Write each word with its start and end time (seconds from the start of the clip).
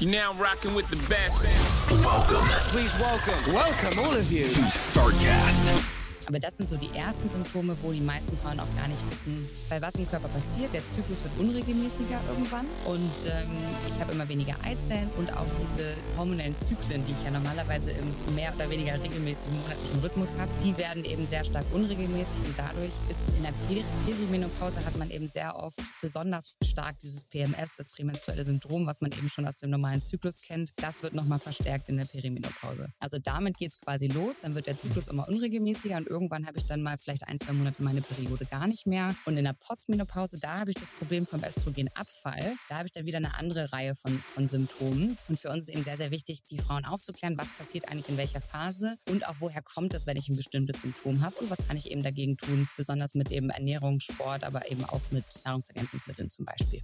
You're 0.00 0.10
now 0.12 0.34
rocking 0.34 0.74
with 0.74 0.88
the 0.90 0.96
best. 1.08 1.46
Welcome 1.90 2.44
Please 2.68 2.92
welcome, 3.00 3.52
welcome 3.52 3.98
all 3.98 4.14
of 4.14 4.30
you. 4.30 4.44
to 4.44 4.60
StarCast. 4.60 5.90
Aber 6.26 6.40
das 6.40 6.56
sind 6.56 6.68
so 6.68 6.76
die 6.76 6.90
ersten 6.94 7.28
Symptome, 7.28 7.76
wo 7.82 7.92
die 7.92 8.00
meisten 8.00 8.36
Frauen 8.36 8.58
auch 8.58 8.76
gar 8.76 8.88
nicht 8.88 9.02
wissen, 9.10 9.48
bei 9.68 9.80
was 9.80 9.94
im 9.94 10.08
Körper 10.08 10.28
passiert. 10.28 10.74
Der 10.74 10.82
Zyklus 10.86 11.22
wird 11.22 11.38
unregelmäßiger 11.38 12.20
irgendwann 12.28 12.66
und 12.86 13.14
ähm, 13.26 13.50
ich 13.88 14.00
habe 14.00 14.12
immer 14.12 14.28
weniger 14.28 14.54
Eizellen 14.64 15.10
und 15.18 15.32
auch 15.36 15.46
diese 15.58 15.94
hormonellen 16.16 16.56
Zyklen, 16.56 17.04
die 17.04 17.12
ich 17.12 17.24
ja 17.24 17.30
normalerweise 17.30 17.92
im 17.92 18.34
mehr 18.34 18.52
oder 18.54 18.68
weniger 18.68 19.00
regelmäßigen 19.00 19.60
monatlichen 19.60 20.00
Rhythmus 20.00 20.36
habe, 20.38 20.50
die 20.64 20.76
werden 20.76 21.04
eben 21.04 21.26
sehr 21.26 21.44
stark 21.44 21.64
unregelmäßig 21.72 22.44
und 22.44 22.58
dadurch 22.58 22.92
ist 23.08 23.28
in 23.36 23.42
der 23.42 23.52
Peri 23.68 23.84
Perimenopause 24.04 24.84
hat 24.84 24.96
man 24.96 25.10
eben 25.10 25.28
sehr 25.28 25.56
oft 25.56 25.78
besonders 26.00 26.54
stark 26.62 26.98
dieses 26.98 27.24
PMS, 27.24 27.76
das 27.76 27.88
prämenstruelle 27.92 28.44
Syndrom, 28.44 28.86
was 28.86 29.00
man 29.00 29.12
eben 29.12 29.28
schon 29.28 29.46
aus 29.46 29.60
dem 29.60 29.70
normalen 29.70 30.00
Zyklus 30.00 30.40
kennt. 30.40 30.72
Das 30.76 31.02
wird 31.02 31.14
nochmal 31.14 31.38
verstärkt 31.38 31.88
in 31.88 31.96
der 31.96 32.04
Perimenopause. 32.04 32.88
Also 32.98 33.18
damit 33.22 33.58
geht 33.58 33.70
es 33.70 33.80
quasi 33.80 34.08
los, 34.08 34.40
dann 34.40 34.54
wird 34.54 34.66
der 34.66 34.78
Zyklus 34.78 35.08
immer 35.08 35.28
unregelmäßiger 35.28 35.96
und 35.96 36.06
irgendwann 36.16 36.46
habe 36.46 36.56
ich 36.56 36.66
dann 36.66 36.80
mal 36.80 36.96
vielleicht 36.96 37.28
ein, 37.28 37.38
zwei 37.38 37.52
Monate 37.52 37.82
meine 37.82 38.00
Periode 38.00 38.46
gar 38.46 38.66
nicht 38.66 38.86
mehr. 38.86 39.14
Und 39.26 39.36
in 39.36 39.44
der 39.44 39.52
Postmenopause, 39.52 40.38
da 40.40 40.60
habe 40.60 40.70
ich 40.70 40.78
das 40.78 40.90
Problem 40.90 41.26
vom 41.26 41.44
Östrogenabfall. 41.44 42.56
Da 42.70 42.78
habe 42.78 42.86
ich 42.86 42.92
dann 42.92 43.04
wieder 43.04 43.18
eine 43.18 43.36
andere 43.36 43.70
Reihe 43.70 43.94
von, 43.94 44.12
von 44.18 44.48
Symptomen. 44.48 45.18
Und 45.28 45.38
für 45.38 45.50
uns 45.50 45.64
ist 45.64 45.74
eben 45.74 45.84
sehr, 45.84 45.98
sehr 45.98 46.10
wichtig, 46.10 46.44
die 46.46 46.58
Frauen 46.58 46.86
aufzuklären, 46.86 47.36
was 47.36 47.50
passiert 47.50 47.90
eigentlich 47.90 48.08
in 48.08 48.16
welcher 48.16 48.40
Phase 48.40 48.96
und 49.10 49.28
auch 49.28 49.34
woher 49.40 49.60
kommt 49.60 49.92
es, 49.92 50.06
wenn 50.06 50.16
ich 50.16 50.30
ein 50.30 50.36
bestimmtes 50.36 50.80
Symptom 50.80 51.20
habe 51.20 51.36
und 51.36 51.50
was 51.50 51.68
kann 51.68 51.76
ich 51.76 51.90
eben 51.90 52.02
dagegen 52.02 52.38
tun, 52.38 52.66
besonders 52.78 53.14
mit 53.14 53.30
eben 53.30 53.50
Ernährung, 53.50 54.00
Sport, 54.00 54.44
aber 54.44 54.70
eben 54.70 54.86
auch 54.86 55.02
mit 55.10 55.24
Nahrungsergänzungsmitteln 55.44 56.30
zum 56.30 56.46
Beispiel. 56.46 56.80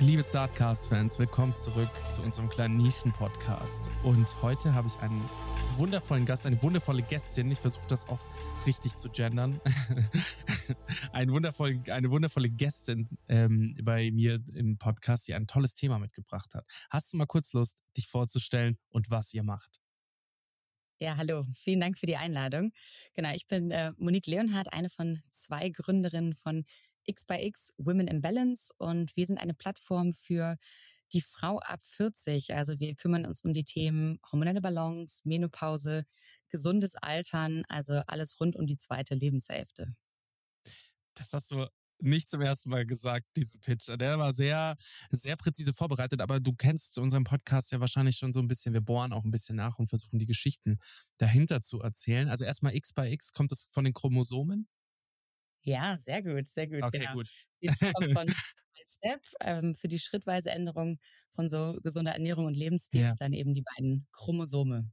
Liebe 0.00 0.24
Startcast-Fans, 0.24 1.20
willkommen 1.20 1.54
zurück 1.54 1.90
zu 2.08 2.22
unserem 2.22 2.48
kleinen 2.48 2.76
Nischen-Podcast. 2.76 3.88
Und 4.02 4.42
heute 4.42 4.74
habe 4.74 4.88
ich 4.88 4.98
einen 4.98 5.22
wundervollen 5.78 6.24
Gast, 6.24 6.46
eine 6.46 6.62
wundervolle 6.62 7.02
Gästin. 7.02 7.50
Ich 7.50 7.58
versuche 7.58 7.86
das 7.86 8.08
auch 8.08 8.20
richtig 8.66 8.96
zu 8.96 9.10
gendern. 9.10 9.60
ein 11.12 11.30
wundervoll, 11.30 11.80
eine 11.88 12.10
wundervolle 12.10 12.50
Gästin 12.50 13.08
ähm, 13.28 13.76
bei 13.82 14.10
mir 14.10 14.42
im 14.54 14.78
Podcast, 14.78 15.28
die 15.28 15.34
ein 15.34 15.46
tolles 15.46 15.74
Thema 15.74 15.98
mitgebracht 15.98 16.54
hat. 16.54 16.66
Hast 16.90 17.12
du 17.12 17.16
mal 17.16 17.26
kurz 17.26 17.52
Lust, 17.52 17.82
dich 17.96 18.08
vorzustellen 18.08 18.78
und 18.90 19.10
was 19.10 19.32
ihr 19.34 19.42
macht? 19.42 19.80
Ja, 20.98 21.16
hallo. 21.16 21.44
Vielen 21.52 21.80
Dank 21.80 21.98
für 21.98 22.06
die 22.06 22.16
Einladung. 22.16 22.72
Genau, 23.14 23.32
ich 23.34 23.46
bin 23.46 23.70
äh, 23.70 23.92
Monique 23.96 24.28
Leonhardt, 24.28 24.72
eine 24.72 24.88
von 24.88 25.20
zwei 25.30 25.68
Gründerinnen 25.68 26.34
von 26.34 26.64
X 27.04 27.26
by 27.26 27.44
X 27.44 27.74
Women 27.78 28.06
in 28.06 28.20
Balance 28.20 28.72
und 28.78 29.16
wir 29.16 29.26
sind 29.26 29.38
eine 29.38 29.54
Plattform 29.54 30.12
für 30.12 30.56
die 31.12 31.20
Frau 31.20 31.58
ab 31.60 31.80
40. 31.82 32.54
Also 32.54 32.80
wir 32.80 32.94
kümmern 32.94 33.26
uns 33.26 33.44
um 33.44 33.52
die 33.52 33.64
Themen 33.64 34.18
hormonelle 34.30 34.60
Balance, 34.60 35.26
Menopause, 35.28 36.04
gesundes 36.48 36.96
Altern, 36.96 37.64
also 37.68 38.02
alles 38.06 38.38
rund 38.40 38.56
um 38.56 38.66
die 38.66 38.76
zweite 38.76 39.14
Lebenshälfte. 39.14 39.94
Das 41.14 41.32
hast 41.32 41.50
du 41.50 41.66
nicht 42.02 42.28
zum 42.28 42.40
ersten 42.40 42.70
Mal 42.70 42.84
gesagt, 42.84 43.26
diesen 43.36 43.60
Pitch. 43.60 43.88
Der 43.88 44.18
war 44.18 44.32
sehr, 44.32 44.76
sehr 45.10 45.36
präzise 45.36 45.72
vorbereitet, 45.72 46.20
aber 46.20 46.40
du 46.40 46.52
kennst 46.52 46.98
unseren 46.98 47.24
Podcast 47.24 47.72
ja 47.72 47.80
wahrscheinlich 47.80 48.16
schon 48.16 48.32
so 48.32 48.40
ein 48.40 48.48
bisschen. 48.48 48.74
Wir 48.74 48.80
bohren 48.80 49.12
auch 49.12 49.24
ein 49.24 49.30
bisschen 49.30 49.56
nach 49.56 49.78
und 49.78 49.88
versuchen 49.88 50.18
die 50.18 50.26
Geschichten 50.26 50.78
dahinter 51.18 51.62
zu 51.62 51.80
erzählen. 51.80 52.28
Also 52.28 52.44
erstmal 52.44 52.74
X 52.74 52.92
by 52.92 53.12
X, 53.12 53.32
kommt 53.32 53.52
es 53.52 53.68
von 53.70 53.84
den 53.84 53.94
Chromosomen? 53.94 54.68
Ja, 55.64 55.96
sehr 55.96 56.22
gut, 56.22 56.48
sehr 56.48 56.66
gut. 56.68 56.80
Okay, 56.82 56.90
genau. 56.90 57.12
gut. 57.12 57.28
Von 58.12 58.34
Step 58.84 59.20
ähm, 59.40 59.74
für 59.76 59.86
die 59.88 59.98
schrittweise 60.00 60.50
Änderung 60.50 60.98
von 61.30 61.48
so 61.48 61.78
gesunder 61.82 62.12
Ernährung 62.12 62.46
und 62.46 62.56
Lebensstil, 62.56 63.00
Ja. 63.00 63.14
dann 63.18 63.32
eben 63.32 63.54
die 63.54 63.62
beiden 63.62 64.08
Chromosome. 64.12 64.90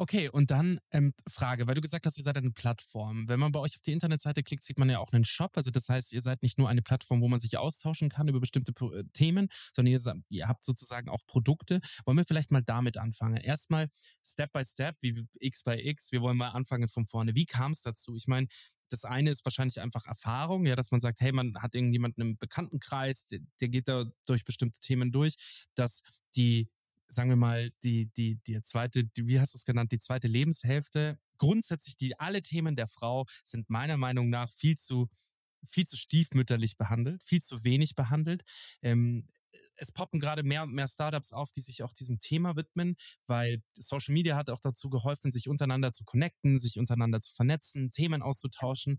Okay, 0.00 0.28
und 0.28 0.52
dann 0.52 0.78
ähm, 0.92 1.12
Frage, 1.28 1.66
weil 1.66 1.74
du 1.74 1.80
gesagt 1.80 2.06
hast, 2.06 2.18
ihr 2.18 2.22
seid 2.22 2.36
eine 2.36 2.52
Plattform. 2.52 3.28
Wenn 3.28 3.40
man 3.40 3.50
bei 3.50 3.58
euch 3.58 3.74
auf 3.74 3.82
die 3.82 3.90
Internetseite 3.90 4.44
klickt, 4.44 4.62
sieht 4.62 4.78
man 4.78 4.88
ja 4.88 5.00
auch 5.00 5.12
einen 5.12 5.24
Shop. 5.24 5.56
Also 5.56 5.72
das 5.72 5.88
heißt, 5.88 6.12
ihr 6.12 6.20
seid 6.20 6.44
nicht 6.44 6.56
nur 6.56 6.68
eine 6.68 6.82
Plattform, 6.82 7.20
wo 7.20 7.26
man 7.26 7.40
sich 7.40 7.58
austauschen 7.58 8.08
kann 8.08 8.28
über 8.28 8.38
bestimmte 8.38 8.72
äh, 8.94 9.02
Themen, 9.12 9.48
sondern 9.74 9.92
ihr, 9.92 10.00
ihr 10.28 10.46
habt 10.46 10.64
sozusagen 10.64 11.08
auch 11.08 11.26
Produkte. 11.26 11.80
Wollen 12.04 12.16
wir 12.16 12.24
vielleicht 12.24 12.52
mal 12.52 12.62
damit 12.62 12.96
anfangen? 12.96 13.38
Erstmal 13.38 13.88
Step 14.24 14.52
by 14.52 14.64
Step, 14.64 14.98
wie 15.00 15.26
X 15.40 15.64
by 15.64 15.72
X. 15.72 16.12
Wir 16.12 16.22
wollen 16.22 16.36
mal 16.36 16.50
anfangen 16.50 16.86
von 16.86 17.04
vorne. 17.04 17.34
Wie 17.34 17.46
kam 17.46 17.72
es 17.72 17.82
dazu? 17.82 18.14
Ich 18.14 18.28
meine, 18.28 18.46
das 18.90 19.04
eine 19.04 19.30
ist 19.30 19.44
wahrscheinlich 19.44 19.80
einfach 19.80 20.06
Erfahrung, 20.06 20.64
ja, 20.64 20.76
dass 20.76 20.92
man 20.92 21.00
sagt, 21.00 21.20
hey, 21.20 21.32
man 21.32 21.60
hat 21.60 21.74
irgendjemanden 21.74 22.22
im 22.22 22.38
Bekanntenkreis, 22.38 23.26
der, 23.26 23.40
der 23.60 23.68
geht 23.68 23.88
da 23.88 24.04
durch 24.26 24.44
bestimmte 24.44 24.78
Themen 24.78 25.10
durch, 25.10 25.34
dass 25.74 26.02
die 26.36 26.70
sagen 27.08 27.30
wir 27.30 27.36
mal, 27.36 27.70
die, 27.82 28.10
die, 28.16 28.38
die 28.46 28.60
zweite, 28.62 29.04
die, 29.04 29.26
wie 29.26 29.40
hast 29.40 29.54
du 29.54 29.58
es 29.58 29.64
genannt, 29.64 29.92
die 29.92 29.98
zweite 29.98 30.28
Lebenshälfte, 30.28 31.18
grundsätzlich 31.38 31.96
die, 31.96 32.18
alle 32.18 32.42
Themen 32.42 32.76
der 32.76 32.86
Frau 32.86 33.26
sind 33.44 33.70
meiner 33.70 33.96
Meinung 33.96 34.28
nach 34.28 34.50
viel 34.50 34.76
zu, 34.76 35.08
viel 35.64 35.86
zu 35.86 35.96
stiefmütterlich 35.96 36.76
behandelt, 36.76 37.22
viel 37.22 37.42
zu 37.42 37.64
wenig 37.64 37.94
behandelt. 37.94 38.42
Ähm, 38.82 39.28
es 39.76 39.92
poppen 39.92 40.20
gerade 40.20 40.42
mehr 40.42 40.62
und 40.62 40.72
mehr 40.72 40.88
Startups 40.88 41.32
auf, 41.32 41.52
die 41.52 41.60
sich 41.60 41.82
auch 41.82 41.92
diesem 41.92 42.18
Thema 42.18 42.56
widmen, 42.56 42.96
weil 43.26 43.62
Social 43.74 44.12
Media 44.12 44.36
hat 44.36 44.50
auch 44.50 44.60
dazu 44.60 44.90
geholfen, 44.90 45.30
sich 45.30 45.48
untereinander 45.48 45.92
zu 45.92 46.04
connecten, 46.04 46.58
sich 46.58 46.78
untereinander 46.78 47.20
zu 47.20 47.32
vernetzen, 47.32 47.90
Themen 47.90 48.22
auszutauschen 48.22 48.98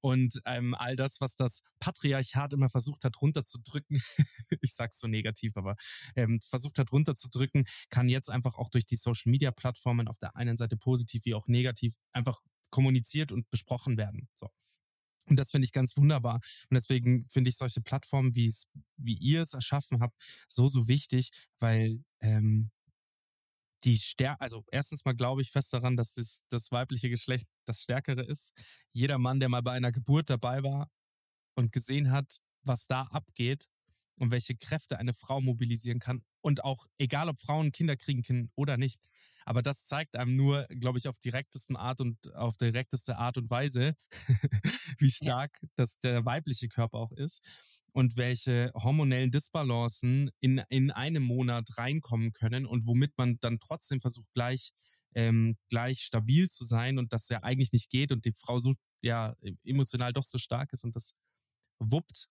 und 0.00 0.40
ähm, 0.46 0.74
all 0.74 0.96
das, 0.96 1.20
was 1.20 1.36
das 1.36 1.62
Patriarchat 1.78 2.52
immer 2.52 2.68
versucht 2.68 3.04
hat 3.04 3.20
runterzudrücken, 3.20 4.02
ich 4.60 4.74
sag's 4.74 4.98
so 4.98 5.06
negativ, 5.06 5.56
aber 5.56 5.76
ähm, 6.16 6.40
versucht 6.40 6.78
hat 6.78 6.92
runterzudrücken, 6.92 7.64
kann 7.90 8.08
jetzt 8.08 8.30
einfach 8.30 8.54
auch 8.56 8.68
durch 8.68 8.86
die 8.86 8.96
Social 8.96 9.30
Media 9.30 9.50
Plattformen 9.50 10.08
auf 10.08 10.18
der 10.18 10.36
einen 10.36 10.56
Seite 10.56 10.76
positiv 10.76 11.24
wie 11.24 11.34
auch 11.34 11.46
negativ 11.46 11.94
einfach 12.12 12.40
kommuniziert 12.70 13.32
und 13.32 13.48
besprochen 13.50 13.96
werden. 13.96 14.28
So. 14.34 14.48
Und 15.26 15.38
das 15.38 15.50
finde 15.50 15.66
ich 15.66 15.72
ganz 15.72 15.96
wunderbar. 15.96 16.36
Und 16.36 16.74
deswegen 16.74 17.26
finde 17.28 17.50
ich 17.50 17.56
solche 17.56 17.80
Plattformen, 17.80 18.34
wie 18.34 18.46
es, 18.46 18.70
wie 18.96 19.14
ihr 19.14 19.42
es 19.42 19.54
erschaffen 19.54 20.00
habt, 20.00 20.16
so, 20.48 20.66
so 20.68 20.88
wichtig, 20.88 21.30
weil 21.58 22.04
ähm, 22.20 22.70
die 23.84 23.96
Stär 23.96 24.40
also 24.40 24.64
erstens 24.70 25.04
mal 25.04 25.14
glaube 25.14 25.42
ich 25.42 25.50
fest 25.50 25.72
daran, 25.72 25.96
dass 25.96 26.14
das, 26.14 26.44
das 26.48 26.70
weibliche 26.70 27.10
Geschlecht 27.10 27.46
das 27.64 27.82
Stärkere 27.82 28.22
ist. 28.22 28.52
Jeder 28.92 29.18
Mann, 29.18 29.40
der 29.40 29.48
mal 29.48 29.62
bei 29.62 29.72
einer 29.72 29.92
Geburt 29.92 30.30
dabei 30.30 30.62
war 30.62 30.90
und 31.54 31.72
gesehen 31.72 32.10
hat, 32.10 32.38
was 32.62 32.86
da 32.86 33.02
abgeht 33.02 33.66
und 34.16 34.30
welche 34.30 34.54
Kräfte 34.54 34.98
eine 34.98 35.14
Frau 35.14 35.40
mobilisieren 35.40 35.98
kann 35.98 36.22
und 36.40 36.64
auch 36.64 36.86
egal, 36.98 37.28
ob 37.28 37.40
Frauen 37.40 37.72
Kinder 37.72 37.96
kriegen 37.96 38.22
können 38.22 38.50
oder 38.54 38.76
nicht. 38.76 39.00
Aber 39.44 39.62
das 39.62 39.84
zeigt 39.84 40.16
einem 40.16 40.36
nur, 40.36 40.66
glaube 40.68 40.98
ich, 40.98 41.08
auf 41.08 41.18
direktesten 41.18 41.76
Art 41.76 42.00
und 42.00 42.34
auf 42.34 42.56
direkteste 42.56 43.18
Art 43.18 43.36
und 43.38 43.50
Weise, 43.50 43.94
wie 44.98 45.10
stark 45.10 45.58
das 45.74 45.98
der 45.98 46.24
weibliche 46.24 46.68
Körper 46.68 46.98
auch 46.98 47.12
ist 47.12 47.82
und 47.92 48.16
welche 48.16 48.72
hormonellen 48.74 49.30
Disbalancen 49.30 50.30
in, 50.40 50.58
in 50.68 50.90
einem 50.90 51.22
Monat 51.22 51.76
reinkommen 51.76 52.32
können 52.32 52.66
und 52.66 52.86
womit 52.86 53.12
man 53.16 53.38
dann 53.40 53.58
trotzdem 53.60 54.00
versucht, 54.00 54.28
gleich, 54.32 54.72
ähm, 55.14 55.56
gleich 55.68 56.00
stabil 56.00 56.48
zu 56.48 56.64
sein 56.64 56.98
und 56.98 57.12
das 57.12 57.28
ja 57.28 57.42
eigentlich 57.42 57.72
nicht 57.72 57.90
geht 57.90 58.12
und 58.12 58.24
die 58.24 58.32
Frau 58.32 58.58
so 58.58 58.74
ja 59.02 59.34
emotional 59.64 60.12
doch 60.12 60.24
so 60.24 60.38
stark 60.38 60.72
ist 60.72 60.84
und 60.84 60.96
das 60.96 61.16
wuppt. 61.78 62.28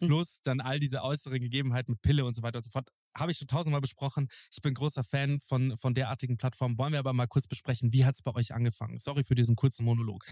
Mhm. 0.00 0.08
Plus 0.08 0.40
dann 0.42 0.60
all 0.60 0.80
diese 0.80 1.02
äußeren 1.02 1.40
Gegebenheiten 1.40 1.92
mit 1.92 2.02
Pille 2.02 2.24
und 2.24 2.34
so 2.34 2.42
weiter 2.42 2.58
und 2.58 2.64
so 2.64 2.70
fort. 2.70 2.90
Habe 3.16 3.32
ich 3.32 3.38
schon 3.38 3.48
tausendmal 3.48 3.80
besprochen. 3.80 4.28
Ich 4.50 4.60
bin 4.62 4.74
großer 4.74 5.04
Fan 5.04 5.40
von, 5.40 5.76
von 5.76 5.94
derartigen 5.94 6.36
Plattformen. 6.36 6.78
Wollen 6.78 6.92
wir 6.92 6.98
aber 6.98 7.12
mal 7.12 7.26
kurz 7.26 7.46
besprechen, 7.46 7.92
wie 7.92 8.04
hat 8.04 8.14
es 8.14 8.22
bei 8.22 8.34
euch 8.34 8.54
angefangen? 8.54 8.98
Sorry 8.98 9.24
für 9.24 9.34
diesen 9.34 9.56
kurzen 9.56 9.84
Monolog. 9.84 10.24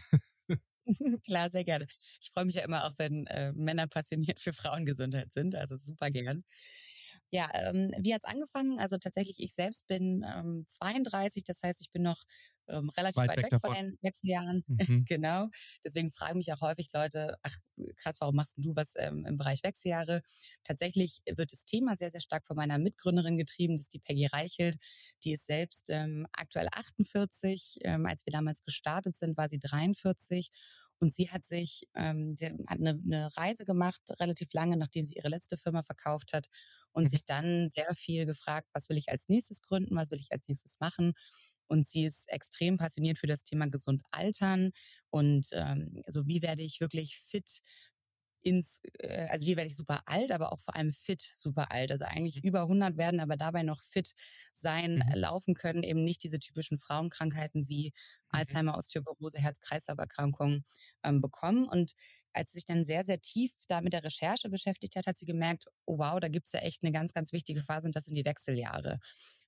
Klar, 1.24 1.50
sehr 1.50 1.64
gerne. 1.64 1.86
Ich 2.20 2.30
freue 2.30 2.44
mich 2.44 2.54
ja 2.54 2.64
immer 2.64 2.84
auch, 2.84 2.92
wenn 2.96 3.26
äh, 3.26 3.52
Männer 3.52 3.86
passioniert 3.86 4.40
für 4.40 4.52
Frauengesundheit 4.52 5.32
sind, 5.32 5.54
also 5.54 5.76
super 5.76 6.10
gern. 6.10 6.44
Ja, 7.32 7.48
ähm, 7.54 7.92
wie 8.00 8.12
hat's 8.12 8.24
angefangen? 8.24 8.80
Also 8.80 8.98
tatsächlich, 8.98 9.38
ich 9.38 9.54
selbst 9.54 9.86
bin 9.86 10.24
ähm, 10.26 10.64
32, 10.66 11.44
das 11.44 11.62
heißt, 11.62 11.80
ich 11.80 11.90
bin 11.92 12.02
noch 12.02 12.24
ähm, 12.70 12.90
relativ 12.90 13.16
weit, 13.16 13.30
weit 13.30 13.36
weg, 13.38 13.52
weg 13.52 13.60
von 13.60 13.74
den 13.74 13.98
Wechseljahren. 14.02 14.64
Mhm. 14.80 15.04
genau. 15.04 15.48
Deswegen 15.84 16.10
fragen 16.10 16.38
mich 16.38 16.52
auch 16.52 16.60
häufig 16.62 16.88
Leute, 16.94 17.36
ach 17.42 17.54
krass, 17.96 18.16
warum 18.20 18.36
machst 18.36 18.54
du 18.56 18.74
was 18.74 18.94
ähm, 18.96 19.26
im 19.26 19.36
Bereich 19.36 19.62
Wechseljahre? 19.62 20.22
Tatsächlich 20.64 21.22
wird 21.26 21.52
das 21.52 21.64
Thema 21.66 21.96
sehr, 21.96 22.10
sehr 22.10 22.20
stark 22.20 22.46
von 22.46 22.56
meiner 22.56 22.78
Mitgründerin 22.78 23.36
getrieben, 23.36 23.74
das 23.74 23.82
ist 23.82 23.94
die 23.94 23.98
Peggy 23.98 24.26
Reichelt. 24.26 24.78
Die 25.24 25.32
ist 25.32 25.46
selbst 25.46 25.90
ähm, 25.90 26.26
aktuell 26.32 26.68
48. 26.72 27.80
Ähm, 27.82 28.06
als 28.06 28.24
wir 28.24 28.32
damals 28.32 28.62
gestartet 28.62 29.16
sind, 29.16 29.36
war 29.36 29.48
sie 29.48 29.58
43 29.58 30.50
und 31.00 31.14
sie 31.14 31.30
hat 31.30 31.44
sich, 31.44 31.88
ähm, 31.94 32.36
sie 32.36 32.46
hat 32.46 32.78
eine, 32.78 32.90
eine 32.90 33.36
Reise 33.36 33.64
gemacht, 33.64 34.02
relativ 34.20 34.52
lange, 34.52 34.76
nachdem 34.76 35.04
sie 35.04 35.16
ihre 35.16 35.28
letzte 35.28 35.56
Firma 35.56 35.82
verkauft 35.82 36.34
hat 36.34 36.48
und 36.92 37.04
mhm. 37.04 37.08
sich 37.08 37.24
dann 37.24 37.68
sehr 37.68 37.94
viel 37.94 38.26
gefragt, 38.26 38.68
was 38.74 38.88
will 38.90 38.98
ich 38.98 39.08
als 39.08 39.28
nächstes 39.28 39.62
gründen, 39.62 39.96
was 39.96 40.10
will 40.10 40.20
ich 40.20 40.30
als 40.30 40.48
nächstes 40.48 40.78
machen. 40.78 41.14
Und 41.70 41.86
sie 41.86 42.04
ist 42.04 42.28
extrem 42.30 42.76
passioniert 42.76 43.16
für 43.18 43.28
das 43.28 43.44
Thema 43.44 43.68
gesund 43.68 44.02
altern 44.10 44.72
und 45.08 45.48
ähm, 45.52 46.02
also 46.04 46.26
wie 46.26 46.42
werde 46.42 46.62
ich 46.62 46.80
wirklich 46.80 47.16
fit 47.16 47.62
ins, 48.42 48.80
äh, 48.98 49.28
also 49.28 49.46
wie 49.46 49.56
werde 49.56 49.68
ich 49.68 49.76
super 49.76 50.02
alt, 50.06 50.32
aber 50.32 50.52
auch 50.52 50.60
vor 50.60 50.76
allem 50.76 50.92
fit 50.92 51.22
super 51.34 51.70
alt. 51.70 51.90
Also 51.92 52.04
eigentlich 52.06 52.36
mhm. 52.36 52.48
über 52.48 52.62
100 52.62 52.96
werden, 52.96 53.20
aber 53.20 53.36
dabei 53.36 53.62
noch 53.62 53.80
fit 53.80 54.12
sein, 54.52 54.96
mhm. 54.96 55.14
laufen 55.14 55.54
können, 55.54 55.82
eben 55.82 56.04
nicht 56.04 56.22
diese 56.24 56.38
typischen 56.38 56.78
Frauenkrankheiten 56.78 57.68
wie 57.68 57.86
mhm. 57.86 58.28
Alzheimer, 58.30 58.76
Osteoporose, 58.76 59.38
Herz-Kreislauf-Erkrankungen 59.38 60.64
ähm, 61.04 61.20
bekommen. 61.20 61.68
Und 61.68 61.92
als 62.32 62.52
sie 62.52 62.58
sich 62.58 62.66
dann 62.66 62.84
sehr, 62.84 63.04
sehr 63.04 63.20
tief 63.20 63.52
da 63.68 63.80
mit 63.80 63.92
der 63.92 64.04
Recherche 64.04 64.48
beschäftigt 64.48 64.96
hat, 64.96 65.06
hat 65.06 65.16
sie 65.16 65.26
gemerkt, 65.26 65.66
oh 65.84 65.98
wow, 65.98 66.18
da 66.20 66.28
gibt's 66.28 66.52
ja 66.52 66.60
echt 66.60 66.82
eine 66.82 66.92
ganz, 66.92 67.12
ganz 67.12 67.32
wichtige 67.32 67.62
Phase 67.62 67.88
und 67.88 67.96
das 67.96 68.04
sind 68.06 68.16
die 68.16 68.24
Wechseljahre. 68.24 68.98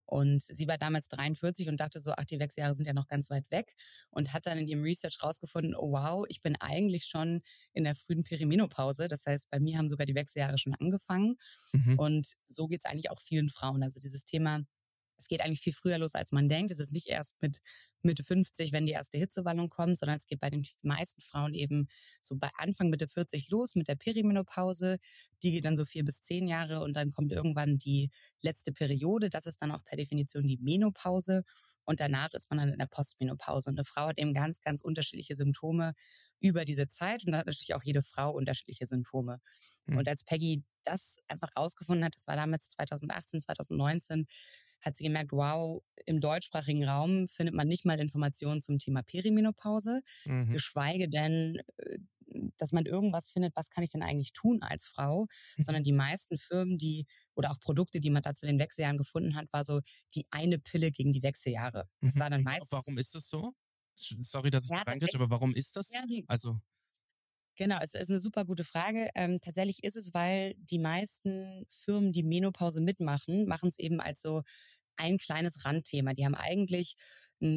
Und 0.04 0.42
sie 0.42 0.68
war 0.68 0.76
damals 0.76 1.08
43 1.08 1.68
und 1.68 1.80
dachte 1.80 1.98
so, 1.98 2.12
ach, 2.12 2.24
die 2.24 2.38
Wechseljahre 2.38 2.74
sind 2.74 2.86
ja 2.86 2.92
noch 2.92 3.08
ganz 3.08 3.30
weit 3.30 3.50
weg 3.50 3.74
und 4.10 4.34
hat 4.34 4.46
dann 4.46 4.58
in 4.58 4.68
ihrem 4.68 4.82
Research 4.82 5.22
rausgefunden, 5.22 5.74
oh 5.74 5.92
wow, 5.92 6.26
ich 6.28 6.42
bin 6.42 6.56
eigentlich 6.56 7.06
schon 7.06 7.40
in 7.72 7.84
der 7.84 7.94
frühen 7.94 8.22
Perimenopause. 8.22 9.08
Das 9.08 9.24
heißt, 9.26 9.48
bei 9.48 9.58
mir 9.58 9.78
haben 9.78 9.88
sogar 9.88 10.04
die 10.04 10.14
Wechseljahre 10.14 10.58
schon 10.58 10.74
angefangen. 10.74 11.36
Mhm. 11.72 11.98
Und 11.98 12.28
so 12.44 12.68
geht's 12.68 12.84
eigentlich 12.84 13.10
auch 13.10 13.20
vielen 13.20 13.48
Frauen. 13.48 13.82
Also 13.82 14.00
dieses 14.00 14.24
Thema 14.24 14.66
es 15.22 15.28
geht 15.28 15.40
eigentlich 15.40 15.60
viel 15.60 15.72
früher 15.72 15.98
los, 15.98 16.14
als 16.14 16.32
man 16.32 16.48
denkt. 16.48 16.72
Es 16.72 16.80
ist 16.80 16.92
nicht 16.92 17.08
erst 17.08 17.40
mit 17.40 17.60
Mitte 18.02 18.24
50, 18.24 18.72
wenn 18.72 18.86
die 18.86 18.92
erste 18.92 19.18
Hitzewallung 19.18 19.68
kommt, 19.68 19.98
sondern 19.98 20.16
es 20.16 20.26
geht 20.26 20.40
bei 20.40 20.50
den 20.50 20.66
meisten 20.82 21.20
Frauen 21.20 21.54
eben 21.54 21.86
so 22.20 22.36
bei 22.36 22.50
Anfang 22.56 22.90
Mitte 22.90 23.08
40 23.08 23.50
los 23.50 23.74
mit 23.74 23.88
der 23.88 23.96
Perimenopause. 23.96 24.98
Die 25.42 25.52
geht 25.52 25.64
dann 25.64 25.76
so 25.76 25.84
vier 25.84 26.04
bis 26.04 26.20
zehn 26.20 26.46
Jahre 26.46 26.80
und 26.80 26.94
dann 26.94 27.10
kommt 27.12 27.32
irgendwann 27.32 27.78
die 27.78 28.10
letzte 28.40 28.72
Periode. 28.72 29.30
Das 29.30 29.46
ist 29.46 29.62
dann 29.62 29.72
auch 29.72 29.84
per 29.84 29.96
Definition 29.96 30.46
die 30.46 30.58
Menopause. 30.58 31.44
Und 31.84 32.00
danach 32.00 32.32
ist 32.32 32.50
man 32.50 32.58
dann 32.58 32.68
in 32.68 32.78
der 32.78 32.86
Postmenopause. 32.86 33.70
Und 33.70 33.78
eine 33.78 33.84
Frau 33.84 34.06
hat 34.06 34.18
eben 34.18 34.34
ganz, 34.34 34.60
ganz 34.60 34.82
unterschiedliche 34.82 35.34
Symptome 35.34 35.94
über 36.40 36.64
diese 36.64 36.86
Zeit. 36.86 37.24
Und 37.24 37.32
da 37.32 37.38
hat 37.38 37.46
natürlich 37.46 37.74
auch 37.74 37.82
jede 37.82 38.02
Frau 38.02 38.30
unterschiedliche 38.30 38.86
Symptome. 38.86 39.40
Mhm. 39.86 39.98
Und 39.98 40.08
als 40.08 40.24
Peggy 40.24 40.62
das 40.84 41.20
einfach 41.28 41.50
rausgefunden 41.56 42.04
hat, 42.04 42.14
das 42.14 42.26
war 42.26 42.36
damals 42.36 42.70
2018, 42.70 43.40
2019, 43.42 44.26
hat 44.80 44.96
sie 44.96 45.04
gemerkt, 45.04 45.32
wow, 45.32 45.82
im 46.06 46.20
deutschsprachigen 46.20 46.84
Raum 46.84 47.28
findet 47.28 47.54
man 47.54 47.68
nicht 47.68 47.84
mal 47.84 47.91
Informationen 48.00 48.60
zum 48.60 48.78
Thema 48.78 49.02
Perimenopause, 49.02 50.02
mhm. 50.24 50.52
geschweige 50.52 51.08
denn, 51.08 51.60
äh, 51.76 51.98
dass 52.56 52.72
man 52.72 52.86
irgendwas 52.86 53.30
findet, 53.30 53.54
was 53.56 53.68
kann 53.70 53.84
ich 53.84 53.90
denn 53.90 54.02
eigentlich 54.02 54.32
tun 54.32 54.62
als 54.62 54.86
Frau, 54.86 55.26
mhm. 55.56 55.62
sondern 55.62 55.84
die 55.84 55.92
meisten 55.92 56.38
Firmen, 56.38 56.78
die 56.78 57.06
oder 57.34 57.50
auch 57.50 57.60
Produkte, 57.60 58.00
die 58.00 58.10
man 58.10 58.22
da 58.22 58.34
zu 58.34 58.46
den 58.46 58.58
Wechseljahren 58.58 58.96
gefunden 58.96 59.34
hat, 59.34 59.52
war 59.52 59.64
so 59.64 59.80
die 60.14 60.26
eine 60.30 60.58
Pille 60.58 60.90
gegen 60.90 61.12
die 61.12 61.22
Wechseljahre. 61.22 61.88
Das 62.00 62.14
mhm. 62.14 62.20
war 62.20 62.30
dann 62.30 62.42
meistens. 62.42 62.72
Warum 62.72 62.98
ist 62.98 63.14
das 63.14 63.28
so? 63.28 63.52
Sorry, 63.94 64.50
dass 64.50 64.64
ich 64.64 64.70
ja, 64.70 64.82
reingrätsche, 64.82 65.18
aber 65.18 65.30
warum 65.30 65.54
ist 65.54 65.76
das? 65.76 65.92
Ja. 65.92 66.04
Also 66.26 66.58
Genau, 67.56 67.78
es 67.82 67.92
ist 67.94 68.08
eine 68.08 68.18
super 68.18 68.46
gute 68.46 68.64
Frage. 68.64 69.10
Ähm, 69.14 69.38
tatsächlich 69.40 69.84
ist 69.84 69.96
es, 69.96 70.14
weil 70.14 70.54
die 70.56 70.78
meisten 70.78 71.66
Firmen, 71.68 72.12
die 72.12 72.22
Menopause 72.22 72.80
mitmachen, 72.80 73.46
machen 73.46 73.68
es 73.68 73.78
eben 73.78 74.00
als 74.00 74.22
so 74.22 74.42
ein 74.96 75.18
kleines 75.18 75.64
Randthema. 75.64 76.14
Die 76.14 76.24
haben 76.24 76.34
eigentlich, 76.34 76.94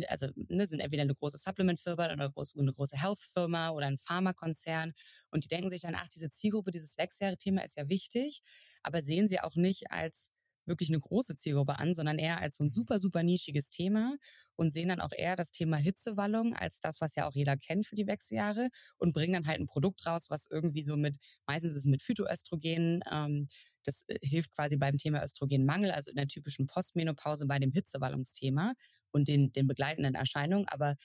also 0.08 0.28
ne, 0.36 0.68
sind 0.68 0.80
entweder 0.80 1.04
eine 1.04 1.16
große 1.16 1.38
Supplement-Firma 1.38 2.06
oder 2.06 2.14
eine 2.14 2.32
große, 2.32 2.98
Health-Firma 2.98 3.70
oder 3.72 3.88
ein 3.88 3.98
Pharmakonzern. 3.98 4.94
Und 5.32 5.44
die 5.44 5.48
denken 5.48 5.70
sich 5.70 5.82
dann, 5.82 5.96
ach, 5.96 6.08
diese 6.14 6.30
Zielgruppe, 6.30 6.72
dieses 6.72 6.98
Wechseljahre-Thema 6.98 7.64
ist 7.64 7.78
ja 7.78 7.90
wichtig, 7.90 8.42
aber 8.84 9.02
sehen 9.02 9.28
sie 9.28 9.40
auch 9.40 9.56
nicht 9.56 9.92
als 9.92 10.32
wirklich 10.66 10.90
eine 10.90 11.00
große 11.00 11.36
Zielgruppe 11.36 11.78
an, 11.80 11.94
sondern 11.94 12.18
eher 12.18 12.42
als 12.42 12.58
so 12.58 12.64
ein 12.64 12.70
super, 12.70 13.00
super 13.00 13.24
nischiges 13.24 13.70
Thema 13.70 14.18
und 14.56 14.74
sehen 14.74 14.90
dann 14.90 15.02
auch 15.02 15.12
eher 15.16 15.36
das 15.36 15.52
Thema 15.52 15.78
Hitzewallung 15.78 16.56
als 16.56 16.80
das, 16.80 17.02
was 17.02 17.16
ja 17.16 17.28
auch 17.28 17.36
jeder 17.36 17.58
kennt 17.58 17.86
für 17.86 17.96
die 17.96 18.08
Wechseljahre 18.08 18.70
und 18.98 19.14
bringen 19.14 19.34
dann 19.34 19.48
halt 19.48 19.60
ein 19.60 19.68
Produkt 19.68 20.06
raus, 20.06 20.30
was 20.30 20.48
irgendwie 20.50 20.84
so 20.84 20.98
mit, 20.98 21.18
meistens 21.46 21.72
ist 21.72 21.78
es 21.78 21.86
mit 21.86 22.02
Phytoöstrogen, 22.02 23.04
ähm, 23.12 23.48
das 23.86 24.06
äh, 24.08 24.18
hilft 24.22 24.54
quasi 24.54 24.78
beim 24.78 24.98
Thema 24.98 25.24
Östrogenmangel, 25.24 25.92
also 25.92 26.10
in 26.12 26.18
der 26.18 26.28
typischen 26.28 26.68
Postmenopause 26.68 27.46
bei 27.48 27.60
dem 27.60 27.72
Hitzewallungsthema 27.72 28.74
und 29.12 29.28
den, 29.28 29.52
den 29.52 29.68
begleitenden 29.68 30.16
Erscheinungen. 30.16 30.68
Aber 30.68 30.96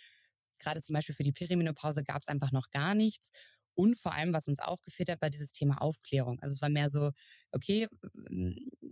gerade 0.58 0.82
zum 0.82 0.94
Beispiel 0.94 1.14
für 1.14 1.22
die 1.22 1.32
Perimenopause 1.32 2.04
gab 2.04 2.22
es 2.22 2.28
einfach 2.28 2.52
noch 2.52 2.70
gar 2.70 2.94
nichts. 2.94 3.30
Und 3.74 3.96
vor 3.96 4.12
allem, 4.12 4.32
was 4.32 4.48
uns 4.48 4.60
auch 4.60 4.82
gefehlt 4.82 5.08
hat, 5.08 5.22
war 5.22 5.30
dieses 5.30 5.52
Thema 5.52 5.80
Aufklärung. 5.80 6.38
Also 6.40 6.54
es 6.54 6.60
war 6.60 6.68
mehr 6.68 6.90
so, 6.90 7.12
okay, 7.52 7.88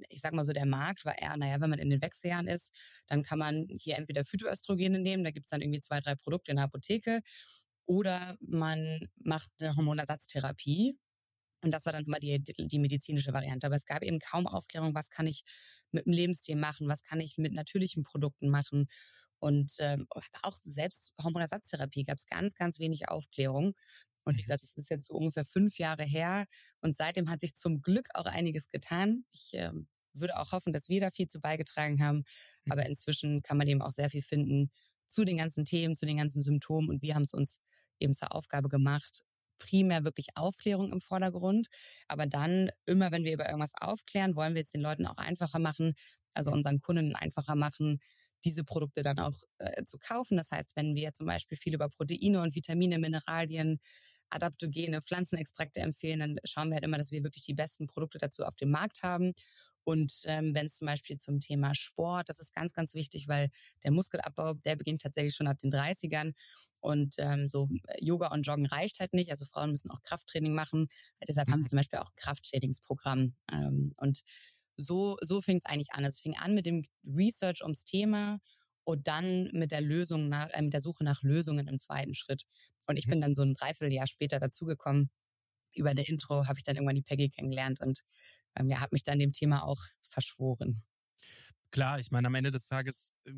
ich 0.08 0.20
sag 0.20 0.32
mal 0.32 0.44
so, 0.44 0.52
der 0.52 0.66
Markt 0.66 1.04
war 1.04 1.18
eher, 1.18 1.36
naja, 1.36 1.60
wenn 1.60 1.68
man 1.68 1.78
in 1.78 1.90
den 1.90 2.00
Wechseljahren 2.00 2.46
ist, 2.46 2.72
dann 3.06 3.22
kann 3.22 3.38
man 3.38 3.66
hier 3.78 3.98
entweder 3.98 4.24
Phytoöstrogene 4.24 5.00
nehmen, 5.00 5.24
da 5.24 5.30
gibt's 5.30 5.50
dann 5.50 5.60
irgendwie 5.60 5.80
zwei, 5.80 6.00
drei 6.00 6.14
Produkte 6.14 6.52
in 6.52 6.56
der 6.56 6.66
Apotheke, 6.66 7.20
oder 7.88 8.36
man 8.40 9.08
macht 9.16 9.50
eine 9.60 9.74
Hormonersatztherapie. 9.74 10.98
Und 11.62 11.72
das 11.72 11.86
war 11.86 11.92
dann 11.92 12.04
immer 12.04 12.20
die, 12.20 12.40
die 12.40 12.78
medizinische 12.78 13.32
Variante. 13.32 13.66
Aber 13.66 13.76
es 13.76 13.84
gab 13.84 14.02
eben 14.02 14.20
kaum 14.20 14.46
Aufklärung, 14.46 14.94
was 14.94 15.10
kann 15.10 15.26
ich 15.26 15.42
mit 15.90 16.06
dem 16.06 16.12
Lebensstil 16.12 16.56
machen, 16.56 16.88
was 16.88 17.02
kann 17.02 17.20
ich 17.20 17.36
mit 17.38 17.52
natürlichen 17.52 18.04
Produkten 18.04 18.48
machen. 18.48 18.86
Und 19.40 19.72
ähm, 19.80 20.06
auch 20.42 20.54
selbst 20.54 21.14
Hormonersatztherapie 21.22 22.04
gab 22.04 22.18
es 22.18 22.26
ganz, 22.26 22.54
ganz 22.54 22.78
wenig 22.78 23.08
Aufklärung. 23.08 23.74
Und 24.24 24.36
wie 24.36 24.42
gesagt, 24.42 24.62
das 24.62 24.72
ist 24.72 24.90
jetzt 24.90 25.06
so 25.06 25.14
ungefähr 25.14 25.44
fünf 25.44 25.78
Jahre 25.78 26.04
her. 26.04 26.46
Und 26.80 26.96
seitdem 26.96 27.30
hat 27.30 27.40
sich 27.40 27.54
zum 27.54 27.80
Glück 27.80 28.08
auch 28.14 28.26
einiges 28.26 28.68
getan. 28.68 29.24
Ich 29.32 29.54
äh, 29.54 29.72
würde 30.12 30.36
auch 30.38 30.52
hoffen, 30.52 30.72
dass 30.72 30.88
wir 30.88 31.00
da 31.00 31.10
viel 31.10 31.28
zu 31.28 31.40
beigetragen 31.40 32.02
haben. 32.02 32.24
Mhm. 32.64 32.72
Aber 32.72 32.86
inzwischen 32.86 33.42
kann 33.42 33.56
man 33.56 33.66
eben 33.66 33.82
auch 33.82 33.92
sehr 33.92 34.10
viel 34.10 34.22
finden 34.22 34.70
zu 35.06 35.24
den 35.24 35.38
ganzen 35.38 35.64
Themen, 35.64 35.96
zu 35.96 36.06
den 36.06 36.18
ganzen 36.18 36.42
Symptomen. 36.42 36.90
Und 36.90 37.02
wir 37.02 37.14
haben 37.14 37.22
es 37.22 37.34
uns 37.34 37.62
eben 37.98 38.14
zur 38.14 38.34
Aufgabe 38.34 38.68
gemacht, 38.68 39.22
primär 39.58 40.04
wirklich 40.04 40.28
Aufklärung 40.36 40.92
im 40.92 41.00
Vordergrund. 41.00 41.68
Aber 42.08 42.26
dann, 42.26 42.70
immer 42.86 43.10
wenn 43.12 43.24
wir 43.24 43.34
über 43.34 43.46
irgendwas 43.46 43.74
aufklären, 43.80 44.36
wollen 44.36 44.54
wir 44.54 44.62
es 44.62 44.70
den 44.70 44.80
Leuten 44.80 45.06
auch 45.06 45.18
einfacher 45.18 45.58
machen, 45.58 45.94
also 46.34 46.50
unseren 46.52 46.80
Kunden 46.80 47.14
einfacher 47.16 47.56
machen, 47.56 48.00
diese 48.44 48.64
Produkte 48.64 49.02
dann 49.02 49.18
auch 49.18 49.34
äh, 49.58 49.84
zu 49.84 49.98
kaufen. 49.98 50.36
Das 50.36 50.50
heißt, 50.52 50.76
wenn 50.76 50.94
wir 50.94 51.12
zum 51.12 51.26
Beispiel 51.26 51.58
viel 51.58 51.74
über 51.74 51.88
Proteine 51.88 52.40
und 52.42 52.54
Vitamine, 52.54 52.98
Mineralien, 52.98 53.78
Adaptogene, 54.30 55.02
Pflanzenextrakte 55.02 55.80
empfehlen, 55.80 56.20
dann 56.20 56.36
schauen 56.44 56.68
wir 56.68 56.74
halt 56.74 56.84
immer, 56.84 56.98
dass 56.98 57.12
wir 57.12 57.24
wirklich 57.24 57.44
die 57.44 57.54
besten 57.54 57.86
Produkte 57.86 58.18
dazu 58.18 58.44
auf 58.44 58.56
dem 58.56 58.70
Markt 58.70 59.02
haben. 59.02 59.34
Und 59.84 60.12
ähm, 60.26 60.54
wenn 60.54 60.66
es 60.66 60.76
zum 60.76 60.86
Beispiel 60.86 61.16
zum 61.16 61.40
Thema 61.40 61.74
Sport, 61.74 62.28
das 62.28 62.40
ist 62.40 62.54
ganz, 62.54 62.74
ganz 62.74 62.94
wichtig, 62.94 63.26
weil 63.26 63.48
der 63.84 63.90
Muskelabbau, 63.90 64.52
der 64.52 64.76
beginnt 64.76 65.00
tatsächlich 65.00 65.34
schon 65.34 65.46
ab 65.46 65.58
den 65.60 65.72
30ern. 65.72 66.34
Und 66.80 67.14
ähm, 67.18 67.48
so 67.48 67.68
Yoga 67.98 68.28
und 68.28 68.42
Joggen 68.42 68.66
reicht 68.66 69.00
halt 69.00 69.14
nicht. 69.14 69.30
Also 69.30 69.46
Frauen 69.46 69.70
müssen 69.70 69.90
auch 69.90 70.02
Krafttraining 70.02 70.52
machen. 70.52 70.88
Deshalb 71.26 71.48
haben 71.48 71.60
wir 71.60 71.64
mhm. 71.64 71.68
zum 71.68 71.78
Beispiel 71.78 72.00
auch 72.00 72.14
Krafttrainingsprogramm. 72.16 73.34
Ähm, 73.50 73.94
und 73.96 74.24
so, 74.76 75.16
so 75.22 75.40
fing 75.40 75.56
es 75.56 75.64
eigentlich 75.64 75.92
an. 75.92 76.04
Es 76.04 76.20
fing 76.20 76.36
an 76.36 76.54
mit 76.54 76.66
dem 76.66 76.84
Research 77.04 77.62
ums 77.62 77.84
Thema 77.84 78.40
und 78.84 79.08
dann 79.08 79.50
mit 79.52 79.70
der 79.70 79.80
Lösung 79.80 80.28
nach, 80.28 80.50
äh, 80.50 80.62
mit 80.62 80.72
der 80.72 80.80
Suche 80.80 81.04
nach 81.04 81.22
Lösungen 81.22 81.66
im 81.66 81.78
zweiten 81.78 82.14
Schritt. 82.14 82.44
Und 82.88 82.96
ich 82.96 83.06
mhm. 83.06 83.10
bin 83.12 83.20
dann 83.20 83.34
so 83.34 83.42
ein 83.42 83.54
Dreivierteljahr 83.54 84.06
später 84.06 84.40
dazugekommen. 84.40 85.10
Über 85.74 85.94
der 85.94 86.08
Intro 86.08 86.46
habe 86.46 86.58
ich 86.58 86.62
dann 86.62 86.76
irgendwann 86.76 86.96
die 86.96 87.02
Peggy 87.02 87.28
kennengelernt 87.28 87.80
und 87.80 88.00
ähm, 88.56 88.68
ja, 88.68 88.80
habe 88.80 88.90
mich 88.92 89.04
dann 89.04 89.18
dem 89.18 89.32
Thema 89.32 89.62
auch 89.64 89.80
verschworen. 90.02 90.82
Klar, 91.70 92.00
ich 92.00 92.10
meine, 92.10 92.26
am 92.26 92.34
Ende 92.34 92.50
des 92.50 92.66
Tages 92.66 93.12
äh, 93.26 93.32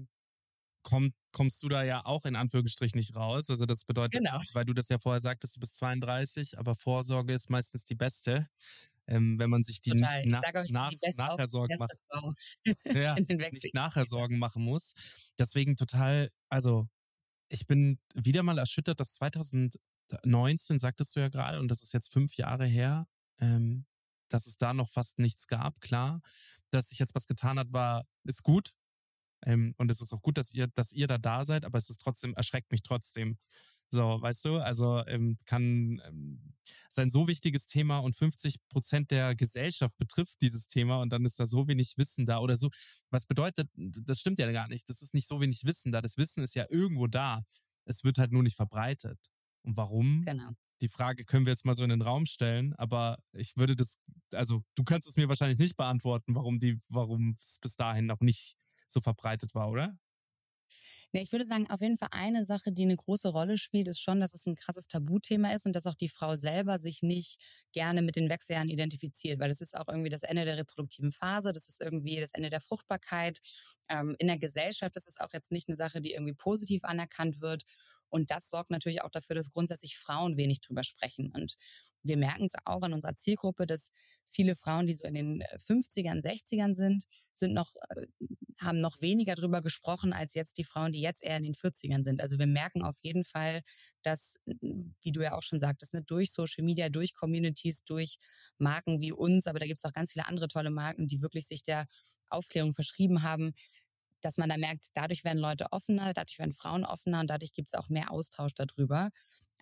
komm, 0.82 1.12
kommst 1.32 1.62
du 1.62 1.68
da 1.68 1.82
ja 1.82 2.06
auch 2.06 2.24
in 2.24 2.36
Anführungsstrichen 2.36 2.98
nicht 2.98 3.16
raus. 3.16 3.50
Also 3.50 3.66
das 3.66 3.84
bedeutet, 3.84 4.22
genau. 4.22 4.40
weil 4.52 4.64
du 4.64 4.72
das 4.72 4.88
ja 4.88 4.98
vorher 4.98 5.20
sagtest, 5.20 5.56
du 5.56 5.60
bist 5.60 5.76
32, 5.76 6.58
aber 6.58 6.76
Vorsorge 6.76 7.34
ist 7.34 7.50
meistens 7.50 7.84
die 7.84 7.96
beste 7.96 8.48
ähm, 9.10 9.38
wenn 9.38 9.50
man 9.50 9.62
sich 9.62 9.80
die 9.80 9.90
Total. 9.90 10.22
nicht 10.24 10.30
na, 10.30 10.40
nach, 10.70 10.92
nachher 11.16 11.48
Sorgen 11.48 11.76
macht. 11.78 11.92
ja, 12.84 13.14
nicht 13.16 13.74
nachher 13.74 14.06
Sorgen 14.06 14.38
machen 14.38 14.62
muss. 14.62 14.94
Deswegen 15.38 15.76
total, 15.76 16.30
also 16.48 16.88
ich 17.50 17.66
bin 17.66 17.98
wieder 18.14 18.42
mal 18.42 18.58
erschüttert, 18.58 19.00
dass 19.00 19.14
2019, 19.14 20.78
sagtest 20.78 21.14
du 21.14 21.20
ja 21.20 21.28
gerade, 21.28 21.60
und 21.60 21.68
das 21.68 21.82
ist 21.82 21.92
jetzt 21.92 22.12
fünf 22.12 22.34
Jahre 22.36 22.66
her, 22.66 23.06
ähm, 23.38 23.86
dass 24.28 24.46
es 24.46 24.56
da 24.56 24.72
noch 24.72 24.88
fast 24.88 25.18
nichts 25.18 25.46
gab. 25.46 25.80
Klar, 25.80 26.22
dass 26.70 26.90
sich 26.90 27.00
jetzt 27.00 27.14
was 27.14 27.26
getan 27.26 27.58
hat, 27.58 27.72
war 27.72 28.06
ist 28.24 28.42
gut. 28.42 28.72
Ähm, 29.44 29.74
und 29.78 29.90
es 29.90 30.00
ist 30.00 30.12
auch 30.12 30.22
gut, 30.22 30.38
dass 30.38 30.52
ihr, 30.52 30.68
dass 30.68 30.92
ihr 30.92 31.06
da 31.06 31.18
da 31.18 31.44
seid, 31.44 31.64
aber 31.64 31.78
es 31.78 31.90
ist 31.90 32.00
trotzdem, 32.00 32.34
erschreckt 32.34 32.70
mich 32.70 32.82
trotzdem. 32.82 33.38
So, 33.92 34.22
weißt 34.22 34.44
du, 34.44 34.58
also 34.58 35.04
ähm, 35.06 35.36
kann 35.46 36.00
ähm, 36.06 36.54
sein 36.88 37.10
so 37.10 37.26
wichtiges 37.26 37.66
Thema 37.66 37.98
und 37.98 38.14
50 38.14 38.56
Prozent 38.68 39.10
der 39.10 39.34
Gesellschaft 39.34 39.96
betrifft 39.98 40.40
dieses 40.42 40.68
Thema 40.68 41.00
und 41.00 41.10
dann 41.10 41.24
ist 41.24 41.40
da 41.40 41.46
so 41.46 41.66
wenig 41.66 41.94
Wissen 41.96 42.24
da 42.24 42.38
oder 42.38 42.56
so. 42.56 42.70
Was 43.10 43.26
bedeutet, 43.26 43.68
das 43.74 44.20
stimmt 44.20 44.38
ja 44.38 44.50
gar 44.52 44.68
nicht. 44.68 44.88
Das 44.88 45.02
ist 45.02 45.12
nicht 45.12 45.26
so 45.26 45.40
wenig 45.40 45.64
Wissen 45.64 45.90
da. 45.90 46.00
Das 46.00 46.18
Wissen 46.18 46.42
ist 46.42 46.54
ja 46.54 46.66
irgendwo 46.68 47.08
da. 47.08 47.42
Es 47.84 48.04
wird 48.04 48.18
halt 48.18 48.30
nur 48.30 48.44
nicht 48.44 48.56
verbreitet. 48.56 49.18
Und 49.62 49.76
warum? 49.76 50.22
Genau. 50.24 50.50
Die 50.80 50.88
Frage 50.88 51.24
können 51.24 51.44
wir 51.44 51.52
jetzt 51.52 51.66
mal 51.66 51.74
so 51.74 51.82
in 51.84 51.90
den 51.90 52.00
Raum 52.00 52.24
stellen, 52.26 52.74
aber 52.74 53.18
ich 53.32 53.56
würde 53.56 53.76
das, 53.76 53.98
also 54.32 54.62
du 54.76 54.84
kannst 54.84 55.06
es 55.08 55.16
mir 55.16 55.28
wahrscheinlich 55.28 55.58
nicht 55.58 55.76
beantworten, 55.76 56.34
warum 56.34 56.58
die, 56.58 56.80
warum 56.88 57.36
es 57.38 57.58
bis 57.60 57.76
dahin 57.76 58.06
noch 58.06 58.20
nicht 58.20 58.56
so 58.86 59.00
verbreitet 59.00 59.54
war, 59.54 59.68
oder? 59.68 59.98
Nee, 61.12 61.22
ich 61.22 61.32
würde 61.32 61.46
sagen, 61.46 61.68
auf 61.70 61.80
jeden 61.80 61.98
Fall 61.98 62.10
eine 62.12 62.44
Sache, 62.44 62.72
die 62.72 62.82
eine 62.82 62.96
große 62.96 63.28
Rolle 63.28 63.58
spielt, 63.58 63.88
ist 63.88 64.00
schon, 64.00 64.20
dass 64.20 64.34
es 64.34 64.46
ein 64.46 64.54
krasses 64.54 64.86
Tabuthema 64.86 65.52
ist 65.52 65.66
und 65.66 65.74
dass 65.74 65.86
auch 65.86 65.94
die 65.94 66.08
Frau 66.08 66.36
selber 66.36 66.78
sich 66.78 67.02
nicht 67.02 67.40
gerne 67.72 68.02
mit 68.02 68.16
den 68.16 68.30
Wechseljahren 68.30 68.68
identifiziert, 68.68 69.40
weil 69.40 69.50
es 69.50 69.60
ist 69.60 69.76
auch 69.76 69.88
irgendwie 69.88 70.10
das 70.10 70.22
Ende 70.22 70.44
der 70.44 70.56
reproduktiven 70.58 71.12
Phase, 71.12 71.52
das 71.52 71.68
ist 71.68 71.82
irgendwie 71.82 72.20
das 72.20 72.32
Ende 72.32 72.50
der 72.50 72.60
Fruchtbarkeit. 72.60 73.40
Ähm, 73.88 74.14
in 74.18 74.26
der 74.26 74.38
Gesellschaft 74.38 74.94
ist 74.96 75.08
es 75.08 75.20
auch 75.20 75.32
jetzt 75.32 75.52
nicht 75.52 75.68
eine 75.68 75.76
Sache, 75.76 76.00
die 76.00 76.12
irgendwie 76.12 76.34
positiv 76.34 76.84
anerkannt 76.84 77.40
wird. 77.40 77.64
Und 78.10 78.30
das 78.30 78.50
sorgt 78.50 78.70
natürlich 78.70 79.02
auch 79.02 79.10
dafür, 79.10 79.36
dass 79.36 79.50
grundsätzlich 79.50 79.96
Frauen 79.96 80.36
wenig 80.36 80.60
drüber 80.60 80.84
sprechen. 80.84 81.30
Und 81.34 81.56
wir 82.02 82.16
merken 82.16 82.44
es 82.44 82.54
auch 82.64 82.82
in 82.82 82.92
unserer 82.92 83.14
Zielgruppe, 83.14 83.66
dass 83.66 83.92
viele 84.26 84.56
Frauen, 84.56 84.86
die 84.86 84.94
so 84.94 85.06
in 85.06 85.14
den 85.14 85.42
50ern, 85.42 86.22
60ern 86.22 86.74
sind, 86.74 87.04
sind 87.34 87.54
noch, 87.54 87.74
äh, 87.90 88.06
haben 88.58 88.80
noch 88.80 89.00
weniger 89.00 89.34
drüber 89.34 89.62
gesprochen 89.62 90.12
als 90.12 90.34
jetzt 90.34 90.58
die 90.58 90.64
Frauen, 90.64 90.92
die 90.92 91.00
jetzt 91.00 91.22
eher 91.22 91.36
in 91.36 91.44
den 91.44 91.54
40ern 91.54 92.02
sind. 92.02 92.20
Also 92.20 92.38
wir 92.38 92.46
merken 92.46 92.82
auf 92.82 92.98
jeden 93.02 93.24
Fall, 93.24 93.62
dass, 94.02 94.40
wie 95.02 95.12
du 95.12 95.22
ja 95.22 95.34
auch 95.34 95.42
schon 95.42 95.58
sagtest, 95.58 95.94
ne, 95.94 96.02
durch 96.02 96.32
Social 96.32 96.64
Media, 96.64 96.88
durch 96.88 97.14
Communities, 97.14 97.84
durch 97.84 98.18
Marken 98.58 99.00
wie 99.00 99.12
uns, 99.12 99.46
aber 99.46 99.58
da 99.58 99.66
gibt 99.66 99.78
es 99.78 99.84
auch 99.84 99.92
ganz 99.92 100.12
viele 100.12 100.26
andere 100.26 100.48
tolle 100.48 100.70
Marken, 100.70 101.08
die 101.08 101.22
wirklich 101.22 101.46
sich 101.46 101.62
der 101.62 101.86
Aufklärung 102.28 102.74
verschrieben 102.74 103.22
haben, 103.22 103.54
dass 104.20 104.36
man 104.36 104.48
da 104.48 104.56
merkt, 104.56 104.88
dadurch 104.94 105.24
werden 105.24 105.38
Leute 105.38 105.66
offener, 105.72 106.12
dadurch 106.12 106.38
werden 106.38 106.52
Frauen 106.52 106.84
offener 106.84 107.20
und 107.20 107.28
dadurch 107.28 107.52
gibt 107.52 107.68
es 107.68 107.74
auch 107.74 107.88
mehr 107.88 108.10
Austausch 108.10 108.54
darüber. 108.54 109.10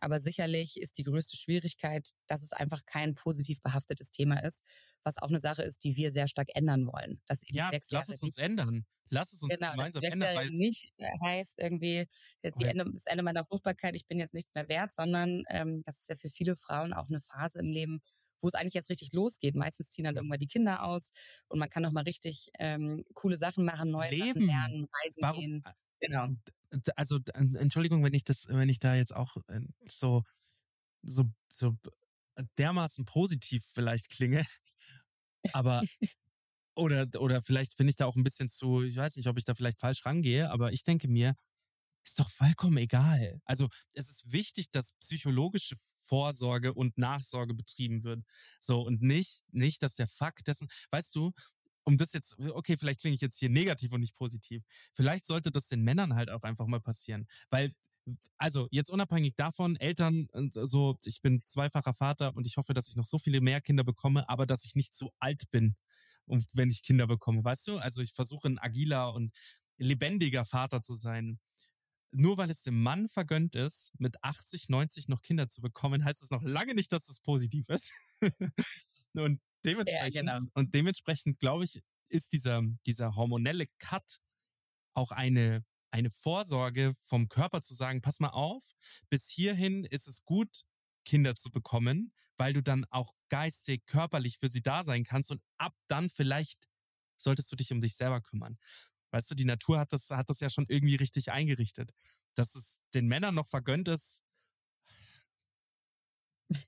Aber 0.00 0.20
sicherlich 0.20 0.80
ist 0.80 0.98
die 0.98 1.02
größte 1.02 1.36
Schwierigkeit, 1.36 2.12
dass 2.26 2.42
es 2.42 2.52
einfach 2.52 2.84
kein 2.84 3.14
positiv 3.14 3.60
behaftetes 3.60 4.10
Thema 4.10 4.38
ist, 4.44 4.64
was 5.02 5.18
auch 5.18 5.28
eine 5.28 5.40
Sache 5.40 5.62
ist, 5.62 5.84
die 5.84 5.96
wir 5.96 6.12
sehr 6.12 6.28
stark 6.28 6.48
ändern 6.54 6.86
wollen. 6.86 7.20
Dass 7.26 7.44
ja, 7.48 7.70
lass 7.90 8.08
es 8.08 8.22
uns 8.22 8.38
ändern. 8.38 8.86
Lass 9.10 9.32
es 9.32 9.42
uns 9.42 9.54
genau, 9.56 9.72
gemeinsam 9.72 10.02
das 10.02 10.12
ändern. 10.12 10.36
Weil 10.36 10.50
nicht 10.50 10.92
heißt 11.22 11.58
irgendwie 11.58 12.06
jetzt. 12.42 12.62
Ende, 12.62 12.84
das 12.92 13.06
Ende 13.06 13.22
meiner 13.22 13.44
Fruchtbarkeit, 13.44 13.96
ich 13.96 14.06
bin 14.06 14.18
jetzt 14.18 14.34
nichts 14.34 14.54
mehr 14.54 14.68
wert, 14.68 14.92
sondern 14.92 15.44
ähm, 15.48 15.82
das 15.84 16.00
ist 16.00 16.08
ja 16.10 16.16
für 16.16 16.28
viele 16.28 16.56
Frauen 16.56 16.92
auch 16.92 17.08
eine 17.08 17.20
Phase 17.20 17.60
im 17.60 17.70
Leben, 17.70 18.02
wo 18.40 18.48
es 18.48 18.54
eigentlich 18.54 18.74
jetzt 18.74 18.90
richtig 18.90 19.12
losgeht. 19.12 19.54
Meistens 19.54 19.88
ziehen 19.88 20.04
dann 20.04 20.16
irgendwann 20.16 20.38
die 20.38 20.46
Kinder 20.46 20.84
aus 20.84 21.12
und 21.48 21.58
man 21.58 21.70
kann 21.70 21.82
noch 21.82 21.92
mal 21.92 22.04
richtig 22.04 22.50
ähm, 22.58 23.04
coole 23.14 23.36
Sachen 23.36 23.64
machen, 23.64 23.90
neue 23.90 24.10
Leben. 24.10 24.40
Sachen 24.40 24.46
lernen, 24.46 24.88
reisen 25.04 25.22
Warum? 25.22 25.40
gehen. 25.40 25.62
Genau. 26.00 26.28
Also 26.96 27.18
Entschuldigung, 27.34 28.04
wenn 28.04 28.14
ich 28.14 28.24
das, 28.24 28.48
wenn 28.48 28.68
ich 28.68 28.78
da 28.78 28.94
jetzt 28.94 29.14
auch 29.14 29.36
äh, 29.48 29.60
so 29.86 30.24
so 31.02 31.24
so 31.48 31.76
dermaßen 32.58 33.04
positiv 33.04 33.64
vielleicht 33.64 34.10
klinge, 34.10 34.44
aber 35.52 35.82
oder 36.76 37.08
oder 37.18 37.42
vielleicht 37.42 37.76
finde 37.76 37.90
ich 37.90 37.96
da 37.96 38.06
auch 38.06 38.16
ein 38.16 38.22
bisschen 38.22 38.48
zu, 38.48 38.82
ich 38.82 38.96
weiß 38.96 39.16
nicht, 39.16 39.28
ob 39.28 39.38
ich 39.38 39.44
da 39.44 39.54
vielleicht 39.54 39.80
falsch 39.80 40.04
rangehe, 40.06 40.50
aber 40.50 40.72
ich 40.72 40.84
denke 40.84 41.08
mir, 41.08 41.34
ist 42.08 42.18
doch 42.18 42.30
vollkommen 42.30 42.78
egal. 42.78 43.40
Also 43.44 43.68
es 43.94 44.10
ist 44.10 44.32
wichtig, 44.32 44.70
dass 44.70 44.94
psychologische 44.94 45.76
Vorsorge 45.76 46.74
und 46.74 46.98
Nachsorge 46.98 47.54
betrieben 47.54 48.04
wird. 48.04 48.24
So 48.60 48.82
und 48.82 49.02
nicht, 49.02 49.44
nicht, 49.52 49.82
dass 49.82 49.94
der 49.94 50.08
Fakt 50.08 50.46
dessen, 50.48 50.68
weißt 50.90 51.14
du, 51.14 51.32
um 51.84 51.96
das 51.96 52.12
jetzt, 52.12 52.38
okay, 52.38 52.76
vielleicht 52.76 53.00
klinge 53.00 53.14
ich 53.14 53.20
jetzt 53.20 53.38
hier 53.38 53.48
negativ 53.48 53.92
und 53.92 54.00
nicht 54.00 54.14
positiv. 54.14 54.62
Vielleicht 54.92 55.24
sollte 55.26 55.50
das 55.50 55.68
den 55.68 55.82
Männern 55.82 56.14
halt 56.14 56.30
auch 56.30 56.42
einfach 56.42 56.66
mal 56.66 56.80
passieren. 56.80 57.26
Weil, 57.50 57.74
also 58.36 58.68
jetzt 58.70 58.90
unabhängig 58.90 59.34
davon, 59.36 59.76
Eltern, 59.76 60.28
so, 60.52 60.98
ich 61.04 61.22
bin 61.22 61.42
zweifacher 61.42 61.94
Vater 61.94 62.36
und 62.36 62.46
ich 62.46 62.56
hoffe, 62.56 62.74
dass 62.74 62.88
ich 62.88 62.96
noch 62.96 63.06
so 63.06 63.18
viele 63.18 63.40
mehr 63.40 63.60
Kinder 63.60 63.84
bekomme, 63.84 64.28
aber 64.28 64.46
dass 64.46 64.64
ich 64.64 64.74
nicht 64.74 64.94
zu 64.94 65.12
alt 65.18 65.50
bin, 65.50 65.76
und 66.28 66.46
wenn 66.52 66.70
ich 66.70 66.82
Kinder 66.82 67.06
bekomme, 67.06 67.42
weißt 67.42 67.68
du? 67.68 67.78
Also 67.78 68.02
ich 68.02 68.12
versuche 68.12 68.48
ein 68.48 68.58
agiler 68.58 69.14
und 69.14 69.32
lebendiger 69.78 70.44
Vater 70.44 70.82
zu 70.82 70.94
sein 70.94 71.40
nur 72.10 72.38
weil 72.38 72.50
es 72.50 72.62
dem 72.62 72.80
Mann 72.82 73.08
vergönnt 73.08 73.54
ist, 73.54 73.92
mit 73.98 74.22
80, 74.22 74.68
90 74.68 75.08
noch 75.08 75.22
Kinder 75.22 75.48
zu 75.48 75.60
bekommen, 75.60 76.04
heißt 76.04 76.22
es 76.22 76.30
noch 76.30 76.42
lange 76.42 76.74
nicht, 76.74 76.92
dass 76.92 77.06
das 77.06 77.20
positiv 77.20 77.68
ist. 77.68 77.92
und 79.14 79.40
dementsprechend, 79.64 80.14
ja, 80.14 80.36
genau. 80.36 80.50
und 80.54 80.74
dementsprechend, 80.74 81.38
glaube 81.40 81.64
ich, 81.64 81.82
ist 82.08 82.32
dieser, 82.32 82.62
dieser 82.86 83.14
hormonelle 83.14 83.66
Cut 83.78 84.20
auch 84.94 85.10
eine, 85.10 85.64
eine 85.90 86.10
Vorsorge 86.10 86.94
vom 87.02 87.28
Körper 87.28 87.62
zu 87.62 87.74
sagen, 87.74 88.00
pass 88.00 88.20
mal 88.20 88.30
auf, 88.30 88.72
bis 89.10 89.28
hierhin 89.28 89.84
ist 89.84 90.08
es 90.08 90.24
gut, 90.24 90.64
Kinder 91.04 91.34
zu 91.36 91.50
bekommen, 91.50 92.12
weil 92.36 92.52
du 92.52 92.62
dann 92.62 92.84
auch 92.90 93.12
geistig, 93.28 93.86
körperlich 93.86 94.38
für 94.38 94.48
sie 94.48 94.62
da 94.62 94.84
sein 94.84 95.04
kannst 95.04 95.30
und 95.30 95.42
ab 95.58 95.74
dann 95.88 96.08
vielleicht 96.08 96.68
solltest 97.16 97.50
du 97.50 97.56
dich 97.56 97.72
um 97.72 97.80
dich 97.80 97.96
selber 97.96 98.20
kümmern. 98.20 98.58
Weißt 99.10 99.30
du, 99.30 99.34
die 99.34 99.44
Natur 99.44 99.78
hat 99.78 99.92
das, 99.92 100.10
hat 100.10 100.28
das 100.28 100.40
ja 100.40 100.50
schon 100.50 100.66
irgendwie 100.68 100.96
richtig 100.96 101.32
eingerichtet. 101.32 101.92
Dass 102.34 102.54
es 102.54 102.82
den 102.94 103.06
Männern 103.06 103.34
noch 103.34 103.48
vergönnt 103.48 103.88
ist. 103.88 104.24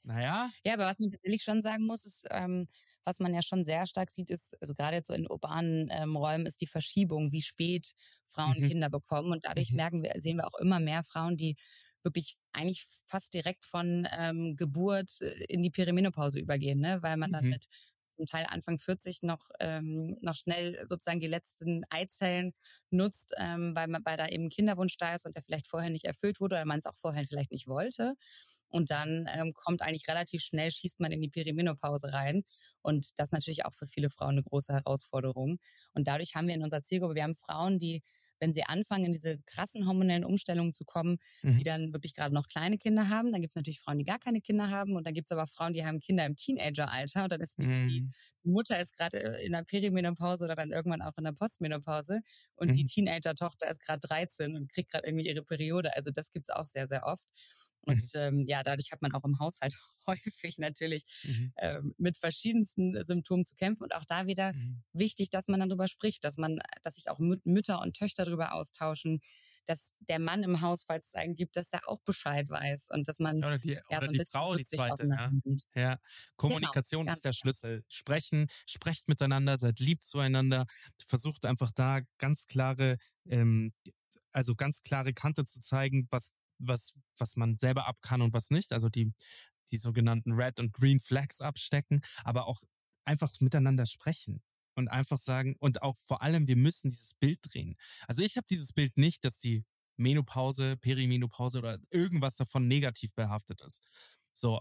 Naja. 0.03 0.51
ja, 0.65 0.75
aber 0.75 0.85
was 0.85 0.99
man 0.99 1.11
tatsächlich 1.11 1.43
schon 1.43 1.63
sagen 1.63 1.87
muss, 1.87 2.05
ist, 2.05 2.27
ähm, 2.31 2.69
was 3.05 3.19
man 3.19 3.33
ja 3.35 3.41
schon 3.41 3.65
sehr 3.65 3.87
stark 3.87 4.11
sieht, 4.11 4.31
ist, 4.31 4.61
also 4.61 4.75
gerade 4.75 4.97
jetzt 4.97 5.09
so 5.09 5.15
in 5.15 5.27
urbanen 5.27 5.89
ähm, 5.91 6.17
Räumen, 6.17 6.47
ist 6.47 6.61
die 6.61 6.67
Verschiebung, 6.67 7.33
wie 7.33 7.43
spät 7.43 7.95
Frauen 8.27 8.59
mhm. 8.59 8.69
Kinder 8.69 8.91
bekommen. 8.91 9.33
Und 9.33 9.47
dadurch 9.47 9.71
mhm. 9.71 9.77
merken 9.77 10.03
wir, 10.03 10.13
sehen 10.21 10.37
wir 10.37 10.47
auch 10.47 10.59
immer 10.59 10.81
mehr 10.81 11.03
Frauen, 11.03 11.37
die 11.37 11.57
wirklich 12.03 12.37
eigentlich 12.53 12.85
fast 13.07 13.35
direkt 13.35 13.65
von 13.65 14.07
ähm, 14.19 14.57
Geburt 14.57 15.21
äh, 15.21 15.45
in 15.45 15.63
die 15.63 15.71
Perimenopause 15.71 16.41
übergehen, 16.41 16.81
ne? 16.81 17.03
weil 17.03 17.17
man 17.17 17.33
dann 17.33 17.45
mhm. 17.45 17.51
mit 17.51 17.67
zum 18.21 18.27
Teil 18.27 18.47
Anfang 18.49 18.79
40 18.79 19.23
noch, 19.23 19.51
ähm, 19.61 20.19
noch 20.21 20.37
schnell 20.37 20.79
sozusagen 20.87 21.21
die 21.21 21.27
letzten 21.27 21.85
Eizellen 21.89 22.53
nutzt, 22.91 23.33
ähm, 23.39 23.75
weil, 23.75 23.89
man, 23.89 24.03
weil 24.05 24.19
da 24.19 24.29
eben 24.29 24.51
Kinderwunsch 24.51 24.99
da 24.99 25.15
ist 25.15 25.25
und 25.25 25.35
der 25.35 25.43
vielleicht 25.43 25.67
vorher 25.67 25.91
nicht 25.91 26.05
erfüllt 26.05 26.39
wurde 26.41 26.57
oder 26.57 26.67
man 26.67 26.81
es 26.81 26.87
auch 26.87 26.97
vorher 26.97 27.27
vielleicht 27.27 27.51
nicht 27.51 27.67
wollte. 27.67 28.15
Und 28.69 28.91
dann 28.91 29.27
ähm, 29.35 29.55
kommt 29.55 29.81
eigentlich 29.83 30.07
relativ 30.07 30.43
schnell, 30.43 30.71
schießt 30.71 31.01
man 31.01 31.11
in 31.13 31.21
die 31.21 31.29
Perimenopause 31.31 32.13
rein. 32.13 32.45
Und 32.83 33.19
das 33.19 33.29
ist 33.29 33.33
natürlich 33.33 33.65
auch 33.65 33.73
für 33.73 33.87
viele 33.87 34.11
Frauen 34.11 34.33
eine 34.33 34.43
große 34.43 34.73
Herausforderung. 34.73 35.59
Und 35.95 36.07
dadurch 36.07 36.35
haben 36.35 36.47
wir 36.47 36.55
in 36.55 36.63
unserer 36.63 36.83
Zielgruppe, 36.83 37.15
wir 37.15 37.25
haben 37.25 37.35
Frauen, 37.35 37.79
die 37.79 38.03
wenn 38.41 38.53
sie 38.53 38.65
anfangen, 38.65 39.07
in 39.07 39.13
diese 39.13 39.39
krassen 39.47 39.87
hormonellen 39.87 40.25
Umstellungen 40.25 40.73
zu 40.73 40.85
kommen, 40.85 41.19
mhm. 41.43 41.59
die 41.59 41.65
dann 41.65 41.93
wirklich 41.93 42.15
gerade 42.15 42.35
noch 42.35 42.49
kleine 42.49 42.79
Kinder 42.79 43.09
haben. 43.09 43.33
Dann 43.33 43.41
gibt 43.41 43.51
es 43.51 43.57
natürlich 43.57 43.81
Frauen, 43.81 43.99
die 43.99 44.05
gar 44.05 44.19
keine 44.19 44.41
Kinder 44.41 44.71
haben. 44.71 44.97
Und 44.97 45.07
dann 45.07 45.15
gibt 45.15 45.29
es 45.29 45.33
aber 45.33 45.47
Frauen, 45.47 45.75
die 45.75 45.85
haben 45.85 46.01
Kinder 46.01 46.27
im 46.27 46.37
Teenageralter. 46.37 47.25
Und 47.25 47.33
dann 47.33 47.41
ist 47.41 47.59
mhm. 47.59 47.87
die, 47.89 48.09
Mutter 48.43 48.81
ist 48.81 48.97
gerade 48.97 49.19
in 49.19 49.53
der 49.53 49.65
Perimenopause 49.65 50.45
oder 50.45 50.55
dann 50.55 50.73
irgendwann 50.73 51.03
auch 51.03 51.17
in 51.19 51.25
der 51.25 51.33
Postmenopause. 51.33 52.21
Und 52.57 52.69
mhm. 52.69 52.73
die 52.73 52.85
Teenager-Tochter 52.85 53.71
ist 53.71 53.81
gerade 53.81 54.01
13 54.01 54.57
und 54.57 54.71
kriegt 54.71 54.91
gerade 54.91 55.07
irgendwie 55.07 55.29
ihre 55.29 55.43
Periode. 55.43 55.95
Also 55.95 56.11
das 56.11 56.31
gibt's 56.31 56.51
auch 56.51 56.67
sehr, 56.67 56.89
sehr 56.89 57.05
oft. 57.05 57.27
Und 57.83 57.97
mhm. 58.15 58.21
ähm, 58.21 58.45
ja, 58.47 58.63
dadurch 58.63 58.93
hat 58.93 59.03
man 59.03 59.13
auch 59.13 59.25
im 59.25 59.39
Haushalt 59.39 59.79
häufig 60.07 60.59
natürlich 60.59 61.05
mhm. 61.25 61.53
ähm, 61.57 61.95
mit 61.99 62.17
verschiedensten 62.17 63.03
Symptomen 63.05 63.45
zu 63.45 63.55
kämpfen. 63.55 63.85
Und 63.85 63.95
auch 63.95 64.05
da 64.05 64.27
wieder 64.27 64.53
mhm. 64.53 64.83
wichtig, 64.93 65.31
dass 65.31 65.49
man 65.49 65.61
dann 65.61 65.69
darüber 65.69 65.89
spricht, 65.89 66.25
dass 66.25 66.37
man, 66.37 66.59
dass 66.83 66.97
sich 66.97 67.09
auch 67.11 67.19
Mütter 67.19 67.81
und 67.81 67.97
Töchter 67.97 68.25
darüber 68.25 68.55
austauschen, 68.55 69.21
dass 69.67 69.95
der 70.01 70.19
Mann 70.19 70.43
im 70.43 70.61
Haus, 70.61 70.85
falls 70.85 71.09
es 71.09 71.15
einen 71.15 71.37
gibt, 71.37 71.57
dass 71.57 71.73
er 71.73 71.89
auch 71.89 72.01
Bescheid 72.01 72.49
weiß 72.49 72.89
und 72.93 73.09
dass 73.09 73.19
man 73.19 73.39
oder 73.39 73.59
die, 73.59 73.73
ja, 73.73 73.99
oder 73.99 74.07
so 74.07 74.13
die 74.13 74.25
Frau 74.25 74.57
die 74.57 74.65
zweite. 74.65 75.07
Ja. 75.07 75.31
ja. 75.75 75.99
Kommunikation 76.37 77.07
genau, 77.07 77.13
ist 77.13 77.25
der 77.25 77.33
Schlüssel. 77.33 77.85
Sprechen, 77.89 78.49
sprecht 78.67 79.09
miteinander, 79.09 79.59
seid 79.59 79.79
lieb 79.79 80.03
zueinander, 80.03 80.67
versucht 81.07 81.45
einfach 81.45 81.71
da 81.73 82.01
ganz 82.19 82.47
klare 82.47 82.97
ähm, 83.29 83.73
also 84.33 84.55
ganz 84.55 84.83
klare 84.83 85.13
Kante 85.13 85.45
zu 85.45 85.61
zeigen, 85.61 86.07
was 86.11 86.37
was, 86.61 86.99
was 87.19 87.37
man 87.37 87.59
selber 87.59 87.87
ab 87.87 87.99
kann 88.03 88.23
und 88.23 88.33
was 88.33 88.51
nicht. 88.51 88.73
Also 88.73 88.89
die, 88.89 89.13
die 89.71 89.79
sogenannten 89.79 90.33
Red 90.33 90.61
und 90.61 90.73
Green 90.73 91.01
Flags 91.01 91.41
abstecken, 91.41 92.03
aber 92.25 92.47
auch 92.47 92.63
einfach 93.05 93.33
miteinander 93.41 93.87
sprechen 93.87 94.43
und 94.75 94.89
einfach 94.89 95.19
sagen 95.19 95.57
und 95.59 95.83
auch 95.83 95.97
vor 96.07 96.23
allem, 96.23 96.47
wir 96.47 96.57
müssen 96.57 96.89
dieses 96.89 97.15
Bild 97.15 97.39
drehen. 97.43 97.77
Also 98.07 98.23
ich 98.23 98.37
habe 98.37 98.47
dieses 98.49 98.73
Bild 98.73 98.97
nicht, 98.97 99.25
dass 99.25 99.39
die 99.39 99.65
Menopause, 99.97 100.77
Perimenopause 100.77 101.59
oder 101.59 101.79
irgendwas 101.91 102.37
davon 102.37 102.67
negativ 102.69 103.13
behaftet 103.15 103.61
ist. 103.61 103.87
So, 104.33 104.61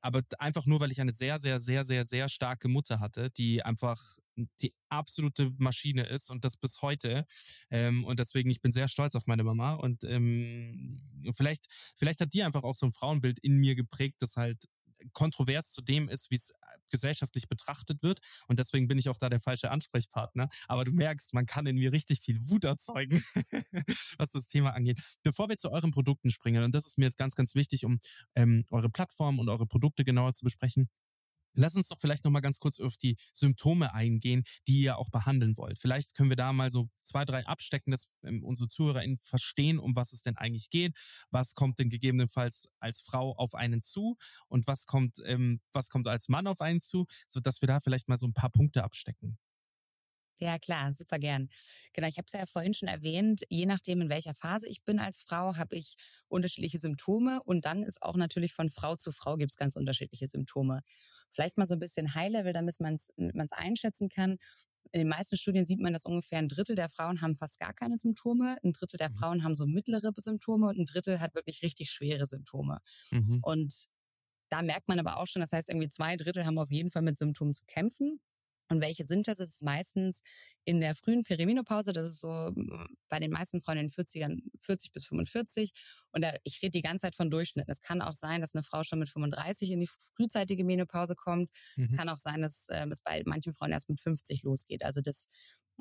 aber 0.00 0.22
einfach 0.38 0.66
nur, 0.66 0.80
weil 0.80 0.90
ich 0.90 1.00
eine 1.00 1.12
sehr, 1.12 1.38
sehr, 1.38 1.60
sehr, 1.60 1.84
sehr, 1.84 2.04
sehr 2.04 2.28
starke 2.28 2.68
Mutter 2.68 3.00
hatte, 3.00 3.30
die 3.30 3.62
einfach 3.62 4.16
die 4.60 4.74
absolute 4.88 5.52
Maschine 5.58 6.06
ist 6.06 6.30
und 6.30 6.44
das 6.44 6.56
bis 6.56 6.82
heute. 6.82 7.24
Ähm, 7.70 8.04
und 8.04 8.18
deswegen, 8.20 8.50
ich 8.50 8.60
bin 8.60 8.72
sehr 8.72 8.88
stolz 8.88 9.14
auf 9.14 9.26
meine 9.26 9.44
Mama. 9.44 9.74
Und 9.74 10.04
ähm, 10.04 11.02
vielleicht, 11.32 11.66
vielleicht 11.96 12.20
hat 12.20 12.32
die 12.32 12.42
einfach 12.42 12.62
auch 12.62 12.76
so 12.76 12.86
ein 12.86 12.92
Frauenbild 12.92 13.38
in 13.40 13.56
mir 13.56 13.74
geprägt, 13.74 14.16
das 14.20 14.36
halt 14.36 14.64
kontrovers 15.12 15.70
zu 15.70 15.82
dem 15.82 16.08
ist, 16.08 16.30
wie 16.30 16.36
es 16.36 16.52
gesellschaftlich 16.90 17.48
betrachtet 17.48 18.02
wird. 18.02 18.20
Und 18.48 18.58
deswegen 18.58 18.88
bin 18.88 18.98
ich 18.98 19.08
auch 19.08 19.16
da 19.16 19.28
der 19.28 19.40
falsche 19.40 19.70
Ansprechpartner. 19.70 20.48
Aber 20.68 20.84
du 20.84 20.92
merkst, 20.92 21.32
man 21.32 21.46
kann 21.46 21.66
in 21.66 21.76
mir 21.76 21.92
richtig 21.92 22.20
viel 22.20 22.38
Wut 22.48 22.64
erzeugen, 22.64 23.22
was 24.18 24.32
das 24.32 24.46
Thema 24.46 24.70
angeht. 24.70 25.00
Bevor 25.22 25.48
wir 25.48 25.56
zu 25.56 25.70
euren 25.70 25.92
Produkten 25.92 26.30
springen, 26.30 26.64
und 26.64 26.74
das 26.74 26.86
ist 26.86 26.98
mir 26.98 27.10
ganz, 27.12 27.34
ganz 27.34 27.54
wichtig, 27.54 27.84
um 27.84 27.98
ähm, 28.34 28.64
eure 28.70 28.90
Plattform 28.90 29.38
und 29.38 29.48
eure 29.48 29.66
Produkte 29.66 30.04
genauer 30.04 30.34
zu 30.34 30.44
besprechen, 30.44 30.90
Lass 31.54 31.76
uns 31.76 31.88
doch 31.88 31.98
vielleicht 31.98 32.24
noch 32.24 32.30
mal 32.30 32.40
ganz 32.40 32.58
kurz 32.58 32.80
auf 32.80 32.96
die 32.96 33.16
Symptome 33.32 33.94
eingehen, 33.94 34.44
die 34.66 34.82
ihr 34.82 34.98
auch 34.98 35.10
behandeln 35.10 35.56
wollt. 35.56 35.78
Vielleicht 35.78 36.14
können 36.14 36.30
wir 36.30 36.36
da 36.36 36.52
mal 36.52 36.70
so 36.70 36.88
zwei, 37.02 37.24
drei 37.24 37.46
abstecken, 37.46 37.90
dass 37.90 38.12
ähm, 38.22 38.44
unsere 38.44 38.68
ZuhörerInnen 38.68 39.18
verstehen, 39.18 39.78
um 39.78 39.96
was 39.96 40.12
es 40.12 40.22
denn 40.22 40.36
eigentlich 40.36 40.70
geht. 40.70 40.96
Was 41.30 41.54
kommt 41.54 41.78
denn 41.78 41.88
gegebenenfalls 41.88 42.72
als 42.78 43.00
Frau 43.00 43.34
auf 43.36 43.54
einen 43.54 43.82
zu 43.82 44.16
und 44.48 44.66
was 44.66 44.86
kommt, 44.86 45.18
ähm, 45.24 45.60
was 45.72 45.88
kommt 45.88 46.06
als 46.06 46.28
Mann 46.28 46.46
auf 46.46 46.60
einen 46.60 46.80
zu, 46.80 47.06
so 47.28 47.40
dass 47.40 47.60
wir 47.60 47.66
da 47.66 47.80
vielleicht 47.80 48.08
mal 48.08 48.18
so 48.18 48.26
ein 48.26 48.34
paar 48.34 48.50
Punkte 48.50 48.84
abstecken. 48.84 49.38
Ja, 50.42 50.58
klar, 50.58 50.92
super 50.94 51.18
gern. 51.18 51.50
Genau, 51.92 52.08
ich 52.08 52.16
habe 52.16 52.24
es 52.26 52.32
ja 52.32 52.46
vorhin 52.46 52.72
schon 52.72 52.88
erwähnt, 52.88 53.42
je 53.50 53.66
nachdem, 53.66 54.00
in 54.00 54.08
welcher 54.08 54.32
Phase 54.32 54.68
ich 54.68 54.82
bin 54.84 54.98
als 54.98 55.20
Frau, 55.20 55.56
habe 55.56 55.76
ich 55.76 55.96
unterschiedliche 56.28 56.78
Symptome 56.78 57.42
und 57.44 57.66
dann 57.66 57.82
ist 57.82 58.02
auch 58.02 58.16
natürlich 58.16 58.54
von 58.54 58.70
Frau 58.70 58.96
zu 58.96 59.12
Frau 59.12 59.36
gibt 59.36 59.52
es 59.52 59.56
ganz 59.58 59.76
unterschiedliche 59.76 60.26
Symptome. 60.28 60.80
Vielleicht 61.30 61.58
mal 61.58 61.66
so 61.66 61.74
ein 61.74 61.78
bisschen 61.78 62.14
High-Level, 62.14 62.54
damit 62.54 62.80
man 62.80 62.94
es 62.94 63.52
einschätzen 63.52 64.08
kann. 64.08 64.38
In 64.92 65.00
den 65.00 65.08
meisten 65.08 65.36
Studien 65.36 65.66
sieht 65.66 65.78
man, 65.78 65.92
dass 65.92 66.06
ungefähr 66.06 66.38
ein 66.38 66.48
Drittel 66.48 66.74
der 66.74 66.88
Frauen 66.88 67.20
haben 67.20 67.36
fast 67.36 67.60
gar 67.60 67.74
keine 67.74 67.96
Symptome, 67.96 68.56
ein 68.64 68.72
Drittel 68.72 68.96
der 68.96 69.10
mhm. 69.10 69.14
Frauen 69.14 69.44
haben 69.44 69.54
so 69.54 69.66
mittlere 69.66 70.10
Symptome 70.16 70.68
und 70.68 70.78
ein 70.78 70.86
Drittel 70.86 71.20
hat 71.20 71.34
wirklich 71.34 71.62
richtig 71.62 71.90
schwere 71.90 72.26
Symptome. 72.26 72.78
Mhm. 73.10 73.40
Und 73.42 73.74
da 74.48 74.62
merkt 74.62 74.88
man 74.88 74.98
aber 74.98 75.18
auch 75.18 75.26
schon, 75.26 75.40
das 75.40 75.52
heißt 75.52 75.68
irgendwie 75.68 75.90
zwei 75.90 76.16
Drittel 76.16 76.44
haben 76.44 76.58
auf 76.58 76.72
jeden 76.72 76.90
Fall 76.90 77.02
mit 77.02 77.18
Symptomen 77.18 77.54
zu 77.54 77.64
kämpfen. 77.66 78.20
Und 78.70 78.80
welche 78.80 79.04
sind 79.04 79.26
das? 79.26 79.40
Es 79.40 79.54
ist 79.54 79.62
meistens 79.62 80.22
in 80.64 80.80
der 80.80 80.94
frühen 80.94 81.24
Perimenopause, 81.24 81.92
das 81.92 82.06
ist 82.06 82.20
so 82.20 82.28
mm, 82.54 82.86
bei 83.08 83.18
den 83.18 83.32
meisten 83.32 83.60
Frauen 83.60 83.78
in 83.78 83.88
den 83.88 83.90
40ern 83.90 84.38
40 84.60 84.92
bis 84.92 85.06
45. 85.06 85.72
Und 86.12 86.22
da, 86.22 86.32
ich 86.44 86.62
rede 86.62 86.70
die 86.70 86.80
ganze 86.80 87.06
Zeit 87.06 87.16
von 87.16 87.30
Durchschnitten. 87.30 87.70
Es 87.70 87.80
kann 87.80 88.00
auch 88.00 88.14
sein, 88.14 88.40
dass 88.40 88.54
eine 88.54 88.62
Frau 88.62 88.84
schon 88.84 89.00
mit 89.00 89.08
35 89.08 89.72
in 89.72 89.80
die 89.80 89.88
frühzeitige 89.88 90.64
Menopause 90.64 91.16
kommt. 91.16 91.50
Mhm. 91.76 91.84
Es 91.84 91.92
kann 91.92 92.08
auch 92.08 92.18
sein, 92.18 92.42
dass 92.42 92.68
äh, 92.68 92.86
es 92.90 93.00
bei 93.00 93.22
manchen 93.26 93.52
Frauen 93.52 93.72
erst 93.72 93.88
mit 93.88 94.00
50 94.00 94.44
losgeht. 94.44 94.84
Also 94.84 95.00
das 95.00 95.26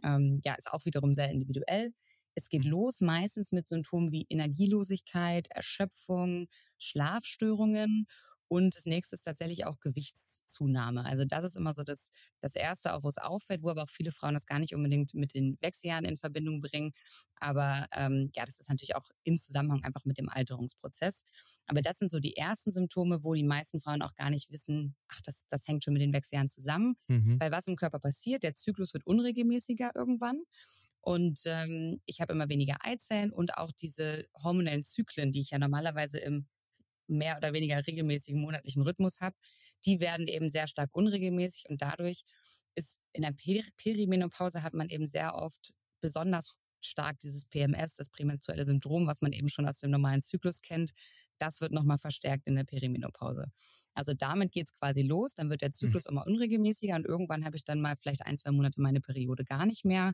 ähm, 0.03 0.41
ja, 0.43 0.55
ist 0.55 0.74
auch 0.74 0.84
wiederum 0.86 1.13
sehr 1.13 1.29
individuell. 1.29 1.91
Es 2.34 2.50
geht 2.50 2.65
mhm. 2.65 2.72
los 2.72 3.01
meistens 3.01 3.51
mit 3.51 3.67
Symptomen 3.67 4.12
wie 4.12 4.25
Energielosigkeit, 4.29 5.48
Erschöpfung, 5.51 6.48
Schlafstörungen 6.79 8.08
und 8.50 8.75
das 8.75 8.88
nächste 8.88 9.15
ist 9.15 9.24
tatsächlich 9.24 9.65
auch 9.68 9.79
Gewichtszunahme. 9.79 11.06
Also 11.06 11.24
das 11.24 11.44
ist 11.44 11.56
immer 11.56 11.75
so 11.75 11.84
das, 11.84 12.10
das 12.39 12.56
Erste, 12.56 12.96
auch 12.96 13.03
wo 13.03 13.08
es 13.08 13.20
auffällt, 13.20 13.62
wo 13.62 13.70
aber 13.70 13.84
auch 13.84 13.89
viele 13.89 14.12
Frauen 14.12 14.34
das 14.34 14.48
gar 14.48 14.58
nicht 14.58 14.74
unbedingt 14.74 15.13
mit 15.13 15.36
den 15.36 15.56
Wechseljahren 15.62 16.03
in 16.03 16.18
Verbindung 16.18 16.60
bringen. 16.60 16.94
Aber 17.36 17.86
ähm, 17.96 18.32
ja, 18.36 18.46
das 18.46 18.60
ist 18.60 18.68
natürlich 18.68 18.96
auch 18.96 19.06
im 19.24 19.39
Zusammenhang 19.39 19.84
einfach 19.84 20.03
mit 20.03 20.18
dem 20.18 20.29
Alterungsprozess. 20.29 21.25
Aber 21.68 21.84
das 21.84 22.00
sind 22.00 22.10
so 22.10 22.20
die 22.20 22.36
ersten 22.38 22.72
Symptome, 22.72 23.24
wo 23.24 23.36
die 23.36 23.44
meisten 23.44 23.79
Frauen 23.79 24.01
auch 24.01 24.15
gar 24.15 24.32
nicht 24.32 24.51
wissen, 24.51 24.96
ach, 25.10 25.22
das, 25.24 25.46
das 25.48 25.68
hängt 25.68 25.84
schon 25.84 25.94
mit 25.94 26.01
den 26.01 26.12
Wechseljahren 26.12 26.50
zusammen. 26.50 26.96
Mhm. 27.08 27.39
Weil 27.39 27.51
was 27.51 27.68
im 27.68 27.75
Körper 27.75 28.00
passiert, 28.00 28.41
der 28.41 28.56
Zyklus 28.56 28.94
wird 28.94 29.06
unregelmäßiger 29.06 29.91
irgendwann. 29.94 30.41
Und 31.01 31.41
ähm, 31.46 32.01
ich 32.06 32.20
habe 32.20 32.34
immer 32.34 32.50
weniger 32.50 32.77
Eizellen 32.82 33.32
und 33.32 33.58
auch 33.58 33.72
diese 33.72 34.25
hormonellen 34.44 34.84
Zyklen, 34.84 35.32
die 35.32 35.41
ich 35.41 35.51
ja 35.51 35.60
normalerweise 35.60 36.18
im 36.18 36.48
mehr 37.10 37.38
oder 37.38 37.54
weniger 37.54 37.86
regelmäßigen 37.86 38.42
monatlichen 38.42 38.84
Rhythmus 38.84 39.22
habe, 39.22 39.36
die 39.86 40.00
werden 40.00 40.28
eben 40.28 40.50
sehr 40.50 40.68
stark 40.68 40.89
unregelmäßig 40.94 41.70
und 41.70 41.82
dadurch 41.82 42.24
ist 42.75 43.01
in 43.13 43.24
der 43.24 43.34
Perimenopause 43.78 44.63
hat 44.63 44.74
man 44.74 44.89
eben 44.89 45.06
sehr 45.06 45.36
oft 45.36 45.74
besonders 46.00 46.56
stark 46.82 47.19
dieses 47.19 47.45
PMS, 47.48 47.95
das 47.95 48.10
prämenstruelle 48.10 48.63
Syndrom, 48.63 49.08
was 49.08 49.22
man 49.22 49.34
eben 49.34 49.50
schon 49.50 49.67
aus 49.67 49.80
dem 49.80 49.91
normalen 49.91 50.22
Zyklus 50.22 50.62
kennt, 50.62 50.91
das 51.38 51.62
wird 51.62 51.72
nochmal 51.72 51.98
verstärkt 51.98 52.48
in 52.48 52.56
der 52.56 52.63
Perimenopause. 52.63 53.52
Also 53.93 54.13
damit 54.13 54.52
geht's 54.52 54.74
quasi 54.74 55.02
los, 55.02 55.36
dann 55.36 55.50
wird 55.50 55.62
der 55.62 55.72
Zyklus 55.72 56.06
mhm. 56.06 56.12
immer 56.12 56.28
unregelmäßiger 56.28 56.95
und 56.95 57.06
irgendwann 57.06 57.43
habe 57.43 57.58
ich 57.58 57.65
dann 57.65 57.82
mal 57.82 57.95
vielleicht 57.98 58.26
ein, 58.26 58.38
zwei 58.38 58.52
Monate 58.52 58.82
meine 58.82 59.02
Periode 59.02 59.43
gar 59.43 59.65
nicht 59.65 59.84
mehr. 59.84 60.13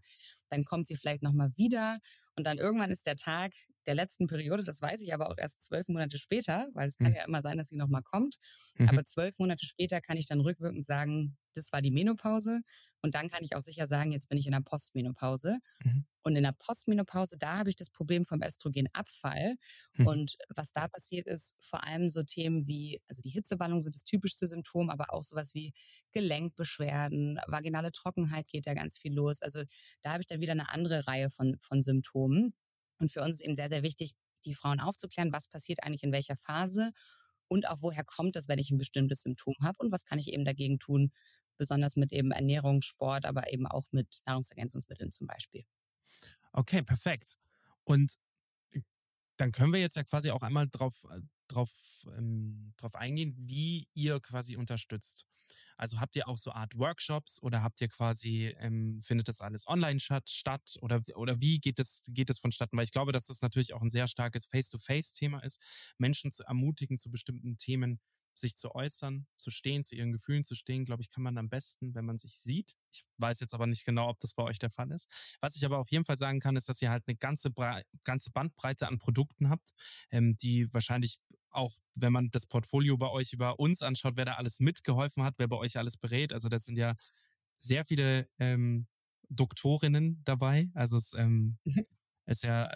Dann 0.50 0.64
kommt 0.64 0.88
sie 0.88 0.96
vielleicht 0.96 1.22
nochmal 1.22 1.52
wieder 1.56 2.00
und 2.36 2.46
dann 2.48 2.58
irgendwann 2.58 2.92
ist 2.92 3.06
der 3.06 3.16
Tag 3.16 3.54
der 3.86 3.96
letzten 3.96 4.28
Periode, 4.28 4.64
das 4.64 4.82
weiß 4.82 5.02
ich 5.02 5.14
aber 5.14 5.30
auch 5.30 5.38
erst 5.38 5.62
zwölf 5.62 5.88
Monate 5.88 6.18
später, 6.18 6.68
weil 6.74 6.88
es 6.88 6.98
kann 6.98 7.10
mhm. 7.10 7.16
ja 7.16 7.26
immer 7.26 7.42
sein, 7.42 7.58
dass 7.58 7.70
sie 7.70 7.78
nochmal 7.78 8.04
kommt. 8.04 8.36
Mhm. 8.78 8.90
Aber 8.90 9.04
zwölf 9.06 9.38
Monate 9.40 9.66
später 9.66 10.02
kann 10.02 10.18
ich 10.18 10.28
dann 10.28 10.42
rückwirkend 10.42 10.86
sagen, 10.86 11.38
das 11.54 11.72
war 11.72 11.82
die 11.82 11.92
Menopause. 11.92 12.62
Und 13.02 13.14
dann 13.14 13.30
kann 13.30 13.44
ich 13.44 13.56
auch 13.56 13.62
sicher 13.62 13.86
sagen, 13.86 14.12
jetzt 14.12 14.30
bin 14.30 14.38
ich 14.38 14.48
in 14.48 14.52
der 14.52 14.62
Postmenopause. 14.62 15.60
Mhm. 15.84 16.06
Und 16.24 16.36
in 16.36 16.44
der 16.44 16.54
Postmenopause, 16.54 17.38
da 17.38 17.60
habe 17.60 17.70
ich 17.70 17.76
das 17.76 17.92
Problem 17.92 18.26
vom 18.26 18.42
Östrogenabfall. 18.42 19.56
Mhm. 19.94 20.08
Und 20.08 20.38
was 20.50 20.72
da 20.72 20.88
passiert 20.88 21.28
ist, 21.28 21.56
vor 21.60 21.84
allem 21.84 22.10
so 22.10 22.24
Themen 22.24 22.66
wie, 22.66 23.00
also 23.08 23.22
die 23.22 23.30
Hitzewallung 23.30 23.82
sind 23.82 23.94
das 23.94 24.06
typischste 24.06 24.48
Symptom, 24.48 24.90
aber 24.90 25.14
auch 25.14 25.22
sowas 25.22 25.54
wie 25.54 25.72
Gelenkbeschwerden, 26.14 27.40
vaginale 27.46 27.92
Trockenheit 27.92 28.48
geht 28.48 28.66
da 28.66 28.74
ganz 28.74 28.98
viel 28.98 29.14
los. 29.14 29.44
Also 29.44 29.62
da 30.02 30.14
habe 30.14 30.22
ich 30.22 30.28
dann 30.28 30.42
wieder 30.42 30.54
eine 30.54 30.70
andere 30.70 31.06
Reihe 31.06 31.30
von, 31.30 31.58
von 31.60 31.84
Symptomen. 31.84 32.56
Und 33.00 33.12
für 33.12 33.22
uns 33.22 33.36
ist 33.36 33.42
eben 33.42 33.56
sehr, 33.56 33.70
sehr 33.70 33.84
wichtig, 33.84 34.14
die 34.46 34.56
Frauen 34.56 34.80
aufzuklären, 34.80 35.34
was 35.34 35.48
passiert 35.48 35.84
eigentlich 35.84 36.04
in 36.04 36.12
welcher 36.12 36.36
Phase 36.36 36.92
und 37.48 37.68
auch 37.68 37.82
woher 37.82 38.04
kommt 38.04 38.36
es, 38.36 38.48
wenn 38.48 38.60
ich 38.60 38.72
ein 38.72 38.78
bestimmtes 38.78 39.22
Symptom 39.22 39.56
habe 39.62 39.78
und 39.80 39.92
was 39.92 40.06
kann 40.06 40.20
ich 40.20 40.34
eben 40.34 40.46
dagegen 40.46 40.80
tun, 40.80 41.12
besonders 41.58 41.96
mit 41.96 42.12
eben 42.12 42.32
Ernährung, 42.32 42.82
Sport, 42.82 43.26
aber 43.26 43.52
eben 43.52 43.68
auch 43.68 43.86
mit 43.92 44.22
Nahrungsergänzungsmitteln 44.26 45.12
zum 45.12 45.28
Beispiel. 45.28 45.64
Okay, 46.52 46.82
perfekt. 46.84 47.38
Und 47.84 48.18
äh, 48.72 48.82
dann 49.38 49.52
können 49.52 49.74
wir 49.74 49.80
jetzt 49.80 49.96
ja 49.96 50.04
quasi 50.04 50.32
auch 50.32 50.42
einmal 50.42 50.68
drauf, 50.70 51.06
äh, 51.12 51.22
drauf, 51.48 52.06
ähm, 52.18 52.74
drauf 52.78 52.96
eingehen, 52.96 53.36
wie 53.38 53.88
ihr 53.94 54.20
quasi 54.20 54.56
unterstützt. 54.56 55.26
Also 55.78 56.00
habt 56.00 56.16
ihr 56.16 56.28
auch 56.28 56.38
so 56.38 56.52
Art 56.52 56.78
Workshops 56.78 57.42
oder 57.42 57.64
habt 57.64 57.82
ihr 57.82 57.88
quasi, 57.88 58.54
ähm, 58.60 59.00
findet 59.02 59.28
das 59.28 59.42
alles 59.42 59.68
online 59.68 60.00
statt, 60.00 60.78
oder, 60.82 61.02
oder 61.16 61.42
wie 61.42 61.60
geht 61.60 61.80
das, 61.80 62.04
geht 62.08 62.30
das 62.30 62.40
vonstatten? 62.40 62.78
Weil 62.78 62.86
ich 62.86 62.92
glaube, 62.92 63.12
dass 63.12 63.28
das 63.28 63.42
natürlich 63.42 63.74
auch 63.74 63.82
ein 63.82 63.90
sehr 63.90 64.08
starkes 64.08 64.46
Face-to-Face-Thema 64.46 65.40
ist, 65.40 65.62
Menschen 65.98 66.32
zu 66.32 66.44
ermutigen, 66.44 66.98
zu 66.98 67.10
bestimmten 67.10 67.58
Themen 67.58 68.00
sich 68.38 68.56
zu 68.56 68.76
äußern, 68.76 69.28
zu 69.38 69.50
stehen, 69.50 69.84
zu 69.84 69.96
ihren 69.96 70.12
Gefühlen 70.12 70.44
zu 70.44 70.56
stehen, 70.56 70.86
glaube 70.86 71.02
ich, 71.02 71.10
kann 71.10 71.24
man 71.24 71.38
am 71.38 71.50
besten, 71.50 71.96
wenn 71.96 72.06
man 72.06 72.18
sich 72.18 72.38
sieht. 72.38 72.76
Ich 72.94 73.06
weiß 73.18 73.40
jetzt 73.40 73.54
aber 73.54 73.68
nicht 73.68 73.86
genau, 73.86 74.10
ob 74.10 74.20
das 74.20 74.34
bei 74.34 74.44
euch 74.44 74.60
der 74.60 74.70
Fall 74.70 74.92
ist. 74.92 75.10
Was 75.40 75.56
ich 75.56 75.66
aber 75.66 75.80
auf 75.80 75.90
jeden 75.90 76.06
Fall 76.06 76.18
sagen 76.18 76.40
kann, 76.40 76.56
ist, 76.56 76.70
dass 76.70 76.82
ihr 76.82 76.90
halt 76.90 77.04
eine 77.08 77.16
ganze, 77.16 77.52
ganze 78.04 78.32
Bandbreite 78.32 78.88
an 78.88 78.98
Produkten 78.98 79.50
habt, 79.50 79.74
ähm, 80.12 80.38
die 80.38 80.72
wahrscheinlich 80.74 81.20
auch, 81.56 81.74
wenn 81.96 82.14
man 82.14 82.30
das 82.32 82.48
Portfolio 82.48 82.98
bei 82.98 83.10
euch 83.10 83.34
über 83.34 83.60
uns 83.60 83.82
anschaut, 83.82 84.18
wer 84.18 84.26
da 84.26 84.34
alles 84.36 84.60
mitgeholfen 84.60 85.24
hat, 85.24 85.36
wer 85.38 85.48
bei 85.48 85.58
euch 85.58 85.78
alles 85.78 85.98
berät. 85.98 86.34
Also 86.34 86.50
das 86.50 86.66
sind 86.66 86.78
ja 86.78 86.96
sehr 87.58 87.86
viele 87.86 88.28
ähm, 88.40 88.88
Doktorinnen 89.30 90.22
dabei. 90.26 90.70
Also 90.74 90.98
es 90.98 91.14
ähm, 91.14 91.58
mhm. 91.64 91.86
ist 92.26 92.44
ja 92.44 92.70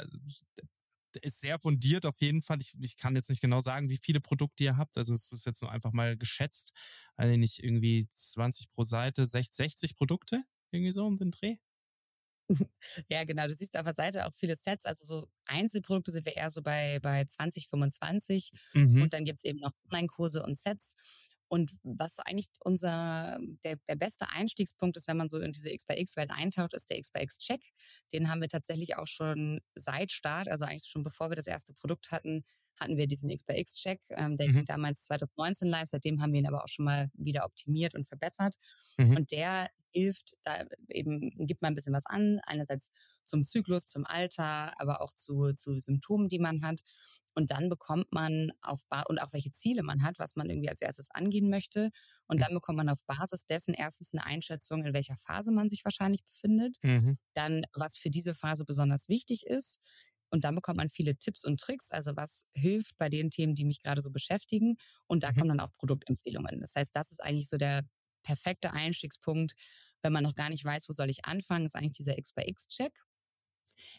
ist 1.21 1.41
sehr 1.41 1.59
fundiert 1.59 2.05
auf 2.05 2.21
jeden 2.21 2.41
Fall. 2.41 2.59
Ich, 2.61 2.73
ich 2.79 2.95
kann 2.95 3.15
jetzt 3.15 3.29
nicht 3.29 3.41
genau 3.41 3.59
sagen, 3.59 3.89
wie 3.89 3.97
viele 3.97 4.19
Produkte 4.19 4.63
ihr 4.63 4.77
habt. 4.77 4.97
Also 4.97 5.13
es 5.13 5.31
ist 5.31 5.45
jetzt 5.45 5.61
nur 5.61 5.71
einfach 5.71 5.91
mal 5.91 6.17
geschätzt. 6.17 6.71
Also 7.15 7.35
nicht 7.35 7.63
irgendwie 7.63 8.07
20 8.11 8.69
pro 8.69 8.83
Seite, 8.83 9.25
60, 9.25 9.55
60 9.55 9.95
Produkte, 9.95 10.43
irgendwie 10.71 10.91
so 10.91 11.05
um 11.05 11.17
den 11.17 11.31
Dreh. 11.31 11.57
Ja, 13.09 13.23
genau. 13.23 13.47
Du 13.47 13.53
siehst 13.53 13.77
auf 13.77 13.83
der 13.83 13.93
Seite 13.93 14.25
auch 14.25 14.33
viele 14.33 14.55
Sets. 14.55 14.85
Also 14.85 15.05
so 15.05 15.27
Einzelprodukte 15.45 16.12
sind 16.12 16.25
wir 16.25 16.35
eher 16.35 16.51
so 16.51 16.62
bei, 16.62 16.99
bei 17.01 17.23
20, 17.23 17.67
25. 17.67 18.51
Mhm. 18.73 19.03
Und 19.03 19.13
dann 19.13 19.25
gibt's 19.25 19.43
eben 19.43 19.59
noch 19.59 19.71
Online-Kurse 19.85 20.43
und 20.43 20.57
Sets. 20.57 20.95
Und 21.47 21.71
was 21.81 22.19
eigentlich 22.19 22.47
unser, 22.59 23.39
der, 23.63 23.77
der 23.88 23.95
beste 23.95 24.29
Einstiegspunkt 24.29 24.97
ist, 24.97 25.07
wenn 25.07 25.17
man 25.17 25.29
so 25.29 25.39
in 25.39 25.51
diese 25.51 25.71
X-by-X-Welt 25.71 26.29
eintaucht, 26.29 26.73
ist 26.73 26.91
der 26.91 26.99
X-by-X-Check. 26.99 27.62
Den 28.13 28.29
haben 28.29 28.41
wir 28.41 28.49
tatsächlich 28.49 28.97
auch 28.97 29.07
schon 29.07 29.59
seit 29.73 30.12
Start, 30.12 30.47
also 30.47 30.65
eigentlich 30.65 30.89
schon 30.89 31.03
bevor 31.03 31.31
wir 31.31 31.35
das 31.35 31.47
erste 31.47 31.73
Produkt 31.73 32.12
hatten, 32.12 32.45
hatten 32.79 32.97
wir 32.97 33.07
diesen 33.07 33.29
X-by-X-Check. 33.29 34.01
Ähm, 34.11 34.37
der 34.37 34.47
mhm. 34.47 34.53
ging 34.53 34.65
damals 34.65 35.03
2019 35.03 35.67
live, 35.67 35.89
seitdem 35.89 36.21
haben 36.21 36.33
wir 36.33 36.39
ihn 36.39 36.47
aber 36.47 36.63
auch 36.63 36.69
schon 36.69 36.85
mal 36.85 37.09
wieder 37.13 37.45
optimiert 37.45 37.95
und 37.95 38.07
verbessert. 38.07 38.55
Mhm. 38.97 39.17
Und 39.17 39.31
der 39.31 39.69
hilft, 39.91 40.35
da 40.43 40.65
eben 40.89 41.31
gibt 41.47 41.61
man 41.61 41.71
ein 41.71 41.75
bisschen 41.75 41.93
was 41.93 42.05
an, 42.05 42.39
einerseits 42.45 42.91
zum 43.25 43.43
Zyklus, 43.43 43.87
zum 43.87 44.05
Alter, 44.05 44.79
aber 44.79 45.01
auch 45.01 45.13
zu, 45.13 45.53
zu 45.53 45.79
Symptomen, 45.79 46.29
die 46.29 46.39
man 46.39 46.61
hat. 46.63 46.81
Und 47.35 47.51
dann 47.51 47.69
bekommt 47.69 48.11
man 48.11 48.51
auf 48.61 48.85
und 49.07 49.21
auch 49.21 49.33
welche 49.33 49.51
Ziele 49.51 49.83
man 49.83 50.03
hat, 50.03 50.19
was 50.19 50.35
man 50.35 50.49
irgendwie 50.49 50.69
als 50.69 50.81
erstes 50.81 51.09
angehen 51.11 51.49
möchte. 51.49 51.91
Und 52.27 52.41
dann 52.41 52.53
bekommt 52.53 52.77
man 52.77 52.89
auf 52.89 53.05
Basis 53.05 53.45
dessen 53.45 53.73
erstens 53.73 54.13
eine 54.13 54.25
Einschätzung, 54.25 54.83
in 54.83 54.93
welcher 54.93 55.15
Phase 55.15 55.51
man 55.51 55.69
sich 55.69 55.85
wahrscheinlich 55.85 56.23
befindet. 56.25 56.77
Mhm. 56.83 57.17
Dann, 57.33 57.63
was 57.73 57.97
für 57.97 58.09
diese 58.09 58.33
Phase 58.33 58.65
besonders 58.65 59.09
wichtig 59.09 59.45
ist. 59.45 59.81
Und 60.29 60.43
dann 60.43 60.55
bekommt 60.55 60.77
man 60.77 60.89
viele 60.89 61.15
Tipps 61.15 61.45
und 61.45 61.59
Tricks, 61.59 61.91
also 61.91 62.15
was 62.15 62.49
hilft 62.53 62.97
bei 62.97 63.09
den 63.09 63.29
Themen, 63.29 63.55
die 63.55 63.65
mich 63.65 63.81
gerade 63.81 64.01
so 64.01 64.11
beschäftigen. 64.11 64.77
Und 65.07 65.23
da 65.23 65.31
mhm. 65.31 65.35
kommen 65.35 65.49
dann 65.49 65.59
auch 65.59 65.71
Produktempfehlungen. 65.73 66.61
Das 66.61 66.75
heißt, 66.75 66.95
das 66.95 67.11
ist 67.11 67.23
eigentlich 67.23 67.49
so 67.49 67.57
der 67.57 67.83
perfekte 68.23 68.73
Einstiegspunkt, 68.73 69.53
wenn 70.01 70.13
man 70.13 70.23
noch 70.23 70.35
gar 70.35 70.49
nicht 70.49 70.63
weiß, 70.63 70.87
wo 70.87 70.93
soll 70.93 71.09
ich 71.09 71.25
anfangen, 71.25 71.65
ist 71.65 71.75
eigentlich 71.75 71.97
dieser 71.97 72.17
X 72.17 72.33
by 72.33 72.43
X-Check. 72.45 72.93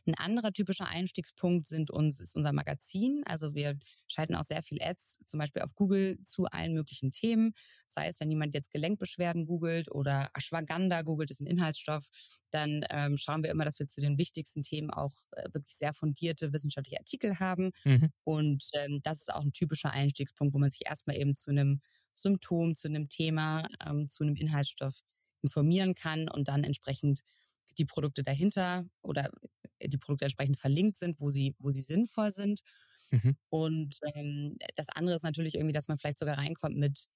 Ein 0.06 0.14
anderer 0.14 0.52
typischer 0.52 0.86
Einstiegspunkt 0.86 1.66
sind 1.66 1.90
uns, 1.90 2.20
ist 2.20 2.36
unser 2.36 2.52
Magazin. 2.52 3.22
Also 3.26 3.54
wir 3.54 3.78
schalten 4.08 4.34
auch 4.34 4.44
sehr 4.44 4.62
viel 4.62 4.82
Ads, 4.82 5.20
zum 5.24 5.38
Beispiel 5.38 5.62
auf 5.62 5.74
Google 5.74 6.20
zu 6.22 6.46
allen 6.46 6.74
möglichen 6.74 7.12
Themen. 7.12 7.54
Sei 7.86 8.08
es, 8.08 8.20
wenn 8.20 8.30
jemand 8.30 8.54
jetzt 8.54 8.72
Gelenkbeschwerden 8.72 9.46
googelt 9.46 9.90
oder 9.90 10.30
Ashwagandha 10.34 11.02
googelt, 11.02 11.30
ist 11.30 11.40
ein 11.40 11.46
Inhaltsstoff, 11.46 12.08
dann 12.50 12.84
ähm, 12.90 13.16
schauen 13.16 13.42
wir 13.42 13.50
immer, 13.50 13.64
dass 13.64 13.78
wir 13.78 13.86
zu 13.86 14.00
den 14.00 14.18
wichtigsten 14.18 14.62
Themen 14.62 14.90
auch 14.90 15.12
äh, 15.32 15.44
wirklich 15.52 15.76
sehr 15.76 15.94
fundierte 15.94 16.52
wissenschaftliche 16.52 16.98
Artikel 16.98 17.38
haben. 17.38 17.70
Mhm. 17.84 18.10
Und 18.24 18.64
ähm, 18.74 19.00
das 19.02 19.20
ist 19.20 19.32
auch 19.32 19.42
ein 19.42 19.52
typischer 19.52 19.92
Einstiegspunkt, 19.92 20.54
wo 20.54 20.58
man 20.58 20.70
sich 20.70 20.86
erstmal 20.86 21.16
eben 21.16 21.36
zu 21.36 21.50
einem 21.50 21.80
Symptom, 22.12 22.74
zu 22.74 22.88
einem 22.88 23.08
Thema, 23.08 23.66
ähm, 23.86 24.08
zu 24.08 24.24
einem 24.24 24.36
Inhaltsstoff 24.36 25.00
informieren 25.42 25.94
kann 25.94 26.28
und 26.28 26.48
dann 26.48 26.64
entsprechend 26.64 27.20
die 27.78 27.85
Produkte 27.85 28.22
dahinter 28.22 28.87
oder 29.02 29.30
die 29.83 29.98
Produkte 29.98 30.24
entsprechend 30.26 30.59
verlinkt 30.59 30.96
sind, 30.96 31.20
wo 31.20 31.30
sie, 31.30 31.54
wo 31.59 31.70
sie 31.70 31.80
sinnvoll 31.83 32.33
sind. 32.33 32.61
Mhm. 33.11 33.37
Und 33.50 33.96
ähm, 34.14 34.56
das 34.76 34.88
andere 34.90 35.16
ist 35.16 35.22
natürlich 35.24 35.54
irgendwie, 35.54 35.72
dass 35.72 35.88
man 35.88 35.98
vielleicht 35.98 36.18
sogar 36.18 36.38
reinkommt 36.38 36.76
mit 36.76 37.09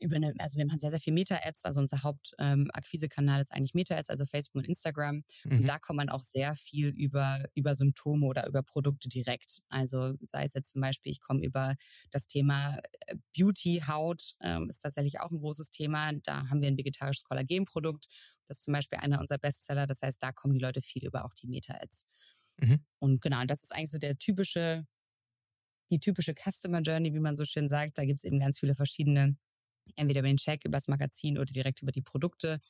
über 0.00 0.16
eine, 0.16 0.34
also 0.38 0.58
wir 0.58 0.66
machen 0.66 0.78
sehr, 0.78 0.90
sehr 0.90 1.00
viel 1.00 1.12
Meta-Ads, 1.12 1.64
also 1.64 1.80
unser 1.80 2.02
Hauptakquisekanal 2.02 3.36
ähm, 3.36 3.42
ist 3.42 3.52
eigentlich 3.52 3.74
Meta-Ads, 3.74 4.10
also 4.10 4.24
Facebook 4.26 4.56
und 4.56 4.68
Instagram. 4.68 5.24
Mhm. 5.44 5.58
Und 5.58 5.68
da 5.68 5.78
kommt 5.78 5.96
man 5.96 6.08
auch 6.08 6.20
sehr 6.20 6.54
viel 6.54 6.88
über, 6.88 7.44
über 7.54 7.74
Symptome 7.74 8.26
oder 8.26 8.46
über 8.46 8.62
Produkte 8.62 9.08
direkt. 9.08 9.62
Also 9.68 10.14
sei 10.22 10.44
es 10.44 10.54
jetzt 10.54 10.72
zum 10.72 10.82
Beispiel, 10.82 11.12
ich 11.12 11.20
komme 11.20 11.44
über 11.44 11.74
das 12.10 12.28
Thema 12.28 12.78
äh, 13.06 13.16
Beauty, 13.36 13.82
Haut, 13.86 14.36
ähm, 14.40 14.68
ist 14.68 14.80
tatsächlich 14.80 15.20
auch 15.20 15.30
ein 15.30 15.38
großes 15.38 15.70
Thema. 15.70 16.12
Da 16.24 16.48
haben 16.48 16.60
wir 16.60 16.68
ein 16.68 16.78
vegetarisches 16.78 17.24
Kollagenprodukt. 17.24 18.06
Das 18.46 18.58
ist 18.58 18.64
zum 18.64 18.74
Beispiel 18.74 18.98
einer 18.98 19.20
unserer 19.20 19.38
Bestseller. 19.38 19.86
Das 19.86 20.02
heißt, 20.02 20.22
da 20.22 20.32
kommen 20.32 20.54
die 20.54 20.60
Leute 20.60 20.80
viel 20.80 21.04
über 21.04 21.24
auch 21.24 21.34
die 21.34 21.48
Meta-Ads. 21.48 22.06
Mhm. 22.58 22.84
Und 22.98 23.20
genau, 23.20 23.44
das 23.44 23.64
ist 23.64 23.74
eigentlich 23.74 23.90
so 23.90 23.98
der 23.98 24.18
typische, 24.18 24.86
die 25.90 26.00
typische 26.00 26.34
Customer 26.34 26.80
Journey, 26.80 27.14
wie 27.14 27.20
man 27.20 27.36
so 27.36 27.44
schön 27.44 27.68
sagt. 27.68 27.98
Da 27.98 28.04
gibt 28.04 28.20
es 28.20 28.24
eben 28.24 28.38
ganz 28.38 28.58
viele 28.58 28.74
verschiedene 28.74 29.36
entweder 29.96 30.20
über 30.20 30.28
den 30.28 30.36
Check, 30.36 30.64
über 30.64 30.76
das 30.76 30.88
Magazin 30.88 31.38
oder 31.38 31.52
direkt 31.52 31.82
über 31.82 31.92
die 31.92 32.02
Produkte. 32.02 32.60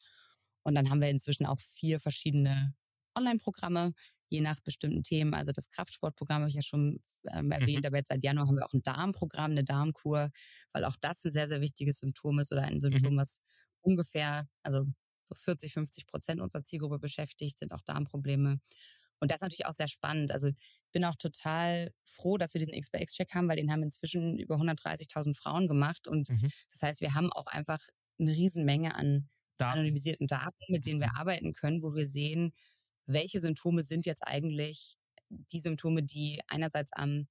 Und 0.62 0.74
dann 0.74 0.90
haben 0.90 1.00
wir 1.00 1.09
inzwischen 1.09 1.46
auch 1.46 1.59
vier 1.59 2.00
verschiedene 2.00 2.74
Online-Programme, 3.14 3.94
je 4.28 4.40
nach 4.40 4.61
bestimmten 4.61 5.02
Themen. 5.02 5.35
Also 5.35 5.52
das 5.52 5.70
Kraftsportprogramm 5.70 6.40
habe 6.40 6.50
ich 6.50 6.57
ja 6.57 6.62
schon 6.62 7.00
ähm, 7.33 7.50
erwähnt, 7.50 7.83
mhm. 7.83 7.87
aber 7.87 7.96
jetzt 7.98 8.09
seit 8.09 8.24
Januar 8.24 8.46
haben 8.46 8.57
wir 8.57 8.66
auch 8.66 8.72
ein 8.72 8.83
Darmprogramm, 8.83 9.52
eine 9.52 9.64
Darmkur, 9.64 10.31
weil 10.72 10.85
auch 10.85 10.96
das 11.00 11.24
ein 11.24 11.33
sehr, 11.33 11.48
sehr 11.48 11.61
wichtiges 11.61 11.98
Symptom 11.98 12.38
ist 12.38 12.52
oder 12.52 12.62
ein 12.62 12.81
Symptom, 12.81 13.14
mhm. 13.14 13.18
was 13.18 13.40
ungefähr, 13.81 14.46
also 14.62 14.85
so 15.28 15.35
40, 15.35 15.72
50 15.74 16.07
Prozent 16.07 16.40
unserer 16.40 16.62
Zielgruppe 16.62 16.98
beschäftigt, 16.98 17.59
sind 17.59 17.72
auch 17.72 17.83
Darmprobleme. 17.83 18.61
Und 19.20 19.31
das 19.31 19.37
ist 19.37 19.42
natürlich 19.42 19.66
auch 19.66 19.74
sehr 19.74 19.88
spannend. 19.88 20.33
Also 20.33 20.48
ich 20.48 20.57
bin 20.92 21.04
auch 21.04 21.16
total 21.16 21.92
froh, 22.04 22.38
dass 22.38 22.54
wir 22.54 22.61
diesen 22.61 22.74
X-by-X-Check 22.74 23.35
haben, 23.35 23.48
weil 23.48 23.57
den 23.57 23.72
haben 23.72 23.83
inzwischen 23.83 24.38
über 24.38 24.57
130.000 24.57 25.37
Frauen 25.37 25.68
gemacht. 25.68 26.07
Und 26.07 26.31
mhm. 26.31 26.50
das 26.70 26.83
heißt, 26.83 27.00
wir 27.00 27.14
haben 27.14 27.33
auch 27.33 27.46
einfach 27.46 27.81
eine 28.18 28.33
Riesenmenge 28.33 28.94
an 28.94 29.28
Daten. 29.57 29.78
anonymisierten 29.78 30.26
Daten, 30.26 30.64
mit 30.68 30.87
denen 30.87 31.00
wir 31.00 31.09
mhm. 31.09 31.16
arbeiten 31.16 31.52
können, 31.52 31.83
wo 31.83 31.94
wir 31.94 32.07
sehen, 32.07 32.52
welche 33.07 33.40
Symptome 33.40 33.83
sind 33.83 34.07
jetzt 34.07 34.22
eigentlich 34.26 34.96
die 35.28 35.61
Symptome, 35.61 36.02
die 36.02 36.40
einerseits 36.46 36.92
am 36.92 37.26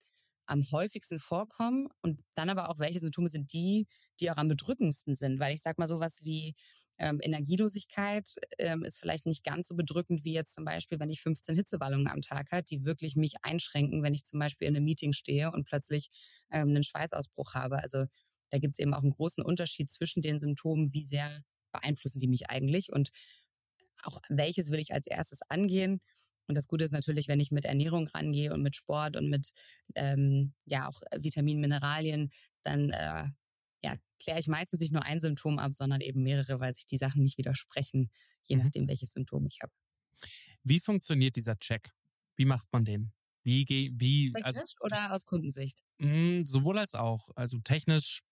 am 0.47 0.69
häufigsten 0.71 1.19
vorkommen 1.19 1.89
und 2.01 2.19
dann 2.35 2.49
aber 2.49 2.69
auch, 2.69 2.79
welche 2.79 2.99
Symptome 2.99 3.29
sind 3.29 3.53
die, 3.53 3.87
die 4.19 4.31
auch 4.31 4.37
am 4.37 4.47
bedrückendsten 4.47 5.15
sind. 5.15 5.39
Weil 5.39 5.53
ich 5.53 5.61
sag 5.61 5.77
mal 5.77 5.87
sowas 5.87 6.23
wie 6.23 6.55
ähm, 6.97 7.19
Energielosigkeit 7.21 8.35
ähm, 8.57 8.83
ist 8.83 8.99
vielleicht 8.99 9.25
nicht 9.25 9.43
ganz 9.43 9.67
so 9.67 9.75
bedrückend 9.75 10.23
wie 10.23 10.33
jetzt 10.33 10.55
zum 10.55 10.65
Beispiel, 10.65 10.99
wenn 10.99 11.09
ich 11.09 11.21
15 11.21 11.55
Hitzeballungen 11.55 12.07
am 12.07 12.21
Tag 12.21 12.51
hat, 12.51 12.71
die 12.71 12.85
wirklich 12.85 13.15
mich 13.15 13.35
einschränken, 13.43 14.03
wenn 14.03 14.13
ich 14.13 14.23
zum 14.25 14.39
Beispiel 14.39 14.67
in 14.67 14.75
einem 14.75 14.85
Meeting 14.85 15.13
stehe 15.13 15.51
und 15.51 15.67
plötzlich 15.67 16.09
ähm, 16.51 16.69
einen 16.69 16.83
Schweißausbruch 16.83 17.53
habe. 17.53 17.83
Also 17.83 18.05
da 18.49 18.57
gibt 18.57 18.75
es 18.75 18.79
eben 18.79 18.93
auch 18.93 19.03
einen 19.03 19.11
großen 19.11 19.43
Unterschied 19.43 19.91
zwischen 19.91 20.21
den 20.21 20.39
Symptomen, 20.39 20.93
wie 20.93 21.03
sehr 21.03 21.43
beeinflussen 21.71 22.19
die 22.19 22.27
mich 22.27 22.49
eigentlich 22.49 22.91
und 22.93 23.11
auch 24.03 24.21
welches 24.29 24.71
will 24.71 24.79
ich 24.79 24.93
als 24.93 25.07
erstes 25.07 25.41
angehen. 25.49 26.01
Und 26.47 26.55
das 26.55 26.67
Gute 26.67 26.83
ist 26.83 26.91
natürlich, 26.91 27.27
wenn 27.27 27.39
ich 27.39 27.51
mit 27.51 27.65
Ernährung 27.65 28.07
rangehe 28.07 28.53
und 28.53 28.61
mit 28.61 28.75
Sport 28.75 29.15
und 29.15 29.29
mit 29.29 29.51
ähm, 29.95 30.53
ja 30.65 30.87
auch 30.87 31.01
Vitaminen, 31.17 31.61
Mineralien, 31.61 32.31
dann 32.63 32.89
äh, 32.89 33.29
ja, 33.83 33.95
kläre 34.19 34.39
ich 34.39 34.47
meistens 34.47 34.79
nicht 34.79 34.93
nur 34.93 35.03
ein 35.03 35.19
Symptom 35.19 35.59
ab, 35.59 35.75
sondern 35.75 36.01
eben 36.01 36.23
mehrere, 36.23 36.59
weil 36.59 36.73
sich 36.73 36.87
die 36.87 36.97
Sachen 36.97 37.21
nicht 37.21 37.37
widersprechen, 37.37 38.09
je 38.45 38.55
mhm. 38.55 38.63
nachdem, 38.63 38.87
welches 38.87 39.11
Symptom 39.11 39.45
ich 39.45 39.59
habe. 39.61 39.73
Wie 40.63 40.79
funktioniert 40.79 41.35
dieser 41.35 41.57
Check? 41.57 41.93
Wie 42.35 42.45
macht 42.45 42.67
man 42.71 42.85
den? 42.85 43.11
Wie, 43.43 43.65
wie, 43.95 44.33
also, 44.43 44.61
oder 44.81 45.13
aus 45.13 45.25
Kundensicht? 45.25 45.85
Mh, 45.99 46.09
hm, 46.09 46.47
sowohl 46.47 46.77
als 46.79 46.95
auch. 46.95 47.29
Also 47.35 47.59
technisch 47.59 48.23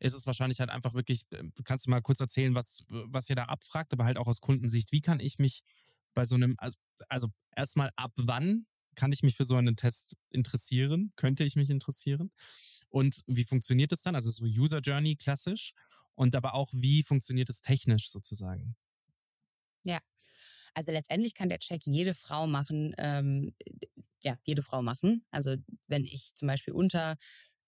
ist 0.00 0.14
es 0.14 0.26
wahrscheinlich 0.26 0.60
halt 0.60 0.70
einfach 0.70 0.94
wirklich, 0.94 1.30
äh, 1.32 1.44
kannst 1.64 1.86
du 1.86 1.90
mal 1.90 2.00
kurz 2.00 2.20
erzählen, 2.20 2.54
was, 2.54 2.84
was 2.88 3.28
ihr 3.28 3.36
da 3.36 3.44
abfragt, 3.44 3.92
aber 3.92 4.06
halt 4.06 4.16
auch 4.16 4.26
aus 4.26 4.40
Kundensicht. 4.40 4.92
Wie 4.92 5.02
kann 5.02 5.20
ich 5.20 5.38
mich 5.38 5.62
bei 6.16 6.24
so 6.24 6.34
einem, 6.34 6.56
also, 6.58 6.76
also 7.08 7.28
erstmal 7.54 7.90
ab 7.94 8.12
wann 8.16 8.66
kann 8.96 9.12
ich 9.12 9.22
mich 9.22 9.36
für 9.36 9.44
so 9.44 9.54
einen 9.54 9.76
Test 9.76 10.16
interessieren? 10.30 11.12
Könnte 11.14 11.44
ich 11.44 11.54
mich 11.54 11.70
interessieren? 11.70 12.32
Und 12.88 13.22
wie 13.26 13.44
funktioniert 13.44 13.92
es 13.92 14.02
dann? 14.02 14.16
Also 14.16 14.30
so 14.30 14.44
User 14.44 14.80
Journey 14.80 15.16
klassisch 15.16 15.74
und 16.14 16.34
aber 16.34 16.54
auch 16.54 16.70
wie 16.72 17.02
funktioniert 17.02 17.50
es 17.50 17.60
technisch 17.60 18.10
sozusagen? 18.10 18.74
Ja, 19.84 20.00
also 20.74 20.90
letztendlich 20.90 21.34
kann 21.34 21.50
der 21.50 21.58
Check 21.58 21.82
jede 21.84 22.14
Frau 22.14 22.46
machen, 22.46 22.94
ähm, 22.98 23.54
ja, 24.22 24.36
jede 24.44 24.62
Frau 24.62 24.82
machen. 24.82 25.24
Also 25.30 25.56
wenn 25.86 26.04
ich 26.04 26.34
zum 26.34 26.48
Beispiel 26.48 26.72
unter 26.74 27.16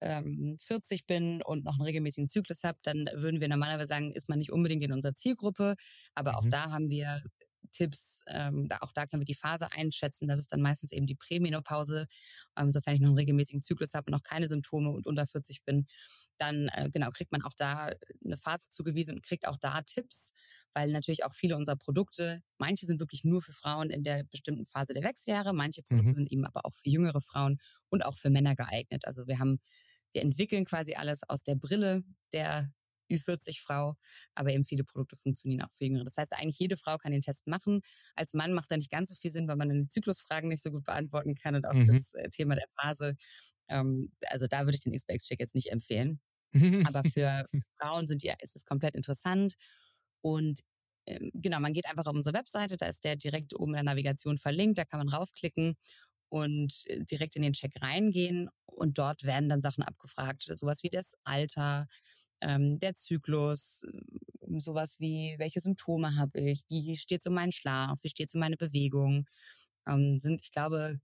ähm, 0.00 0.56
40 0.60 1.06
bin 1.06 1.42
und 1.42 1.64
noch 1.64 1.74
einen 1.74 1.82
regelmäßigen 1.82 2.28
Zyklus 2.28 2.64
habe, 2.64 2.78
dann 2.82 3.08
würden 3.14 3.40
wir 3.40 3.48
normalerweise 3.48 3.88
sagen, 3.88 4.12
ist 4.12 4.28
man 4.28 4.38
nicht 4.38 4.52
unbedingt 4.52 4.82
in 4.82 4.92
unserer 4.92 5.14
Zielgruppe. 5.14 5.76
Aber 6.14 6.32
mhm. 6.32 6.36
auch 6.38 6.46
da 6.48 6.70
haben 6.70 6.88
wir 6.88 7.22
Tipps. 7.70 8.24
Ähm, 8.26 8.68
auch 8.80 8.92
da 8.92 9.06
können 9.06 9.20
wir 9.20 9.26
die 9.26 9.34
Phase 9.34 9.70
einschätzen. 9.72 10.28
Das 10.28 10.38
ist 10.38 10.52
dann 10.52 10.60
meistens 10.60 10.92
eben 10.92 11.06
die 11.06 11.14
Prämenopause. 11.14 12.06
Ähm, 12.56 12.72
sofern 12.72 12.94
ich 12.94 13.00
noch 13.00 13.08
einen 13.08 13.18
regelmäßigen 13.18 13.62
Zyklus 13.62 13.94
habe 13.94 14.06
und 14.06 14.12
noch 14.12 14.22
keine 14.22 14.48
Symptome 14.48 14.90
und 14.90 15.06
unter 15.06 15.26
40 15.26 15.64
bin, 15.64 15.86
dann 16.38 16.68
äh, 16.68 16.90
genau 16.90 17.10
kriegt 17.10 17.32
man 17.32 17.42
auch 17.42 17.54
da 17.56 17.92
eine 18.24 18.36
Phase 18.36 18.68
zugewiesen 18.68 19.14
und 19.14 19.22
kriegt 19.22 19.46
auch 19.46 19.56
da 19.56 19.82
Tipps, 19.82 20.34
weil 20.72 20.90
natürlich 20.90 21.24
auch 21.24 21.32
viele 21.32 21.56
unserer 21.56 21.76
Produkte, 21.76 22.42
manche 22.58 22.86
sind 22.86 23.00
wirklich 23.00 23.24
nur 23.24 23.42
für 23.42 23.52
Frauen 23.52 23.90
in 23.90 24.04
der 24.04 24.24
bestimmten 24.24 24.64
Phase 24.64 24.94
der 24.94 25.02
Wechseljahre, 25.02 25.52
manche 25.52 25.82
Produkte 25.82 26.08
mhm. 26.08 26.12
sind 26.12 26.32
eben 26.32 26.44
aber 26.44 26.64
auch 26.64 26.74
für 26.74 26.88
jüngere 26.88 27.20
Frauen 27.20 27.60
und 27.88 28.04
auch 28.04 28.14
für 28.14 28.30
Männer 28.30 28.54
geeignet. 28.54 29.04
Also 29.06 29.26
wir 29.26 29.38
haben 29.38 29.60
wir 30.12 30.22
entwickeln 30.22 30.64
quasi 30.64 30.94
alles 30.94 31.28
aus 31.28 31.42
der 31.42 31.54
Brille 31.54 32.02
der 32.32 32.72
Ü40-Frau, 33.10 33.94
aber 34.34 34.50
eben 34.50 34.64
viele 34.64 34.84
Produkte 34.84 35.16
funktionieren 35.16 35.62
auch 35.62 35.72
für 35.72 35.84
Jüngere. 35.84 36.04
Das 36.04 36.16
heißt, 36.16 36.32
eigentlich 36.32 36.58
jede 36.58 36.76
Frau 36.76 36.96
kann 36.98 37.12
den 37.12 37.20
Test 37.20 37.46
machen. 37.46 37.80
Als 38.14 38.34
Mann 38.34 38.52
macht 38.52 38.70
er 38.70 38.76
nicht 38.76 38.90
ganz 38.90 39.10
so 39.10 39.16
viel 39.16 39.30
Sinn, 39.30 39.48
weil 39.48 39.56
man 39.56 39.68
dann 39.68 39.82
die 39.82 39.86
Zyklusfragen 39.86 40.48
nicht 40.48 40.62
so 40.62 40.70
gut 40.70 40.84
beantworten 40.84 41.34
kann 41.34 41.54
und 41.54 41.66
auch 41.66 41.74
mhm. 41.74 41.86
das 41.86 42.14
äh, 42.14 42.28
Thema 42.30 42.54
der 42.54 42.68
Phase. 42.80 43.16
Ähm, 43.68 44.12
also 44.28 44.46
da 44.46 44.60
würde 44.60 44.76
ich 44.76 44.82
den 44.82 44.94
XBX-Check 44.94 45.40
jetzt 45.40 45.54
nicht 45.54 45.70
empfehlen. 45.70 46.20
aber 46.84 47.02
für 47.04 47.44
Frauen 47.80 48.08
sind 48.08 48.22
die, 48.22 48.32
ist 48.40 48.56
es 48.56 48.64
komplett 48.64 48.94
interessant. 48.94 49.54
Und 50.20 50.60
ähm, 51.06 51.30
genau, 51.34 51.60
man 51.60 51.72
geht 51.72 51.88
einfach 51.88 52.06
auf 52.06 52.14
unsere 52.14 52.36
Webseite, 52.36 52.76
da 52.76 52.86
ist 52.86 53.04
der 53.04 53.16
direkt 53.16 53.54
oben 53.54 53.72
in 53.72 53.74
der 53.74 53.82
Navigation 53.84 54.38
verlinkt, 54.38 54.78
da 54.78 54.84
kann 54.84 54.98
man 54.98 55.08
raufklicken 55.08 55.76
und 56.28 56.84
äh, 56.86 57.04
direkt 57.04 57.36
in 57.36 57.42
den 57.42 57.54
Check 57.54 57.80
reingehen 57.80 58.50
und 58.66 58.98
dort 58.98 59.24
werden 59.24 59.48
dann 59.48 59.60
Sachen 59.60 59.82
abgefragt, 59.82 60.42
sowas 60.42 60.82
wie 60.82 60.90
das 60.90 61.16
Alter, 61.24 61.86
ähm, 62.40 62.78
der 62.80 62.94
Zyklus, 62.94 63.84
äh, 63.84 64.60
sowas 64.60 64.96
wie, 65.00 65.34
welche 65.38 65.60
Symptome 65.60 66.16
habe 66.16 66.40
ich, 66.40 66.64
wie 66.68 66.96
steht 66.96 67.20
es 67.20 67.26
um 67.26 67.34
meinen 67.34 67.52
Schlaf, 67.52 68.00
wie 68.02 68.08
steht 68.08 68.28
es 68.28 68.34
um 68.34 68.40
meine 68.40 68.56
Bewegung, 68.56 69.26
ähm, 69.88 70.18
sind, 70.20 70.40
ich 70.42 70.50
glaube, 70.52 70.98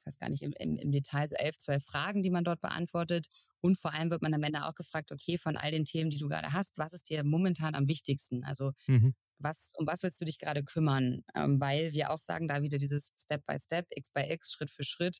ich 0.00 0.06
weiß 0.06 0.18
gar 0.18 0.28
nicht 0.30 0.42
im, 0.42 0.52
im, 0.58 0.76
im 0.76 0.92
Detail, 0.92 1.26
so 1.26 1.34
elf, 1.36 1.58
zwölf 1.58 1.84
Fragen, 1.84 2.22
die 2.22 2.30
man 2.30 2.44
dort 2.44 2.60
beantwortet. 2.60 3.26
Und 3.60 3.78
vor 3.78 3.92
allem 3.92 4.10
wird 4.10 4.22
man 4.22 4.32
am 4.34 4.42
Ende 4.42 4.64
auch 4.64 4.74
gefragt, 4.74 5.10
okay, 5.10 5.36
von 5.38 5.56
all 5.56 5.70
den 5.72 5.84
Themen, 5.84 6.10
die 6.10 6.18
du 6.18 6.28
gerade 6.28 6.52
hast, 6.52 6.78
was 6.78 6.92
ist 6.92 7.10
dir 7.10 7.24
momentan 7.24 7.74
am 7.74 7.88
wichtigsten? 7.88 8.44
Also 8.44 8.72
Mhm. 8.88 9.14
was, 9.38 9.72
um 9.78 9.86
was 9.86 10.02
willst 10.02 10.20
du 10.20 10.24
dich 10.24 10.38
gerade 10.38 10.64
kümmern? 10.64 11.22
Ähm, 11.34 11.60
weil 11.60 11.92
wir 11.92 12.10
auch 12.10 12.18
sagen, 12.18 12.48
da 12.48 12.62
wieder 12.62 12.78
dieses 12.78 13.12
Step 13.18 13.44
by 13.46 13.58
Step, 13.58 13.86
X 13.90 14.10
by 14.12 14.22
X, 14.30 14.52
Schritt 14.52 14.70
für 14.70 14.84
Schritt. 14.84 15.18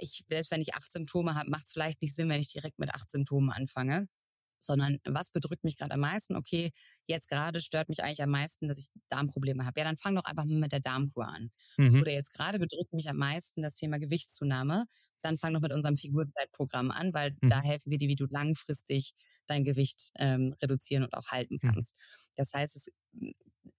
Ich, 0.00 0.24
selbst 0.30 0.50
wenn 0.50 0.60
ich 0.62 0.74
acht 0.74 0.92
Symptome 0.92 1.34
habe, 1.34 1.50
macht 1.50 1.66
es 1.66 1.72
vielleicht 1.72 2.02
nicht 2.02 2.14
Sinn, 2.14 2.28
wenn 2.28 2.40
ich 2.40 2.52
direkt 2.52 2.78
mit 2.78 2.94
acht 2.94 3.10
Symptomen 3.10 3.50
anfange. 3.50 4.08
Sondern 4.64 4.98
was 5.04 5.32
bedrückt 5.32 5.64
mich 5.64 5.76
gerade 5.76 5.94
am 5.94 6.00
meisten? 6.00 6.36
Okay, 6.36 6.70
jetzt 7.06 7.28
gerade 7.28 7.60
stört 7.60 7.88
mich 7.88 8.02
eigentlich 8.04 8.22
am 8.22 8.30
meisten, 8.30 8.68
dass 8.68 8.78
ich 8.78 8.88
Darmprobleme 9.08 9.64
habe. 9.66 9.80
Ja, 9.80 9.86
dann 9.86 9.96
fang 9.96 10.14
doch 10.14 10.24
einfach 10.24 10.44
mal 10.44 10.58
mit 10.60 10.72
der 10.72 10.80
Darmkur 10.80 11.26
an. 11.26 11.50
Mhm. 11.78 12.02
Oder 12.02 12.12
jetzt 12.12 12.34
gerade 12.34 12.58
bedrückt 12.58 12.92
mich 12.92 13.08
am 13.10 13.16
meisten 13.16 13.62
das 13.62 13.74
Thema 13.74 13.98
Gewichtszunahme. 13.98 14.86
Dann 15.20 15.38
fang 15.38 15.54
doch 15.54 15.60
mit 15.60 15.72
unserem 15.72 15.96
Figurzeitprogramm 15.96 16.90
an, 16.90 17.12
weil 17.14 17.36
Mhm. 17.42 17.48
da 17.48 17.60
helfen 17.62 17.90
wir 17.90 17.98
dir, 17.98 18.08
wie 18.08 18.16
du 18.16 18.26
langfristig 18.30 19.14
dein 19.46 19.64
Gewicht 19.64 20.10
ähm, 20.16 20.54
reduzieren 20.62 21.04
und 21.04 21.14
auch 21.14 21.28
halten 21.28 21.58
Mhm. 21.62 21.72
kannst. 21.72 21.96
Das 22.36 22.54
heißt, 22.54 22.76
es, 22.76 22.88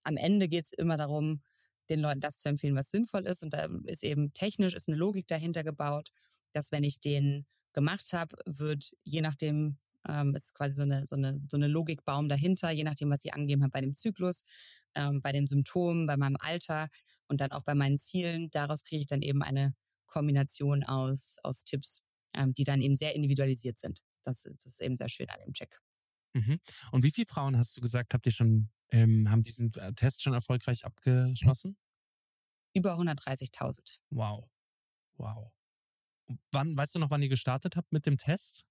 am 0.03 0.17
Ende 0.17 0.47
geht 0.47 0.65
es 0.65 0.73
immer 0.73 0.97
darum, 0.97 1.41
den 1.89 1.99
Leuten 1.99 2.21
das 2.21 2.37
zu 2.39 2.49
empfehlen, 2.49 2.75
was 2.75 2.91
sinnvoll 2.91 3.25
ist. 3.25 3.43
Und 3.43 3.53
da 3.53 3.67
ist 3.85 4.03
eben 4.03 4.33
technisch 4.33 4.73
ist 4.73 4.87
eine 4.87 4.97
Logik 4.97 5.27
dahinter 5.27 5.63
gebaut, 5.63 6.11
dass 6.53 6.71
wenn 6.71 6.83
ich 6.83 6.99
den 7.01 7.45
gemacht 7.73 8.13
habe, 8.13 8.35
wird 8.45 8.93
je 9.03 9.21
nachdem, 9.21 9.77
ähm, 10.07 10.35
ist 10.35 10.53
quasi 10.53 10.75
so 10.75 10.83
eine, 10.83 11.05
so 11.05 11.15
eine, 11.15 11.41
so 11.49 11.57
eine 11.57 11.67
Logikbaum 11.67 12.29
dahinter, 12.29 12.71
je 12.71 12.83
nachdem, 12.83 13.09
was 13.09 13.23
ich 13.25 13.33
angegeben 13.33 13.63
habe 13.63 13.71
bei 13.71 13.81
dem 13.81 13.93
Zyklus, 13.93 14.45
ähm, 14.95 15.21
bei 15.21 15.31
den 15.31 15.47
Symptomen, 15.47 16.07
bei 16.07 16.17
meinem 16.17 16.37
Alter 16.39 16.89
und 17.27 17.41
dann 17.41 17.51
auch 17.51 17.63
bei 17.63 17.75
meinen 17.75 17.97
Zielen. 17.97 18.49
Daraus 18.51 18.83
kriege 18.83 19.01
ich 19.01 19.07
dann 19.07 19.21
eben 19.21 19.41
eine 19.41 19.73
Kombination 20.07 20.83
aus, 20.83 21.37
aus 21.43 21.63
Tipps, 21.63 22.03
ähm, 22.33 22.53
die 22.53 22.63
dann 22.63 22.81
eben 22.81 22.95
sehr 22.95 23.15
individualisiert 23.15 23.79
sind. 23.79 24.01
Das, 24.23 24.43
das 24.43 24.65
ist 24.65 24.81
eben 24.81 24.97
sehr 24.97 25.09
schön 25.09 25.29
an 25.29 25.39
dem 25.45 25.53
Check. 25.53 25.79
Mhm. 26.33 26.59
Und 26.91 27.03
wie 27.03 27.11
viele 27.11 27.27
Frauen 27.27 27.57
hast 27.57 27.77
du 27.77 27.81
gesagt, 27.81 28.13
habt 28.13 28.25
ihr 28.25 28.31
schon, 28.31 28.69
ähm, 28.91 29.29
haben 29.29 29.43
diesen 29.43 29.73
äh, 29.75 29.93
Test 29.93 30.23
schon 30.23 30.33
erfolgreich 30.33 30.85
abgeschlossen? 30.85 31.77
Über 32.75 32.97
130.000. 32.97 33.97
Wow. 34.09 34.49
Wow. 35.17 35.51
Wann, 36.51 36.75
weißt 36.75 36.95
du 36.95 36.99
noch, 36.99 37.11
wann 37.11 37.21
ihr 37.21 37.29
gestartet 37.29 37.75
habt 37.75 37.91
mit 37.91 38.05
dem 38.05 38.17
Test? 38.17 38.65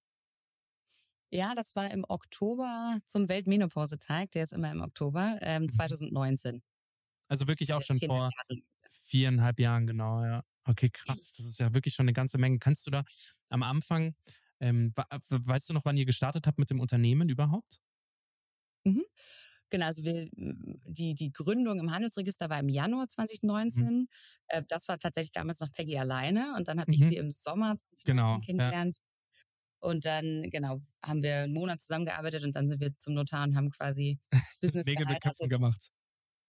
Ja, 1.35 1.55
das 1.55 1.75
war 1.77 1.91
im 1.91 2.05
Oktober 2.09 2.99
zum 3.07 3.29
Weltmenopausetag, 3.29 4.31
der 4.33 4.45
ist 4.45 4.53
immer 4.53 4.71
im 4.71 4.83
Oktober, 4.83 5.39
ähm, 5.41 5.69
2019. 5.71 6.63
Also 7.29 7.49
wirklich 7.49 7.73
auch 7.73 7.81
Jetzt 7.81 7.87
schon 7.87 8.01
vor 8.01 8.35
Jahre. 8.51 8.63
viereinhalb 8.89 9.61
Jahren, 9.61 9.87
genau, 9.87 10.23
ja. 10.25 10.43
Okay, 10.65 10.91
krass. 10.93 11.35
Das 11.37 11.47
ist 11.47 11.61
ja 11.61 11.75
wirklich 11.75 11.95
schon 11.95 12.05
eine 12.05 12.13
ganze 12.13 12.39
Menge. 12.39 12.59
Kannst 12.59 12.87
du 12.87 12.91
da 12.91 13.05
am 13.51 13.63
Anfang, 13.63 14.15
ähm, 14.61 14.93
wa- 14.97 15.07
weißt 15.11 15.71
du 15.71 15.75
noch, 15.75 15.85
wann 15.85 15.97
ihr 15.97 16.07
gestartet 16.07 16.47
habt 16.47 16.59
mit 16.59 16.71
dem 16.71 16.81
Unternehmen 16.81 17.29
überhaupt? 17.29 17.81
Genau, 19.71 19.87
also 19.87 20.05
wir, 20.05 20.29
die, 20.33 21.15
die 21.15 21.33
Gründung 21.33 21.79
im 21.79 21.93
Handelsregister 21.93 22.51
war 22.51 22.61
im 22.61 22.69
Januar 22.69 23.09
2019. 23.09 24.09
Äh, 24.49 24.63
Das 24.69 24.89
war 24.89 24.99
tatsächlich 24.99 25.33
damals 25.33 25.61
noch 25.61 25.73
Peggy 25.73 25.97
alleine 25.99 26.55
und 26.57 26.69
dann 26.69 26.79
habe 26.81 26.93
ich 26.93 27.05
Mhm. 27.05 27.07
sie 27.07 27.17
im 27.17 27.31
Sommer 27.31 27.77
2019 27.95 28.05
Genau, 28.05 28.43
ja. 28.59 28.75
Und 29.83 30.05
dann, 30.07 30.49
genau, 30.51 30.81
haben 31.05 31.23
wir 31.25 31.39
einen 31.41 31.55
Monat 31.55 31.81
zusammengearbeitet 31.83 32.45
und 32.45 32.55
dann 32.57 32.69
sind 32.69 32.81
wir 32.81 32.97
zum 32.97 33.15
Notar 33.15 33.45
und 33.45 33.57
haben 33.57 33.71
quasi 33.71 34.21
Business 34.63 34.87
Nägel 34.87 35.07
mit 35.07 35.21
Köpfen 35.21 35.49
gemacht. 35.49 35.91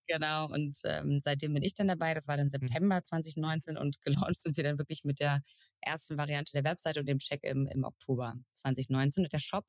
Genau, 0.07 0.47
und 0.51 0.79
ähm, 0.83 1.21
seitdem 1.21 1.53
bin 1.53 1.63
ich 1.63 1.75
dann 1.75 1.87
dabei. 1.87 2.13
Das 2.13 2.27
war 2.27 2.35
dann 2.37 2.49
September 2.49 3.01
2019 3.01 3.77
und 3.77 4.01
gelauncht 4.03 4.35
sind 4.41 4.57
wir 4.57 4.63
dann 4.63 4.77
wirklich 4.77 5.05
mit 5.05 5.19
der 5.19 5.41
ersten 5.81 6.17
Variante 6.17 6.51
der 6.53 6.65
Webseite 6.65 6.99
und 6.99 7.07
dem 7.07 7.19
Check 7.19 7.43
im, 7.43 7.67
im 7.67 7.83
Oktober 7.85 8.35
2019. 8.51 9.23
Und 9.23 9.33
der 9.33 9.39
Shop, 9.39 9.65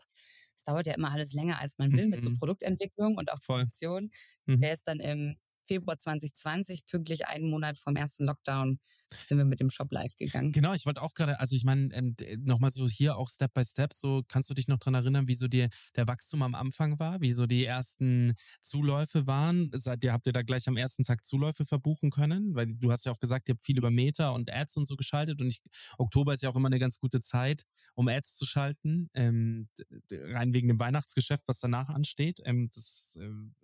es 0.56 0.64
dauert 0.64 0.86
ja 0.88 0.94
immer 0.94 1.12
alles 1.12 1.32
länger, 1.34 1.60
als 1.60 1.78
man 1.78 1.92
will, 1.96 2.08
mit 2.08 2.20
so 2.20 2.30
Mhm. 2.30 2.38
Produktentwicklung 2.38 3.16
und 3.16 3.32
auch. 3.32 3.40
Produktion. 3.40 4.10
Mhm. 4.46 4.60
Der 4.60 4.72
ist 4.72 4.88
dann 4.88 5.00
im 5.00 5.36
Februar 5.64 5.98
2020, 5.98 6.86
pünktlich 6.86 7.26
einen 7.28 7.48
Monat 7.48 7.78
vom 7.78 7.96
ersten 7.96 8.24
Lockdown, 8.26 8.80
sind 9.22 9.38
wir 9.38 9.44
mit 9.44 9.60
dem 9.60 9.70
Shop 9.70 9.90
live 9.90 10.16
gegangen. 10.16 10.52
Genau, 10.52 10.74
ich 10.74 10.86
wollte 10.86 11.02
auch 11.02 11.14
gerade, 11.14 11.40
also 11.40 11.56
ich 11.56 11.64
meine, 11.64 11.92
ähm, 11.94 12.14
nochmal 12.38 12.70
so 12.70 12.88
hier 12.88 13.16
auch 13.16 13.28
Step 13.30 13.54
by 13.54 13.64
Step, 13.64 13.92
so 13.92 14.22
kannst 14.28 14.50
du 14.50 14.54
dich 14.54 14.68
noch 14.68 14.78
dran 14.78 14.94
erinnern, 14.94 15.28
wie 15.28 15.34
so 15.34 15.48
dir 15.48 15.68
der 15.96 16.06
Wachstum 16.08 16.42
am 16.42 16.54
Anfang 16.54 16.98
war, 16.98 17.20
wie 17.20 17.32
so 17.32 17.46
die 17.46 17.64
ersten 17.64 18.34
Zuläufe 18.60 19.26
waren? 19.26 19.70
Seid 19.72 20.04
ihr, 20.04 20.12
habt 20.12 20.26
ihr 20.26 20.32
da 20.32 20.42
gleich 20.42 20.68
am 20.68 20.76
ersten 20.76 21.04
Tag 21.04 21.24
Zuläufe 21.24 21.64
verbuchen 21.64 22.10
können? 22.10 22.54
Weil 22.54 22.66
du 22.66 22.92
hast 22.92 23.06
ja 23.06 23.12
auch 23.12 23.18
gesagt, 23.18 23.48
ihr 23.48 23.54
habt 23.54 23.64
viel 23.64 23.78
über 23.78 23.90
Meta 23.90 24.30
und 24.30 24.52
Ads 24.52 24.76
und 24.78 24.86
so 24.86 24.96
geschaltet 24.96 25.40
und 25.40 25.48
ich, 25.48 25.62
Oktober 25.98 26.34
ist 26.34 26.42
ja 26.42 26.50
auch 26.50 26.56
immer 26.56 26.68
eine 26.68 26.78
ganz 26.78 26.98
gute 26.98 27.20
Zeit, 27.20 27.64
um 27.94 28.08
Ads 28.08 28.36
zu 28.36 28.46
schalten, 28.46 29.10
ähm, 29.14 29.68
rein 30.10 30.52
wegen 30.52 30.68
dem 30.68 30.78
Weihnachtsgeschäft, 30.78 31.46
was 31.46 31.60
danach 31.60 31.88
ansteht. 31.88 32.40
Ähm, 32.44 32.68
das 32.74 33.18
ähm, 33.20 33.54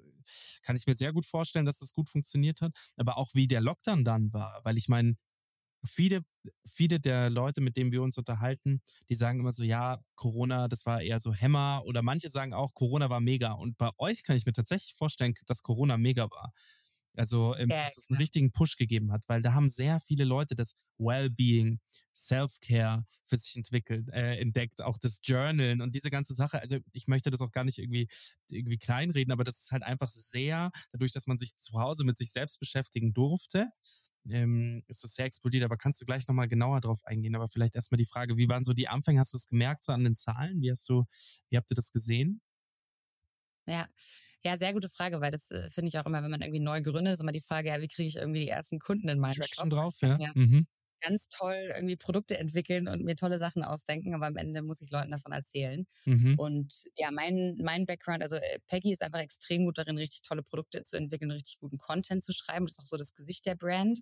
kann 0.63 0.77
ich 0.77 0.87
mir 0.87 0.95
sehr 0.95 1.13
gut 1.13 1.27
vorstellen, 1.27 1.67
dass 1.67 1.79
das 1.79 1.93
gut 1.93 2.09
funktioniert 2.09 2.61
hat, 2.61 2.73
aber 2.97 3.17
auch 3.17 3.35
wie 3.35 3.49
der 3.49 3.61
Lockdown 3.61 4.05
dann 4.05 4.33
war, 4.33 4.61
weil 4.65 4.77
ich 4.77 4.89
meine, 4.89 5.17
viele, 5.85 6.23
viele 6.67 7.01
der 7.01 7.31
Leute, 7.31 7.61
mit 7.61 7.77
denen 7.77 7.93
wir 7.93 8.03
uns 8.03 8.19
unterhalten, 8.19 8.83
die 9.09 9.15
sagen 9.15 9.41
immer 9.41 9.53
so, 9.53 9.63
ja, 9.65 10.01
Corona, 10.15 10.69
das 10.69 10.87
war 10.87 11.03
eher 11.03 11.21
so 11.21 11.33
Hämmer 11.35 11.83
oder 11.87 12.03
manche 12.03 12.29
sagen 12.31 12.53
auch, 12.55 12.75
Corona 12.75 13.11
war 13.11 13.21
mega. 13.21 13.53
Und 13.53 13.77
bei 13.79 13.91
euch 13.99 14.23
kann 14.25 14.37
ich 14.37 14.47
mir 14.47 14.53
tatsächlich 14.53 14.95
vorstellen, 14.95 15.35
dass 15.47 15.63
Corona 15.63 15.97
mega 15.97 16.31
war. 16.31 16.53
Also, 17.17 17.57
ähm, 17.57 17.69
Ja, 17.69 17.85
dass 17.85 17.97
es 17.97 18.09
einen 18.09 18.17
genau. 18.17 18.21
richtigen 18.21 18.53
Push 18.53 18.77
gegeben 18.77 19.13
hat, 19.13 19.25
weil 19.29 19.43
da 19.43 19.53
haben 19.53 19.69
sehr 19.69 19.99
viele 20.01 20.25
Leute 20.25 20.55
das 20.55 20.77
Wellbeing, 20.99 21.81
Self-Care 22.15 23.05
für 23.25 23.37
sich 23.37 23.57
entwickelt, 23.57 24.09
äh, 24.13 24.37
entdeckt, 24.39 24.81
auch 24.81 24.97
das 24.99 25.19
Journalen 25.23 25.81
und 25.83 25.95
diese 25.95 26.09
ganze 26.11 26.35
Sache. 26.35 26.61
Also 26.61 26.79
ich 26.93 27.09
möchte 27.09 27.31
das 27.31 27.41
auch 27.41 27.51
gar 27.51 27.65
nicht 27.65 27.79
irgendwie, 27.79 28.07
irgendwie 28.51 28.79
kleinreden, 28.79 29.33
aber 29.33 29.45
das 29.45 29.63
ist 29.63 29.73
halt 29.73 29.83
einfach 29.83 30.09
sehr, 30.09 30.71
dadurch, 30.93 31.13
dass 31.13 31.27
man 31.27 31.37
sich 31.39 31.57
zu 31.57 31.79
Hause 31.81 32.05
mit 32.05 32.17
sich 32.17 32.31
selbst 32.33 32.61
beschäftigen 32.61 33.13
durfte, 33.13 33.71
ähm, 34.29 34.83
ist 34.89 35.05
das 35.05 35.15
sehr 35.15 35.27
explodiert. 35.27 35.65
Aber 35.65 35.77
kannst 35.77 36.01
du 36.01 36.05
gleich 36.05 36.27
nochmal 36.29 36.49
genauer 36.49 36.81
drauf 36.81 37.01
eingehen? 37.05 37.35
Aber 37.35 37.49
vielleicht 37.49 37.77
erstmal 37.77 37.99
die 37.99 38.07
Frage, 38.07 38.37
wie 38.37 38.49
waren 38.49 38.65
so 38.65 38.73
die 38.73 38.89
Anfänge? 38.89 39.21
Hast 39.21 39.33
du 39.33 39.39
es 39.39 39.47
gemerkt 39.47 39.85
so 39.85 39.93
an 39.93 40.05
den 40.05 40.15
Zahlen? 40.15 40.61
Wie 40.61 40.71
hast 40.71 40.89
du, 40.89 41.05
wie 41.51 41.57
habt 41.57 41.71
ihr 41.71 41.75
das 41.77 41.93
gesehen? 41.93 42.41
Ja, 43.67 43.87
ja, 44.43 44.57
sehr 44.57 44.73
gute 44.73 44.89
Frage, 44.89 45.21
weil 45.21 45.31
das 45.31 45.51
äh, 45.51 45.71
finde 45.71 45.89
ich 45.89 45.99
auch 45.99 46.07
immer, 46.07 46.23
wenn 46.23 46.31
man 46.31 46.41
irgendwie 46.41 46.61
neu 46.61 46.83
gründet, 46.83 47.15
ist 47.15 47.21
immer 47.21 47.33
die 47.33 47.41
Frage, 47.41 47.69
ja, 47.69 47.81
wie 47.81 47.89
kriege 47.89 48.09
ich 48.09 48.17
irgendwie 48.17 48.41
die 48.41 48.49
ersten 48.49 48.79
Kunden 48.79 49.09
in 49.09 49.19
meinen 49.21 49.35
Traction 49.35 49.71
Shop? 49.71 49.79
drauf, 49.79 49.95
ja? 50.01 50.17
Ja. 50.19 50.33
Mhm. 50.35 50.67
Ganz 51.03 51.29
toll 51.29 51.55
irgendwie 51.75 51.97
Produkte 51.97 52.37
entwickeln 52.39 52.87
und 52.89 53.03
mir 53.05 53.17
tolle 53.17 53.39
Sachen 53.39 53.63
ausdenken, 53.65 54.15
aber 54.15 54.27
am 54.27 54.37
Ende 54.37 54.63
muss 54.63 54.83
ich 54.83 54.91
Leuten 54.91 55.11
davon 55.13 55.33
erzählen. 55.33 55.87
Mhm. 56.07 56.37
Und 56.37 56.91
ja, 56.97 57.11
mein, 57.11 57.57
mein 57.63 57.87
Background, 57.87 58.23
also 58.23 58.37
äh, 58.37 58.59
Peggy 58.67 58.93
ist 58.93 59.03
einfach 59.03 59.21
extrem 59.21 59.65
gut 59.65 59.79
darin, 59.79 59.99
richtig 59.99 60.23
tolle 60.23 60.43
Produkte 60.43 60.83
zu 60.83 60.97
entwickeln, 60.97 61.31
richtig 61.31 61.59
guten 61.59 61.79
Content 61.79 62.25
zu 62.25 62.33
schreiben. 62.33 62.67
Das 62.67 62.75
ist 62.75 62.81
auch 62.81 62.87
so 62.87 62.97
das 62.99 63.15
Gesicht 63.15 63.47
der 63.47 63.55
Brand. 63.57 64.01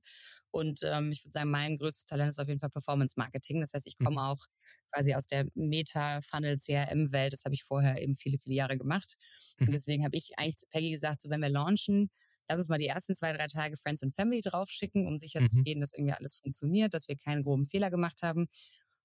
Und 0.50 0.80
ähm, 0.84 1.12
ich 1.12 1.24
würde 1.24 1.32
sagen, 1.32 1.50
mein 1.50 1.76
größtes 1.78 2.06
Talent 2.06 2.30
ist 2.30 2.38
auf 2.40 2.48
jeden 2.48 2.60
Fall 2.60 2.70
Performance 2.70 3.14
Marketing. 3.16 3.60
Das 3.60 3.72
heißt, 3.74 3.86
ich 3.86 3.98
komme 3.98 4.22
auch 4.22 4.38
quasi 4.92 5.14
aus 5.14 5.26
der 5.26 5.46
Meta-Funnel-CRM-Welt. 5.54 7.32
Das 7.32 7.44
habe 7.44 7.54
ich 7.54 7.64
vorher 7.64 8.00
eben 8.02 8.16
viele, 8.16 8.38
viele 8.38 8.56
Jahre 8.56 8.78
gemacht. 8.78 9.16
Und 9.66 9.72
Mhm. 9.72 9.74
deswegen 9.74 10.04
habe 10.04 10.16
ich 10.16 10.38
eigentlich 10.38 10.56
zu 10.56 10.66
Peggy 10.68 10.90
gesagt, 10.90 11.20
so 11.20 11.30
wenn 11.30 11.40
wir 11.42 11.48
launchen, 11.50 12.10
lass 12.48 12.58
uns 12.58 12.68
mal 12.68 12.78
die 12.78 12.86
ersten 12.88 13.14
zwei, 13.14 13.32
drei 13.32 13.46
Tage 13.48 13.76
Friends 13.76 14.02
and 14.02 14.14
Family 14.14 14.40
draufschicken, 14.42 15.06
um 15.06 15.18
sicher 15.18 15.44
zu 15.44 15.58
Mhm. 15.58 15.64
gehen, 15.64 15.80
dass 15.80 15.92
irgendwie 15.92 16.14
alles 16.14 16.36
funktioniert, 16.36 16.94
dass 16.94 17.08
wir 17.08 17.16
keinen 17.16 17.42
groben 17.42 17.66
Fehler 17.66 17.90
gemacht 17.90 18.22
haben. 18.22 18.46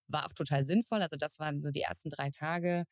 War 0.07 0.25
auch 0.27 0.33
total 0.33 0.63
sinnvoll. 0.63 1.01
Also 1.01 1.17
das 1.17 1.39
waren 1.39 1.61
so 1.63 1.71
die 1.71 1.81
ersten 1.81 2.09
drei 2.09 2.29
Tage 2.29 2.85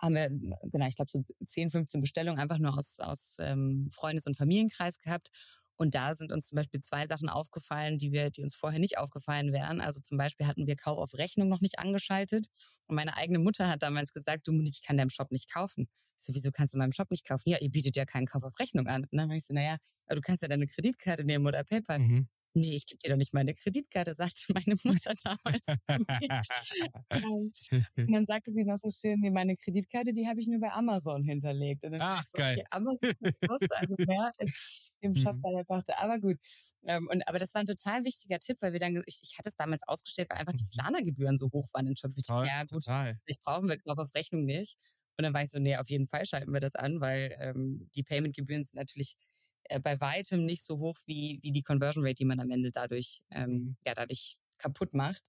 haben 0.00 0.14
wir, 0.14 0.28
genau, 0.30 0.86
ich 0.86 0.96
glaube 0.96 1.10
so 1.10 1.22
10, 1.44 1.70
15 1.70 2.00
Bestellungen 2.00 2.38
einfach 2.40 2.58
nur 2.58 2.76
aus, 2.76 2.98
aus 3.00 3.38
ähm, 3.40 3.88
Freundes- 3.90 4.26
und 4.26 4.36
Familienkreis 4.36 4.98
gehabt. 4.98 5.28
Und 5.78 5.94
da 5.94 6.14
sind 6.14 6.32
uns 6.32 6.48
zum 6.48 6.56
Beispiel 6.56 6.80
zwei 6.80 7.06
Sachen 7.06 7.28
aufgefallen, 7.28 7.98
die 7.98 8.12
wir, 8.12 8.30
die 8.30 8.42
uns 8.42 8.54
vorher 8.54 8.80
nicht 8.80 8.98
aufgefallen 8.98 9.52
wären. 9.52 9.80
Also 9.80 10.00
zum 10.00 10.18
Beispiel 10.18 10.46
hatten 10.46 10.66
wir 10.66 10.76
Kauf 10.76 10.98
auf 10.98 11.14
Rechnung 11.14 11.48
noch 11.48 11.60
nicht 11.60 11.78
angeschaltet. 11.78 12.48
Und 12.86 12.96
meine 12.96 13.16
eigene 13.16 13.38
Mutter 13.38 13.70
hat 13.70 13.82
damals 13.82 14.12
gesagt, 14.12 14.46
du, 14.48 14.60
ich 14.62 14.82
kann 14.82 14.96
deinem 14.96 15.10
Shop 15.10 15.30
nicht 15.30 15.52
kaufen. 15.52 15.88
Ich 16.18 16.24
so, 16.24 16.34
wieso 16.34 16.50
kannst 16.50 16.74
du 16.74 16.78
meinemOp 16.78 17.10
nicht 17.10 17.24
kaufen? 17.26 17.48
Ja, 17.48 17.58
ihr 17.60 17.70
bietet 17.70 17.96
ja 17.96 18.04
keinen 18.04 18.26
Kauf 18.26 18.42
auf 18.42 18.58
Rechnung 18.58 18.88
an. 18.88 19.04
Und 19.04 19.16
dann 19.16 19.28
war 19.28 19.36
ich 19.36 19.46
so, 19.46 19.54
naja, 19.54 19.76
du 20.08 20.20
kannst 20.20 20.42
ja 20.42 20.48
deine 20.48 20.66
Kreditkarte 20.66 21.24
nehmen 21.24 21.46
oder 21.46 21.62
PayPal. 21.64 22.00
Mhm. 22.00 22.28
Nee, 22.58 22.76
ich 22.76 22.86
gebe 22.86 22.98
dir 22.98 23.10
doch 23.10 23.16
nicht 23.16 23.32
meine 23.34 23.54
Kreditkarte, 23.54 24.14
sagte 24.16 24.52
meine 24.52 24.76
Mutter 24.84 25.14
damals. 25.22 25.66
und 27.96 28.12
dann 28.12 28.26
sagte 28.26 28.52
sie 28.52 28.64
noch 28.64 28.78
so 28.78 28.90
schön, 28.90 29.20
nee, 29.20 29.30
meine 29.30 29.56
Kreditkarte, 29.56 30.12
die 30.12 30.26
habe 30.26 30.40
ich 30.40 30.48
nur 30.48 30.60
bei 30.60 30.72
Amazon 30.72 31.22
hinterlegt. 31.22 31.84
Und 31.84 31.92
dann 31.92 32.02
Ach, 32.02 32.20
ich 32.22 32.28
so, 32.28 32.38
geil. 32.38 32.56
okay, 32.58 32.66
Amazon 32.70 32.98
wusste 33.48 33.76
also 33.78 33.94
mehr 34.06 34.32
im 35.00 35.14
Shop 35.14 35.36
Mhm. 35.36 35.42
bei 35.42 35.50
der 35.52 35.64
Tochter. 35.66 35.98
Aber 36.00 36.18
gut. 36.18 36.38
Ähm, 36.84 37.08
und, 37.10 37.26
aber 37.28 37.38
das 37.38 37.54
war 37.54 37.60
ein 37.60 37.66
total 37.66 38.04
wichtiger 38.04 38.38
Tipp, 38.40 38.56
weil 38.60 38.72
wir 38.72 38.80
dann, 38.80 39.02
ich, 39.06 39.20
ich 39.22 39.38
hatte 39.38 39.48
es 39.48 39.56
damals 39.56 39.82
ausgestellt, 39.86 40.28
weil 40.30 40.38
einfach 40.38 40.54
die 40.54 40.66
Klarna-Gebühren 40.74 41.38
so 41.38 41.50
hoch 41.52 41.68
waren 41.72 41.86
in 41.86 41.96
Shop. 41.96 42.10
Ich 42.16 42.26
dachte, 42.26 42.46
ja 42.46 42.62
gut, 42.62 42.70
total. 42.84 43.18
vielleicht 43.24 43.42
brauchen 43.42 43.68
wir 43.68 43.78
Kauf 43.78 43.98
auf 43.98 44.14
Rechnung 44.14 44.44
nicht. 44.44 44.76
Und 45.16 45.24
dann 45.24 45.34
war 45.34 45.42
ich 45.42 45.50
so, 45.50 45.58
nee, 45.58 45.76
auf 45.76 45.88
jeden 45.90 46.06
Fall 46.08 46.26
schalten 46.26 46.52
wir 46.52 46.60
das 46.60 46.74
an, 46.76 47.00
weil 47.00 47.36
ähm, 47.40 47.88
die 47.94 48.02
Payment-Gebühren 48.04 48.62
sind 48.64 48.74
natürlich 48.76 49.16
bei 49.82 50.00
weitem 50.00 50.44
nicht 50.46 50.64
so 50.64 50.78
hoch 50.78 50.98
wie, 51.06 51.38
wie 51.42 51.52
die 51.52 51.62
Conversion 51.62 52.04
Rate, 52.04 52.14
die 52.16 52.24
man 52.24 52.40
am 52.40 52.50
Ende 52.50 52.70
dadurch, 52.70 53.22
ähm, 53.30 53.50
Mhm. 53.50 53.76
ja, 53.86 53.94
dadurch 53.94 54.38
kaputt 54.58 54.94
macht. 54.94 55.22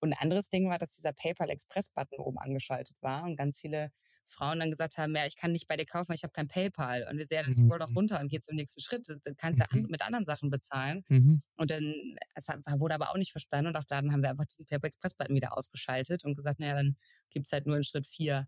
Und 0.00 0.12
ein 0.12 0.18
anderes 0.18 0.50
Ding 0.50 0.68
war, 0.68 0.76
dass 0.78 0.96
dieser 0.96 1.14
PayPal 1.14 1.48
Express 1.48 1.88
Button 1.90 2.18
oben 2.18 2.38
angeschaltet 2.38 2.94
war 3.00 3.22
und 3.24 3.36
ganz 3.36 3.58
viele 3.60 3.90
Frauen 4.26 4.58
dann 4.60 4.70
gesagt 4.70 4.98
haben, 4.98 5.14
ja, 5.16 5.24
ich 5.24 5.36
kann 5.36 5.52
nicht 5.52 5.66
bei 5.66 5.76
dir 5.78 5.86
kaufen, 5.86 6.10
weil 6.10 6.16
ich 6.16 6.24
habe 6.24 6.32
kein 6.32 6.48
PayPal. 6.48 7.06
Und 7.10 7.16
wir 7.16 7.24
sehen, 7.26 7.42
dann 7.44 7.54
scroll 7.54 7.78
doch 7.78 7.88
Mhm. 7.88 7.96
runter 7.96 8.20
und 8.20 8.28
geh 8.28 8.38
zum 8.40 8.56
nächsten 8.56 8.82
Schritt. 8.82 9.08
Du 9.08 9.34
kannst 9.34 9.60
ja 9.60 9.66
Mhm. 9.70 9.86
mit 9.88 10.02
anderen 10.02 10.26
Sachen 10.26 10.50
bezahlen. 10.50 11.04
Mhm. 11.08 11.42
Und 11.56 11.70
dann, 11.70 11.94
es 12.34 12.48
wurde 12.78 12.94
aber 12.96 13.10
auch 13.10 13.16
nicht 13.16 13.32
verstanden 13.32 13.68
und 13.68 13.76
auch 13.76 13.84
dann 13.84 14.12
haben 14.12 14.22
wir 14.22 14.28
einfach 14.30 14.44
diesen 14.44 14.66
PayPal 14.66 14.88
Express 14.88 15.14
Button 15.14 15.34
wieder 15.36 15.56
ausgeschaltet 15.56 16.24
und 16.26 16.34
gesagt, 16.36 16.60
naja, 16.60 16.74
dann 16.74 16.96
gibt's 17.30 17.52
halt 17.52 17.66
nur 17.66 17.76
in 17.78 17.84
Schritt 17.84 18.06
vier 18.06 18.46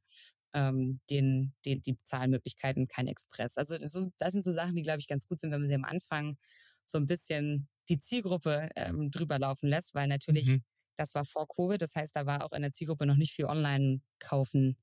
ähm, 0.55 1.01
den, 1.11 1.55
den, 1.65 1.83
die 1.83 1.97
Zahlmöglichkeiten, 2.05 2.89
kein 2.89 3.09
Express. 3.09 3.57
Also 3.59 3.77
so, 3.87 4.09
das 4.19 4.33
sind 4.33 4.45
so 4.45 4.53
Sachen, 4.53 4.75
die, 4.77 4.83
glaube 4.83 5.01
ich, 5.01 5.09
ganz 5.09 5.27
gut 5.29 5.41
sind, 5.41 5.51
wenn 5.53 5.61
man 5.61 5.69
sie 5.69 5.75
am 5.75 5.85
Anfang 5.85 6.37
so 6.85 6.99
ein 6.99 7.07
bisschen 7.07 7.69
die 7.89 7.99
Zielgruppe 7.99 8.69
ähm, 8.77 9.11
drüber 9.11 9.39
laufen 9.39 9.69
lässt, 9.69 9.95
weil 9.95 10.09
natürlich, 10.09 10.47
Mhm. 10.47 10.65
das 10.97 11.15
war 11.15 11.25
vor 11.25 11.47
Covid, 11.49 11.81
das 11.83 11.95
heißt, 11.95 12.17
da 12.17 12.27
war 12.27 12.45
auch 12.45 12.53
in 12.53 12.63
der 12.63 12.73
Zielgruppe 12.73 13.07
noch 13.07 13.17
nicht 13.17 13.33
viel 13.33 13.45
online 13.47 14.01
kaufen, 14.19 14.77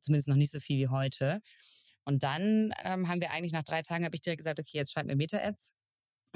zumindest 0.00 0.28
noch 0.28 0.36
nicht 0.36 0.52
so 0.52 0.60
viel 0.60 0.78
wie 0.78 0.88
heute. 0.88 1.40
Und 2.04 2.22
dann 2.22 2.72
ähm, 2.84 3.08
haben 3.08 3.20
wir 3.20 3.32
eigentlich 3.32 3.52
nach 3.52 3.64
drei 3.64 3.82
Tagen, 3.82 4.04
habe 4.04 4.14
ich 4.14 4.20
direkt 4.22 4.38
gesagt, 4.38 4.60
okay, 4.60 4.78
jetzt 4.78 4.92
schreiben 4.92 5.08
wir 5.08 5.16
Meta-Ads. 5.16 5.74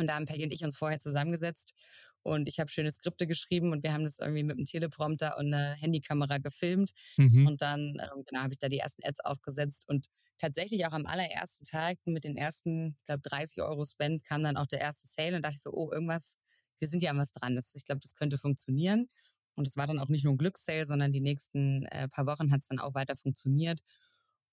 Und 0.00 0.08
da 0.08 0.14
haben 0.16 0.26
Patty 0.26 0.44
und 0.44 0.52
ich 0.52 0.64
uns 0.64 0.76
vorher 0.76 0.98
zusammengesetzt 0.98 1.74
und 2.22 2.48
ich 2.48 2.60
habe 2.60 2.70
schöne 2.70 2.92
Skripte 2.92 3.26
geschrieben 3.26 3.72
und 3.72 3.82
wir 3.82 3.92
haben 3.92 4.04
das 4.04 4.18
irgendwie 4.18 4.42
mit 4.42 4.56
einem 4.56 4.66
Teleprompter 4.66 5.38
und 5.38 5.46
einer 5.46 5.72
Handykamera 5.74 6.38
gefilmt. 6.38 6.92
Mhm. 7.16 7.46
Und 7.46 7.62
dann, 7.62 7.96
ähm, 8.00 8.24
genau, 8.26 8.42
habe 8.42 8.52
ich 8.52 8.58
da 8.58 8.68
die 8.68 8.78
ersten 8.78 9.02
Ads 9.04 9.20
aufgesetzt 9.20 9.88
und 9.88 10.08
tatsächlich 10.38 10.86
auch 10.86 10.92
am 10.92 11.06
allerersten 11.06 11.64
Tag 11.64 11.98
mit 12.04 12.24
den 12.24 12.36
ersten, 12.36 12.96
ich 12.98 13.04
glaube, 13.04 13.22
30 13.22 13.62
Euro 13.62 13.84
Spend 13.84 14.24
kam 14.24 14.42
dann 14.42 14.56
auch 14.56 14.66
der 14.66 14.80
erste 14.80 15.06
Sale 15.06 15.36
und 15.36 15.42
dachte 15.42 15.56
ich 15.56 15.62
so, 15.62 15.72
oh, 15.72 15.90
irgendwas, 15.92 16.38
wir 16.78 16.88
sind 16.88 17.02
ja 17.02 17.10
an 17.10 17.18
was 17.18 17.32
dran. 17.32 17.56
Das, 17.56 17.74
ich 17.74 17.84
glaube, 17.84 18.00
das 18.00 18.14
könnte 18.14 18.38
funktionieren. 18.38 19.08
Und 19.54 19.66
es 19.68 19.76
war 19.76 19.86
dann 19.86 19.98
auch 19.98 20.08
nicht 20.08 20.24
nur 20.24 20.34
ein 20.34 20.38
Glückssale, 20.38 20.86
sondern 20.86 21.12
die 21.12 21.20
nächsten 21.20 21.84
äh, 21.86 22.08
paar 22.08 22.26
Wochen 22.26 22.50
hat 22.50 22.60
es 22.60 22.68
dann 22.68 22.78
auch 22.78 22.94
weiter 22.94 23.16
funktioniert. 23.16 23.80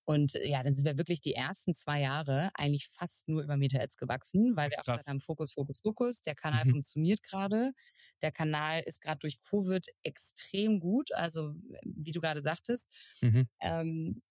Und 0.08 0.36
äh, 0.36 0.48
ja, 0.48 0.62
dann 0.62 0.74
sind 0.74 0.86
wir 0.86 0.96
wirklich 0.96 1.20
die 1.20 1.34
ersten 1.34 1.74
zwei 1.74 2.00
Jahre 2.00 2.50
eigentlich 2.54 2.88
fast 2.88 3.28
nur 3.28 3.42
über 3.42 3.58
Meta-Ads 3.58 3.98
gewachsen, 3.98 4.56
weil 4.56 4.70
wir 4.70 4.80
auch 4.80 4.86
gesagt 4.86 5.08
haben, 5.08 5.20
Fokus, 5.20 5.52
Fokus, 5.52 5.80
Fokus. 5.80 6.22
Der 6.22 6.34
Kanal 6.34 6.64
Mhm. 6.64 6.70
funktioniert 6.70 7.22
gerade. 7.22 7.72
Der 8.22 8.32
Kanal 8.32 8.82
ist 8.86 9.02
gerade 9.02 9.18
durch 9.18 9.38
Covid 9.42 9.86
extrem 10.04 10.80
gut. 10.80 11.12
Also, 11.14 11.54
wie 11.84 12.12
du 12.12 12.20
gerade 12.22 12.40
sagtest, 12.40 12.90
Mhm. 13.22 13.48
ähm, 13.60 14.22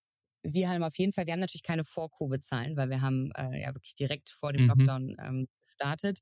wir 0.42 0.70
haben 0.70 0.82
auf 0.84 0.98
jeden 0.98 1.12
Fall, 1.12 1.26
wir 1.26 1.34
haben 1.34 1.40
natürlich 1.40 1.62
keine 1.64 1.84
Vor-Covid-Zahlen, 1.84 2.76
weil 2.76 2.90
wir 2.90 3.00
haben 3.02 3.30
äh, 3.36 3.60
ja 3.62 3.74
wirklich 3.74 3.94
direkt 3.96 4.30
vor 4.30 4.52
dem 4.52 4.66
Mhm. 4.66 4.66
Lockdown 4.66 5.16
ähm, 5.20 5.48
gestartet. 5.66 6.20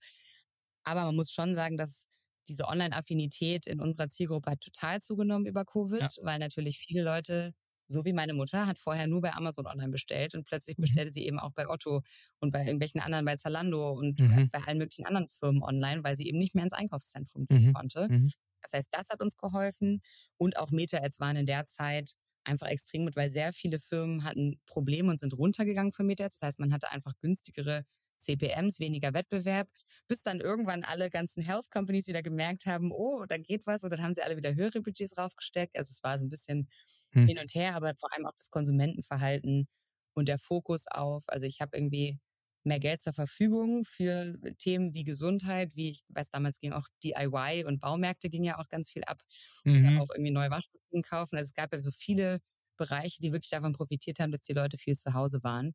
Aber 0.85 1.05
man 1.05 1.17
muss 1.17 1.33
schon 1.33 1.55
sagen, 1.55 1.77
dass 1.77 2.09
diese 2.49 2.67
Online-Affinität 2.67 3.67
in 3.67 3.81
unserer 3.81 4.09
Zielgruppe 4.09 4.53
hat 4.53 4.61
total 4.61 5.01
zugenommen 5.01 5.47
über 5.47 5.65
Covid, 5.65 6.01
Ja. 6.01 6.09
weil 6.23 6.39
natürlich 6.39 6.79
viele 6.79 7.03
Leute, 7.03 7.53
so 7.89 8.05
wie 8.05 8.13
meine 8.13 8.35
Mutter, 8.35 8.67
hat 8.67 8.79
vorher 8.79 9.07
nur 9.07 9.21
bei 9.23 9.33
Amazon 9.33 9.67
online 9.67 9.91
bestellt 9.91 10.35
und 10.35 10.45
plötzlich 10.45 10.79
Mhm. 10.79 11.01
bestellte 11.01 11.13
sie 11.13 11.27
eben 11.27 11.39
auch 11.39 11.53
bei 11.53 11.69
Otto 11.69 12.03
und 12.41 12.51
bei 12.53 12.61
irgendwelchen 12.65 13.01
anderen, 13.01 13.25
bei 13.25 13.37
Zalando 13.37 13.93
und 13.93 14.19
Mhm. 14.19 14.51
bei 14.53 14.61
allen 14.63 14.79
möglichen 14.79 15.07
anderen 15.07 15.29
Firmen 15.29 15.63
online, 15.63 16.03
weil 16.05 16.17
sie 16.17 16.27
eben 16.29 16.39
nicht 16.39 16.55
mehr 16.55 16.65
ins 16.65 16.73
Einkaufszentrum 16.73 17.47
gehen 17.47 17.67
Mhm. 17.67 17.75
konnte. 17.75 18.09
Mhm. 18.09 18.33
Das 18.63 18.73
heißt, 18.73 18.89
das 18.93 19.11
hat 19.11 19.21
uns 19.23 19.37
geholfen 19.37 20.03
und 20.39 20.57
auch 20.59 20.71
Meta-Ads 20.71 21.21
waren 21.21 21.37
in 21.37 21.47
der 21.47 21.67
Zeit 21.67 22.17
einfach 22.45 22.69
extrem 22.69 23.05
gut, 23.07 23.17
weil 23.17 23.31
sehr 23.31 23.53
viele 23.53 23.79
Firmen 23.79 24.25
hatten 24.25 24.61
Probleme 24.67 25.11
und 25.11 25.21
sind 25.21 25.37
runtergegangen 25.37 25.93
von 25.93 26.07
Meta-Ads. 26.07 26.39
Das 26.41 26.47
heißt, 26.49 26.61
man 26.61 26.73
hatte 26.73 26.91
einfach 26.91 27.13
günstigere 27.21 27.85
CPMs, 28.19 28.81
weniger 28.81 29.15
Wettbewerb, 29.15 29.69
bis 30.09 30.23
dann 30.23 30.41
irgendwann 30.41 30.85
alle 30.85 31.11
ganzen 31.11 31.43
Health 31.43 31.71
Companies 31.71 32.07
wieder 32.09 32.23
gemerkt 32.23 32.67
haben, 32.67 32.93
oh, 32.93 33.25
da 33.27 33.39
geht 33.39 33.67
was 33.67 33.85
und 33.85 33.91
dann 33.91 34.03
haben 34.03 34.15
sie 34.15 34.23
alle 34.23 34.37
wieder 34.37 34.55
höhere 34.55 34.81
Budgets 34.83 35.19
raufgesteckt. 35.19 35.77
Also 35.79 35.91
es 35.91 36.03
war 36.03 36.19
so 36.19 36.27
ein 36.27 36.31
bisschen 36.31 36.69
Hm. 37.15 37.27
hin 37.27 37.39
und 37.41 37.55
her, 37.55 37.75
aber 37.75 37.95
vor 37.97 38.13
allem 38.13 38.27
auch 38.27 38.35
das 38.37 38.51
Konsumentenverhalten 38.51 39.69
und 40.15 40.29
der 40.29 40.39
Fokus 40.39 40.87
auf, 40.89 41.25
also 41.29 41.47
ich 41.47 41.61
habe 41.61 41.77
irgendwie 41.77 42.19
mehr 42.65 42.81
Geld 42.81 43.01
zur 43.01 43.13
Verfügung 43.13 43.85
für 43.85 44.37
Themen 44.59 44.93
wie 44.95 45.05
Gesundheit, 45.05 45.77
wie 45.77 45.91
ich 45.91 46.03
weiß, 46.09 46.31
damals 46.31 46.59
ging 46.59 46.73
auch 46.73 46.87
DIY 47.03 47.65
und 47.65 47.81
Baumärkte 47.81 48.29
ging 48.31 48.43
ja 48.45 48.59
auch 48.59 48.69
ganz 48.69 48.91
viel 48.91 49.05
ab, 49.05 49.23
Mhm. 49.65 50.01
auch 50.01 50.11
irgendwie 50.11 50.33
neue 50.33 50.51
Waschmaschinen 50.51 51.03
kaufen. 51.03 51.37
Also 51.37 51.47
es 51.49 51.55
gab 51.55 51.73
ja 51.73 51.81
so 51.81 51.91
viele 51.91 52.41
Bereiche, 52.77 53.21
die 53.23 53.33
wirklich 53.33 53.51
davon 53.51 53.73
profitiert 53.73 54.19
haben, 54.21 54.33
dass 54.33 54.43
die 54.43 54.53
Leute 54.53 54.77
viel 54.79 54.97
zu 54.97 55.15
Hause 55.15 55.43
waren. 55.43 55.73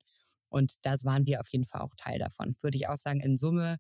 Und 0.52 0.86
das 0.86 1.06
waren 1.06 1.26
wir 1.26 1.40
auf 1.40 1.48
jeden 1.50 1.66
Fall 1.66 1.82
auch 1.82 1.96
Teil 1.98 2.20
davon. 2.20 2.56
Würde 2.62 2.78
ich 2.78 2.88
auch 2.88 2.98
sagen, 2.98 3.22
in 3.22 3.38
Summe, 3.38 3.78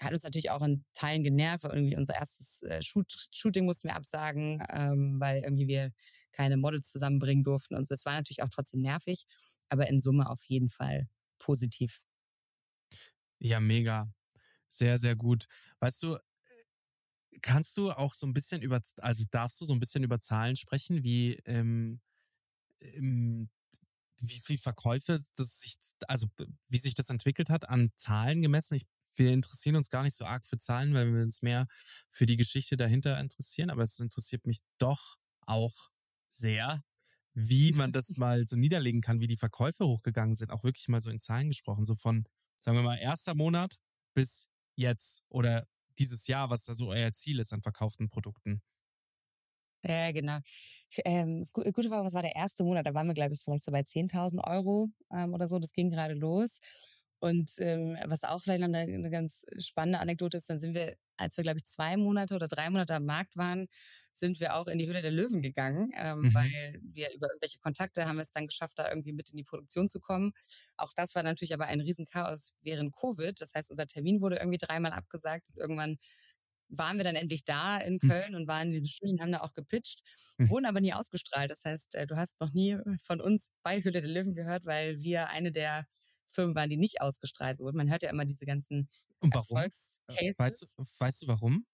hat 0.00 0.12
uns 0.12 0.24
natürlich 0.24 0.50
auch 0.50 0.62
in 0.62 0.84
Teilen 0.92 1.22
genervt, 1.22 1.64
weil 1.64 1.74
irgendwie 1.76 1.96
unser 1.96 2.14
erstes 2.14 2.62
äh, 2.64 2.82
Shoot, 2.82 3.28
Shooting 3.32 3.64
mussten 3.64 3.88
wir 3.88 3.96
absagen, 3.96 4.62
ähm, 4.68 5.16
weil 5.18 5.42
irgendwie 5.42 5.66
wir 5.66 5.92
keine 6.32 6.56
Models 6.56 6.90
zusammenbringen 6.90 7.44
durften 7.44 7.76
und 7.76 7.86
so. 7.86 7.94
Es 7.94 8.04
war 8.04 8.14
natürlich 8.14 8.42
auch 8.42 8.50
trotzdem 8.50 8.80
nervig, 8.80 9.24
aber 9.68 9.88
in 9.88 10.00
Summe 10.00 10.28
auf 10.28 10.44
jeden 10.44 10.68
Fall 10.68 11.08
positiv. 11.38 12.02
Ja, 13.38 13.60
mega. 13.60 14.12
Sehr, 14.68 14.98
sehr 14.98 15.16
gut. 15.16 15.46
Weißt 15.78 16.02
du, 16.02 16.18
kannst 17.40 17.76
du 17.76 17.90
auch 17.90 18.14
so 18.14 18.26
ein 18.26 18.34
bisschen 18.34 18.62
über, 18.62 18.80
also 18.98 19.24
darfst 19.30 19.60
du 19.60 19.64
so 19.64 19.74
ein 19.74 19.80
bisschen 19.80 20.04
über 20.04 20.20
Zahlen 20.20 20.56
sprechen, 20.56 21.02
wie, 21.02 21.34
ähm, 21.46 22.00
wie 24.22 24.38
viel 24.38 24.58
Verkäufe 24.58 25.20
das 25.36 25.60
sich, 25.60 25.74
also 26.06 26.28
wie 26.68 26.78
sich 26.78 26.94
das 26.94 27.10
entwickelt 27.10 27.50
hat 27.50 27.68
an 27.68 27.90
Zahlen 27.96 28.40
gemessen? 28.40 28.76
Ich, 28.76 28.86
wir 29.16 29.32
interessieren 29.32 29.76
uns 29.76 29.90
gar 29.90 30.04
nicht 30.04 30.16
so 30.16 30.24
arg 30.24 30.46
für 30.46 30.56
Zahlen, 30.58 30.94
weil 30.94 31.12
wir 31.12 31.22
uns 31.22 31.42
mehr 31.42 31.66
für 32.08 32.24
die 32.24 32.36
Geschichte 32.36 32.76
dahinter 32.76 33.18
interessieren, 33.18 33.68
aber 33.68 33.82
es 33.82 33.98
interessiert 33.98 34.46
mich 34.46 34.60
doch 34.78 35.16
auch 35.40 35.90
sehr, 36.28 36.82
wie 37.34 37.72
man 37.72 37.92
das 37.92 38.10
mal 38.16 38.46
so 38.46 38.56
niederlegen 38.56 39.00
kann, 39.00 39.20
wie 39.20 39.26
die 39.26 39.36
Verkäufe 39.36 39.84
hochgegangen 39.84 40.34
sind, 40.34 40.50
auch 40.50 40.62
wirklich 40.62 40.88
mal 40.88 41.00
so 41.00 41.10
in 41.10 41.20
Zahlen 41.20 41.48
gesprochen, 41.48 41.84
so 41.84 41.96
von, 41.96 42.26
sagen 42.60 42.78
wir 42.78 42.82
mal, 42.82 42.98
erster 42.98 43.34
Monat 43.34 43.78
bis 44.14 44.48
jetzt 44.76 45.24
oder 45.28 45.66
dieses 45.98 46.26
Jahr, 46.28 46.48
was 46.48 46.64
da 46.64 46.74
so 46.74 46.88
euer 46.88 47.12
Ziel 47.12 47.40
ist 47.40 47.52
an 47.52 47.60
verkauften 47.60 48.08
Produkten. 48.08 48.62
Ja, 49.84 50.12
genau. 50.12 50.38
Ähm, 51.04 51.44
Gute 51.52 51.90
war, 51.90 52.04
was 52.04 52.14
war 52.14 52.22
der 52.22 52.36
erste 52.36 52.62
Monat? 52.64 52.86
Da 52.86 52.94
waren 52.94 53.06
wir, 53.08 53.14
glaube 53.14 53.34
ich, 53.34 53.40
vielleicht 53.42 53.64
so 53.64 53.72
bei 53.72 53.82
10.000 53.82 54.40
Euro 54.46 54.88
ähm, 55.12 55.34
oder 55.34 55.48
so. 55.48 55.58
Das 55.58 55.72
ging 55.72 55.90
gerade 55.90 56.14
los. 56.14 56.58
Und 57.18 57.52
ähm, 57.58 57.96
was 58.06 58.24
auch 58.24 58.40
vielleicht 58.42 58.62
eine, 58.64 58.78
eine 58.78 59.10
ganz 59.10 59.44
spannende 59.58 60.00
Anekdote 60.00 60.36
ist, 60.38 60.50
dann 60.50 60.58
sind 60.58 60.74
wir, 60.74 60.96
als 61.16 61.36
wir, 61.36 61.44
glaube 61.44 61.58
ich, 61.58 61.64
zwei 61.66 61.96
Monate 61.96 62.34
oder 62.34 62.48
drei 62.48 62.68
Monate 62.70 62.94
am 62.96 63.04
Markt 63.06 63.36
waren, 63.36 63.68
sind 64.12 64.40
wir 64.40 64.56
auch 64.56 64.66
in 64.66 64.78
die 64.78 64.88
Höhle 64.88 65.02
der 65.02 65.12
Löwen 65.12 65.40
gegangen, 65.40 65.90
ähm, 65.96 66.30
Mhm. 66.30 66.34
weil 66.34 66.80
wir 66.82 67.12
über 67.14 67.28
irgendwelche 67.30 67.58
Kontakte 67.60 68.06
haben 68.08 68.18
es 68.18 68.32
dann 68.32 68.46
geschafft, 68.48 68.78
da 68.78 68.88
irgendwie 68.88 69.12
mit 69.12 69.30
in 69.30 69.36
die 69.36 69.44
Produktion 69.44 69.88
zu 69.88 70.00
kommen. 70.00 70.32
Auch 70.76 70.92
das 70.96 71.14
war 71.14 71.22
natürlich 71.22 71.54
aber 71.54 71.66
ein 71.66 71.80
Riesenchaos 71.80 72.54
während 72.62 72.92
Covid. 72.94 73.40
Das 73.40 73.54
heißt, 73.54 73.70
unser 73.70 73.86
Termin 73.86 74.20
wurde 74.20 74.36
irgendwie 74.36 74.58
dreimal 74.58 74.92
abgesagt. 74.92 75.48
Und 75.50 75.58
irgendwann 75.58 75.98
waren 76.72 76.96
wir 76.98 77.04
dann 77.04 77.16
endlich 77.16 77.44
da 77.44 77.78
in 77.78 78.00
Mhm. 78.00 78.08
Köln 78.08 78.34
und 78.34 78.48
waren 78.48 78.68
in 78.68 78.72
diesen 78.74 78.88
Studien, 78.88 79.20
haben 79.20 79.32
da 79.32 79.40
auch 79.42 79.54
gepitcht, 79.54 80.02
Mhm. 80.38 80.50
wurden 80.50 80.66
aber 80.66 80.80
nie 80.80 80.92
ausgestrahlt. 80.94 81.50
Das 81.50 81.64
heißt, 81.64 81.94
äh, 81.96 82.06
du 82.06 82.16
hast 82.16 82.40
noch 82.40 82.52
nie 82.54 82.78
von 83.04 83.20
uns 83.20 83.54
bei 83.62 83.82
Höhle 83.82 84.00
der 84.02 84.10
Löwen 84.10 84.34
gehört, 84.34 84.66
weil 84.66 85.00
wir 85.02 85.28
eine 85.30 85.52
der 85.52 85.86
Firmen 86.26 86.54
waren, 86.54 86.70
die 86.70 86.78
nicht 86.78 87.00
ausgestrahlt 87.02 87.58
wurden. 87.60 87.76
Man 87.76 87.90
hört 87.90 88.02
ja 88.02 88.10
immer 88.10 88.24
diese 88.24 88.46
ganzen 88.46 88.88
Und 89.20 89.34
warum? 89.34 89.56
Erfolgscases. 89.56 90.38
Weißt 90.38 90.62
du, 90.78 90.84
weißt 90.98 91.22
du 91.22 91.26
warum? 91.28 91.66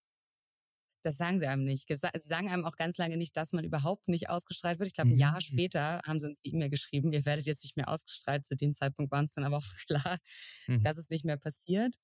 Das 1.05 1.17
sagen 1.17 1.39
sie 1.39 1.47
einem 1.47 1.65
nicht. 1.65 1.87
Sie 1.89 1.95
sagen 1.95 2.49
einem 2.49 2.65
auch 2.65 2.77
ganz 2.77 2.99
lange 2.99 3.17
nicht, 3.17 3.37
dass 3.37 3.53
man 3.53 3.65
überhaupt 3.65 4.09
nicht 4.09 4.29
ausgestrahlt 4.31 4.81
wird. 4.81 4.89
Ich 4.89 4.95
glaube, 4.95 5.11
ein 5.11 5.15
Mhm. 5.15 5.19
Jahr 5.19 5.41
später 5.41 6.01
haben 6.05 6.19
sie 6.19 6.27
uns 6.27 6.41
die 6.41 6.53
E-Mail 6.53 6.71
geschrieben, 6.71 7.13
ihr 7.13 7.25
werdet 7.25 7.47
jetzt 7.47 7.63
nicht 7.63 7.77
mehr 7.77 7.89
ausgestrahlt. 7.89 8.45
Zu 8.45 8.57
dem 8.57 8.75
Zeitpunkt 8.75 9.13
war 9.13 9.21
uns 9.21 9.33
dann 9.33 9.45
aber 9.45 9.59
auch 9.59 9.65
klar, 9.87 10.19
Mhm. 10.67 10.83
dass 10.83 10.99
es 10.99 11.09
nicht 11.09 11.25
mehr 11.25 11.37
passiert. 11.37 11.95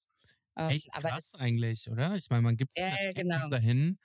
Ähm, 0.57 0.71
Echt 0.71 0.89
aber 0.93 1.11
krass 1.11 1.33
das, 1.33 1.41
eigentlich, 1.41 1.91
oder? 1.91 2.15
Ich 2.17 2.31
meine, 2.31 2.43
man 2.43 2.57
gibt 2.57 2.75
Ja, 2.77 2.89
ja, 3.03 3.13
genau. 3.13 3.49
dahin. 3.49 3.99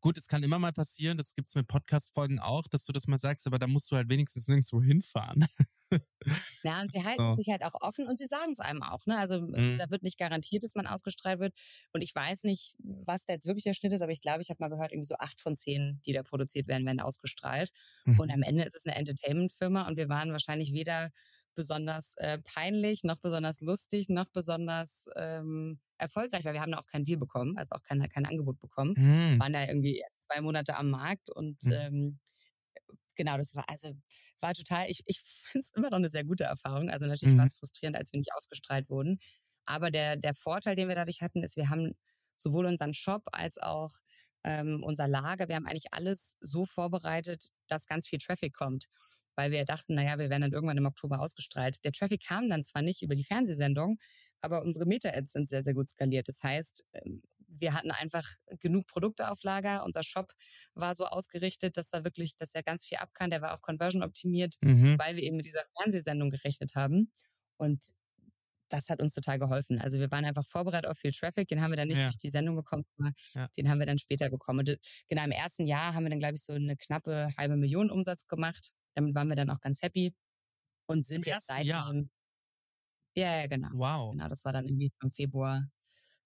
Gut, 0.00 0.18
es 0.18 0.28
kann 0.28 0.44
immer 0.44 0.58
mal 0.60 0.72
passieren, 0.72 1.18
das 1.18 1.34
gibt's 1.34 1.56
mit 1.56 1.66
Podcast-Folgen 1.68 2.38
auch, 2.40 2.68
dass 2.68 2.86
du 2.86 2.92
das 2.92 3.08
mal 3.08 3.16
sagst, 3.18 3.46
aber 3.48 3.58
da 3.58 3.66
musst 3.66 3.90
du 3.92 3.96
halt 3.96 4.08
wenigstens 4.08 4.48
nirgendwo 4.48 4.82
hinfahren. 4.82 5.44
Ja, 6.64 6.80
und 6.82 6.90
sie 6.90 7.04
halten 7.04 7.30
So. 7.30 7.30
sich 7.30 7.48
halt 7.50 7.62
auch 7.62 7.74
offen 7.80 8.06
und 8.08 8.18
sie 8.18 8.26
sagen 8.26 8.50
es 8.50 8.58
einem 8.60 8.82
auch. 8.82 9.06
Ne? 9.06 9.16
Also 9.16 9.40
Mhm. 9.40 9.78
da 9.78 9.90
wird 9.90 10.02
nicht 10.02 10.18
garantiert, 10.18 10.64
dass 10.64 10.74
man 10.74 10.86
ausgestrahlt 10.88 11.38
wird. 11.38 11.54
Und 11.92 12.02
ich 12.02 12.12
weiß 12.14 12.42
nicht, 12.44 12.74
was 12.80 13.24
da 13.24 13.34
jetzt 13.34 13.46
wirklich 13.46 13.62
der 13.64 13.74
Schnitt 13.74 13.92
ist, 13.92 14.02
aber 14.02 14.10
ich 14.12 14.20
glaube, 14.20 14.42
ich 14.42 14.50
habe 14.50 14.58
mal 14.60 14.68
gehört, 14.68 14.90
irgendwie 14.92 15.06
so 15.06 15.14
acht 15.18 15.40
von 15.40 15.56
zehn, 15.56 16.00
die 16.04 16.12
da 16.12 16.22
produziert 16.24 16.66
werden, 16.66 16.84
werden 16.84 17.00
ausgestrahlt. 17.00 17.70
Mhm. 18.06 18.20
Und 18.20 18.30
am 18.32 18.42
Ende 18.42 18.64
ist 18.64 18.74
es 18.74 18.86
eine 18.86 18.96
Entertainment-Firma 18.96 19.86
und 19.86 19.96
wir 19.96 20.08
waren 20.08 20.32
wahrscheinlich 20.32 20.72
weder 20.72 21.10
besonders 21.58 22.14
äh, 22.18 22.38
peinlich, 22.54 23.04
noch 23.04 23.18
besonders 23.18 23.60
lustig, 23.60 24.08
noch 24.08 24.28
besonders 24.30 25.08
ähm, 25.16 25.80
erfolgreich, 25.98 26.44
weil 26.44 26.54
wir 26.54 26.62
haben 26.62 26.72
da 26.72 26.78
auch 26.78 26.86
keinen 26.86 27.04
Deal 27.04 27.18
bekommen, 27.18 27.58
also 27.58 27.72
auch 27.76 27.82
kein, 27.82 28.08
kein 28.08 28.26
Angebot 28.26 28.60
bekommen. 28.60 28.96
Hm. 28.96 29.38
Waren 29.40 29.52
da 29.52 29.66
irgendwie 29.66 29.98
erst 29.98 30.22
zwei 30.22 30.40
Monate 30.40 30.76
am 30.76 30.90
Markt 30.90 31.30
und 31.30 31.58
Mhm. 31.64 31.72
ähm, 31.72 32.20
genau, 33.16 33.36
das 33.36 33.54
war 33.54 33.64
also 33.68 33.92
war 34.40 34.54
total, 34.54 34.86
ich, 34.90 35.02
ich 35.06 35.20
finde 35.24 35.64
es 35.64 35.70
immer 35.76 35.90
noch 35.90 35.98
eine 35.98 36.10
sehr 36.10 36.24
gute 36.24 36.44
Erfahrung. 36.44 36.90
Also 36.90 37.06
natürlich 37.06 37.34
Mhm. 37.34 37.38
war 37.38 37.46
es 37.46 37.54
frustrierend, 37.56 37.96
als 37.96 38.12
wir 38.12 38.18
nicht 38.18 38.32
ausgestrahlt 38.34 38.88
wurden. 38.90 39.18
Aber 39.64 39.90
der, 39.90 40.16
der 40.16 40.34
Vorteil, 40.34 40.76
den 40.76 40.88
wir 40.88 40.94
dadurch 40.94 41.22
hatten, 41.22 41.42
ist, 41.42 41.56
wir 41.56 41.68
haben 41.70 41.94
sowohl 42.36 42.66
unseren 42.66 42.94
Shop 42.94 43.24
als 43.32 43.58
auch 43.58 43.90
ähm, 44.44 44.82
unser 44.84 45.08
Lager. 45.08 45.48
Wir 45.48 45.56
haben 45.56 45.66
eigentlich 45.66 45.92
alles 45.92 46.36
so 46.40 46.66
vorbereitet, 46.66 47.50
dass 47.68 47.86
ganz 47.86 48.08
viel 48.08 48.18
Traffic 48.18 48.54
kommt, 48.54 48.86
weil 49.36 49.50
wir 49.50 49.64
dachten, 49.64 49.94
naja, 49.94 50.18
wir 50.18 50.30
werden 50.30 50.42
dann 50.42 50.52
irgendwann 50.52 50.78
im 50.78 50.86
Oktober 50.86 51.20
ausgestrahlt. 51.20 51.76
Der 51.84 51.92
Traffic 51.92 52.24
kam 52.26 52.48
dann 52.48 52.64
zwar 52.64 52.82
nicht 52.82 53.02
über 53.02 53.14
die 53.14 53.24
Fernsehsendung, 53.24 53.98
aber 54.40 54.62
unsere 54.62 54.86
Meta-Ads 54.86 55.32
sind 55.32 55.48
sehr, 55.48 55.62
sehr 55.62 55.74
gut 55.74 55.88
skaliert. 55.88 56.28
Das 56.28 56.42
heißt, 56.42 56.86
ähm, 56.94 57.22
wir 57.50 57.74
hatten 57.74 57.90
einfach 57.90 58.26
genug 58.60 58.86
Produkte 58.86 59.30
auf 59.30 59.42
Lager. 59.42 59.84
Unser 59.84 60.02
Shop 60.04 60.32
war 60.74 60.94
so 60.94 61.06
ausgerichtet, 61.06 61.76
dass 61.76 61.90
da 61.90 62.04
wirklich, 62.04 62.36
dass 62.36 62.54
er 62.54 62.62
ganz 62.62 62.84
viel 62.86 62.98
ab 62.98 63.10
kann. 63.14 63.30
Der 63.30 63.42
war 63.42 63.54
auch 63.54 63.62
conversion 63.62 64.02
optimiert, 64.02 64.56
Mhm. 64.60 64.96
weil 64.98 65.16
wir 65.16 65.22
eben 65.24 65.36
mit 65.36 65.46
dieser 65.46 65.64
Fernsehsendung 65.76 66.30
gerechnet 66.30 66.74
haben. 66.74 67.10
Und 67.56 67.84
das 68.68 68.88
hat 68.90 69.00
uns 69.00 69.14
total 69.14 69.38
geholfen. 69.38 69.78
Also 69.80 69.98
wir 69.98 70.10
waren 70.10 70.24
einfach 70.24 70.44
vorbereitet 70.44 70.90
auf 70.90 70.98
viel 70.98 71.12
Traffic. 71.12 71.48
Den 71.48 71.60
haben 71.62 71.70
wir 71.72 71.76
dann 71.76 71.88
nicht 71.88 71.98
Ja. 71.98 72.04
durch 72.06 72.18
die 72.18 72.30
Sendung 72.30 72.56
bekommen, 72.56 72.84
aber 72.98 73.12
Ja. 73.34 73.48
den 73.56 73.68
haben 73.70 73.78
wir 73.78 73.86
dann 73.86 73.98
später 73.98 74.28
bekommen. 74.30 74.60
Und 74.60 74.68
äh, 74.70 74.78
genau 75.08 75.24
im 75.24 75.30
ersten 75.32 75.66
Jahr 75.66 75.94
haben 75.94 76.04
wir 76.04 76.10
dann, 76.10 76.18
glaube 76.18 76.34
ich, 76.36 76.42
so 76.44 76.52
eine 76.52 76.76
knappe 76.76 77.28
halbe 77.38 77.56
Million 77.56 77.90
Umsatz 77.90 78.26
gemacht. 78.28 78.72
Damit 78.94 79.14
waren 79.14 79.28
wir 79.28 79.36
dann 79.36 79.50
auch 79.50 79.60
ganz 79.60 79.82
happy 79.82 80.14
und 80.86 81.06
sind 81.06 81.26
Im 81.26 81.32
jetzt 81.32 81.48
ersten 81.50 81.66
Jahr? 81.66 81.84
seitdem. 81.86 82.10
Ja, 83.16 83.40
ja, 83.40 83.46
genau. 83.46 83.68
Wow. 83.72 84.12
Genau, 84.12 84.28
das 84.28 84.44
war 84.44 84.52
dann 84.52 84.66
irgendwie 84.66 84.92
im 85.02 85.10
Februar. 85.10 85.68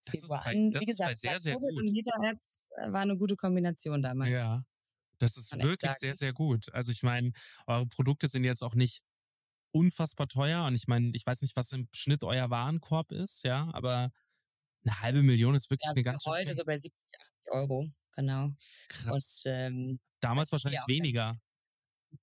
Das 0.05 0.14
ist 0.14 0.20
Februar 0.22 0.45
bei- 0.45 0.70
das 0.72 0.80
Wie 0.82 0.86
gesagt, 0.86 1.18
sehr, 1.18 1.40
sehr 1.40 1.55
Covid 1.55 1.70
gut. 1.70 1.78
und 1.80 1.93
Meta-Ads 1.93 2.66
äh, 2.76 2.93
war 2.93 3.01
eine 3.03 3.16
gute 3.16 3.36
Kombination 3.36 4.03
damals. 4.03 4.30
Ja. 4.30 4.64
Das 5.18 5.36
ist 5.36 5.53
wirklich 5.53 5.80
sagen. 5.80 5.97
sehr, 6.01 6.16
sehr 6.16 6.32
gut. 6.32 6.72
Also 6.74 6.90
ich 6.90 7.03
meine, 7.05 7.30
eure 7.66 7.86
Produkte 7.86 8.26
sind 8.28 8.43
jetzt 8.45 8.62
auch 8.64 8.74
nicht 8.74 9.03
unfassbar 9.72 10.28
teuer 10.28 10.64
und 10.64 10.74
ich 10.74 10.86
meine, 10.86 11.10
ich 11.14 11.26
weiß 11.26 11.42
nicht, 11.42 11.56
was 11.56 11.72
im 11.72 11.88
Schnitt 11.94 12.24
euer 12.24 12.50
Warenkorb 12.50 13.10
ist, 13.12 13.42
ja, 13.44 13.68
aber 13.72 14.12
eine 14.84 15.00
halbe 15.00 15.22
Million 15.22 15.54
ist 15.54 15.70
wirklich 15.70 15.86
Ja, 15.86 15.92
eine 15.92 16.02
ganz 16.02 16.24
wir 16.26 16.32
heute 16.32 16.46
schön 16.48 16.56
so 16.56 16.64
bei 16.64 16.78
70, 16.78 17.08
80 17.18 17.52
Euro. 17.52 17.88
Genau. 18.14 18.50
krass. 18.88 19.42
Und 19.44 19.52
ähm, 19.52 20.00
Damals 20.20 20.52
wahrscheinlich 20.52 20.80
auch- 20.80 20.88
weniger. 20.88 21.40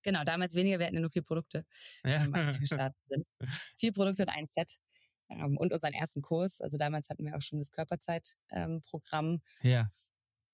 genau, 0.04 0.24
damals 0.24 0.54
weniger, 0.54 0.78
wir 0.80 0.86
hatten 0.86 0.96
ja 0.96 1.02
nur 1.02 1.10
vier 1.12 1.24
Produkte, 1.24 1.66
Ja. 2.06 2.24
ähm, 2.24 2.34
als 2.34 2.54
wir 2.54 2.60
gestartet 2.60 2.98
sind. 3.10 3.26
Vier 3.78 3.92
Produkte 3.94 4.24
und 4.24 4.30
ein 4.30 4.48
Set. 4.48 4.78
Ähm, 5.32 5.58
und 5.58 5.72
unseren 5.74 5.94
ersten 5.94 6.22
Kurs. 6.22 6.60
Also 6.62 6.78
damals 6.78 7.10
hatten 7.10 7.24
wir 7.26 7.36
auch 7.36 7.42
schon 7.42 7.60
das 7.60 7.72
Körperzeit-Programm. 7.72 9.26
Ähm, 9.26 9.42
ja. 9.62 9.90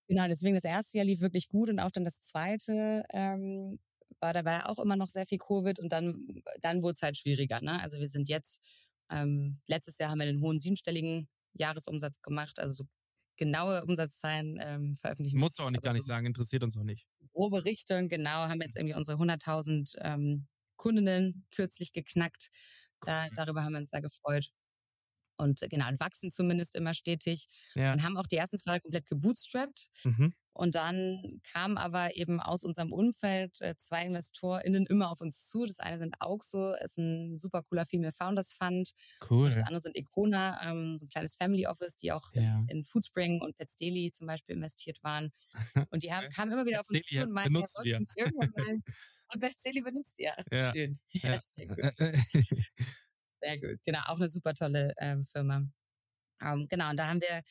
Genau, 0.08 0.28
deswegen 0.28 0.56
das 0.56 0.64
erste 0.66 0.98
Jahr 0.98 1.06
lief 1.06 1.22
wirklich 1.22 1.48
gut 1.48 1.70
und 1.70 1.80
auch 1.80 1.92
dann 1.92 2.04
das 2.06 2.20
zweite 2.22 3.04
ähm, 3.12 3.80
war 4.26 4.34
dabei 4.34 4.66
auch 4.66 4.80
immer 4.80 4.96
noch 4.96 5.08
sehr 5.08 5.28
viel 5.28 5.38
Covid 5.38 5.80
und 5.80 5.92
dann, 5.92 6.42
dann 6.62 6.82
wurde 6.82 6.94
es 6.96 7.02
halt 7.04 7.18
schwieriger. 7.18 7.62
Ne? 7.62 7.80
Also 7.82 8.00
wir 8.00 8.08
sind 8.08 8.28
jetzt, 8.28 8.64
ähm, 9.12 9.62
letztes 9.68 10.00
Jahr 10.00 10.10
haben 10.10 10.20
wir 10.20 10.28
einen 10.28 10.42
hohen 10.42 10.60
siebenstelligen 10.60 11.30
Jahresumsatz 11.54 12.22
gemacht, 12.22 12.60
also 12.60 12.74
so 12.74 12.84
genaue 13.38 13.84
Umsatzzahlen 13.86 14.58
ähm, 14.62 14.96
veröffentlichen. 14.96 15.38
wir 15.38 15.42
Musst 15.42 15.60
du 15.60 15.64
auch 15.64 15.70
nicht 15.70 15.84
gar 15.84 15.94
nicht 15.94 16.04
so 16.04 16.08
sagen, 16.08 16.26
interessiert 16.26 16.64
uns 16.64 16.76
auch 16.78 16.84
nicht. 16.84 17.06
grobe 17.34 17.66
Richtung, 17.66 18.10
genau, 18.10 18.48
haben 18.50 18.62
jetzt 18.62 18.78
irgendwie 18.78 18.96
unsere 18.96 19.22
100.000 19.22 19.96
ähm, 20.02 20.48
Kundinnen 20.76 21.46
kürzlich 21.54 21.94
geknackt. 21.94 22.50
Da, 23.02 23.28
darüber 23.36 23.64
haben 23.64 23.74
wir 23.74 23.80
uns 23.80 23.92
sehr 23.92 24.02
gefreut. 24.02 24.50
Und 25.38 25.62
äh, 25.62 25.68
genau, 25.68 25.88
und 25.90 26.00
wachsen 26.00 26.32
zumindest 26.32 26.76
immer 26.76 26.94
stetig. 26.94 27.46
Ja. 27.76 27.94
Und 27.94 28.04
haben 28.04 28.18
auch 28.18 28.28
die 28.28 28.38
ersten 28.38 28.58
zwei 28.58 28.72
Jahre 28.72 28.82
komplett 28.82 29.06
gebootstrapped. 29.06 29.90
Mhm. 30.04 30.34
Und 30.56 30.76
dann 30.76 31.42
kamen 31.52 31.78
aber 31.78 32.16
eben 32.16 32.40
aus 32.40 32.64
unserem 32.64 32.94
Umfeld 32.94 33.60
äh, 33.60 33.76
zwei 33.78 34.06
InvestorInnen 34.06 34.86
immer 34.86 35.12
auf 35.12 35.20
uns 35.20 35.50
zu. 35.50 35.66
Das 35.66 35.82
eine 35.82 36.00
sind 36.00 36.16
Auxo, 36.22 36.74
ist 36.76 36.98
ein 36.98 37.38
super 37.38 37.62
cooler 37.64 37.86
Female 37.86 38.14
Founders 38.14 38.54
Fund. 38.54 38.92
Cool. 39.30 39.48
Und 39.50 39.56
das 39.58 39.68
andere 39.68 39.82
sind 39.82 39.98
Econa, 39.98 40.62
ähm, 40.64 40.98
so 40.98 41.06
ein 41.06 41.10
kleines 41.10 41.36
Family 41.36 41.68
Office, 41.68 41.98
die 41.98 42.14
auch 42.14 42.34
Ja. 42.34 42.64
in 42.70 42.86
Foodspring 42.86 43.42
und 43.42 43.58
Pets 43.58 43.76
Daily 43.76 44.12
zum 44.12 44.28
Beispiel 44.28 44.56
investiert 44.56 45.04
waren. 45.04 45.32
Und 45.92 46.04
die 46.04 46.14
haben, 46.14 46.30
kamen 46.30 46.54
immer 46.54 46.66
wieder 46.66 46.80
auf 46.80 46.90
uns 46.90 47.06
zu 47.06 47.22
und 47.22 47.32
meinten, 47.32 47.56
ja, 47.56 47.66
wir. 47.84 47.98
uns 47.98 48.14
irgendwann 48.16 48.52
mal. 48.56 48.80
Und 49.34 49.40
Pets 49.42 49.64
Daily 49.64 49.82
benutzt 49.82 50.18
ihr. 50.20 50.34
Ja. 50.52 50.72
Schön. 50.72 51.00
Ja. 51.10 51.34
Ja, 51.34 51.40
sehr 51.42 51.68
gut. 51.68 51.78
Sehr 53.42 53.60
gut. 53.60 53.80
Genau, 53.84 54.00
auch 54.08 54.16
eine 54.16 54.30
super 54.30 54.54
tolle 54.54 54.94
ähm, 54.98 55.26
Firma. 55.26 55.62
Ähm, 56.42 56.68
genau, 56.68 56.90
und 56.90 56.98
da 56.98 57.10
haben 57.10 57.22
wir, 57.22 57.42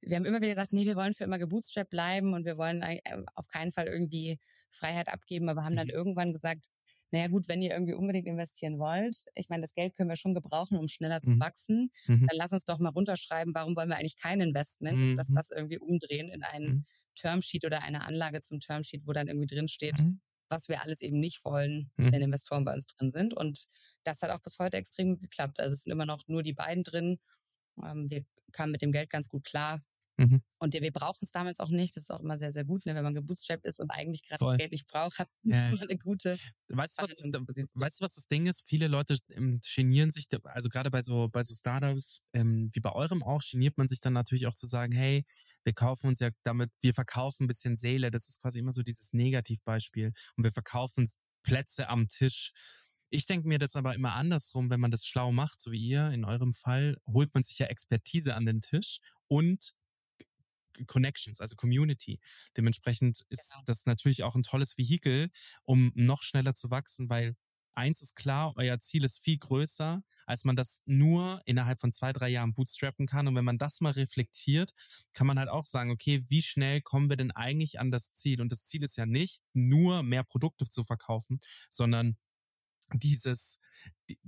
wir 0.00 0.16
haben 0.16 0.24
immer 0.26 0.38
wieder 0.40 0.50
gesagt, 0.50 0.72
nee, 0.72 0.84
wir 0.86 0.96
wollen 0.96 1.14
für 1.14 1.24
immer 1.24 1.38
gebootstrapped 1.38 1.90
bleiben 1.90 2.34
und 2.34 2.44
wir 2.44 2.56
wollen 2.58 2.82
äh, 2.82 3.00
auf 3.34 3.48
keinen 3.48 3.72
Fall 3.72 3.86
irgendwie 3.86 4.38
Freiheit 4.70 5.08
abgeben, 5.08 5.48
aber 5.48 5.64
haben 5.64 5.76
dann 5.76 5.88
Mhm. 5.88 5.90
irgendwann 5.90 6.32
gesagt, 6.32 6.68
naja 7.12 7.28
gut, 7.28 7.48
wenn 7.48 7.62
ihr 7.62 7.70
irgendwie 7.72 7.94
unbedingt 7.94 8.26
investieren 8.26 8.78
wollt, 8.78 9.16
ich 9.34 9.48
meine, 9.48 9.62
das 9.62 9.74
Geld 9.74 9.94
können 9.96 10.08
wir 10.10 10.16
schon 10.16 10.34
gebrauchen, 10.34 10.76
um 10.78 10.88
schneller 10.88 11.22
zu 11.22 11.32
Mhm. 11.32 11.40
wachsen, 11.40 11.90
Mhm. 12.06 12.26
dann 12.26 12.36
lass 12.36 12.52
uns 12.52 12.64
doch 12.64 12.78
mal 12.78 12.90
runterschreiben, 12.90 13.54
warum 13.54 13.76
wollen 13.76 13.88
wir 13.88 13.96
eigentlich 13.96 14.16
kein 14.16 14.40
Investment, 14.40 14.98
Mhm. 14.98 15.16
dass 15.16 15.30
das 15.32 15.50
irgendwie 15.52 15.78
umdrehen 15.78 16.30
in 16.30 16.42
einen 16.42 16.78
Mhm. 16.78 16.84
Termsheet 17.14 17.64
oder 17.64 17.82
eine 17.82 18.02
Anlage 18.04 18.40
zum 18.40 18.60
Termsheet, 18.60 19.06
wo 19.06 19.12
dann 19.12 19.28
irgendwie 19.28 19.46
drin 19.46 19.68
steht, 19.68 19.98
Mhm. 19.98 20.20
was 20.48 20.68
wir 20.68 20.82
alles 20.82 21.00
eben 21.02 21.18
nicht 21.20 21.44
wollen, 21.44 21.90
Mhm. 21.96 22.12
wenn 22.12 22.22
Investoren 22.22 22.64
bei 22.64 22.74
uns 22.74 22.86
drin 22.86 23.10
sind. 23.12 23.34
Und 23.34 23.66
das 24.04 24.20
hat 24.22 24.30
auch 24.30 24.40
bis 24.42 24.58
heute 24.58 24.76
extrem 24.76 25.10
gut 25.10 25.22
geklappt. 25.22 25.60
Also 25.60 25.74
es 25.74 25.84
sind 25.84 25.92
immer 25.92 26.06
noch 26.06 26.24
nur 26.28 26.42
die 26.42 26.52
beiden 26.54 26.82
drin. 26.84 27.18
Ähm, 27.82 28.10
wir 28.10 28.24
kamen 28.56 28.72
mit 28.72 28.82
dem 28.82 28.92
Geld 28.92 29.10
ganz 29.10 29.28
gut 29.28 29.44
klar. 29.44 29.82
Mhm. 30.18 30.40
Und 30.58 30.72
wir 30.72 30.92
brauchen 30.92 31.18
es 31.22 31.30
damals 31.30 31.60
auch 31.60 31.68
nicht. 31.68 31.94
Das 31.94 32.04
ist 32.04 32.10
auch 32.10 32.20
immer 32.20 32.38
sehr, 32.38 32.50
sehr 32.50 32.64
gut, 32.64 32.86
ne? 32.86 32.94
wenn 32.94 33.04
man 33.04 33.14
gebootstrapped 33.14 33.66
ist 33.66 33.80
und 33.80 33.90
eigentlich 33.90 34.26
gerade 34.26 34.42
das 34.42 34.56
Geld 34.56 34.72
nicht 34.72 34.86
braucht, 34.86 35.18
hat 35.18 35.28
man 35.42 35.52
Ja. 35.52 35.66
eine 35.90 35.98
gute. 35.98 36.38
Weißt 36.68 36.98
du, 36.98 37.02
was 37.02 37.10
das, 37.10 37.22
weißt 37.22 38.00
du, 38.00 38.04
was 38.04 38.14
das 38.14 38.26
Ding 38.26 38.46
ist? 38.46 38.66
Viele 38.66 38.88
Leute 38.88 39.18
ähm, 39.30 39.60
genieren 39.74 40.12
sich, 40.12 40.26
also 40.44 40.70
gerade 40.70 40.90
bei 40.90 41.02
so, 41.02 41.28
bei 41.28 41.42
so 41.42 41.54
Startups, 41.54 42.22
ähm, 42.32 42.70
wie 42.72 42.80
bei 42.80 42.92
eurem 42.92 43.22
auch, 43.22 43.42
geniert 43.42 43.76
man 43.76 43.88
sich 43.88 44.00
dann 44.00 44.14
natürlich 44.14 44.46
auch 44.46 44.54
zu 44.54 44.66
sagen, 44.66 44.92
hey, 44.92 45.24
wir 45.64 45.74
kaufen 45.74 46.08
uns 46.08 46.20
ja 46.20 46.30
damit, 46.44 46.70
wir 46.80 46.94
verkaufen 46.94 47.44
ein 47.44 47.48
bisschen 47.48 47.76
Seele. 47.76 48.10
Das 48.10 48.28
ist 48.28 48.40
quasi 48.40 48.60
immer 48.60 48.72
so 48.72 48.82
dieses 48.82 49.12
Negativbeispiel. 49.12 50.12
Und 50.36 50.44
wir 50.44 50.52
verkaufen 50.52 51.10
Plätze 51.42 51.88
am 51.88 52.08
Tisch. 52.08 52.52
Ich 53.10 53.26
denke 53.26 53.46
mir 53.48 53.58
das 53.58 53.76
aber 53.76 53.94
immer 53.94 54.14
andersrum, 54.14 54.70
wenn 54.70 54.80
man 54.80 54.90
das 54.90 55.06
schlau 55.06 55.32
macht, 55.32 55.60
so 55.60 55.70
wie 55.72 55.80
ihr, 55.80 56.10
in 56.10 56.24
eurem 56.24 56.54
Fall, 56.54 56.96
holt 57.06 57.32
man 57.34 57.42
sich 57.42 57.58
ja 57.58 57.66
Expertise 57.66 58.34
an 58.34 58.46
den 58.46 58.60
Tisch 58.60 58.98
und 59.28 59.74
Connections, 60.86 61.40
also 61.40 61.56
Community. 61.56 62.20
Dementsprechend 62.56 63.22
ist 63.30 63.52
Genau. 63.52 63.62
das 63.64 63.86
natürlich 63.86 64.22
auch 64.24 64.34
ein 64.34 64.42
tolles 64.42 64.76
Vehikel, 64.76 65.30
um 65.64 65.92
noch 65.94 66.22
schneller 66.22 66.52
zu 66.54 66.70
wachsen, 66.70 67.08
weil 67.08 67.34
eins 67.74 68.02
ist 68.02 68.14
klar, 68.16 68.52
euer 68.56 68.78
Ziel 68.80 69.04
ist 69.04 69.18
viel 69.22 69.38
größer, 69.38 70.02
als 70.26 70.44
man 70.44 70.56
das 70.56 70.82
nur 70.86 71.40
innerhalb 71.44 71.80
von 71.80 71.92
zwei, 71.92 72.12
drei 72.12 72.28
Jahren 72.28 72.54
bootstrappen 72.54 73.06
kann. 73.06 73.28
Und 73.28 73.34
wenn 73.36 73.44
man 73.44 73.58
das 73.58 73.80
mal 73.80 73.92
reflektiert, 73.92 74.72
kann 75.12 75.26
man 75.26 75.38
halt 75.38 75.48
auch 75.48 75.66
sagen, 75.66 75.90
okay, 75.90 76.24
wie 76.28 76.42
schnell 76.42 76.80
kommen 76.80 77.08
wir 77.10 77.16
denn 77.16 77.30
eigentlich 77.30 77.78
an 77.78 77.90
das 77.90 78.12
Ziel? 78.12 78.40
Und 78.40 78.50
das 78.52 78.64
Ziel 78.64 78.82
ist 78.82 78.96
ja 78.96 79.06
nicht 79.06 79.42
nur 79.52 80.02
mehr 80.02 80.24
Produkte 80.24 80.68
zu 80.68 80.84
verkaufen, 80.84 81.38
sondern 81.70 82.16
dieses, 82.94 83.60
die, 84.08 84.18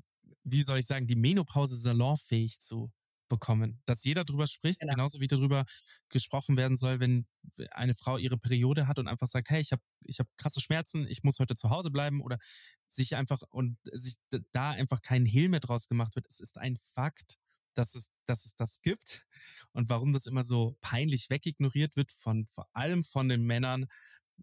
wie 0.45 0.63
soll 0.63 0.79
ich 0.79 0.87
sagen, 0.87 1.07
die 1.07 1.17
Menopause 1.17 1.77
salonfähig 1.77 2.61
zu 2.61 2.93
bekommen. 3.29 3.83
Dass 3.85 4.05
jeder 4.05 4.25
drüber 4.25 4.47
spricht, 4.47 4.81
Genau. 4.81 4.95
genauso 4.95 5.21
wie 5.21 5.29
darüber 5.29 5.67
gesprochen 6.09 6.57
werden 6.57 6.77
soll, 6.79 7.01
wenn 7.01 7.27
eine 7.73 7.95
Frau 7.95 8.17
ihre 8.17 8.39
Periode 8.39 8.89
hat 8.89 8.99
und 8.99 9.07
einfach 9.09 9.29
sagt, 9.29 9.51
hey, 9.51 9.61
ich 9.61 9.73
habe 9.73 9.83
ich 10.05 10.19
hab 10.19 10.27
krasse 10.39 10.61
Schmerzen, 10.61 11.07
ich 11.09 11.23
muss 11.25 11.39
heute 11.39 11.55
zu 11.55 11.71
Hause 11.71 11.91
bleiben 11.91 12.23
oder 12.23 12.39
sich 12.87 13.17
einfach 13.17 13.43
und 13.51 13.79
sich 13.85 14.17
da 14.53 14.71
einfach 14.71 15.03
kein 15.03 15.27
Hehl 15.27 15.49
mehr 15.51 15.61
draus 15.61 15.89
gemacht 15.89 16.15
wird. 16.17 16.27
Es 16.27 16.41
ist 16.41 16.57
ein 16.59 16.79
Fakt, 16.79 17.37
dass 17.75 17.95
es, 17.95 18.11
dass 18.27 18.45
es 18.47 18.55
das 18.57 18.81
gibt 18.83 19.27
und 19.73 19.89
warum 19.91 20.13
das 20.13 20.27
immer 20.27 20.43
so 20.45 20.77
peinlich 20.81 21.31
wegignoriert 21.31 21.97
wird 21.97 22.11
von 22.13 22.47
vor 22.47 22.69
allem 22.73 23.05
von 23.05 23.29
den 23.29 23.43
Männern, 23.45 23.87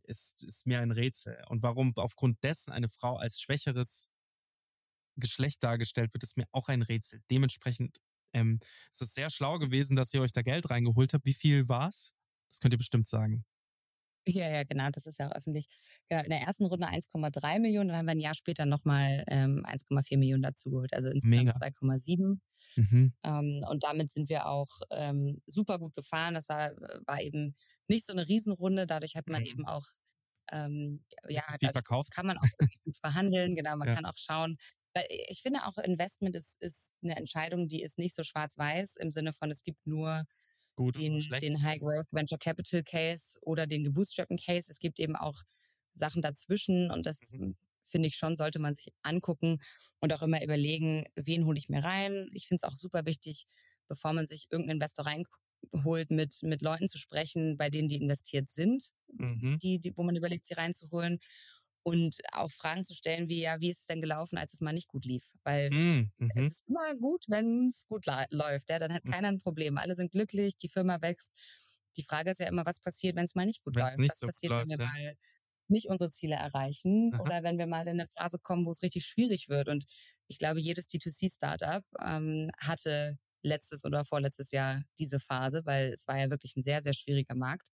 ist, 0.03 0.43
ist 0.43 0.67
mir 0.67 0.79
ein 0.79 0.91
Rätsel. 0.91 1.43
Und 1.49 1.63
warum 1.63 1.93
aufgrund 1.97 2.43
dessen 2.43 2.71
eine 2.71 2.89
Frau 2.89 3.17
als 3.17 3.41
schwächeres 3.41 4.11
Geschlecht 5.17 5.63
dargestellt 5.63 6.13
wird, 6.13 6.23
ist 6.23 6.37
mir 6.37 6.47
auch 6.51 6.67
ein 6.67 6.81
Rätsel. 6.81 7.21
Dementsprechend 7.31 7.99
ähm, 8.33 8.59
ist 8.89 9.01
es 9.01 9.13
sehr 9.13 9.29
schlau 9.29 9.59
gewesen, 9.59 9.95
dass 9.95 10.13
ihr 10.13 10.21
euch 10.21 10.33
da 10.33 10.41
Geld 10.41 10.69
reingeholt 10.69 11.13
habt. 11.13 11.25
Wie 11.25 11.33
viel 11.33 11.69
war's? 11.69 12.13
Das 12.51 12.59
könnt 12.59 12.73
ihr 12.73 12.77
bestimmt 12.77 13.07
sagen. 13.07 13.45
Ja, 14.27 14.49
ja, 14.49 14.63
genau, 14.63 14.89
das 14.91 15.05
ist 15.05 15.19
ja 15.19 15.27
auch 15.29 15.35
öffentlich. 15.35 15.67
Genau, 16.09 16.23
in 16.23 16.29
der 16.31 16.41
ersten 16.41 16.65
Runde 16.65 16.87
1,3 16.87 17.59
Millionen, 17.59 17.89
dann 17.89 17.97
haben 17.97 18.05
wir 18.07 18.11
ein 18.13 18.19
Jahr 18.19 18.33
später 18.33 18.65
nochmal 18.65 19.23
ähm, 19.27 19.63
1,4 19.65 20.17
Millionen 20.17 20.41
dazugeholt, 20.41 20.93
also 20.93 21.09
insgesamt 21.09 21.53
2,7. 21.53 22.41
Mhm. 22.77 23.13
Ähm, 23.23 23.63
und 23.69 23.83
damit 23.83 24.11
sind 24.11 24.29
wir 24.29 24.47
auch 24.47 24.69
ähm, 24.91 25.41
super 25.45 25.79
gut 25.79 25.95
gefahren. 25.95 26.33
Das 26.35 26.49
war, 26.49 26.71
war 27.07 27.21
eben 27.21 27.55
nicht 27.87 28.05
so 28.07 28.13
eine 28.13 28.27
Riesenrunde. 28.27 28.87
Dadurch 28.87 29.15
hat 29.15 29.27
man 29.29 29.43
Mhm. 29.43 29.45
eben 29.45 29.65
auch, 29.67 29.85
ähm, 30.51 31.03
ja, 31.27 31.41
viel 31.59 31.69
verkauft? 31.71 32.11
kann 32.11 32.25
man 32.27 32.37
auch 32.37 32.47
verhandeln. 33.01 33.55
Genau, 33.55 33.75
man 33.77 33.87
Ja. 33.87 33.95
kann 33.95 34.05
auch 34.05 34.17
schauen. 34.17 34.57
Weil 34.93 35.05
ich 35.29 35.41
finde 35.41 35.65
auch 35.65 35.77
Investment 35.79 36.35
ist, 36.35 36.61
ist 36.61 36.97
eine 37.03 37.15
Entscheidung, 37.17 37.67
die 37.69 37.81
ist 37.83 37.97
nicht 37.99 38.15
so 38.15 38.23
schwarz-weiß 38.23 38.97
im 38.97 39.11
Sinne 39.11 39.33
von, 39.33 39.51
es 39.51 39.63
gibt 39.63 39.85
nur 39.87 40.23
Gut 40.75 40.97
den, 40.97 41.35
den 41.41 41.61
High 41.63 41.79
Growth 41.79 42.07
Venture 42.11 42.37
Capital 42.39 42.83
Case 42.83 43.37
oder 43.41 43.67
den 43.67 43.83
gebootstrappten 43.83 44.37
Case. 44.37 44.71
Es 44.71 44.79
gibt 44.79 44.99
eben 44.99 45.15
auch 45.15 45.35
Sachen 45.93 46.21
dazwischen 46.21 46.91
und 46.91 47.05
das 47.05 47.33
Mhm. 47.33 47.55
finde 47.83 48.07
ich 48.07 48.15
schon, 48.17 48.35
sollte 48.35 48.59
man 48.59 48.73
sich 48.73 48.93
angucken 49.03 49.59
und 49.99 50.11
auch 50.13 50.21
immer 50.23 50.43
überlegen, 50.43 51.05
wen 51.15 51.45
hole 51.45 51.57
ich 51.57 51.69
mir 51.69 51.83
rein. 51.83 52.29
Ich 52.33 52.47
finde 52.47 52.61
es 52.65 52.71
auch 52.71 52.75
super 52.75 53.05
wichtig, 53.05 53.45
bevor 53.87 54.13
man 54.13 54.27
sich 54.27 54.47
irgendeinen 54.51 54.77
Investor 54.77 55.05
rein 55.05 55.25
holt, 55.83 56.09
mit, 56.11 56.41
mit 56.43 56.61
Leuten 56.61 56.87
zu 56.89 56.97
sprechen, 56.97 57.57
bei 57.57 57.69
denen 57.69 57.87
die 57.87 57.95
investiert 57.97 58.49
sind, 58.49 58.91
Mhm. 59.19 59.59
die, 59.61 59.79
die, 59.79 59.93
wo 59.97 60.03
man 60.03 60.15
überlegt, 60.15 60.45
sie 60.47 60.53
reinzuholen. 60.55 61.19
Und 61.85 62.17
auch 62.33 62.51
Fragen 62.51 62.85
zu 62.85 62.95
stellen 62.95 63.29
wie, 63.29 63.41
ja, 63.41 63.61
wie 63.61 63.69
ist 63.71 63.81
es 63.81 63.87
denn 63.87 64.01
gelaufen, 64.01 64.37
als 64.39 64.53
es 64.53 64.61
mal 64.61 64.73
nicht 64.73 64.87
gut 64.89 65.05
lief? 65.05 65.33
Weil 65.43 65.71
Mhm. 65.71 66.11
Mhm. 66.19 66.29
es 66.35 66.59
ist 66.59 66.67
immer 66.69 66.95
gut, 66.97 67.25
wenn 67.29 67.65
es 67.67 67.87
gut 67.87 68.05
läuft. 68.31 68.69
Ja, 68.71 68.79
dann 68.79 68.93
hat 68.93 69.05
Mhm. 69.05 69.11
keiner 69.11 69.29
ein 69.29 69.39
Problem. 69.39 69.77
Alle 69.77 69.95
sind 69.95 70.11
glücklich, 70.13 70.57
die 70.57 70.69
Firma 70.69 71.01
wächst. 71.01 71.33
Die 71.97 72.03
Frage 72.03 72.31
ist 72.31 72.39
ja 72.41 72.47
immer, 72.47 72.65
was 72.65 72.81
passiert, 72.81 73.15
wenn 73.15 73.25
es 73.25 73.35
mal 73.35 73.45
nicht 73.45 73.63
gut 73.63 73.75
Wenn's 73.75 73.97
läuft? 73.97 73.99
nicht 73.99 74.17
was 74.17 74.19
so 74.19 74.27
passiert, 74.27 74.53
wenn 74.57 74.69
wir 74.69 74.77
läuft, 74.77 74.79
ja. 74.79 74.87
mal 74.87 75.15
nicht 75.69 75.87
unsere 75.89 76.09
Ziele 76.11 76.35
erreichen 76.35 77.13
Aha. 77.13 77.19
oder 77.19 77.43
wenn 77.43 77.57
wir 77.57 77.67
mal 77.67 77.83
in 77.87 77.99
eine 77.99 78.07
Phase 78.07 78.39
kommen, 78.39 78.65
wo 78.65 78.71
es 78.71 78.83
richtig 78.83 79.05
schwierig 79.07 79.49
wird? 79.49 79.69
Und 79.69 79.85
ich 80.27 80.37
glaube, 80.39 80.59
jedes 80.61 80.87
D2C-Startup 80.87 81.83
ähm, 82.01 82.51
hatte 82.59 83.17
letztes 83.43 83.85
oder 83.85 84.05
vorletztes 84.05 84.51
Jahr 84.51 84.83
diese 84.99 85.19
Phase, 85.19 85.61
weil 85.65 85.87
es 85.93 86.07
war 86.07 86.17
ja 86.19 86.29
wirklich 86.31 86.55
ein 86.57 86.63
sehr, 86.63 86.81
sehr 86.81 86.93
schwieriger 86.93 87.35
Markt. 87.35 87.69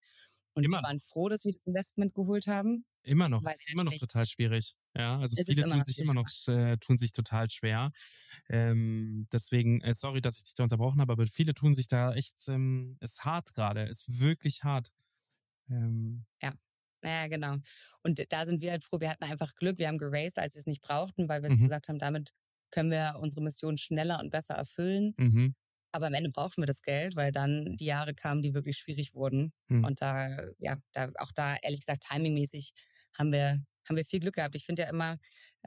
Und 0.53 0.66
Immer 0.66 0.82
wir 0.82 0.88
waren 0.88 0.99
froh, 0.99 1.30
dass 1.30 1.45
wir 1.45 1.51
das 1.53 1.66
Investment 1.66 2.14
geholt 2.16 2.47
haben. 2.47 2.86
Immer 3.03 3.29
noch, 3.29 3.43
Weil 3.43 3.55
es 3.55 3.61
ist 3.61 3.69
immer 3.73 3.83
noch 3.83 3.95
total 3.95 4.25
schwierig. 4.27 4.75
Ja, 4.95 5.17
also 5.19 5.35
Es 5.35 5.47
viele 5.47 5.65
tun 5.65 5.81
sich 5.81 5.97
schwierig. 5.97 6.01
immer 6.01 6.13
noch, 6.13 6.27
äh, 6.47 6.77
tun 6.77 6.97
sich 6.99 7.13
total 7.13 7.49
schwer. 7.49 7.91
Ähm, 8.49 9.27
deswegen, 9.31 9.81
äh, 9.81 9.93
sorry, 9.95 10.21
dass 10.21 10.37
ich 10.37 10.43
dich 10.45 10.53
da 10.55 10.63
unterbrochen 10.63 11.01
habe, 11.01 11.13
aber 11.13 11.27
viele 11.27 11.53
tun 11.55 11.73
sich 11.75 11.87
da 11.87 12.13
echt, 12.13 12.47
ähm, 12.49 12.97
ist 13.01 13.25
hart 13.25 13.53
gerade, 13.55 13.83
ist 13.83 14.19
wirklich 14.21 14.63
hart. 14.63 14.91
Ähm, 15.69 16.25
Naja, 17.03 17.27
genau. 17.27 17.57
Und 18.03 18.21
da 18.31 18.45
sind 18.45 18.61
wir 18.61 18.71
halt 18.71 18.83
froh, 18.83 18.99
wir 18.99 19.09
hatten 19.09 19.23
einfach 19.23 19.55
Glück, 19.55 19.79
wir 19.79 19.87
haben 19.87 19.97
geraced, 19.97 20.37
als 20.37 20.55
wir 20.55 20.59
es 20.59 20.67
nicht 20.67 20.81
brauchten, 20.81 21.27
weil 21.29 21.41
wir 21.43 21.49
Mhm. 21.49 21.67
gesagt 21.67 21.89
haben, 21.89 21.97
damit 21.99 22.31
können 22.71 22.91
wir 22.91 23.15
unsere 23.19 23.41
Mission 23.41 23.77
schneller 23.77 24.19
und 24.19 24.29
besser 24.29 24.55
erfüllen. 24.55 25.15
mhm, 25.17 25.51
Aber 25.93 26.07
am 26.07 26.13
Ende 26.15 26.29
brauchten 26.31 26.61
wir 26.61 26.67
das 26.67 26.83
Geld, 26.83 27.15
weil 27.17 27.31
dann 27.33 27.77
die 27.77 27.85
Jahre 27.85 28.13
kamen, 28.15 28.41
die 28.43 28.53
wirklich 28.53 28.77
schwierig 28.77 29.15
wurden. 29.15 29.53
Mhm. 29.69 29.83
Und 29.83 30.01
da, 30.01 30.29
ja, 30.59 30.77
da, 30.93 31.11
auch 31.19 31.31
da, 31.33 31.57
ehrlich 31.63 31.81
gesagt, 31.81 32.05
timingmäßig 32.09 32.73
haben 33.18 33.32
wir, 33.32 33.64
haben 33.88 33.95
wir 33.97 34.05
viel 34.05 34.20
Glück 34.20 34.36
gehabt. 34.36 34.55
Ich 34.55 34.66
finde 34.66 34.84
ja 34.84 34.89
immer, 34.89 35.18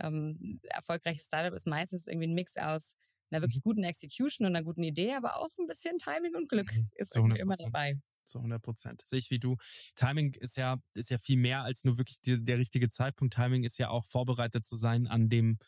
ähm, 0.01 0.61
erfolgreiches 0.65 1.27
Startup 1.27 1.53
ist 1.55 1.67
meistens 1.67 2.07
irgendwie 2.07 2.29
ein 2.29 2.35
Mix 2.35 2.57
aus 2.57 2.97
einer 3.31 3.43
wirklich 3.43 3.59
Mhm. 3.59 3.69
guten 3.71 3.85
Execution 3.85 4.47
und 4.47 4.55
einer 4.57 4.65
guten 4.65 4.83
Idee, 4.85 5.15
aber 5.15 5.37
auch 5.41 5.51
ein 5.59 5.67
bisschen 5.67 5.99
Timing 5.99 6.35
und 6.37 6.49
Glück 6.49 6.73
Mhm. 6.73 6.91
ist 6.95 7.17
irgendwie 7.17 7.41
immer 7.41 7.55
100%. 7.57 7.67
dabei. 7.75 8.01
zu 8.27 8.41
100 8.41 8.63
Prozent. 8.63 9.03
Sehe 9.07 9.19
ich 9.19 9.31
wie 9.31 9.39
du. 9.39 9.57
Timing 9.97 10.33
ist 10.41 10.57
ja, 10.57 10.79
ist 10.95 11.11
ja 11.11 11.19
viel 11.19 11.37
mehr 11.37 11.63
als 11.63 11.85
nur 11.85 11.99
wirklich 11.99 12.23
die, 12.23 12.43
der 12.43 12.57
richtige 12.59 12.89
Zeitpunkt. 12.89 13.35
Timing 13.35 13.65
ist 13.65 13.79
ja 13.79 13.91
auch 13.91 14.07
vorbereitet 14.07 14.65
zu 14.65 14.77
sein 14.77 15.07
an 15.07 15.29
dem, 15.29 15.59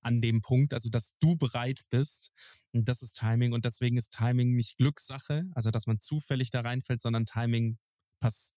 an 0.00 0.22
dem 0.22 0.40
Punkt, 0.40 0.72
also 0.72 0.88
dass 0.88 1.16
du 1.20 1.36
bereit 1.36 1.80
bist. 1.90 2.30
Und 2.72 2.88
das 2.88 3.02
ist 3.02 3.12
Timing. 3.18 3.52
Und 3.52 3.66
deswegen 3.66 3.98
ist 3.98 4.10
Timing 4.16 4.54
nicht 4.54 4.78
Glückssache, 4.78 5.50
also 5.54 5.70
dass 5.70 5.86
man 5.86 6.00
zufällig 6.00 6.50
da 6.50 6.60
reinfällt, 6.62 7.02
sondern 7.02 7.26
Timing 7.26 7.78
passt. 8.20 8.56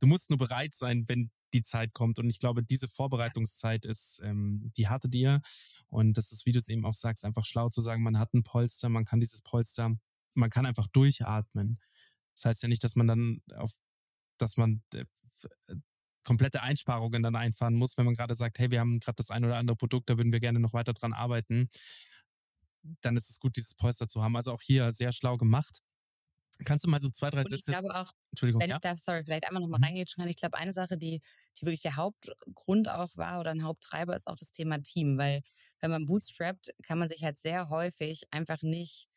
Du 0.00 0.06
musst 0.08 0.30
nur 0.30 0.38
bereit 0.38 0.74
sein, 0.74 1.04
wenn 1.08 1.30
die 1.52 1.62
Zeit 1.62 1.94
kommt. 1.94 2.18
Und 2.18 2.28
ich 2.28 2.38
glaube, 2.38 2.62
diese 2.62 2.88
Vorbereitungszeit 2.88 3.84
ist, 3.86 4.20
ähm, 4.24 4.72
die 4.76 4.88
hattet 4.88 5.14
ihr. 5.14 5.40
Und 5.88 6.16
das 6.16 6.32
ist, 6.32 6.46
wie 6.46 6.52
du 6.52 6.58
es 6.58 6.68
eben 6.68 6.84
auch 6.84 6.94
sagst, 6.94 7.24
einfach 7.24 7.44
schlau 7.44 7.68
zu 7.68 7.80
sagen, 7.80 8.02
man 8.02 8.18
hat 8.18 8.34
ein 8.34 8.42
Polster, 8.42 8.88
man 8.88 9.04
kann 9.04 9.20
dieses 9.20 9.42
Polster, 9.42 9.96
man 10.34 10.50
kann 10.50 10.66
einfach 10.66 10.86
durchatmen. 10.88 11.80
Das 12.34 12.44
heißt 12.44 12.62
ja 12.62 12.68
nicht, 12.68 12.84
dass 12.84 12.96
man 12.96 13.06
dann 13.06 13.42
auf, 13.56 13.80
dass 14.38 14.56
man 14.56 14.82
äh, 14.94 15.04
äh, 15.66 15.76
komplette 16.24 16.62
Einsparungen 16.62 17.22
dann 17.22 17.36
einfahren 17.36 17.74
muss, 17.74 17.96
wenn 17.96 18.04
man 18.04 18.14
gerade 18.14 18.34
sagt, 18.34 18.58
hey, 18.58 18.70
wir 18.70 18.80
haben 18.80 19.00
gerade 19.00 19.16
das 19.16 19.30
ein 19.30 19.44
oder 19.44 19.56
andere 19.56 19.76
Produkt, 19.76 20.10
da 20.10 20.18
würden 20.18 20.32
wir 20.32 20.40
gerne 20.40 20.60
noch 20.60 20.74
weiter 20.74 20.92
dran 20.92 21.14
arbeiten. 21.14 21.70
Dann 23.00 23.16
ist 23.16 23.30
es 23.30 23.40
gut, 23.40 23.56
dieses 23.56 23.74
Polster 23.74 24.08
zu 24.08 24.22
haben. 24.22 24.36
Also 24.36 24.52
auch 24.52 24.62
hier 24.62 24.92
sehr 24.92 25.12
schlau 25.12 25.36
gemacht. 25.36 25.80
Kannst 26.64 26.84
du 26.84 26.90
mal 26.90 27.00
so 27.00 27.10
zwei, 27.10 27.30
drei 27.30 27.44
Und 27.44 27.52
ich 27.54 27.64
Sätze, 27.64 27.68
glaube 27.68 27.94
auch, 27.94 28.12
Entschuldigung, 28.32 28.62
wenn 28.62 28.70
ja? 28.70 28.70
ich 28.70 28.80
darf, 28.80 28.98
sorry, 28.98 29.22
vielleicht 29.24 29.46
einmal 29.46 29.62
nochmal 29.62 29.80
Mhm. 29.80 29.82
reingehen 29.82 30.06
kann. 30.16 30.28
Ich 30.28 30.36
glaube, 30.36 30.58
eine 30.58 30.72
Sache, 30.72 30.98
die, 30.98 31.20
die 31.58 31.62
wirklich 31.66 31.82
der 31.82 31.96
Hauptgrund 31.96 32.88
auch 32.88 33.16
war 33.16 33.40
oder 33.40 33.50
ein 33.52 33.62
Haupttreiber 33.64 34.16
ist 34.16 34.26
auch 34.28 34.34
das 34.36 34.50
Thema 34.52 34.78
Team, 34.82 35.18
weil 35.18 35.42
wenn 35.80 35.90
man 35.90 36.06
bootstrappt, 36.06 36.74
kann 36.82 36.98
man 36.98 37.08
sich 37.08 37.22
halt 37.24 37.38
sehr 37.38 37.68
häufig 37.68 38.24
einfach 38.32 38.62
nicht 38.62 39.08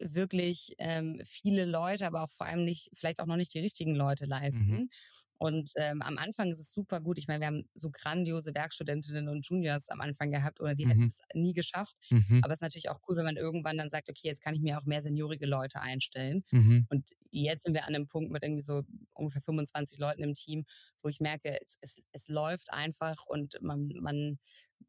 wirklich 0.00 0.74
ähm, 0.78 1.20
viele 1.26 1.64
Leute, 1.66 2.06
aber 2.06 2.22
auch 2.24 2.30
vor 2.32 2.46
allem 2.46 2.64
nicht, 2.64 2.90
vielleicht 2.94 3.20
auch 3.20 3.26
noch 3.26 3.36
nicht 3.36 3.54
die 3.54 3.60
richtigen 3.60 3.94
Leute 3.96 4.26
leisten. 4.26 4.82
Mhm. 4.82 4.90
Und 5.38 5.70
ähm, 5.76 6.00
am 6.02 6.18
Anfang 6.18 6.50
ist 6.50 6.60
es 6.60 6.72
super 6.72 7.00
gut. 7.00 7.18
Ich 7.18 7.28
meine, 7.28 7.40
wir 7.40 7.46
haben 7.48 7.68
so 7.74 7.90
grandiose 7.90 8.54
Werkstudentinnen 8.54 9.28
und 9.28 9.46
Juniors 9.46 9.88
am 9.90 10.00
Anfang 10.00 10.30
gehabt 10.30 10.60
oder 10.60 10.74
die 10.74 10.86
Mhm. 10.86 10.90
hätten 10.90 11.04
es 11.06 11.20
nie 11.34 11.52
geschafft. 11.52 11.96
Mhm. 12.10 12.40
Aber 12.42 12.52
es 12.52 12.58
ist 12.58 12.62
natürlich 12.62 12.88
auch 12.88 13.00
cool, 13.08 13.16
wenn 13.16 13.24
man 13.24 13.36
irgendwann 13.36 13.76
dann 13.76 13.90
sagt, 13.90 14.08
okay, 14.08 14.28
jetzt 14.28 14.42
kann 14.42 14.54
ich 14.54 14.60
mir 14.62 14.78
auch 14.78 14.84
mehr 14.86 15.02
seniorige 15.02 15.46
Leute 15.46 15.80
einstellen. 15.82 16.44
Mhm. 16.50 16.86
Und 16.88 17.10
jetzt 17.30 17.64
sind 17.64 17.74
wir 17.74 17.86
an 17.86 17.94
einem 17.94 18.06
Punkt 18.06 18.32
mit 18.32 18.42
irgendwie 18.42 18.62
so 18.62 18.82
ungefähr 19.12 19.42
25 19.42 19.98
Leuten 19.98 20.22
im 20.22 20.34
Team, 20.34 20.64
wo 21.02 21.08
ich 21.08 21.20
merke, 21.20 21.58
es, 21.66 21.78
es, 21.82 22.02
es 22.12 22.28
läuft 22.28 22.72
einfach 22.72 23.26
und 23.26 23.60
man, 23.60 23.88
man, 24.00 24.38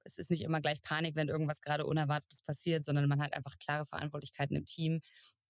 es 0.04 0.18
ist 0.18 0.30
nicht 0.32 0.44
immer 0.44 0.62
gleich 0.62 0.82
Panik, 0.82 1.16
wenn 1.16 1.28
irgendwas 1.28 1.62
gerade 1.62 1.86
Unerwartetes 1.86 2.42
passiert, 2.44 2.86
sondern 2.86 3.10
man 3.10 3.22
hat 3.22 3.34
einfach 3.34 3.58
klare 3.60 3.86
Verantwortlichkeiten 3.86 4.56
im 4.56 4.66
Team. 4.66 5.02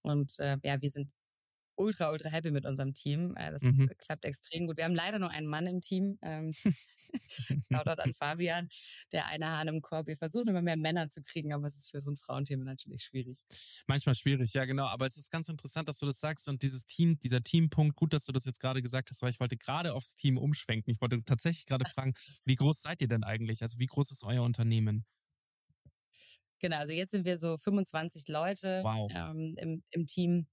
Und 0.01 0.39
äh, 0.39 0.57
ja, 0.63 0.81
wir 0.81 0.89
sind 0.89 1.11
ultra, 1.77 2.11
ultra 2.11 2.29
happy 2.29 2.51
mit 2.51 2.65
unserem 2.65 2.93
Team. 2.93 3.35
Äh, 3.37 3.51
das 3.51 3.61
Mhm. 3.61 3.89
klappt 3.97 4.25
extrem 4.25 4.67
gut. 4.67 4.77
Wir 4.77 4.85
haben 4.85 4.95
leider 4.95 5.19
nur 5.19 5.29
einen 5.31 5.47
Mann 5.47 5.67
im 5.67 5.81
Team. 5.81 6.17
Ähm, 6.21 6.53
Shoutout 7.71 8.01
an 8.01 8.13
Fabian, 8.13 8.69
der 9.11 9.27
eine 9.27 9.49
Hahn 9.51 9.67
im 9.67 9.81
Korb. 9.81 10.07
Wir 10.07 10.17
versuchen 10.17 10.47
immer 10.49 10.61
mehr 10.61 10.77
Männer 10.77 11.09
zu 11.09 11.21
kriegen, 11.21 11.53
aber 11.53 11.67
es 11.67 11.77
ist 11.77 11.91
für 11.91 12.01
so 12.01 12.11
ein 12.11 12.17
Frauenthema 12.17 12.63
natürlich 12.65 13.03
schwierig. 13.03 13.39
Manchmal 13.87 14.15
schwierig, 14.15 14.53
ja 14.53 14.65
genau. 14.65 14.87
Aber 14.87 15.05
es 15.05 15.17
ist 15.17 15.29
ganz 15.31 15.49
interessant, 15.49 15.87
dass 15.87 15.99
du 15.99 16.05
das 16.05 16.19
sagst 16.19 16.49
und 16.49 16.61
dieses 16.63 16.85
Team, 16.85 17.19
dieser 17.19 17.41
Teampunkt, 17.43 17.95
gut, 17.95 18.13
dass 18.13 18.25
du 18.25 18.31
das 18.31 18.45
jetzt 18.45 18.59
gerade 18.59 18.81
gesagt 18.81 19.09
hast, 19.09 19.21
weil 19.21 19.29
ich 19.29 19.39
wollte 19.39 19.57
gerade 19.57 19.93
aufs 19.93 20.15
Team 20.15 20.37
umschwenken. 20.37 20.91
Ich 20.93 21.01
wollte 21.01 21.23
tatsächlich 21.23 21.65
gerade 21.65 21.85
fragen, 21.85 22.13
wie 22.45 22.55
groß 22.55 22.81
seid 22.81 23.01
ihr 23.01 23.07
denn 23.07 23.23
eigentlich? 23.23 23.61
Also 23.61 23.79
wie 23.79 23.85
groß 23.85 24.11
ist 24.11 24.23
euer 24.23 24.43
Unternehmen? 24.43 25.05
Genau, 26.59 26.77
also 26.77 26.91
jetzt 26.93 27.11
sind 27.11 27.25
wir 27.25 27.37
so 27.37 27.57
25 27.57 28.27
Leute 28.29 28.81
Wow. 28.83 29.11
ähm, 29.13 29.55
im, 29.59 29.83
im 29.91 30.07
Team. 30.07 30.47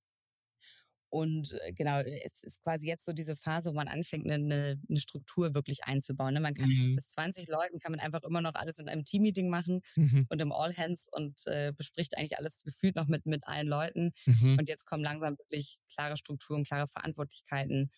Und 1.14 1.52
äh, 1.62 1.72
genau, 1.72 2.00
es 2.00 2.42
ist 2.42 2.60
quasi 2.64 2.88
jetzt 2.88 3.04
so 3.04 3.12
diese 3.12 3.36
Phase, 3.36 3.70
wo 3.70 3.74
man 3.74 3.86
anfängt, 3.86 4.24
eine, 4.24 4.34
eine, 4.34 4.80
eine 4.88 4.98
Struktur 4.98 5.54
wirklich 5.54 5.84
einzubauen. 5.84 6.34
Ne? 6.34 6.40
Man 6.40 6.54
kann 6.54 6.68
Mhm. 6.68 6.96
bis 6.96 7.10
20 7.10 7.46
Leuten 7.46 7.78
kann 7.78 7.92
man 7.92 8.00
einfach 8.00 8.24
immer 8.24 8.40
noch 8.40 8.54
alles 8.56 8.80
in 8.80 8.88
einem 8.88 9.04
Teammeeting 9.04 9.48
machen 9.48 9.80
Mhm. 9.94 10.26
und 10.28 10.40
im 10.40 10.50
All 10.50 10.76
Hands 10.76 11.08
und 11.12 11.46
äh, 11.46 11.72
bespricht 11.72 12.16
eigentlich 12.18 12.36
alles 12.36 12.62
gefühlt 12.64 12.96
noch 12.96 13.06
mit, 13.06 13.26
mit 13.26 13.46
allen 13.46 13.68
Leuten. 13.68 14.10
Mhm. 14.26 14.56
Und 14.58 14.68
jetzt 14.68 14.86
kommen 14.86 15.04
langsam 15.04 15.38
wirklich 15.38 15.78
klare 15.94 16.16
Strukturen, 16.16 16.64
klare 16.64 16.88
Verantwortlichkeiten. 16.88 17.92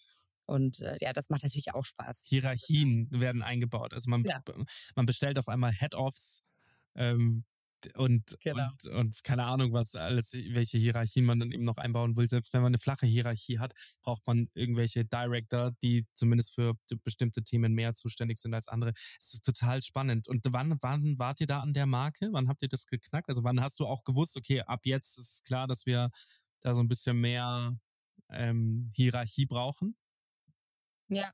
Und 0.45 0.81
äh, 0.83 0.99
ja, 1.01 1.15
das 1.15 1.31
macht 1.31 1.43
natürlich 1.43 1.73
auch 1.73 1.87
Spaß. 1.87 2.27
Hierarchien 2.29 3.09
werden 3.11 3.43
eingebaut. 3.43 3.95
Also 3.95 4.11
man, 4.11 4.25
Ja. 4.25 4.43
man 4.95 5.07
bestellt 5.07 5.39
auf 5.39 5.49
einmal 5.49 5.73
Head-Offs 5.73 6.43
ähm, 6.95 7.45
und, 7.95 8.37
Genau. 8.43 8.69
und, 8.69 8.87
und 8.87 9.25
keine 9.25 9.45
Ahnung, 9.45 9.73
was 9.73 9.95
alles, 9.95 10.33
welche 10.33 10.79
Hierarchien 10.79 11.25
man 11.25 11.39
dann 11.41 11.53
eben 11.53 11.65
noch 11.65 11.79
einbauen 11.79 12.17
will. 12.17 12.29
Selbst 12.29 12.53
wenn 12.53 12.63
man 12.63 12.71
eine 12.71 12.79
flache 12.79 13.07
Hierarchie 13.07 13.59
hat, 13.59 13.75
braucht 14.03 14.27
man 14.27 14.49
irgendwelche 14.55 15.05
Director, 15.05 15.73
die 15.83 16.07
zumindest 16.15 16.55
für 16.55 16.75
bestimmte 17.05 17.43
Themen 17.43 17.73
mehr 17.75 17.95
zuständig 17.95 18.39
sind 18.39 18.55
als 18.55 18.69
andere. 18.69 18.93
Es 19.19 19.35
ist 19.35 19.45
total 19.45 19.83
spannend. 19.83 20.29
Und 20.29 20.45
wann, 20.51 20.77
wann 20.81 21.19
wart 21.19 21.41
ihr 21.41 21.47
da 21.47 21.61
an 21.61 21.73
der 21.73 21.87
Marke? 21.87 22.29
Wann 22.33 22.49
habt 22.49 22.63
ihr 22.63 22.69
das 22.69 22.87
geknackt? 22.87 23.29
Also 23.29 23.45
wann 23.45 23.61
hast 23.61 23.79
du 23.81 23.87
auch 23.87 24.05
gewusst, 24.05 24.37
okay, 24.37 24.63
ab 24.63 24.81
jetzt 24.85 25.19
ist 25.19 25.45
klar, 25.45 25.67
dass 25.67 25.87
wir 25.87 26.11
da 26.61 26.75
so 26.75 26.81
ein 26.81 26.89
bisschen 26.89 27.21
mehr 27.21 27.77
ähm, 28.31 28.91
Hierarchie 28.95 29.47
brauchen? 29.47 29.97
Ja, 31.09 31.33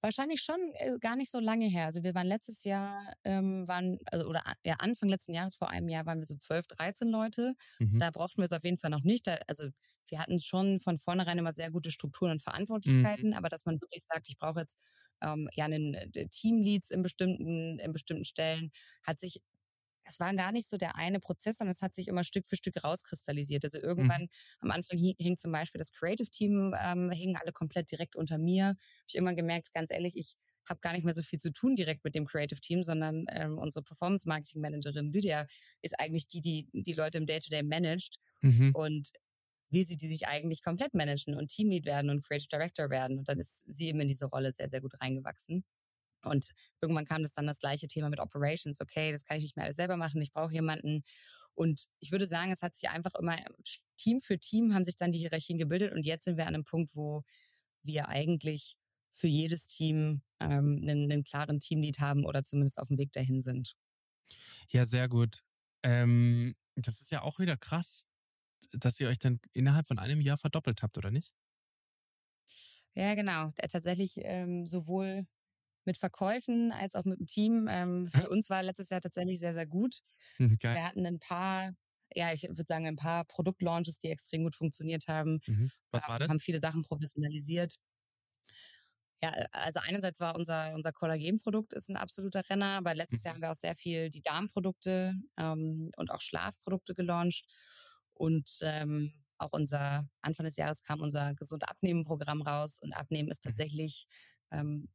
wahrscheinlich 0.00 0.42
schon 0.42 0.58
äh, 0.74 0.98
gar 1.00 1.16
nicht 1.16 1.30
so 1.30 1.40
lange 1.40 1.66
her. 1.66 1.86
Also 1.86 2.02
wir 2.02 2.14
waren 2.14 2.26
letztes 2.26 2.64
Jahr, 2.64 3.00
ähm, 3.24 3.66
waren, 3.68 3.98
also 4.06 4.28
oder 4.28 4.42
ja, 4.64 4.74
Anfang 4.78 5.08
letzten 5.08 5.34
Jahres, 5.34 5.54
vor 5.54 5.70
einem 5.70 5.88
Jahr 5.88 6.06
waren 6.06 6.18
wir 6.18 6.26
so 6.26 6.36
12, 6.36 6.66
13 6.68 7.08
Leute. 7.08 7.54
Mhm. 7.78 7.98
Da 7.98 8.10
brauchten 8.10 8.38
wir 8.38 8.46
es 8.46 8.52
auf 8.52 8.64
jeden 8.64 8.78
Fall 8.78 8.90
noch 8.90 9.02
nicht. 9.04 9.26
Da, 9.26 9.38
also 9.46 9.68
wir 10.08 10.20
hatten 10.20 10.40
schon 10.40 10.78
von 10.78 10.98
vornherein 10.98 11.38
immer 11.38 11.52
sehr 11.52 11.70
gute 11.70 11.90
Strukturen 11.90 12.32
und 12.32 12.42
Verantwortlichkeiten, 12.42 13.34
aber 13.34 13.48
dass 13.48 13.66
man 13.66 13.80
wirklich 13.80 14.04
sagt, 14.10 14.28
ich 14.28 14.38
brauche 14.38 14.60
jetzt 14.60 14.78
ähm, 15.22 15.48
ja 15.54 15.66
einen 15.66 15.94
äh, 15.94 16.28
Teamleads 16.28 16.90
in 16.90 17.02
bestimmten, 17.02 17.78
in 17.78 17.92
bestimmten 17.92 18.24
Stellen, 18.24 18.70
hat 19.02 19.18
sich 19.18 19.42
es 20.08 20.20
war 20.20 20.34
gar 20.34 20.52
nicht 20.52 20.68
so 20.68 20.76
der 20.76 20.96
eine 20.96 21.20
Prozess, 21.20 21.58
sondern 21.58 21.72
es 21.72 21.82
hat 21.82 21.94
sich 21.94 22.08
immer 22.08 22.24
Stück 22.24 22.46
für 22.46 22.56
Stück 22.56 22.82
rauskristallisiert. 22.82 23.64
Also 23.64 23.78
irgendwann 23.78 24.28
am 24.60 24.70
Anfang 24.70 24.98
hing, 24.98 25.36
zum 25.36 25.52
Beispiel 25.52 25.78
das 25.78 25.92
Creative 25.92 26.28
Team, 26.30 26.74
ähm, 26.82 27.10
hingen 27.10 27.36
alle 27.36 27.52
komplett 27.52 27.90
direkt 27.90 28.16
unter 28.16 28.38
mir. 28.38 28.68
Hab 28.68 28.76
ich 29.06 29.14
irgendwann 29.14 29.36
gemerkt, 29.36 29.72
ganz 29.74 29.90
ehrlich, 29.90 30.16
ich 30.16 30.36
habe 30.68 30.80
gar 30.80 30.92
nicht 30.92 31.04
mehr 31.04 31.14
so 31.14 31.22
viel 31.22 31.38
zu 31.38 31.50
tun 31.52 31.76
direkt 31.76 32.04
mit 32.04 32.14
dem 32.14 32.26
Creative 32.26 32.60
Team, 32.60 32.82
sondern 32.82 33.24
ähm, 33.30 33.58
unsere 33.58 33.82
Performance 33.82 34.28
Marketing 34.28 34.60
Managerin 34.62 35.12
Lydia 35.12 35.46
ist 35.82 35.98
eigentlich 35.98 36.28
die, 36.28 36.40
die 36.42 36.68
die 36.72 36.92
Leute 36.92 37.18
im 37.18 37.26
Day-to-Day 37.26 37.62
managt 37.62 38.18
Mhm. 38.42 38.70
und 38.72 39.10
will 39.70 39.84
sie 39.86 39.96
die 39.96 40.08
sich 40.08 40.26
eigentlich 40.28 40.62
komplett 40.62 40.94
managen 40.94 41.34
und 41.34 41.48
Teamlead 41.48 41.84
werden 41.86 42.10
und 42.10 42.24
Creative 42.24 42.48
Director 42.48 42.90
werden. 42.90 43.18
Und 43.18 43.28
dann 43.28 43.38
ist 43.38 43.64
sie 43.66 43.88
eben 43.88 44.00
in 44.00 44.08
diese 44.08 44.26
Rolle 44.26 44.52
sehr, 44.52 44.70
sehr 44.70 44.80
gut 44.80 44.94
reingewachsen. 45.00 45.64
Und 46.22 46.52
irgendwann 46.80 47.06
kam 47.06 47.22
das 47.22 47.34
dann 47.34 47.46
das 47.46 47.58
gleiche 47.58 47.86
Thema 47.86 48.08
mit 48.10 48.20
Operations. 48.20 48.80
Okay, 48.80 49.12
das 49.12 49.24
kann 49.24 49.36
ich 49.36 49.44
nicht 49.44 49.56
mehr 49.56 49.64
alles 49.64 49.76
selber 49.76 49.96
machen. 49.96 50.20
Ich 50.20 50.32
brauche 50.32 50.52
jemanden. 50.52 51.02
Und 51.54 51.86
ich 52.00 52.12
würde 52.12 52.26
sagen, 52.26 52.52
es 52.52 52.62
hat 52.62 52.74
sich 52.74 52.88
einfach 52.88 53.14
immer 53.14 53.36
Team 53.96 54.20
für 54.20 54.38
Team 54.38 54.72
haben 54.74 54.84
sich 54.84 54.96
dann 54.96 55.12
die 55.12 55.18
Hierarchien 55.18 55.58
gebildet 55.58 55.92
und 55.92 56.06
jetzt 56.06 56.24
sind 56.24 56.36
wir 56.36 56.46
an 56.46 56.54
einem 56.54 56.64
Punkt, 56.64 56.94
wo 56.94 57.24
wir 57.82 58.08
eigentlich 58.08 58.76
für 59.10 59.26
jedes 59.26 59.66
Team 59.66 60.22
ähm, 60.40 60.78
einen, 60.82 61.10
einen 61.10 61.24
klaren 61.24 61.60
Teamlead 61.60 61.98
haben 61.98 62.24
oder 62.24 62.44
zumindest 62.44 62.78
auf 62.78 62.88
dem 62.88 62.98
Weg 62.98 63.12
dahin 63.12 63.42
sind. 63.42 63.74
Ja, 64.70 64.84
sehr 64.84 65.08
gut. 65.08 65.42
Ähm, 65.82 66.54
das 66.76 67.00
ist 67.00 67.10
ja 67.10 67.22
auch 67.22 67.38
wieder 67.38 67.56
krass, 67.56 68.06
dass 68.72 69.00
ihr 69.00 69.08
euch 69.08 69.18
dann 69.18 69.40
innerhalb 69.52 69.88
von 69.88 69.98
einem 69.98 70.20
Jahr 70.20 70.38
verdoppelt 70.38 70.82
habt, 70.82 70.98
oder 70.98 71.10
nicht? 71.10 71.32
Ja, 72.94 73.14
genau. 73.14 73.50
Tatsächlich 73.56 74.14
ähm, 74.16 74.66
sowohl 74.66 75.26
mit 75.88 75.98
Verkäufen 75.98 76.72
als 76.72 76.94
auch 76.96 77.04
mit 77.06 77.20
dem 77.20 77.26
Team. 77.26 77.68
Ähm, 77.70 78.08
für 78.08 78.30
uns 78.30 78.50
war 78.50 78.62
letztes 78.62 78.90
Jahr 78.90 79.02
tatsächlich 79.02 79.40
sehr, 79.40 79.54
sehr 79.54 79.66
gut. 79.66 80.00
Mhm, 80.38 80.58
geil. 80.58 80.78
Wir 80.78 80.84
hatten 80.86 81.06
ein 81.06 81.20
paar, 81.20 81.72
ja, 82.14 82.32
ich 82.32 82.44
würde 82.44 82.64
sagen, 82.66 82.86
ein 82.86 82.96
paar 82.96 83.24
Produktlaunches, 83.26 84.00
die 84.00 84.10
extrem 84.10 84.44
gut 84.44 84.54
funktioniert 84.56 85.08
haben. 85.08 85.40
Mhm. 85.46 85.70
Was 85.90 86.08
war 86.08 86.18
das? 86.18 86.28
Haben 86.28 86.40
viele 86.40 86.60
Sachen 86.60 86.82
professionalisiert. 86.82 87.78
Ja, 89.20 89.30
also 89.50 89.80
einerseits 89.82 90.20
war 90.20 90.36
unser, 90.36 90.74
unser 90.74 90.92
Kollagenprodukt 90.92 91.72
ist 91.72 91.88
ein 91.90 91.96
absoluter 91.96 92.42
Renner, 92.48 92.76
aber 92.78 92.94
letztes 92.94 93.24
Jahr 93.24 93.34
Mhm. 93.34 93.34
haben 93.34 93.42
wir 93.42 93.50
auch 93.50 93.56
sehr 93.56 93.74
viel 93.74 94.10
die 94.10 94.22
Darmprodukte 94.22 95.14
ähm, 95.36 95.90
und 95.96 96.10
auch 96.12 96.20
Schlafprodukte 96.20 96.94
gelauncht. 96.94 97.46
Und 98.14 98.58
ähm, 98.62 99.12
auch 99.38 99.52
unser, 99.52 100.08
Anfang 100.20 100.46
des 100.46 100.56
Jahres 100.56 100.82
kam 100.82 101.00
unser 101.00 101.34
Gesund 101.34 101.68
Abnehmen-Programm 101.68 102.42
raus 102.42 102.78
und 102.80 102.92
Abnehmen 102.92 103.28
ist 103.30 103.42
Mhm. 103.44 103.58
tatsächlich 103.58 104.06
ähm, 104.52 104.88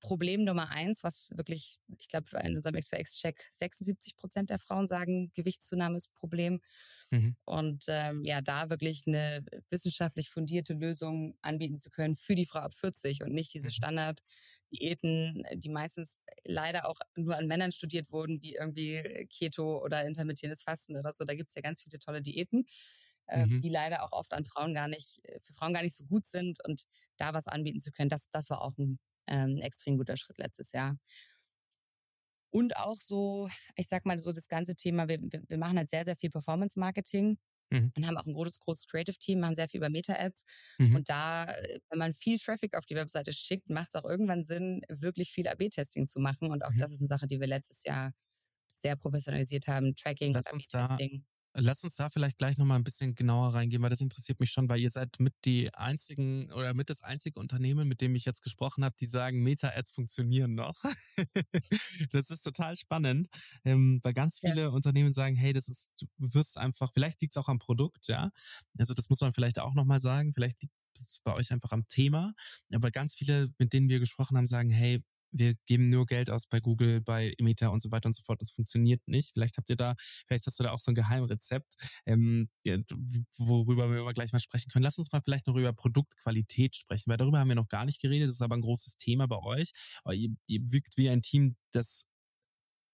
Problem 0.00 0.44
Nummer 0.44 0.70
eins, 0.70 1.04
was 1.04 1.30
wirklich, 1.36 1.78
ich 1.98 2.08
glaube, 2.08 2.28
in 2.44 2.56
unserem 2.56 2.76
XPX-Check 2.76 3.42
76 3.50 4.16
Prozent 4.16 4.50
der 4.50 4.58
Frauen 4.58 4.88
sagen, 4.88 5.30
Gewichtszunahme 5.34 5.96
ist 5.96 6.14
Problem. 6.14 6.60
Mhm. 7.12 7.34
Und 7.44 7.84
ähm, 7.88 8.24
ja, 8.24 8.40
da 8.42 8.70
wirklich 8.70 9.02
eine 9.06 9.44
wissenschaftlich 9.70 10.30
fundierte 10.30 10.74
Lösung 10.74 11.36
anbieten 11.42 11.76
zu 11.76 11.90
können 11.90 12.14
für 12.14 12.36
die 12.36 12.46
Frau 12.46 12.60
ab 12.60 12.74
40 12.74 13.22
und 13.24 13.32
nicht 13.32 13.52
diese 13.54 13.70
Mhm. 13.70 13.72
Standard-Diäten, 13.72 15.42
die 15.56 15.68
meistens 15.70 16.20
leider 16.44 16.88
auch 16.88 16.98
nur 17.16 17.36
an 17.36 17.48
Männern 17.48 17.72
studiert 17.72 18.12
wurden, 18.12 18.40
wie 18.42 18.54
irgendwie 18.54 19.26
Keto 19.28 19.82
oder 19.82 20.04
intermittierendes 20.06 20.62
Fasten 20.62 20.96
oder 20.96 21.12
so. 21.12 21.24
Da 21.24 21.34
gibt's 21.34 21.54
ja 21.56 21.62
ganz 21.62 21.82
viele 21.82 21.98
tolle 21.98 22.22
Diäten, 22.22 22.66
äh, 23.26 23.46
Mhm. 23.46 23.60
die 23.62 23.68
leider 23.70 24.04
auch 24.04 24.12
oft 24.12 24.32
an 24.32 24.44
Frauen 24.44 24.74
gar 24.74 24.86
nicht, 24.88 25.20
äh, 25.24 25.40
für 25.40 25.52
Frauen 25.54 25.74
gar 25.74 25.82
nicht 25.82 25.96
so 25.96 26.04
gut 26.04 26.26
sind. 26.26 26.58
Und 26.64 26.84
da 27.16 27.34
was 27.34 27.48
anbieten 27.48 27.80
zu 27.80 27.90
können, 27.90 28.10
das, 28.10 28.28
das 28.30 28.50
war 28.50 28.62
auch 28.62 28.76
ein 28.78 28.98
ähm, 29.26 29.58
extrem 29.58 29.96
guter 29.98 30.16
Schritt 30.16 30.38
letztes 30.38 30.72
Jahr. 30.72 30.98
Und 32.52 32.76
auch 32.76 32.96
so, 32.96 33.48
ich 33.76 33.88
sag 33.88 34.04
mal, 34.06 34.18
so 34.18 34.32
das 34.32 34.48
ganze 34.48 34.74
Thema, 34.74 35.08
wir, 35.08 35.20
wir 35.20 35.58
machen 35.58 35.78
halt 35.78 35.88
sehr, 35.88 36.04
sehr 36.04 36.16
viel 36.16 36.30
Performance-Marketing 36.30 37.38
Mhm. 37.72 37.92
und 37.96 38.06
haben 38.06 38.16
auch 38.18 38.26
ein 38.26 38.32
großes, 38.34 38.60
großes 38.60 38.86
Creative-Team, 38.88 39.40
machen 39.40 39.56
sehr 39.56 39.68
viel 39.68 39.78
über 39.78 39.90
Meta-Ads. 39.90 40.44
Mhm. 40.78 40.94
Und 40.96 41.08
da, 41.10 41.46
äh, 41.46 41.80
wenn 41.90 41.98
man 41.98 42.14
viel 42.14 42.38
Traffic 42.38 42.76
auf 42.76 42.86
die 42.86 42.96
Webseite 42.96 43.32
schickt, 43.32 43.70
macht 43.70 43.88
es 43.90 43.96
auch 43.96 44.08
irgendwann 44.08 44.44
Sinn, 44.44 44.82
wirklich 44.88 45.32
viel 45.32 45.48
AB-Testing 45.48 46.06
zu 46.08 46.20
machen. 46.20 46.50
Und 46.50 46.64
auch 46.64 46.72
Mhm. 46.72 46.78
das 46.78 46.92
ist 46.92 47.00
eine 47.00 47.08
Sache, 47.08 47.26
die 47.28 47.40
wir 47.40 47.46
letztes 47.48 47.84
Jahr 47.84 48.12
sehr 48.70 48.96
professionalisiert 48.96 49.68
haben, 49.68 49.94
Tracking 49.96 50.34
Lass 50.34 50.52
und 50.52 50.52
uns 50.52 50.68
AB-Testing. 50.68 51.24
Lass 51.54 51.82
uns 51.82 51.96
da 51.96 52.08
vielleicht 52.08 52.38
gleich 52.38 52.58
nochmal 52.58 52.78
ein 52.78 52.84
bisschen 52.84 53.14
genauer 53.16 53.54
reingehen, 53.54 53.82
weil 53.82 53.90
das 53.90 54.00
interessiert 54.00 54.38
mich 54.38 54.52
schon, 54.52 54.68
weil 54.68 54.78
ihr 54.80 54.88
seid 54.90 55.18
mit 55.18 55.34
die 55.44 55.74
einzigen 55.74 56.52
oder 56.52 56.74
mit 56.74 56.90
das 56.90 57.02
einzige 57.02 57.40
Unternehmen, 57.40 57.88
mit 57.88 58.00
dem 58.00 58.14
ich 58.14 58.24
jetzt 58.24 58.42
gesprochen 58.42 58.84
habe, 58.84 58.94
die 59.00 59.06
sagen, 59.06 59.42
Meta-Ads 59.42 59.90
funktionieren 59.92 60.54
noch. 60.54 60.76
das 62.12 62.30
ist 62.30 62.42
total 62.42 62.76
spannend, 62.76 63.28
ähm, 63.64 63.98
weil 64.02 64.12
ganz 64.12 64.40
Ja. 64.42 64.50
viele 64.50 64.70
Unternehmen 64.70 65.12
sagen, 65.12 65.34
hey, 65.36 65.52
das 65.52 65.68
ist, 65.68 65.90
du 65.98 66.06
wirst 66.18 66.56
einfach, 66.56 66.92
vielleicht 66.94 67.20
liegt 67.20 67.32
es 67.32 67.36
auch 67.36 67.48
am 67.48 67.58
Produkt, 67.58 68.06
ja. 68.08 68.30
Also 68.78 68.94
das 68.94 69.08
muss 69.10 69.20
man 69.20 69.32
vielleicht 69.34 69.58
auch 69.58 69.74
nochmal 69.74 69.98
sagen, 70.00 70.32
vielleicht 70.32 70.62
liegt 70.62 70.74
es 70.94 71.20
bei 71.24 71.34
euch 71.34 71.52
einfach 71.52 71.72
am 71.72 71.86
Thema. 71.88 72.32
Aber 72.72 72.90
ganz 72.90 73.16
viele, 73.16 73.52
mit 73.58 73.72
denen 73.72 73.88
wir 73.88 73.98
gesprochen 73.98 74.36
haben, 74.36 74.46
sagen, 74.46 74.70
hey, 74.70 75.02
wir 75.32 75.54
geben 75.66 75.88
nur 75.90 76.06
Geld 76.06 76.30
aus 76.30 76.46
bei 76.46 76.60
Google, 76.60 77.00
bei 77.00 77.34
Meta 77.40 77.68
und 77.68 77.82
so 77.82 77.90
weiter 77.90 78.06
und 78.06 78.14
so 78.14 78.22
fort. 78.22 78.40
Das 78.40 78.50
funktioniert 78.50 79.00
nicht. 79.06 79.32
Vielleicht 79.32 79.56
habt 79.56 79.70
ihr 79.70 79.76
da, 79.76 79.94
vielleicht 80.26 80.46
hast 80.46 80.58
du 80.58 80.64
da 80.64 80.72
auch 80.72 80.80
so 80.80 80.90
ein 80.90 80.94
Geheimrezept, 80.94 81.74
ähm, 82.06 82.48
worüber 83.36 83.90
wir 83.90 84.12
gleich 84.12 84.32
mal 84.32 84.40
sprechen 84.40 84.70
können. 84.70 84.84
Lass 84.84 84.98
uns 84.98 85.12
mal 85.12 85.20
vielleicht 85.22 85.46
noch 85.46 85.56
über 85.56 85.72
Produktqualität 85.72 86.76
sprechen, 86.76 87.10
weil 87.10 87.16
darüber 87.16 87.38
haben 87.38 87.48
wir 87.48 87.54
noch 87.54 87.68
gar 87.68 87.84
nicht 87.84 88.00
geredet. 88.00 88.28
Das 88.28 88.34
ist 88.34 88.42
aber 88.42 88.56
ein 88.56 88.62
großes 88.62 88.96
Thema 88.96 89.26
bei 89.26 89.38
euch. 89.38 89.72
Ihr, 90.12 90.30
ihr 90.46 90.60
wirkt 90.72 90.96
wie 90.96 91.08
ein 91.08 91.22
Team, 91.22 91.56
das 91.72 92.06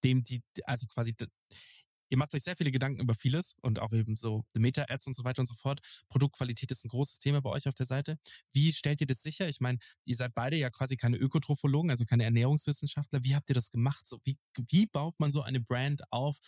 dem 0.04 0.22
die, 0.22 0.42
also 0.64 0.86
quasi 0.86 1.14
ihr 2.08 2.18
macht 2.18 2.34
euch 2.34 2.42
sehr 2.42 2.56
viele 2.56 2.70
Gedanken 2.70 3.00
über 3.00 3.14
vieles 3.14 3.54
und 3.62 3.78
auch 3.78 3.92
eben 3.92 4.16
so 4.16 4.44
Meta-Ads 4.56 5.06
und 5.08 5.16
so 5.16 5.24
weiter 5.24 5.40
und 5.40 5.46
so 5.46 5.54
fort. 5.54 5.80
Produktqualität 6.08 6.70
ist 6.70 6.84
ein 6.84 6.88
großes 6.88 7.18
Thema 7.18 7.40
bei 7.40 7.50
euch 7.50 7.68
auf 7.68 7.74
der 7.74 7.86
Seite. 7.86 8.18
Wie 8.52 8.72
stellt 8.72 9.00
ihr 9.00 9.06
das 9.06 9.22
sicher? 9.22 9.48
Ich 9.48 9.60
meine, 9.60 9.78
ihr 10.04 10.16
seid 10.16 10.34
beide 10.34 10.56
ja 10.56 10.70
quasi 10.70 10.96
keine 10.96 11.16
Ökotrophologen, 11.16 11.90
also 11.90 12.04
keine 12.04 12.24
Ernährungswissenschaftler. 12.24 13.22
Wie 13.24 13.34
habt 13.34 13.48
ihr 13.48 13.54
das 13.54 13.70
gemacht? 13.70 14.06
So, 14.06 14.18
wie, 14.24 14.36
wie 14.68 14.86
baut 14.86 15.18
man 15.18 15.32
so 15.32 15.42
eine 15.42 15.60
Brand 15.60 16.02
auf? 16.12 16.38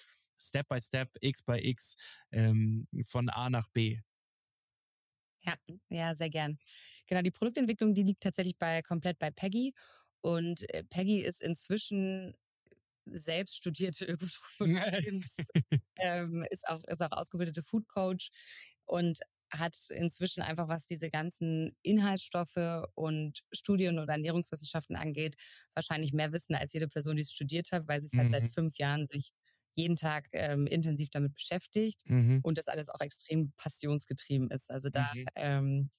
Step 0.40 0.68
by 0.68 0.80
Step, 0.80 1.16
X 1.20 1.42
by 1.42 1.58
X, 1.58 1.96
ähm, 2.30 2.86
von 3.04 3.28
A 3.28 3.50
nach 3.50 3.66
B. 3.68 4.00
Ja, 5.42 5.54
ja, 5.88 6.14
sehr 6.14 6.30
gern. 6.30 6.58
Genau, 7.06 7.22
die 7.22 7.30
Produktentwicklung, 7.30 7.94
die 7.94 8.02
liegt 8.02 8.22
tatsächlich 8.22 8.58
bei 8.58 8.82
komplett 8.82 9.18
bei 9.18 9.30
Peggy. 9.30 9.72
Und 10.20 10.68
äh, 10.74 10.84
Peggy 10.84 11.20
ist 11.20 11.42
inzwischen 11.42 12.34
selbst 13.14 13.56
studierte 13.56 14.04
Ökotrophologin, 15.04 15.24
ähm, 15.98 16.44
ist 16.50 16.68
auch 16.68 16.82
ist 16.84 17.02
auch 17.02 17.12
ausgebildete 17.12 17.62
Food 17.62 17.88
Coach 17.88 18.30
und 18.84 19.20
hat 19.50 19.76
inzwischen 19.90 20.42
einfach, 20.42 20.68
was 20.68 20.86
diese 20.86 21.10
ganzen 21.10 21.74
Inhaltsstoffe 21.82 22.84
und 22.94 23.40
Studien 23.52 23.98
oder 23.98 24.12
Ernährungswissenschaften 24.12 24.94
angeht, 24.96 25.36
wahrscheinlich 25.74 26.12
mehr 26.12 26.32
Wissen 26.32 26.54
als 26.54 26.74
jede 26.74 26.86
Person, 26.88 27.16
die 27.16 27.22
es 27.22 27.32
studiert 27.32 27.72
hat, 27.72 27.88
weil 27.88 27.98
sie 28.00 28.06
es 28.08 28.16
halt 28.18 28.28
seit 28.28 28.46
Mhm. 28.46 28.48
fünf 28.48 28.76
Jahren 28.78 29.08
sich 29.08 29.30
jeden 29.74 29.96
Tag 29.96 30.28
ähm, 30.32 30.66
intensiv 30.66 31.08
damit 31.10 31.32
beschäftigt 31.34 32.02
Mhm. 32.06 32.42
und 32.42 32.58
das 32.58 32.68
alles 32.68 32.90
auch 32.90 33.00
extrem 33.00 33.52
passionsgetrieben 33.56 34.50
ist. 34.50 34.70
Also 34.70 34.90
da 34.90 35.06
Mhm. 35.12 35.30
ähm, 35.34 35.90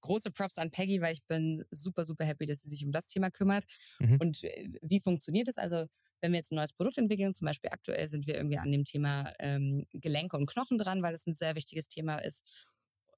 große 0.00 0.30
Props 0.30 0.58
an 0.58 0.70
Peggy, 0.70 1.00
weil 1.00 1.12
ich 1.14 1.24
bin 1.26 1.64
super, 1.70 2.04
super 2.04 2.24
happy, 2.24 2.46
dass 2.46 2.62
sie 2.62 2.70
sich 2.70 2.84
um 2.84 2.92
das 2.92 3.08
Thema 3.08 3.30
kümmert. 3.30 3.64
Mhm. 4.00 4.18
Und 4.18 4.42
äh, 4.44 4.68
wie 4.82 5.00
funktioniert 5.00 5.48
es? 5.48 5.58
Also 5.58 5.86
wenn 6.20 6.32
wir 6.32 6.38
jetzt 6.38 6.52
ein 6.52 6.56
neues 6.56 6.72
Produkt 6.72 6.98
entwickeln, 6.98 7.34
zum 7.34 7.46
Beispiel 7.46 7.70
aktuell 7.70 8.08
sind 8.08 8.26
wir 8.26 8.36
irgendwie 8.36 8.58
an 8.58 8.70
dem 8.72 8.84
Thema 8.84 9.32
ähm, 9.38 9.86
Gelenke 9.92 10.36
und 10.36 10.46
Knochen 10.46 10.78
dran, 10.78 11.02
weil 11.02 11.14
es 11.14 11.26
ein 11.26 11.34
sehr 11.34 11.54
wichtiges 11.56 11.88
Thema 11.88 12.16
ist, 12.18 12.44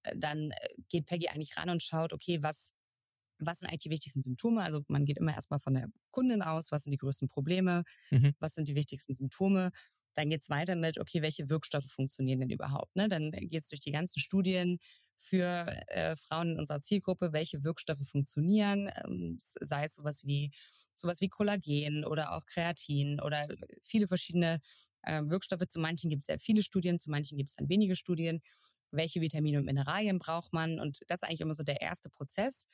äh, 0.05 0.15
dann 0.17 0.51
äh, 0.51 0.55
geht 0.89 1.07
Peggy 1.07 1.29
eigentlich 1.29 1.57
ran 1.57 1.71
und 1.71 1.83
schaut, 1.83 2.13
okay, 2.13 2.43
was 2.43 2.75
was 3.39 3.61
sind 3.61 3.69
eigentlich 3.71 3.83
die 3.83 3.91
wichtigsten 3.91 4.23
Symptome? 4.23 4.63
Also 4.63 4.83
man 4.89 5.05
geht 5.05 5.19
immer 5.19 5.35
erstmal 5.35 5.59
von 5.61 5.75
der 5.75 5.89
Kundin 6.11 6.43
aus, 6.43 6.71
was 6.73 6.85
sind 6.85 6.93
die 6.93 6.97
größten 6.99 7.29
Probleme, 7.29 7.83
Mhm. 8.11 8.33
was 8.41 8.55
sind 8.55 8.69
die 8.69 8.77
wichtigsten 8.77 9.15
Symptome. 9.15 9.71
Dann 10.15 10.31
geht's 10.31 10.51
weiter 10.51 10.77
mit, 10.77 10.99
okay, 10.99 11.23
welche 11.23 11.49
Wirkstoffe 11.49 11.91
funktionieren 11.91 12.41
denn 12.41 12.51
überhaupt? 12.51 12.95
Ne? 12.97 13.09
Dann 13.09 13.31
geht's 13.33 13.69
durch 13.71 13.81
die 13.81 13.93
ganzen 13.93 14.21
Studien 14.21 14.79
für 15.17 15.67
äh, 15.89 16.17
Frauen 16.17 16.53
in 16.53 16.59
unserer 16.59 16.81
Zielgruppe, 16.81 17.33
welche 17.33 17.65
Wirkstoffe 17.65 18.07
funktionieren, 18.09 18.91
ähm, 19.05 19.37
sei 19.41 19.85
es 19.85 19.95
sowas 19.95 20.25
wie 20.27 20.51
sowas 21.03 21.21
wie 21.21 21.29
Kollagen 21.29 22.05
oder 22.05 22.33
auch 22.35 22.47
Kreatin 22.47 23.21
oder 23.21 23.49
viele 23.83 24.09
verschiedene 24.09 24.61
äh, 25.03 25.23
Wirkstoffe. 25.25 25.67
Zu 25.69 25.81
manchen 25.81 26.11
gibt 26.11 26.23
es 26.23 26.27
sehr 26.27 26.39
viele 26.39 26.63
Studien, 26.63 26.99
zu 26.99 27.11
manchen 27.11 27.37
gibt 27.37 27.51
es 27.51 27.57
dann 27.57 27.69
wenige 27.69 27.97
Studien. 27.97 28.43
Welche 28.91 29.21
Vitamine 29.21 29.59
und 29.59 29.65
Mineralien 29.65 30.19
braucht 30.19 30.53
man? 30.53 30.79
Und 30.81 31.01
das 31.09 31.23
ist 31.23 31.29
eigentlich 31.29 31.41
immer 31.41 31.55
so 31.55 31.63
der 31.63 31.81
erste 31.81 32.11
Prozess. 32.11 32.67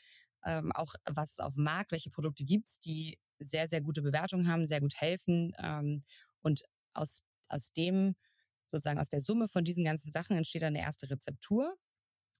Ähm, 0.45 0.73
auch 0.73 0.95
was 1.05 1.33
es 1.33 1.41
auf 1.41 1.55
dem 1.55 1.65
Markt, 1.65 1.93
welche 1.93 2.11
Produkte 2.11 2.45
gibt's, 2.45 2.81
die 2.81 3.19
sehr, 3.39 3.69
sehr 3.69 3.81
gute 3.81 4.03
Bewertungen 4.03 4.49
haben, 4.49 4.67
sehr 4.67 4.81
gut 4.81 4.95
helfen. 4.97 5.53
Ähm, 5.59 6.05
und 6.43 6.63
aus, 6.95 7.23
aus 7.49 7.73
dem, 7.73 8.15
sozusagen 8.67 8.99
aus 8.99 9.09
der 9.09 9.21
Summe 9.21 9.49
von 9.49 9.65
diesen 9.65 9.85
ganzen 9.85 10.11
Sachen 10.11 10.37
entsteht 10.37 10.63
dann 10.63 10.75
eine 10.75 10.85
erste 10.85 11.11
Rezeptur. 11.11 11.75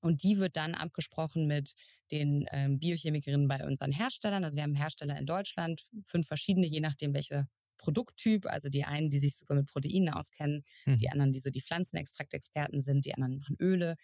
Und 0.01 0.23
die 0.23 0.39
wird 0.39 0.57
dann 0.57 0.75
abgesprochen 0.75 1.47
mit 1.47 1.75
den 2.13 2.47
ähm, 2.53 2.79
Biochemikerinnen 2.79 3.49
bei 3.49 3.65
unseren 3.67 3.93
Herstellern. 3.93 4.45
Also 4.45 4.57
wir 4.57 4.63
haben 4.63 4.75
Hersteller 4.75 5.19
in 5.19 5.27
Deutschland, 5.27 5.89
fünf 6.05 6.27
verschiedene, 6.29 6.67
je 6.67 6.81
nachdem 6.81 7.15
welcher 7.15 7.49
Produkttyp. 7.79 8.47
Also 8.47 8.69
die 8.69 8.85
einen, 8.85 9.11
die 9.11 9.19
sich 9.19 9.37
sogar 9.37 9.57
mit 9.57 9.67
Proteinen 9.67 10.11
auskennen, 10.11 10.65
Mhm. 10.87 10.97
die 10.99 11.09
anderen, 11.11 11.33
die 11.33 11.41
so 11.41 11.51
die 11.51 11.63
Pflanzenextraktexperten 11.63 12.81
sind, 12.81 13.05
die 13.07 13.15
anderen 13.15 13.39
machen 13.39 13.57
Öle. 13.61 13.97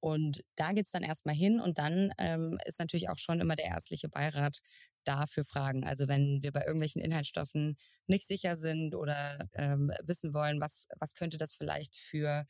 Und 0.00 0.42
da 0.56 0.72
geht's 0.72 0.90
dann 0.90 1.04
erstmal 1.04 1.34
hin 1.36 1.60
und 1.60 1.78
dann 1.78 2.12
ähm, 2.18 2.58
ist 2.66 2.80
natürlich 2.80 3.08
auch 3.08 3.18
schon 3.18 3.40
immer 3.40 3.54
der 3.54 3.66
ärztliche 3.66 4.08
Beirat 4.08 4.60
da 5.04 5.26
für 5.26 5.44
Fragen. 5.44 5.84
Also 5.84 6.08
wenn 6.08 6.42
wir 6.42 6.50
bei 6.52 6.62
irgendwelchen 6.64 7.00
Inhaltsstoffen 7.02 7.76
nicht 8.08 8.26
sicher 8.26 8.56
sind 8.56 8.96
oder 8.96 9.48
ähm, 9.54 9.92
wissen 10.02 10.34
wollen, 10.34 10.60
was, 10.60 10.88
was 10.98 11.14
könnte 11.14 11.38
das 11.38 11.54
vielleicht 11.54 11.94
für 11.96 12.44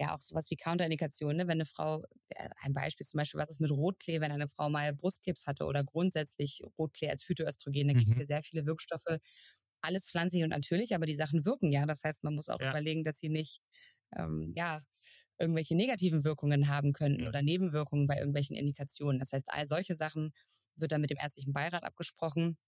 ja 0.00 0.14
auch 0.14 0.18
sowas 0.18 0.50
wie 0.50 0.56
Counterindikationen, 0.56 1.36
ne? 1.38 1.42
wenn 1.44 1.52
eine 1.58 1.64
Frau, 1.66 2.04
äh, 2.28 2.48
ein 2.62 2.72
Beispiel 2.72 3.06
zum 3.06 3.18
Beispiel, 3.18 3.40
was 3.40 3.50
ist 3.50 3.60
mit 3.60 3.70
Rotklee, 3.70 4.20
wenn 4.20 4.32
eine 4.32 4.48
Frau 4.48 4.70
mal 4.70 4.94
Brustkrebs 4.94 5.46
hatte 5.46 5.64
oder 5.66 5.84
grundsätzlich 5.84 6.62
Rotklee 6.78 7.10
als 7.10 7.24
Phytoöstrogen, 7.24 7.88
da 7.88 7.94
gibt 7.94 8.10
es 8.12 8.16
Mhm. 8.16 8.20
ja 8.20 8.26
sehr 8.26 8.42
viele 8.42 8.66
Wirkstoffe, 8.66 9.18
alles 9.80 10.10
pflanzlich 10.10 10.42
und 10.42 10.50
natürlich, 10.50 10.94
aber 10.94 11.06
die 11.06 11.14
Sachen 11.14 11.44
wirken 11.44 11.70
ja. 11.72 11.86
Das 11.86 12.02
heißt, 12.04 12.24
man 12.24 12.34
muss 12.34 12.48
auch 12.48 12.60
Ja. 12.60 12.72
überlegen, 12.72 13.04
dass 13.04 13.18
sie 13.20 13.28
nicht 13.28 13.60
ähm, 14.16 14.52
ja 14.56 14.80
irgendwelche 15.38 15.76
negativen 15.76 16.24
Wirkungen 16.24 16.68
haben 16.68 16.92
könnten 16.92 17.26
oder 17.28 17.42
Nebenwirkungen 17.42 18.06
bei 18.08 18.18
irgendwelchen 18.18 18.56
Indikationen. 18.56 19.20
Das 19.20 19.32
heißt, 19.32 19.46
all 19.52 19.66
solche 19.66 19.94
Sachen 19.94 20.32
wird 20.76 20.92
dann 20.92 21.00
mit 21.00 21.10
dem 21.10 21.18
ärztlichen 21.18 21.52
Beirat 21.52 21.84
abgesprochen. 21.84 22.58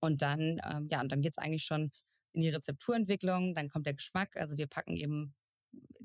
Und 0.00 0.22
dann, 0.22 0.60
ähm, 0.70 0.88
ja, 0.90 1.00
und 1.00 1.10
dann 1.12 1.22
geht's 1.22 1.38
eigentlich 1.38 1.64
schon 1.64 1.90
in 2.32 2.42
die 2.42 2.48
Rezepturentwicklung, 2.50 3.54
dann 3.54 3.68
kommt 3.68 3.86
der 3.86 3.94
Geschmack. 3.94 4.36
Also 4.36 4.56
wir 4.56 4.66
packen 4.66 4.96
eben 4.96 5.34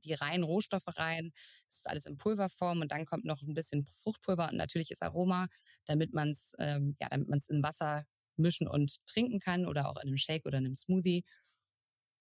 die 0.05 0.13
reinen 0.13 0.43
Rohstoffe 0.43 0.87
rein. 0.95 1.31
Das 1.67 1.79
ist 1.79 1.89
alles 1.89 2.05
in 2.05 2.17
Pulverform 2.17 2.81
und 2.81 2.91
dann 2.91 3.05
kommt 3.05 3.25
noch 3.25 3.41
ein 3.41 3.53
bisschen 3.53 3.85
Fruchtpulver 3.85 4.49
und 4.49 4.57
natürliches 4.57 5.01
Aroma, 5.01 5.47
damit 5.85 6.13
man 6.13 6.29
es 6.29 6.53
ähm, 6.59 6.95
ja, 6.99 7.07
damit 7.09 7.29
man 7.29 7.39
es 7.39 7.49
in 7.49 7.63
Wasser 7.63 8.05
mischen 8.37 8.67
und 8.67 9.05
trinken 9.05 9.39
kann 9.39 9.65
oder 9.65 9.89
auch 9.89 10.01
in 10.01 10.09
einem 10.09 10.17
Shake 10.17 10.45
oder 10.45 10.57
in 10.57 10.65
einem 10.65 10.75
Smoothie. 10.75 11.23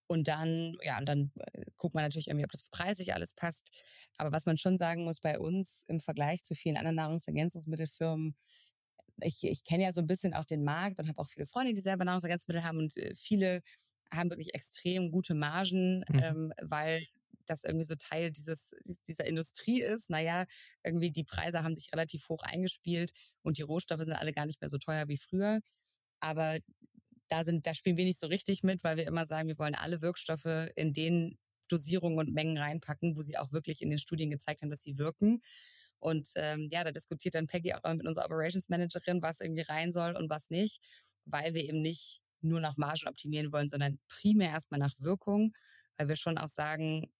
Und 0.06 0.28
dann, 0.28 0.76
ja, 0.82 0.98
und 0.98 1.06
dann 1.06 1.32
äh, 1.36 1.64
guckt 1.76 1.94
man 1.94 2.04
natürlich 2.04 2.28
irgendwie, 2.28 2.44
ob 2.44 2.52
das 2.52 2.68
preislich 2.70 3.14
alles 3.14 3.34
passt. 3.34 3.70
Aber 4.18 4.32
was 4.32 4.46
man 4.46 4.58
schon 4.58 4.76
sagen 4.76 5.04
muss, 5.04 5.20
bei 5.20 5.38
uns 5.38 5.84
im 5.88 6.00
Vergleich 6.00 6.42
zu 6.44 6.54
vielen 6.54 6.76
anderen 6.76 6.96
Nahrungsergänzungsmittelfirmen, 6.96 8.36
ich, 9.22 9.44
ich 9.44 9.64
kenne 9.64 9.84
ja 9.84 9.92
so 9.92 10.00
ein 10.00 10.06
bisschen 10.06 10.34
auch 10.34 10.44
den 10.44 10.64
Markt 10.64 10.98
und 10.98 11.08
habe 11.08 11.18
auch 11.18 11.28
viele 11.28 11.46
Freunde, 11.46 11.72
die 11.72 11.80
selber 11.80 12.04
Nahrungsergänzungsmittel 12.04 12.64
haben 12.64 12.78
und 12.78 12.96
äh, 12.96 13.14
viele 13.14 13.62
haben 14.12 14.30
wirklich 14.30 14.54
extrem 14.54 15.10
gute 15.10 15.34
Margen, 15.34 16.04
mhm. 16.08 16.18
ähm, 16.22 16.52
weil 16.62 17.06
das 17.46 17.64
irgendwie 17.64 17.84
so 17.84 17.94
Teil 17.96 18.30
dieses, 18.30 18.74
dieser 19.06 19.26
Industrie 19.26 19.82
ist. 19.82 20.10
Naja, 20.10 20.44
irgendwie 20.82 21.10
die 21.10 21.24
Preise 21.24 21.62
haben 21.62 21.76
sich 21.76 21.92
relativ 21.92 22.28
hoch 22.28 22.42
eingespielt 22.42 23.12
und 23.42 23.58
die 23.58 23.62
Rohstoffe 23.62 24.02
sind 24.02 24.14
alle 24.14 24.32
gar 24.32 24.46
nicht 24.46 24.60
mehr 24.60 24.70
so 24.70 24.78
teuer 24.78 25.08
wie 25.08 25.18
früher. 25.18 25.60
Aber 26.20 26.58
da 27.28 27.44
sind, 27.44 27.66
da 27.66 27.74
spielen 27.74 27.96
wir 27.96 28.04
nicht 28.04 28.20
so 28.20 28.26
richtig 28.26 28.62
mit, 28.62 28.84
weil 28.84 28.96
wir 28.96 29.06
immer 29.06 29.26
sagen, 29.26 29.48
wir 29.48 29.58
wollen 29.58 29.74
alle 29.74 30.02
Wirkstoffe 30.02 30.68
in 30.76 30.92
den 30.92 31.38
Dosierungen 31.68 32.18
und 32.18 32.32
Mengen 32.32 32.58
reinpacken, 32.58 33.16
wo 33.16 33.22
sie 33.22 33.38
auch 33.38 33.52
wirklich 33.52 33.82
in 33.82 33.90
den 33.90 33.98
Studien 33.98 34.30
gezeigt 34.30 34.62
haben, 34.62 34.70
dass 34.70 34.82
sie 34.82 34.98
wirken. 34.98 35.40
Und 35.98 36.28
ähm, 36.36 36.68
ja, 36.70 36.84
da 36.84 36.92
diskutiert 36.92 37.34
dann 37.34 37.46
Peggy 37.46 37.72
auch 37.72 37.94
mit 37.94 38.06
unserer 38.06 38.26
Operations 38.26 38.68
Managerin, 38.68 39.22
was 39.22 39.40
irgendwie 39.40 39.62
rein 39.62 39.90
soll 39.90 40.14
und 40.16 40.28
was 40.28 40.50
nicht, 40.50 40.82
weil 41.24 41.54
wir 41.54 41.64
eben 41.64 41.80
nicht 41.80 42.22
nur 42.42 42.60
nach 42.60 42.76
Margen 42.76 43.08
optimieren 43.08 43.52
wollen, 43.52 43.70
sondern 43.70 43.98
primär 44.08 44.50
erstmal 44.50 44.80
nach 44.80 44.92
Wirkung, 45.00 45.54
weil 45.96 46.08
wir 46.08 46.16
schon 46.16 46.36
auch 46.36 46.48
sagen, 46.48 47.10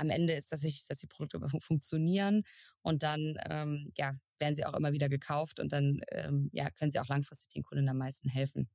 am 0.00 0.10
Ende 0.10 0.32
ist 0.32 0.52
das 0.52 0.62
wichtig, 0.62 0.86
dass 0.88 0.98
die 0.98 1.06
Produkte 1.06 1.40
funktionieren 1.60 2.42
und 2.82 3.02
dann 3.02 3.36
ähm, 3.48 3.92
ja, 3.96 4.14
werden 4.38 4.56
sie 4.56 4.64
auch 4.64 4.74
immer 4.74 4.92
wieder 4.92 5.08
gekauft 5.08 5.60
und 5.60 5.72
dann 5.72 6.00
ähm, 6.10 6.50
ja, 6.52 6.70
können 6.70 6.90
sie 6.90 6.98
auch 6.98 7.08
langfristig 7.08 7.48
den 7.52 7.62
Kunden 7.62 7.88
am 7.88 7.98
meisten 7.98 8.28
helfen. 8.28 8.68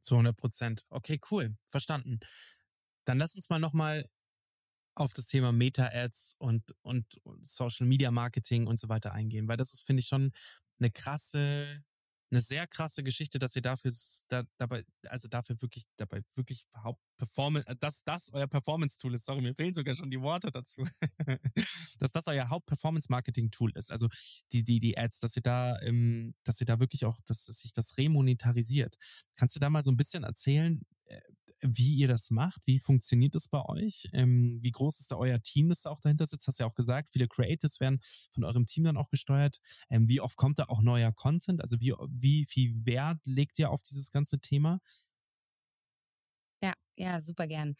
Zu 0.00 0.14
100 0.14 0.36
Prozent. 0.36 0.86
Okay, 0.88 1.20
cool. 1.30 1.56
Verstanden. 1.66 2.18
Dann 3.04 3.18
lass 3.18 3.36
uns 3.36 3.50
mal 3.50 3.58
nochmal 3.58 4.08
auf 4.94 5.12
das 5.12 5.26
Thema 5.26 5.52
Meta-Ads 5.52 6.36
und, 6.38 6.62
und 6.82 7.20
Social 7.40 7.86
Media 7.86 8.10
Marketing 8.10 8.66
und 8.66 8.78
so 8.78 8.88
weiter 8.88 9.12
eingehen, 9.12 9.48
weil 9.48 9.56
das 9.56 9.72
ist, 9.72 9.86
finde 9.86 10.00
ich, 10.00 10.06
schon 10.06 10.32
eine 10.78 10.90
krasse 10.90 11.84
eine 12.32 12.40
sehr 12.40 12.66
krasse 12.66 13.04
Geschichte, 13.04 13.38
dass 13.38 13.54
ihr 13.54 13.62
dafür 13.62 13.92
da, 14.28 14.42
dabei, 14.56 14.84
also 15.06 15.28
dafür 15.28 15.60
wirklich, 15.60 15.84
dabei 15.96 16.22
wirklich 16.34 16.64
Hauptperformance, 16.76 17.68
äh, 17.68 17.76
dass 17.76 18.02
das 18.04 18.30
euer 18.32 18.46
Performance-Tool 18.46 19.14
ist. 19.14 19.26
Sorry, 19.26 19.42
mir 19.42 19.54
fehlen 19.54 19.74
sogar 19.74 19.94
schon 19.94 20.10
die 20.10 20.20
Worte 20.20 20.50
dazu. 20.50 20.84
dass 21.98 22.10
das 22.10 22.26
euer 22.26 22.48
Haupt-Performance-Marketing-Tool 22.48 23.72
ist. 23.76 23.92
Also 23.92 24.08
die, 24.52 24.64
die, 24.64 24.80
die 24.80 24.96
Ads, 24.96 25.20
dass 25.20 25.36
ihr 25.36 25.42
da, 25.42 25.78
ähm, 25.82 26.34
dass 26.44 26.60
ihr 26.60 26.66
da 26.66 26.80
wirklich 26.80 27.04
auch, 27.04 27.20
dass 27.26 27.44
sich 27.44 27.72
das 27.72 27.98
remonetarisiert. 27.98 28.96
Kannst 29.36 29.54
du 29.54 29.60
da 29.60 29.70
mal 29.70 29.84
so 29.84 29.90
ein 29.90 29.96
bisschen 29.96 30.24
erzählen, 30.24 30.80
äh, 31.04 31.20
wie 31.62 31.94
ihr 31.94 32.08
das 32.08 32.30
macht. 32.30 32.60
Wie 32.66 32.78
funktioniert 32.78 33.34
das 33.34 33.48
bei 33.48 33.64
euch? 33.64 34.08
Ähm, 34.12 34.58
wie 34.62 34.70
groß 34.70 35.00
ist 35.00 35.10
da 35.10 35.16
euer 35.16 35.40
Team, 35.42 35.68
das 35.68 35.82
da 35.82 35.90
auch 35.90 36.00
dahinter 36.00 36.26
sitzt? 36.26 36.46
Hast 36.46 36.60
ja 36.60 36.66
auch 36.66 36.74
gesagt, 36.74 37.10
viele 37.10 37.28
Creatives 37.28 37.80
werden 37.80 38.00
von 38.30 38.44
eurem 38.44 38.66
Team 38.66 38.84
dann 38.84 38.96
auch 38.96 39.10
gesteuert. 39.10 39.60
Ähm, 39.90 40.08
wie 40.08 40.20
oft 40.20 40.36
kommt 40.36 40.58
da 40.58 40.64
auch 40.64 40.82
neuer 40.82 41.12
Content? 41.12 41.60
Also 41.60 41.80
wie, 41.80 41.94
wie 42.08 42.44
viel 42.44 42.86
Wert 42.86 43.20
legt 43.24 43.58
ihr 43.58 43.70
auf 43.70 43.82
dieses 43.82 44.10
ganze 44.10 44.40
Thema? 44.40 44.80
Ja, 46.96 47.20
super 47.20 47.46
gern. 47.46 47.74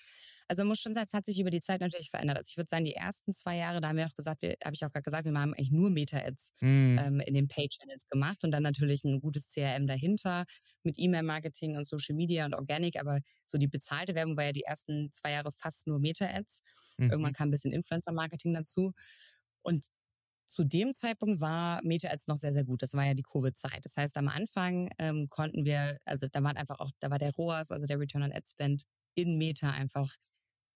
Also 0.49 0.63
man 0.63 0.69
muss 0.69 0.81
schon 0.81 0.95
sagen, 0.95 1.07
es 1.07 1.15
hat 1.15 1.27
sich 1.27 1.39
über 1.41 1.51
die 1.51 1.61
Zeit 1.61 1.81
natürlich 1.81 2.11
verändert. 2.11 2.39
Also 2.39 2.49
ich 2.51 2.57
würde 2.57 2.69
sagen, 2.69 2.85
die 2.85 2.95
ersten 2.95 3.33
zwei 3.33 3.57
Jahre, 3.57 3.81
da 3.81 3.89
haben 3.89 3.97
wir 3.97 4.07
auch 4.07 4.15
gesagt, 4.15 4.43
habe 4.43 4.75
ich 4.75 4.85
auch 4.85 4.91
gerade 4.91 5.03
gesagt, 5.03 5.25
wir 5.25 5.33
haben 5.33 5.55
eigentlich 5.55 5.71
nur 5.71 5.91
Meta-Ads 5.91 6.55
mm. 6.61 6.99
ähm, 6.99 7.21
in 7.21 7.35
den 7.35 7.49
Pay-Channels 7.49 8.09
gemacht 8.09 8.43
und 8.45 8.51
dann 8.51 8.63
natürlich 8.63 9.05
ein 9.05 9.21
gutes 9.21 9.53
CRM 9.53 9.87
dahinter 9.87 10.45
mit 10.83 10.97
E-Mail-Marketing 10.99 11.77
und 11.77 11.87
Social 11.87 12.15
Media 12.15 12.45
und 12.45 12.55
Organic, 12.55 12.99
aber 12.99 13.21
so 13.47 13.59
die 13.59 13.69
bezahlte 13.69 14.15
Werbung 14.15 14.37
war 14.37 14.45
ja 14.45 14.53
die 14.53 14.65
ersten 14.65 15.11
zwei 15.13 15.33
Jahre 15.33 15.53
fast 15.53 15.87
nur 15.87 16.01
Meta-Ads. 16.01 16.63
Mhm. 16.99 17.11
Irgendwann 17.11 17.33
kam 17.33 17.49
ein 17.49 17.53
bisschen 17.53 17.73
Influencer-Marketing 17.73 18.55
dazu. 18.55 18.93
Und 19.63 19.87
zu 20.45 20.65
dem 20.65 20.93
Zeitpunkt 20.93 21.41
war 21.41 21.81
Meta 21.83 22.09
Ads 22.09 22.27
noch 22.29 22.37
sehr, 22.37 22.53
sehr 22.53 22.65
gut. 22.65 22.83
Das 22.83 22.93
war 22.93 23.07
ja 23.07 23.15
die 23.15 23.23
Covid-Zeit. 23.23 23.85
Das 23.85 23.97
heißt, 23.97 24.17
am 24.19 24.29
Anfang 24.29 24.91
ähm, 24.99 25.29
konnten 25.31 25.65
wir, 25.65 25.99
also 26.05 26.27
da 26.31 26.43
war 26.43 26.55
einfach 26.57 26.79
auch, 26.79 26.91
da 27.01 27.11
war 27.11 27.19
der 27.19 27.33
ROAS, 27.35 27.71
also 27.73 27.87
der 27.87 27.99
Return 27.99 28.23
on 28.23 28.33
Ad 28.33 28.47
Spend 28.47 28.85
in 29.15 29.39
Meta 29.39 29.71
einfach 29.71 30.17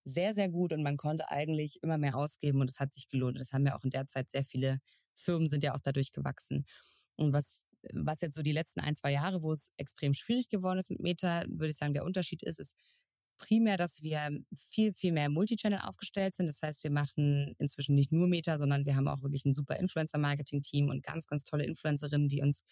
sehr, 0.03 0.33
sehr 0.33 0.49
gut 0.49 0.71
und 0.73 0.83
man 0.83 0.97
konnte 0.97 1.29
eigentlich 1.29 1.79
immer 1.83 1.97
mehr 1.97 2.15
ausgeben 2.15 2.61
und 2.61 2.69
es 2.69 2.79
hat 2.79 2.93
sich 2.93 3.07
gelohnt. 3.07 3.39
Das 3.39 3.53
haben 3.53 3.65
ja 3.65 3.77
auch 3.77 3.83
in 3.83 3.89
der 3.89 4.07
Zeit 4.07 4.29
sehr 4.29 4.43
viele 4.43 4.79
Firmen 5.13 5.47
sind 5.47 5.63
ja 5.63 5.73
auch 5.73 5.79
dadurch 5.83 6.11
gewachsen. 6.11 6.65
Und 7.15 7.33
was, 7.33 7.65
was 7.93 8.21
jetzt 8.21 8.35
so 8.35 8.43
die 8.43 8.51
letzten 8.51 8.79
ein, 8.81 8.95
zwei 8.95 9.11
Jahre, 9.11 9.41
wo 9.41 9.51
es 9.51 9.73
extrem 9.77 10.13
schwierig 10.13 10.49
geworden 10.49 10.79
ist 10.79 10.91
mit 10.91 10.99
Meta, 10.99 11.43
würde 11.47 11.69
ich 11.69 11.77
sagen, 11.77 11.93
der 11.93 12.05
Unterschied 12.05 12.43
ist, 12.43 12.59
ist, 12.59 12.75
primär, 13.37 13.77
dass 13.77 14.01
wir 14.01 14.19
viel, 14.55 14.93
viel 14.93 15.11
mehr 15.11 15.29
Multichannel 15.29 15.79
aufgestellt 15.79 16.33
sind. 16.33 16.47
Das 16.47 16.61
heißt, 16.61 16.83
wir 16.83 16.91
machen 16.91 17.55
inzwischen 17.59 17.95
nicht 17.95 18.11
nur 18.11 18.27
Meta, 18.27 18.57
sondern 18.57 18.85
wir 18.85 18.95
haben 18.95 19.07
auch 19.07 19.21
wirklich 19.21 19.45
ein 19.45 19.53
super 19.53 19.77
Influencer-Marketing-Team 19.77 20.89
und 20.89 21.03
ganz, 21.03 21.27
ganz 21.27 21.43
tolle 21.43 21.65
Influencerinnen, 21.65 22.29
die 22.29 22.41
uns 22.41 22.63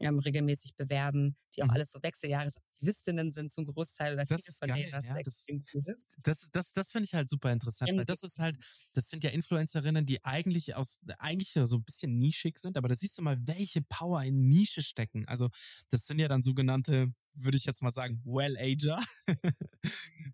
ähm, 0.00 0.18
regelmäßig 0.18 0.74
bewerben, 0.76 1.36
die 1.56 1.62
auch 1.62 1.66
mhm. 1.66 1.74
alles 1.74 1.92
so 1.92 2.02
Wechseljahresaktivistinnen 2.02 3.30
sind 3.30 3.52
zum 3.52 3.66
Großteil 3.66 4.14
oder 4.14 4.24
das 4.24 4.42
viele 4.42 4.54
von 4.56 4.68
denen, 4.76 4.92
was 4.92 5.06
ja, 5.06 5.22
das, 5.22 5.46
das, 5.72 6.08
das, 6.22 6.48
das, 6.50 6.72
das 6.72 6.92
finde 6.92 7.04
ich 7.04 7.14
halt 7.14 7.30
super 7.30 7.52
interessant, 7.52 7.96
weil 7.96 8.04
das 8.04 8.22
ist 8.22 8.38
halt, 8.38 8.56
das 8.92 9.08
sind 9.08 9.22
ja 9.24 9.30
Influencerinnen, 9.30 10.06
die 10.06 10.24
eigentlich 10.24 10.74
aus, 10.74 11.00
eigentlich 11.18 11.52
so 11.52 11.76
ein 11.76 11.84
bisschen 11.84 12.18
nischig 12.18 12.58
sind, 12.58 12.76
aber 12.76 12.88
da 12.88 12.94
siehst 12.94 13.18
du 13.18 13.22
mal, 13.22 13.38
welche 13.46 13.82
Power 13.82 14.22
in 14.22 14.48
Nische 14.48 14.82
stecken. 14.82 15.26
Also 15.28 15.48
das 15.90 16.06
sind 16.06 16.18
ja 16.18 16.28
dann 16.28 16.42
sogenannte 16.42 17.12
würde 17.36 17.56
ich 17.56 17.64
jetzt 17.64 17.82
mal 17.82 17.90
sagen, 17.90 18.22
Well-Ager, 18.24 19.02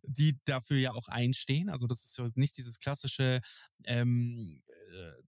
die 0.02 0.38
dafür 0.44 0.76
ja 0.76 0.92
auch 0.92 1.08
einstehen. 1.08 1.70
Also 1.70 1.86
das 1.86 2.04
ist 2.04 2.18
ja 2.18 2.28
nicht 2.34 2.56
dieses 2.58 2.78
klassische 2.78 3.40
ähm, 3.84 4.62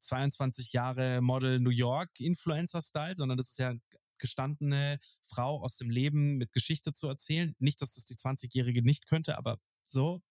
22 0.00 0.66
äh, 0.74 0.76
Jahre 0.76 1.20
Model 1.20 1.60
New 1.60 1.70
York 1.70 2.20
Influencer-Style, 2.20 3.16
sondern 3.16 3.38
das 3.38 3.50
ist 3.50 3.58
ja 3.58 3.74
gestandene 4.22 4.98
Frau 5.20 5.62
aus 5.62 5.76
dem 5.76 5.90
Leben 5.90 6.38
mit 6.38 6.52
Geschichte 6.52 6.94
zu 6.94 7.08
erzählen. 7.08 7.54
Nicht, 7.58 7.82
dass 7.82 7.92
das 7.92 8.06
die 8.06 8.14
20-Jährige 8.14 8.82
nicht 8.82 9.06
könnte, 9.06 9.36
aber 9.36 9.58
so, 9.84 10.22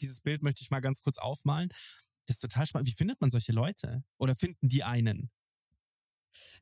dieses 0.00 0.20
Bild 0.20 0.42
möchte 0.42 0.62
ich 0.62 0.70
mal 0.70 0.80
ganz 0.80 1.02
kurz 1.02 1.18
aufmalen. 1.18 1.70
Das 2.26 2.36
ist 2.36 2.40
total 2.40 2.66
spannend. 2.66 2.88
Wie 2.88 2.94
findet 2.94 3.20
man 3.20 3.30
solche 3.30 3.52
Leute? 3.52 4.04
Oder 4.18 4.34
finden 4.34 4.68
die 4.68 4.84
einen? 4.84 5.30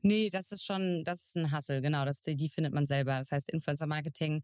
Nee, 0.01 0.29
das 0.29 0.51
ist 0.51 0.65
schon, 0.65 1.03
das 1.03 1.27
ist 1.27 1.37
ein 1.37 1.51
Hassel, 1.51 1.81
genau. 1.81 2.05
Das, 2.05 2.21
die 2.21 2.49
findet 2.49 2.73
man 2.73 2.85
selber. 2.85 3.17
Das 3.19 3.31
heißt 3.31 3.51
Influencer 3.51 3.87
Marketing. 3.87 4.43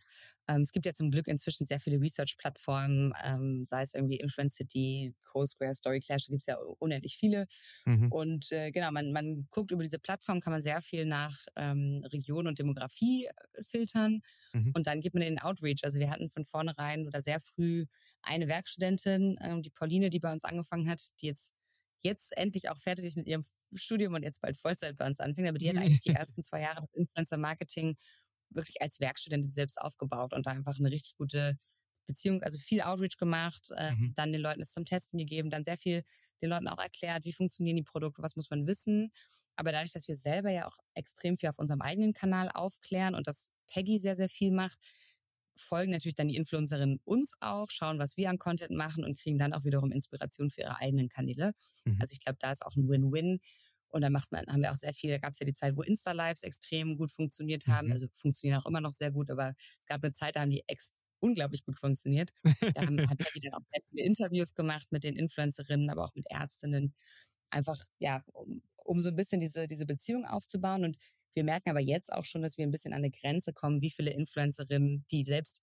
Ähm, 0.49 0.63
es 0.63 0.71
gibt 0.71 0.85
ja 0.85 0.93
zum 0.93 1.11
Glück 1.11 1.27
inzwischen 1.27 1.65
sehr 1.65 1.79
viele 1.79 2.01
Research-Plattformen, 2.01 3.13
ähm, 3.23 3.65
sei 3.65 3.83
es 3.83 3.93
irgendwie 3.93 4.17
Influencity, 4.17 5.13
CoSquare, 5.25 5.75
Story 5.75 5.99
Clash, 5.99 6.25
da 6.25 6.31
gibt 6.31 6.41
es 6.41 6.47
ja 6.47 6.57
unendlich 6.79 7.17
viele. 7.17 7.45
Mhm. 7.85 8.11
Und 8.11 8.51
äh, 8.51 8.71
genau, 8.71 8.91
man, 8.91 9.11
man 9.11 9.47
guckt 9.51 9.71
über 9.71 9.83
diese 9.83 9.99
Plattform, 9.99 10.41
kann 10.41 10.51
man 10.51 10.63
sehr 10.63 10.81
viel 10.81 11.05
nach 11.05 11.37
ähm, 11.55 12.03
Region 12.11 12.47
und 12.47 12.57
Demografie 12.57 13.25
äh, 13.27 13.63
filtern. 13.63 14.21
Mhm. 14.53 14.71
Und 14.75 14.87
dann 14.87 15.01
gibt 15.01 15.13
man 15.13 15.21
den 15.21 15.39
Outreach. 15.39 15.83
Also 15.83 15.99
wir 15.99 16.09
hatten 16.09 16.29
von 16.29 16.45
vornherein 16.45 17.05
oder 17.05 17.21
sehr 17.21 17.39
früh 17.39 17.85
eine 18.23 18.47
Werkstudentin, 18.47 19.37
ähm, 19.41 19.61
die 19.61 19.69
Pauline, 19.69 20.09
die 20.09 20.19
bei 20.19 20.31
uns 20.33 20.45
angefangen 20.45 20.89
hat, 20.89 21.01
die 21.21 21.27
jetzt 21.27 21.53
jetzt 22.01 22.35
endlich 22.37 22.69
auch 22.69 22.77
fertig 22.77 23.05
ist 23.05 23.17
mit 23.17 23.27
ihrem 23.27 23.45
Studium 23.73 24.13
und 24.13 24.23
jetzt 24.23 24.41
bald 24.41 24.57
Vollzeit 24.57 24.97
bei 24.97 25.05
uns 25.05 25.19
anfängt. 25.19 25.47
Aber 25.47 25.57
die 25.57 25.69
hat 25.69 25.77
eigentlich 25.77 25.99
die 26.01 26.09
ersten 26.09 26.43
zwei 26.43 26.61
Jahre 26.61 26.87
Influencer-Marketing 26.93 27.97
wirklich 28.49 28.81
als 28.81 28.99
Werkstudentin 28.99 29.51
selbst 29.51 29.79
aufgebaut 29.79 30.33
und 30.33 30.45
da 30.45 30.51
einfach 30.51 30.77
eine 30.79 30.91
richtig 30.91 31.17
gute 31.17 31.57
Beziehung, 32.09 32.41
also 32.41 32.57
viel 32.57 32.81
Outreach 32.81 33.17
gemacht, 33.17 33.69
äh, 33.77 33.91
mhm. 33.91 34.13
dann 34.15 34.31
den 34.31 34.41
Leuten 34.41 34.61
es 34.61 34.71
zum 34.71 34.83
Testen 34.83 35.19
gegeben, 35.19 35.51
dann 35.51 35.63
sehr 35.63 35.77
viel 35.77 36.03
den 36.41 36.49
Leuten 36.49 36.67
auch 36.67 36.79
erklärt, 36.79 37.23
wie 37.25 37.33
funktionieren 37.33 37.75
die 37.75 37.83
Produkte, 37.83 38.23
was 38.23 38.35
muss 38.35 38.49
man 38.49 38.65
wissen. 38.65 39.11
Aber 39.55 39.71
dadurch, 39.71 39.93
dass 39.93 40.07
wir 40.07 40.17
selber 40.17 40.49
ja 40.49 40.67
auch 40.67 40.77
extrem 40.95 41.37
viel 41.37 41.49
auf 41.49 41.59
unserem 41.59 41.81
eigenen 41.81 42.13
Kanal 42.13 42.49
aufklären 42.49 43.13
und 43.13 43.27
dass 43.27 43.51
Peggy 43.67 43.99
sehr, 43.99 44.15
sehr 44.15 44.29
viel 44.29 44.51
macht, 44.51 44.79
folgen 45.61 45.91
natürlich 45.91 46.15
dann 46.15 46.27
die 46.27 46.35
Influencerinnen 46.35 46.99
uns 47.03 47.35
auch, 47.39 47.69
schauen, 47.69 47.99
was 47.99 48.17
wir 48.17 48.29
an 48.29 48.39
Content 48.39 48.71
machen 48.71 49.03
und 49.03 49.17
kriegen 49.17 49.37
dann 49.37 49.53
auch 49.53 49.65
wiederum 49.65 49.91
Inspiration 49.91 50.49
für 50.49 50.61
ihre 50.61 50.77
eigenen 50.77 51.09
Kanäle. 51.09 51.53
Mhm. 51.85 51.97
Also 52.01 52.13
ich 52.13 52.19
glaube, 52.19 52.37
da 52.39 52.51
ist 52.51 52.65
auch 52.65 52.75
ein 52.75 52.87
Win-Win. 52.87 53.39
Und 53.91 54.01
dann 54.01 54.13
macht 54.13 54.31
man, 54.31 54.45
haben 54.47 54.61
wir 54.61 54.71
auch 54.71 54.77
sehr 54.77 54.93
viele, 54.93 55.19
gab 55.19 55.33
es 55.33 55.39
ja 55.39 55.45
die 55.45 55.53
Zeit, 55.53 55.75
wo 55.75 55.81
Insta-Lives 55.81 56.43
extrem 56.43 56.95
gut 56.95 57.09
funktioniert 57.09 57.65
haben, 57.65 57.87
mhm. 57.87 57.93
also 57.93 58.07
funktionieren 58.13 58.59
auch 58.61 58.67
immer 58.67 58.81
noch 58.81 58.91
sehr 58.91 59.11
gut, 59.11 59.31
aber 59.31 59.55
es 59.81 59.87
gab 59.87 60.03
eine 60.03 60.13
Zeit, 60.13 60.35
da 60.35 60.41
haben 60.41 60.51
die 60.51 60.63
ex 60.67 60.93
unglaublich 61.19 61.65
gut 61.65 61.77
funktioniert. 61.79 62.31
Da 62.75 62.81
haben, 62.81 62.99
hat 63.09 63.17
Peggy 63.17 63.41
dann 63.41 63.53
auch 63.53 63.65
sehr 63.71 63.81
viele 63.89 64.05
Interviews 64.05 64.53
gemacht 64.53 64.91
mit 64.91 65.03
den 65.03 65.15
Influencerinnen, 65.15 65.89
aber 65.89 66.05
auch 66.05 66.15
mit 66.15 66.25
Ärztinnen. 66.29 66.93
Einfach, 67.49 67.77
ja, 67.99 68.23
um, 68.33 68.61
um 68.77 69.01
so 69.01 69.09
ein 69.09 69.15
bisschen 69.15 69.41
diese, 69.41 69.67
diese 69.67 69.85
Beziehung 69.85 70.25
aufzubauen. 70.25 70.83
Und 70.83 70.97
wir 71.33 71.43
merken 71.43 71.69
aber 71.69 71.79
jetzt 71.79 72.11
auch 72.11 72.25
schon, 72.25 72.41
dass 72.41 72.57
wir 72.57 72.65
ein 72.65 72.71
bisschen 72.71 72.93
an 72.93 72.99
eine 72.99 73.11
Grenze 73.11 73.53
kommen, 73.53 73.81
wie 73.81 73.89
viele 73.89 74.11
Influencerinnen, 74.11 75.05
die 75.11 75.23
selbst, 75.23 75.61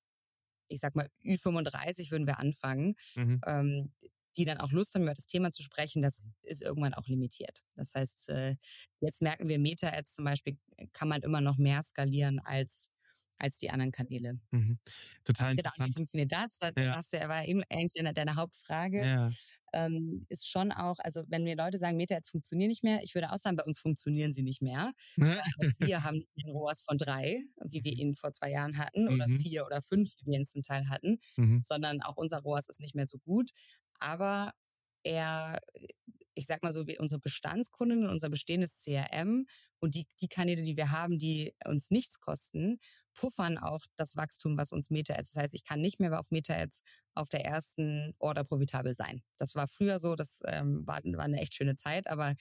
ich 0.69 0.81
sag 0.81 0.97
mal, 0.97 1.09
Ü35 1.25 2.11
würden 2.11 2.27
wir 2.27 2.39
anfangen, 2.39 2.97
mhm. 3.15 3.41
ähm, 3.47 3.93
die 4.37 4.45
dann 4.45 4.59
auch 4.59 4.71
Lust 4.71 4.95
haben, 4.95 5.03
über 5.03 5.15
das 5.15 5.27
Thema 5.27 5.51
zu 5.51 5.63
sprechen, 5.63 6.03
das 6.03 6.23
ist 6.43 6.63
irgendwann 6.63 6.95
auch 6.95 7.07
limitiert. 7.07 7.65
Das 7.75 7.95
heißt, 7.95 8.29
äh, 8.31 8.57
jetzt 9.01 9.23
merken 9.23 9.49
wir, 9.49 9.59
Meta-Ads 9.59 10.15
zum 10.15 10.25
Beispiel 10.25 10.59
kann 10.93 11.09
man 11.09 11.23
immer 11.23 11.41
noch 11.41 11.57
mehr 11.57 11.83
skalieren 11.83 12.39
als 12.41 12.91
als 13.39 13.59
die 13.59 13.71
anderen 13.71 13.93
Kanäle. 13.93 14.39
Mhm. 14.51 14.79
Total 15.25 15.53
interessant. 15.53 15.77
Genau, 15.77 15.89
wie 15.89 15.93
funktioniert 15.95 16.33
das? 16.33 16.59
Das 16.59 16.73
ja. 16.77 16.97
hast 16.97 17.13
du 17.13 17.19
ja, 17.19 17.29
war 17.29 17.45
eben 17.45 17.63
eigentlich 17.71 17.95
deine, 17.95 18.15
deine 18.15 18.37
Hauptfrage. 18.37 19.05
Ja. 19.05 19.31
Ähm, 19.73 20.25
ist 20.31 20.49
schon 20.49 20.73
auch, 20.73 20.99
also 21.01 21.25
wenn 21.29 21.43
mir 21.43 21.57
Leute 21.57 21.79
sagen, 21.79 21.97
Meta-Ads 21.97 22.31
funktionieren 22.31 22.69
nicht 22.69 22.85
mehr, 22.85 23.03
ich 23.03 23.15
würde 23.15 23.31
auch 23.31 23.37
sagen, 23.37 23.57
bei 23.57 23.65
uns 23.65 23.79
funktionieren 23.79 24.33
sie 24.33 24.43
nicht 24.43 24.63
mehr. 24.63 24.93
wir 25.17 26.05
haben 26.05 26.25
den 26.37 26.51
ROAS 26.51 26.83
von 26.83 26.97
drei, 26.97 27.43
wie 27.63 27.85
wir 27.85 27.93
ihn 27.93 28.15
vor 28.15 28.33
zwei 28.33 28.51
Jahren 28.51 28.79
hatten, 28.79 29.09
oder 29.09 29.29
mhm. 29.29 29.41
vier 29.41 29.67
oder 29.67 29.83
fünf, 29.83 30.15
wie 30.21 30.31
wir 30.31 30.39
ihn 30.39 30.47
zum 30.47 30.63
Teil 30.63 30.89
hatten, 30.89 31.19
mhm. 31.37 31.63
sondern 31.63 32.01
auch 32.01 32.17
unser 32.17 32.39
ROAS 32.39 32.69
ist 32.69 32.81
nicht 32.81 32.95
mehr 32.95 33.07
so 33.07 33.19
gut 33.19 33.51
aber 34.01 34.53
er, 35.03 35.59
ich 36.37 36.47
sag 36.47 36.63
mal 36.63 36.73
so, 36.73 36.87
wie 36.87 36.99
unsere 36.99 37.19
Bestandskunden, 37.19 38.09
unser 38.09 38.29
bestehendes 38.29 38.85
CRM 38.85 39.47
und 39.81 39.95
die, 39.95 40.07
die 40.21 40.29
Kanäle, 40.29 40.63
die 40.63 40.77
wir 40.77 40.91
haben, 40.91 41.19
die 41.19 41.55
uns 41.65 41.91
nichts 41.91 42.21
kosten, 42.21 42.79
puffern 43.15 43.57
auch 43.57 43.81
das 43.97 44.17
Wachstum, 44.17 44.59
was 44.59 44.71
uns 44.71 44.91
Meta-Ads. 44.91 45.33
Das 45.33 45.43
heißt, 45.43 45.55
ich 45.55 45.65
kann 45.65 45.81
nicht 45.81 45.99
mehr 45.99 46.19
auf 46.19 46.31
Meta-Ads 46.31 46.83
auf 47.15 47.31
der 47.31 47.47
ersten 47.47 48.15
Order 48.19 48.45
profitabel 48.45 48.95
sein. 48.95 49.23
Das 49.39 49.55
war 49.55 49.67
früher 49.67 49.99
so, 49.99 50.15
das 50.15 50.43
ähm, 50.47 50.87
war, 50.87 51.01
war 51.05 51.25
eine 51.25 51.41
echt 51.41 51.55
schöne 51.55 51.75
Zeit, 51.75 52.07
aber 52.07 52.35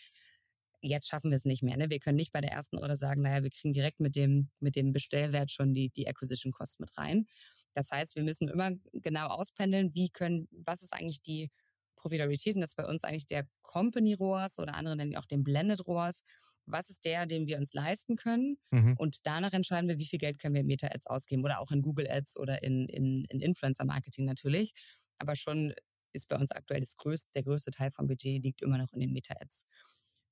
jetzt 0.82 1.08
schaffen 1.08 1.32
wir 1.32 1.38
es 1.38 1.46
nicht 1.46 1.64
mehr. 1.64 1.78
Ne? 1.78 1.90
Wir 1.90 2.00
können 2.00 2.18
nicht 2.18 2.34
bei 2.34 2.42
der 2.42 2.52
ersten 2.52 2.78
Order 2.78 2.98
sagen, 2.98 3.22
naja, 3.22 3.44
wir 3.44 3.50
kriegen 3.50 3.74
direkt 3.74 4.02
mit 4.02 4.18
dem, 4.18 4.50
mit 4.60 4.76
dem 4.76 4.92
Bestellwert 4.92 5.52
schon 5.52 5.74
die, 5.74 5.90
die 5.90 6.08
Acquisition 6.08 6.52
Cost 6.52 6.82
mit 6.82 6.96
rein. 6.98 7.28
Das 7.74 7.92
heißt, 7.92 8.18
wir 8.18 8.24
müssen 8.24 8.50
immer 8.50 8.72
genau 8.92 9.28
auspendeln, 9.28 9.96
wie 9.96 10.10
können, 10.10 10.50
was 10.52 10.84
ist 10.84 10.94
eigentlich 10.94 11.22
die 11.22 11.50
Profitabilität 11.96 12.56
und 12.56 12.62
das 12.62 12.72
ist 12.72 12.76
bei 12.76 12.86
uns 12.86 13.04
eigentlich 13.04 13.26
der 13.26 13.48
Company 13.62 14.14
ROAS 14.14 14.60
oder 14.60 14.76
andere 14.76 14.96
nennen 14.96 15.16
auch 15.16 15.26
den 15.26 15.44
Blended 15.44 15.86
ROAS. 15.88 16.24
Was 16.66 16.90
ist 16.90 17.06
der, 17.06 17.26
den 17.26 17.46
wir 17.46 17.58
uns 17.58 17.74
leisten 17.74 18.16
können? 18.16 18.58
Mhm. 18.72 18.96
Und 18.98 19.26
danach 19.28 19.54
entscheiden 19.54 19.88
wir, 19.88 20.00
wie 20.00 20.08
viel 20.08 20.20
Geld 20.20 20.40
können 20.40 20.56
wir 20.56 20.62
in 20.62 20.68
Meta-Ads 20.68 21.08
ausgeben 21.08 21.44
oder 21.44 21.60
auch 21.60 21.72
in 21.72 21.82
Google 21.82 22.10
Ads 22.10 22.38
oder 22.38 22.64
in, 22.64 22.88
in, 22.90 23.26
in 23.26 23.40
Influencer-Marketing 23.40 24.26
natürlich. 24.26 24.74
Aber 25.20 25.36
schon 25.36 25.74
ist 26.14 26.28
bei 26.30 26.38
uns 26.38 26.52
aktuell 26.52 26.80
das 26.80 26.98
größte, 26.98 27.32
der 27.34 27.44
größte 27.44 27.72
Teil 27.72 27.92
vom 27.92 28.08
Budget 28.08 28.44
liegt 28.44 28.62
immer 28.62 28.78
noch 28.78 28.92
in 28.94 29.00
den 29.00 29.12
Meta-Ads. 29.12 29.68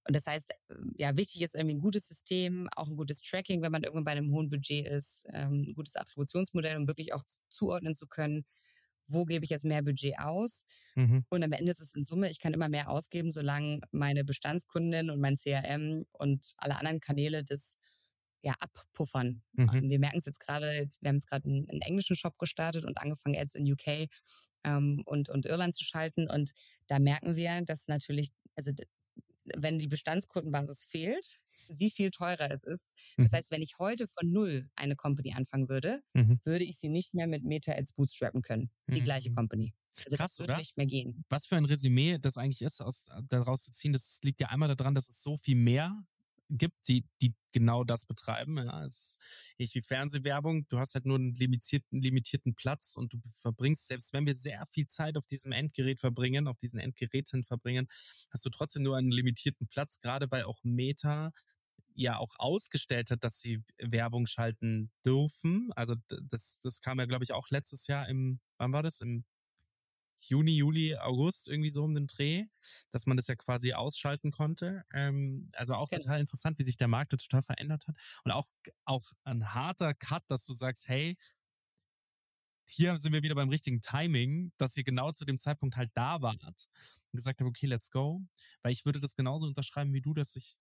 Und 0.06 0.16
das 0.16 0.26
heißt, 0.28 0.54
ja, 0.98 1.16
wichtig 1.16 1.42
ist 1.42 1.56
irgendwie 1.56 1.76
ein 1.76 1.82
gutes 1.82 2.08
System, 2.08 2.68
auch 2.76 2.88
ein 2.88 2.98
gutes 2.98 3.22
Tracking, 3.22 3.62
wenn 3.62 3.72
man 3.72 3.84
irgendwann 3.84 4.04
bei 4.04 4.12
einem 4.12 4.32
hohen 4.32 4.50
Budget 4.50 4.88
ist, 4.88 5.26
ähm, 5.32 5.68
ein 5.70 5.74
gutes 5.76 5.96
Attributionsmodell, 5.96 6.78
um 6.78 6.88
wirklich 6.88 7.14
auch 7.14 7.24
zuordnen 7.48 7.96
zu 7.96 8.08
können, 8.08 8.46
wo 9.08 9.26
gebe 9.26 9.46
ich 9.46 9.52
jetzt 9.52 9.66
mehr 9.66 9.82
Budget 9.82 10.20
aus. 10.20 10.66
Mhm. 10.96 11.26
Und 11.30 11.44
am 11.44 11.52
Ende 11.52 11.72
ist 11.72 11.82
es 11.82 11.96
in 11.96 12.04
Summe, 12.04 12.30
ich 12.30 12.40
kann 12.40 12.54
immer 12.54 12.70
mehr 12.70 12.90
ausgeben, 12.90 13.32
solange 13.32 13.80
meine 13.92 14.24
Bestandskunden 14.24 15.10
und 15.10 15.20
mein 15.20 15.38
CRM 15.38 16.06
und 16.12 16.54
alle 16.58 16.78
anderen 16.78 17.00
Kanäle 17.00 17.44
das 17.44 17.80
ja 18.42 18.54
abpuffern. 18.60 19.42
Mhm. 19.54 19.90
Wir 19.90 20.00
merken 20.00 20.20
es 20.20 20.26
jetzt 20.26 20.40
gerade, 20.40 20.66
wir 20.66 21.10
haben 21.10 21.16
jetzt 21.16 21.30
gerade 21.30 21.48
einen, 21.48 21.70
einen, 21.70 21.82
englischen 21.82 22.16
Shop 22.16 22.38
gestartet 22.38 22.84
und 22.86 22.98
angefangen, 22.98 23.38
Ads 23.38 23.56
in 23.56 23.72
UK 23.72 24.10
ähm, 24.66 25.02
und, 25.06 25.30
und 25.30 25.46
Irland 25.46 25.76
zu 25.76 25.84
schalten. 25.84 26.30
Und 26.30 26.52
da 26.88 27.00
merken 27.00 27.36
wir, 27.36 27.62
dass 27.62 27.88
natürlich, 27.88 28.32
also 28.56 28.72
wenn 29.56 29.80
die 29.80 29.88
Bestandskundenbasis 29.88 30.86
fehlt, 30.86 31.42
wie 31.70 31.90
viel 31.90 32.12
teurer 32.12 32.52
es 32.52 32.64
ist. 32.64 32.94
Das 33.18 33.32
mhm. 33.32 33.36
heißt, 33.36 33.52
wenn 33.52 33.62
ich 33.62 33.78
heute 33.80 34.08
von 34.08 34.32
null 34.32 34.70
eine 34.76 34.96
Company 34.96 35.34
anfangen 35.34 35.70
würde, 35.70 36.02
mhm. 36.14 36.40
würde 36.44 36.64
ich 36.66 36.78
sie 36.78 36.90
nicht 36.90 37.14
mehr 37.14 37.28
mit 37.28 37.44
Meta-Ads 37.44 37.94
bootstrappen 37.94 38.42
können. 38.42 38.70
Die 38.88 39.02
mhm. 39.02 39.06
gleiche 39.06 39.34
Company. 39.34 39.74
Also 40.06 40.18
Krass, 40.18 40.32
das 40.32 40.40
würde 40.40 40.54
oder? 40.54 40.60
nicht 40.60 40.78
mehr 40.78 40.88
gehen. 40.88 41.24
Was 41.30 41.46
für 41.46 41.56
ein 41.56 41.66
Resümee 41.66 42.18
das 42.18 42.38
eigentlich 42.38 42.62
ist, 42.62 42.82
aus, 42.82 43.10
daraus 43.30 43.64
zu 43.64 43.72
ziehen, 43.72 43.94
das 43.94 44.20
liegt 44.24 44.42
ja 44.42 44.48
einmal 44.48 44.76
daran, 44.76 44.96
dass 44.96 45.10
es 45.10 45.22
so 45.22 45.38
viel 45.38 45.56
mehr 45.56 46.04
gibt, 46.58 46.88
die, 46.88 47.06
die 47.22 47.34
genau 47.52 47.84
das 47.84 48.06
betreiben. 48.06 48.58
Ja, 48.58 48.84
es 48.84 48.94
ist 48.94 49.20
nicht 49.60 49.76
wie 49.76 49.82
Fernsehwerbung. 49.82 50.68
Du 50.68 50.80
hast 50.80 50.96
halt 50.96 51.06
nur 51.06 51.18
einen 51.18 51.34
limitierten, 51.36 52.02
limitierten 52.02 52.56
Platz 52.56 52.96
und 52.96 53.14
du 53.14 53.20
verbringst, 53.42 53.88
selbst 53.88 54.14
wenn 54.14 54.26
wir 54.26 54.36
sehr 54.36 54.66
viel 54.68 54.88
Zeit 54.88 55.18
auf 55.18 55.28
diesem 55.28 55.52
Endgerät 55.52 56.00
verbringen, 56.00 56.48
auf 56.48 56.58
diesen 56.58 56.80
Endgeräten 56.80 57.44
verbringen, 57.44 57.88
hast 58.32 58.46
du 58.46 58.50
trotzdem 58.50 58.84
nur 58.84 58.98
einen 58.98 59.12
limitierten 59.12 59.68
Platz, 59.68 60.00
gerade 60.00 60.30
weil 60.32 60.44
auch 60.44 60.60
Meta 60.64 61.32
ja 61.96 62.18
auch 62.18 62.34
ausgestellt 62.38 63.12
hat, 63.12 63.24
dass 63.24 63.40
sie 63.40 63.64
Werbung 63.78 64.26
schalten 64.26 64.92
dürfen. 65.06 65.72
Also 65.76 65.96
das, 66.08 66.60
das 66.60 66.82
kam 66.82 67.00
ja, 67.00 67.06
glaube 67.06 67.24
ich, 67.24 67.34
auch 67.34 67.50
letztes 67.50 67.88
Jahr 67.88 68.10
im, 68.10 68.40
wann 68.58 68.74
war 68.74 68.84
das? 68.84 69.02
Im 69.02 69.26
Juni, 70.30 70.58
Juli, 70.58 70.96
August 70.98 71.48
irgendwie 71.48 71.70
so 71.70 71.84
um 71.84 71.94
den 71.94 72.08
Dreh, 72.08 72.46
dass 72.92 73.06
man 73.06 73.18
das 73.18 73.28
ja 73.28 73.36
quasi 73.36 73.74
ausschalten 73.74 74.32
konnte. 74.32 74.84
Ähm, 74.94 75.50
also 75.54 75.76
auch 75.76 75.90
genau. 75.90 76.02
total 76.02 76.20
interessant, 76.20 76.60
wie 76.60 76.64
sich 76.64 76.78
der 76.78 76.88
Markt 76.88 77.12
total 77.12 77.42
verändert 77.42 77.88
hat. 77.88 77.96
Und 78.24 78.32
auch, 78.32 78.50
auch 78.86 79.12
ein 79.24 79.54
harter 79.54 79.94
Cut, 79.94 80.24
dass 80.28 80.46
du 80.46 80.54
sagst, 80.54 80.88
hey, 80.88 81.18
hier 82.70 82.98
sind 82.98 83.14
wir 83.14 83.24
wieder 83.24 83.36
beim 83.36 83.50
richtigen 83.50 83.82
Timing, 83.82 84.52
dass 84.58 84.78
ihr 84.78 84.84
genau 84.84 85.12
zu 85.12 85.26
dem 85.26 85.38
Zeitpunkt 85.38 85.76
halt 85.76 85.92
da 85.94 86.22
wart 86.22 86.44
und 86.44 86.68
gesagt 87.12 87.42
habt, 87.42 87.50
okay, 87.50 87.68
let's 87.68 87.92
go. 87.92 88.22
Weil 88.62 88.72
ich 88.72 88.86
würde 88.86 89.00
das 89.00 89.16
genauso 89.16 89.46
unterschreiben 89.48 89.94
wie 89.94 90.02
du, 90.02 90.14
dass 90.14 90.36
ich 90.36 90.58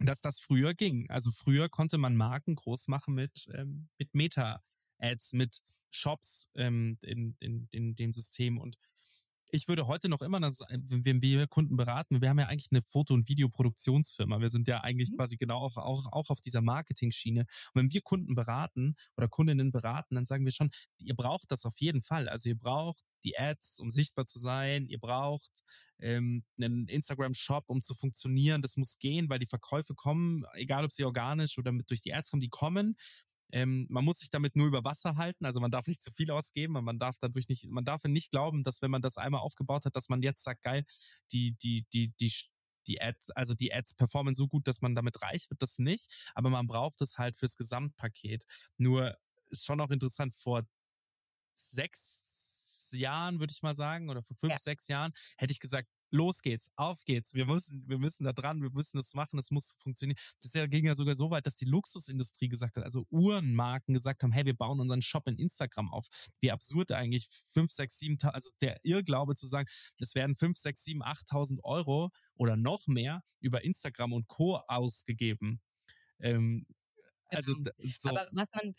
dass 0.00 0.22
das 0.22 0.40
früher 0.40 0.74
ging. 0.74 1.08
Also 1.10 1.30
früher 1.30 1.68
konnte 1.68 1.98
man 1.98 2.16
Marken 2.16 2.54
groß 2.54 2.88
machen 2.88 3.14
mit, 3.14 3.48
ähm, 3.52 3.88
mit 3.98 4.14
Meta-Ads, 5.00 5.32
mit 5.34 5.60
Shops 5.90 6.50
ähm, 6.54 6.98
in, 7.02 7.36
in, 7.40 7.68
in 7.70 7.94
dem 7.94 8.12
System. 8.12 8.58
Und 8.58 8.76
ich 9.52 9.66
würde 9.66 9.88
heute 9.88 10.08
noch 10.08 10.22
immer, 10.22 10.38
das, 10.38 10.60
wenn 10.70 11.22
wir 11.22 11.46
Kunden 11.48 11.76
beraten, 11.76 12.20
wir 12.20 12.28
haben 12.28 12.38
ja 12.38 12.46
eigentlich 12.46 12.70
eine 12.70 12.82
Foto- 12.82 13.14
und 13.14 13.28
Videoproduktionsfirma. 13.28 14.40
Wir 14.40 14.48
sind 14.48 14.68
ja 14.68 14.82
eigentlich 14.82 15.10
mhm. 15.10 15.16
quasi 15.16 15.36
genau 15.36 15.58
auch, 15.58 15.76
auch, 15.76 16.12
auch 16.12 16.30
auf 16.30 16.40
dieser 16.40 16.62
Marketing-Schiene. 16.62 17.40
Und 17.40 17.48
wenn 17.74 17.92
wir 17.92 18.02
Kunden 18.02 18.34
beraten 18.36 18.94
oder 19.16 19.28
Kundinnen 19.28 19.72
beraten, 19.72 20.14
dann 20.14 20.26
sagen 20.26 20.44
wir 20.44 20.52
schon, 20.52 20.70
ihr 21.02 21.16
braucht 21.16 21.50
das 21.50 21.64
auf 21.64 21.80
jeden 21.80 22.02
Fall. 22.02 22.28
Also 22.28 22.50
ihr 22.50 22.58
braucht 22.58 23.02
die 23.24 23.38
Ads, 23.38 23.80
um 23.80 23.90
sichtbar 23.90 24.26
zu 24.26 24.38
sein. 24.38 24.86
Ihr 24.86 24.98
braucht 24.98 25.50
ähm, 25.98 26.44
einen 26.60 26.86
Instagram-Shop, 26.86 27.64
um 27.66 27.82
zu 27.82 27.94
funktionieren. 27.94 28.62
Das 28.62 28.76
muss 28.76 28.98
gehen, 28.98 29.28
weil 29.28 29.40
die 29.40 29.46
Verkäufe 29.46 29.94
kommen, 29.94 30.44
egal 30.54 30.84
ob 30.84 30.92
sie 30.92 31.04
organisch 31.04 31.58
oder 31.58 31.72
mit 31.72 31.90
durch 31.90 32.00
die 32.00 32.14
Ads 32.14 32.30
kommen, 32.30 32.40
die 32.40 32.48
kommen. 32.48 32.96
Ähm, 33.52 33.86
man 33.88 34.04
muss 34.04 34.18
sich 34.20 34.30
damit 34.30 34.56
nur 34.56 34.66
über 34.66 34.84
Wasser 34.84 35.16
halten, 35.16 35.44
also 35.44 35.60
man 35.60 35.70
darf 35.70 35.86
nicht 35.86 36.02
zu 36.02 36.10
viel 36.10 36.30
ausgeben, 36.30 36.72
man 36.72 36.98
darf 36.98 37.18
dadurch 37.18 37.48
nicht, 37.48 37.66
man 37.68 37.84
darf 37.84 38.04
nicht 38.04 38.30
glauben, 38.30 38.62
dass 38.62 38.82
wenn 38.82 38.90
man 38.90 39.02
das 39.02 39.16
einmal 39.16 39.40
aufgebaut 39.40 39.84
hat, 39.84 39.96
dass 39.96 40.08
man 40.08 40.22
jetzt 40.22 40.42
sagt, 40.42 40.62
geil, 40.62 40.84
die, 41.32 41.52
die, 41.52 41.86
die, 41.92 42.12
die, 42.20 42.32
die 42.86 43.00
Ads, 43.00 43.30
also 43.32 43.54
die 43.54 43.72
Ads 43.72 43.94
performen 43.94 44.34
so 44.34 44.48
gut, 44.48 44.66
dass 44.66 44.80
man 44.80 44.94
damit 44.94 45.22
reich 45.22 45.48
wird, 45.50 45.62
das 45.62 45.78
nicht, 45.78 46.30
aber 46.34 46.50
man 46.50 46.66
braucht 46.66 47.00
es 47.00 47.18
halt 47.18 47.36
fürs 47.36 47.56
Gesamtpaket. 47.56 48.44
Nur 48.76 49.16
ist 49.50 49.66
schon 49.66 49.80
auch 49.80 49.90
interessant, 49.90 50.34
vor 50.34 50.66
sechs 51.54 52.90
Jahren, 52.92 53.40
würde 53.40 53.52
ich 53.52 53.62
mal 53.62 53.74
sagen, 53.74 54.10
oder 54.10 54.22
vor 54.22 54.36
fünf, 54.36 54.52
ja. 54.52 54.58
sechs 54.58 54.88
Jahren, 54.88 55.12
hätte 55.36 55.52
ich 55.52 55.60
gesagt, 55.60 55.88
los 56.10 56.42
geht's, 56.42 56.70
auf 56.76 57.04
geht's, 57.04 57.34
wir 57.34 57.46
müssen, 57.46 57.84
wir 57.88 57.98
müssen 57.98 58.24
da 58.24 58.32
dran, 58.32 58.62
wir 58.62 58.70
müssen 58.70 58.96
das 58.96 59.14
machen, 59.14 59.38
es 59.38 59.50
muss 59.50 59.76
funktionieren. 59.78 60.18
Das 60.42 60.52
ging 60.70 60.84
ja 60.84 60.94
sogar 60.94 61.14
so 61.14 61.30
weit, 61.30 61.46
dass 61.46 61.56
die 61.56 61.64
Luxusindustrie 61.64 62.48
gesagt 62.48 62.76
hat, 62.76 62.84
also 62.84 63.06
Uhrenmarken 63.10 63.94
gesagt 63.94 64.22
haben, 64.22 64.32
hey, 64.32 64.44
wir 64.44 64.56
bauen 64.56 64.80
unseren 64.80 65.02
Shop 65.02 65.26
in 65.28 65.38
Instagram 65.38 65.92
auf. 65.92 66.06
Wie 66.40 66.50
absurd 66.50 66.92
eigentlich, 66.92 67.28
fünf, 67.28 67.70
sechs, 67.70 67.98
sieben, 67.98 68.18
also 68.22 68.50
der 68.60 68.78
Irrglaube 68.84 69.34
zu 69.34 69.46
sagen, 69.46 69.68
es 69.98 70.14
werden 70.14 70.36
fünf, 70.36 70.56
sechs, 70.58 70.84
sieben, 70.84 71.02
achttausend 71.02 71.64
Euro 71.64 72.10
oder 72.34 72.56
noch 72.56 72.86
mehr 72.86 73.22
über 73.40 73.64
Instagram 73.64 74.12
und 74.12 74.28
Co. 74.28 74.56
ausgegeben. 74.66 75.60
Ähm, 76.18 76.66
also 77.28 77.54
genau. 77.54 77.70
so. 77.96 78.08
Aber 78.10 78.28
was 78.32 78.48
man, 78.54 78.74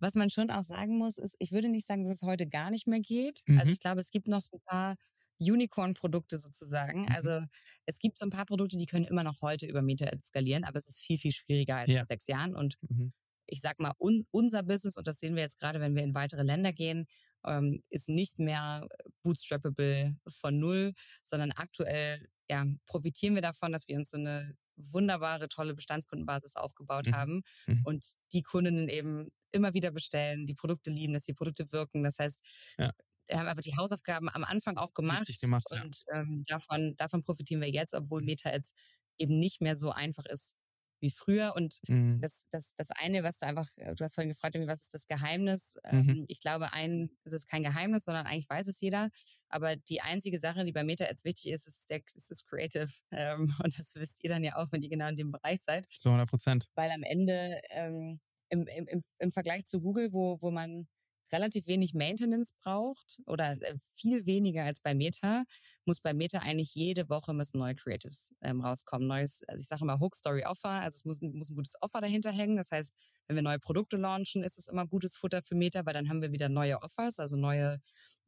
was 0.00 0.14
man 0.14 0.30
schon 0.30 0.50
auch 0.50 0.64
sagen 0.64 0.98
muss, 0.98 1.18
ist, 1.18 1.36
ich 1.38 1.52
würde 1.52 1.68
nicht 1.68 1.86
sagen, 1.86 2.04
dass 2.04 2.12
es 2.12 2.22
heute 2.22 2.46
gar 2.46 2.70
nicht 2.70 2.86
mehr 2.86 3.00
geht. 3.00 3.42
Also 3.46 3.52
mhm. 3.52 3.58
Also 3.58 3.72
ich 3.72 3.80
glaube, 3.80 4.00
es 4.00 4.10
gibt 4.10 4.28
noch 4.28 4.42
so 4.42 4.56
ein 4.56 4.62
paar 4.64 4.96
Unicorn-Produkte 5.40 6.38
sozusagen. 6.38 7.02
Mhm. 7.02 7.08
Also 7.08 7.40
es 7.86 7.98
gibt 7.98 8.18
so 8.18 8.26
ein 8.26 8.30
paar 8.30 8.46
Produkte, 8.46 8.76
die 8.76 8.86
können 8.86 9.04
immer 9.04 9.24
noch 9.24 9.40
heute 9.42 9.66
über 9.66 9.82
Meta 9.82 10.08
skalieren, 10.20 10.64
aber 10.64 10.78
es 10.78 10.88
ist 10.88 11.00
viel, 11.00 11.18
viel 11.18 11.32
schwieriger 11.32 11.76
als 11.76 11.90
ja. 11.90 11.98
vor 11.98 12.06
sechs 12.06 12.26
Jahren. 12.26 12.54
Und 12.54 12.76
mhm. 12.88 13.12
ich 13.46 13.60
sag 13.60 13.78
mal, 13.80 13.92
un 13.98 14.26
unser 14.30 14.62
Business, 14.62 14.96
und 14.96 15.06
das 15.06 15.18
sehen 15.18 15.34
wir 15.34 15.42
jetzt 15.42 15.58
gerade, 15.58 15.80
wenn 15.80 15.94
wir 15.94 16.02
in 16.02 16.14
weitere 16.14 16.42
Länder 16.42 16.72
gehen, 16.72 17.06
ähm, 17.46 17.82
ist 17.88 18.08
nicht 18.08 18.38
mehr 18.38 18.86
bootstrappable 19.22 20.16
von 20.28 20.58
null, 20.58 20.92
sondern 21.22 21.52
aktuell 21.52 22.28
ja, 22.50 22.64
profitieren 22.86 23.34
wir 23.34 23.42
davon, 23.42 23.72
dass 23.72 23.88
wir 23.88 23.96
uns 23.96 24.10
so 24.10 24.16
eine 24.16 24.54
wunderbare, 24.76 25.48
tolle 25.48 25.74
Bestandskundenbasis 25.74 26.56
aufgebaut 26.56 27.08
mhm. 27.08 27.14
haben 27.14 27.42
mhm. 27.66 27.82
und 27.84 28.06
die 28.32 28.42
Kundinnen 28.42 28.88
eben 28.88 29.28
immer 29.50 29.74
wieder 29.74 29.90
bestellen, 29.90 30.46
die 30.46 30.54
Produkte 30.54 30.90
lieben, 30.90 31.14
dass 31.14 31.24
die 31.24 31.34
Produkte 31.34 31.70
wirken. 31.72 32.02
Das 32.02 32.18
heißt, 32.18 32.42
Ja. 32.78 32.92
Wir 33.28 33.38
haben 33.38 33.46
einfach 33.46 33.62
die 33.62 33.76
Hausaufgaben 33.76 34.28
am 34.28 34.44
Anfang 34.44 34.76
auch 34.76 34.94
gemacht. 34.94 35.20
Richtig 35.20 35.40
gemacht, 35.40 35.66
ja. 35.70 35.82
und 35.82 36.04
ähm, 36.14 36.42
davon, 36.46 36.94
davon 36.96 37.22
profitieren 37.22 37.60
wir 37.60 37.70
jetzt, 37.70 37.94
obwohl 37.94 38.22
Meta 38.22 38.50
jetzt 38.50 38.74
eben 39.18 39.38
nicht 39.38 39.60
mehr 39.60 39.76
so 39.76 39.90
einfach 39.90 40.24
ist 40.26 40.56
wie 41.00 41.10
früher. 41.10 41.54
Und 41.56 41.78
Mhm. 41.88 42.20
das, 42.20 42.46
das, 42.50 42.74
das 42.74 42.90
eine, 42.90 43.22
was 43.22 43.38
du 43.38 43.46
einfach, 43.46 43.68
äh, 43.76 43.94
du 43.94 44.04
hast 44.04 44.14
vorhin 44.14 44.30
gefragt, 44.30 44.56
was 44.66 44.82
ist 44.82 44.94
das 44.94 45.06
Geheimnis? 45.06 45.76
Mhm. 45.90 46.08
Ähm, 46.08 46.24
ich 46.28 46.40
glaube, 46.40 46.72
ein, 46.72 47.10
es 47.24 47.32
ist 47.32 47.48
kein 47.48 47.62
Geheimnis, 47.62 48.04
sondern 48.04 48.26
eigentlich 48.26 48.48
weiß 48.48 48.66
es 48.66 48.80
jeder. 48.80 49.10
Aber 49.48 49.76
die 49.76 50.00
einzige 50.00 50.38
Sache, 50.38 50.64
die 50.64 50.72
bei 50.72 50.84
Meta 50.84 51.04
jetzt 51.04 51.24
wichtig 51.24 51.52
ist, 51.52 51.66
ist, 51.66 51.90
der, 51.90 52.00
ist 52.14 52.30
das 52.30 52.44
Creative. 52.44 52.88
Ähm, 53.10 53.54
und 53.62 53.78
das 53.78 53.94
wisst 53.96 54.22
ihr 54.22 54.30
dann 54.30 54.44
ja 54.44 54.56
auch, 54.56 54.70
wenn 54.70 54.82
ihr 54.82 54.88
genau 54.88 55.08
in 55.08 55.16
dem 55.16 55.32
Bereich 55.32 55.62
seid. 55.62 55.86
Zu 55.90 56.10
100 56.10 56.28
Prozent. 56.28 56.66
Weil 56.74 56.90
am 56.90 57.02
Ende 57.02 57.60
ähm, 57.70 58.20
im, 58.48 58.66
im, 58.66 58.86
im, 58.86 59.02
im 59.18 59.32
Vergleich 59.32 59.64
zu 59.64 59.80
Google, 59.80 60.12
wo, 60.12 60.40
wo 60.40 60.50
man 60.50 60.86
relativ 61.32 61.66
wenig 61.66 61.94
Maintenance 61.94 62.52
braucht 62.62 63.20
oder 63.26 63.52
äh, 63.52 63.74
viel 63.78 64.26
weniger 64.26 64.64
als 64.64 64.80
bei 64.80 64.94
Meta, 64.94 65.44
muss 65.84 66.00
bei 66.00 66.14
Meta 66.14 66.38
eigentlich 66.40 66.74
jede 66.74 67.08
Woche 67.08 67.34
müssen 67.34 67.58
neue 67.58 67.74
Creatives 67.74 68.34
ähm, 68.42 68.60
rauskommen. 68.60 69.06
Neues, 69.08 69.42
also 69.48 69.60
ich 69.60 69.66
sage 69.68 69.82
immer 69.82 70.00
Hook 70.00 70.14
Story 70.16 70.44
Offer, 70.44 70.70
also 70.70 70.96
es 70.96 71.04
muss, 71.04 71.22
ein- 71.22 71.34
muss 71.34 71.50
ein 71.50 71.56
gutes 71.56 71.80
Offer 71.82 72.00
dahinter 72.00 72.32
hängen. 72.32 72.56
Das 72.56 72.70
heißt, 72.70 72.94
wenn 73.26 73.36
wir 73.36 73.42
neue 73.42 73.58
Produkte 73.58 73.96
launchen, 73.96 74.42
ist 74.42 74.58
es 74.58 74.68
immer 74.68 74.86
gutes 74.86 75.16
Futter 75.16 75.42
für 75.42 75.54
Meta, 75.54 75.84
weil 75.86 75.94
dann 75.94 76.08
haben 76.08 76.22
wir 76.22 76.32
wieder 76.32 76.48
neue 76.48 76.82
Offers, 76.82 77.18
also 77.20 77.36
neue 77.36 77.80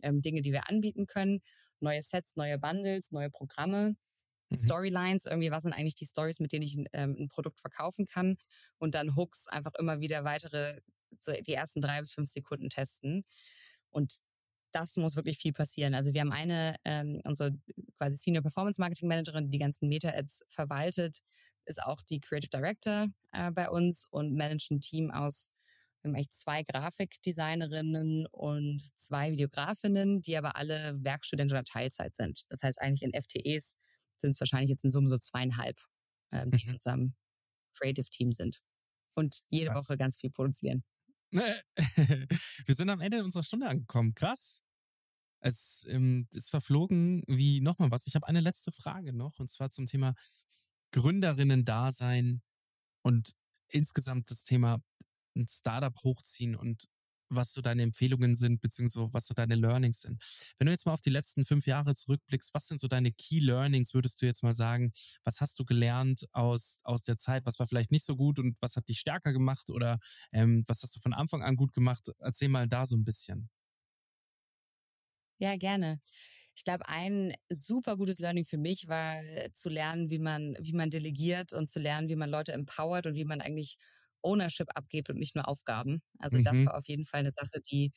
ähm, 0.02 0.22
Dinge, 0.22 0.42
die 0.42 0.52
wir 0.52 0.68
anbieten 0.68 1.06
können, 1.06 1.40
neue 1.80 2.02
Sets, 2.02 2.36
neue 2.36 2.58
Bundles, 2.58 3.12
neue 3.12 3.30
Programme. 3.30 3.96
Mhm. 4.50 4.56
Storylines, 4.56 5.26
irgendwie, 5.26 5.50
was 5.50 5.62
sind 5.62 5.72
eigentlich 5.72 5.94
die 5.94 6.06
Stories, 6.06 6.40
mit 6.40 6.52
denen 6.52 6.64
ich 6.64 6.76
ähm, 6.92 7.16
ein 7.18 7.28
Produkt 7.28 7.60
verkaufen 7.60 8.06
kann 8.06 8.36
und 8.78 8.94
dann 8.94 9.14
Hooks 9.14 9.46
einfach 9.46 9.74
immer 9.78 10.00
wieder 10.00 10.24
weitere, 10.24 10.80
so 11.18 11.32
die 11.32 11.54
ersten 11.54 11.80
drei 11.80 12.00
bis 12.00 12.12
fünf 12.12 12.30
Sekunden 12.30 12.70
testen. 12.70 13.24
Und 13.90 14.20
das 14.72 14.96
muss 14.96 15.16
wirklich 15.16 15.38
viel 15.38 15.52
passieren. 15.52 15.94
Also 15.94 16.14
wir 16.14 16.20
haben 16.20 16.32
eine, 16.32 16.76
ähm, 16.84 17.20
unsere 17.24 17.52
quasi 17.98 18.16
Senior 18.16 18.42
Performance 18.42 18.80
Marketing 18.80 19.08
Managerin, 19.08 19.46
die 19.46 19.50
die 19.50 19.58
ganzen 19.58 19.88
Meta-Ads 19.88 20.44
verwaltet, 20.48 21.20
ist 21.64 21.82
auch 21.82 22.02
die 22.02 22.20
Creative 22.20 22.50
Director 22.50 23.08
äh, 23.32 23.50
bei 23.50 23.68
uns 23.68 24.06
und 24.10 24.34
managt 24.36 24.70
ein 24.70 24.80
Team 24.80 25.10
aus 25.10 25.52
wir 26.02 26.08
haben 26.08 26.16
eigentlich 26.16 26.30
zwei 26.30 26.62
Grafikdesignerinnen 26.62 28.26
und 28.28 28.80
zwei 28.98 29.32
Videografinnen, 29.32 30.22
die 30.22 30.36
aber 30.36 30.56
alle 30.56 30.94
Werkstudenten 31.04 31.54
oder 31.56 31.64
Teilzeit 31.64 32.14
sind. 32.16 32.44
Das 32.48 32.62
heißt 32.62 32.80
eigentlich 32.80 33.02
in 33.02 33.12
FTEs 33.12 33.78
sind 34.16 34.30
es 34.30 34.40
wahrscheinlich 34.40 34.70
jetzt 34.70 34.84
in 34.84 34.90
Summe 34.90 35.10
so 35.10 35.18
zweieinhalb, 35.18 35.78
ähm, 36.32 36.50
die 36.52 36.62
in 36.64 36.68
Mhm. 36.68 36.74
unserem 36.74 37.14
Creative 37.74 38.08
Team 38.10 38.32
sind. 38.32 38.60
Und 39.14 39.42
jede 39.50 39.70
Krass. 39.70 39.88
Woche 39.88 39.98
ganz 39.98 40.18
viel 40.18 40.30
produzieren. 40.30 40.84
Wir 42.66 42.74
sind 42.74 42.90
am 42.90 43.00
Ende 43.00 43.22
unserer 43.24 43.42
Stunde 43.42 43.68
angekommen. 43.68 44.14
Krass. 44.14 44.62
Es 45.42 45.86
ähm, 45.88 46.28
ist 46.32 46.50
verflogen 46.50 47.22
wie 47.26 47.60
nochmal 47.60 47.90
was. 47.90 48.06
Ich 48.06 48.14
habe 48.14 48.28
eine 48.28 48.40
letzte 48.40 48.72
Frage 48.72 49.12
noch 49.12 49.38
und 49.38 49.50
zwar 49.50 49.70
zum 49.70 49.86
Thema 49.86 50.14
Gründerinnen-Dasein 50.92 52.42
und 53.02 53.34
insgesamt 53.68 54.30
das 54.30 54.42
Thema 54.42 54.82
ein 55.36 55.46
Startup 55.48 55.96
hochziehen 56.02 56.56
und 56.56 56.88
was 57.30 57.52
so 57.52 57.60
deine 57.60 57.82
Empfehlungen 57.82 58.34
sind, 58.34 58.60
beziehungsweise 58.60 59.08
was 59.12 59.26
so 59.26 59.34
deine 59.34 59.54
Learnings 59.54 60.00
sind. 60.02 60.22
Wenn 60.58 60.66
du 60.66 60.72
jetzt 60.72 60.86
mal 60.86 60.92
auf 60.92 61.00
die 61.00 61.10
letzten 61.10 61.44
fünf 61.44 61.66
Jahre 61.66 61.94
zurückblickst, 61.94 62.54
was 62.54 62.68
sind 62.68 62.80
so 62.80 62.88
deine 62.88 63.12
Key 63.12 63.38
Learnings, 63.40 63.94
würdest 63.94 64.20
du 64.20 64.26
jetzt 64.26 64.42
mal 64.42 64.54
sagen? 64.54 64.92
Was 65.24 65.40
hast 65.40 65.58
du 65.58 65.64
gelernt 65.64 66.26
aus, 66.32 66.80
aus 66.84 67.02
der 67.02 67.16
Zeit? 67.16 67.46
Was 67.46 67.58
war 67.58 67.66
vielleicht 67.66 67.90
nicht 67.92 68.04
so 68.04 68.16
gut 68.16 68.38
und 68.38 68.56
was 68.60 68.76
hat 68.76 68.88
dich 68.88 69.00
stärker 69.00 69.32
gemacht? 69.32 69.70
Oder 69.70 69.98
ähm, 70.32 70.64
was 70.66 70.82
hast 70.82 70.96
du 70.96 71.00
von 71.00 71.12
Anfang 71.12 71.42
an 71.42 71.56
gut 71.56 71.72
gemacht? 71.72 72.10
Erzähl 72.18 72.48
mal 72.48 72.68
da 72.68 72.86
so 72.86 72.96
ein 72.96 73.04
bisschen. 73.04 73.50
Ja, 75.38 75.56
gerne. 75.56 76.00
Ich 76.54 76.64
glaube, 76.64 76.86
ein 76.88 77.32
super 77.48 77.96
gutes 77.96 78.18
Learning 78.18 78.44
für 78.44 78.58
mich 78.58 78.88
war 78.88 79.22
äh, 79.22 79.50
zu 79.52 79.70
lernen, 79.70 80.10
wie 80.10 80.18
man, 80.18 80.56
wie 80.60 80.74
man 80.74 80.90
delegiert 80.90 81.54
und 81.54 81.68
zu 81.70 81.80
lernen, 81.80 82.10
wie 82.10 82.16
man 82.16 82.28
Leute 82.28 82.52
empowert 82.52 83.06
und 83.06 83.14
wie 83.14 83.24
man 83.24 83.40
eigentlich 83.40 83.78
Ownership 84.22 84.68
abgibt 84.74 85.10
und 85.10 85.18
nicht 85.18 85.34
nur 85.36 85.48
Aufgaben. 85.48 86.02
Also 86.18 86.38
das 86.42 86.60
Mhm. 86.60 86.66
war 86.66 86.76
auf 86.76 86.88
jeden 86.88 87.04
Fall 87.06 87.20
eine 87.20 87.32
Sache, 87.32 87.60
die 87.70 87.92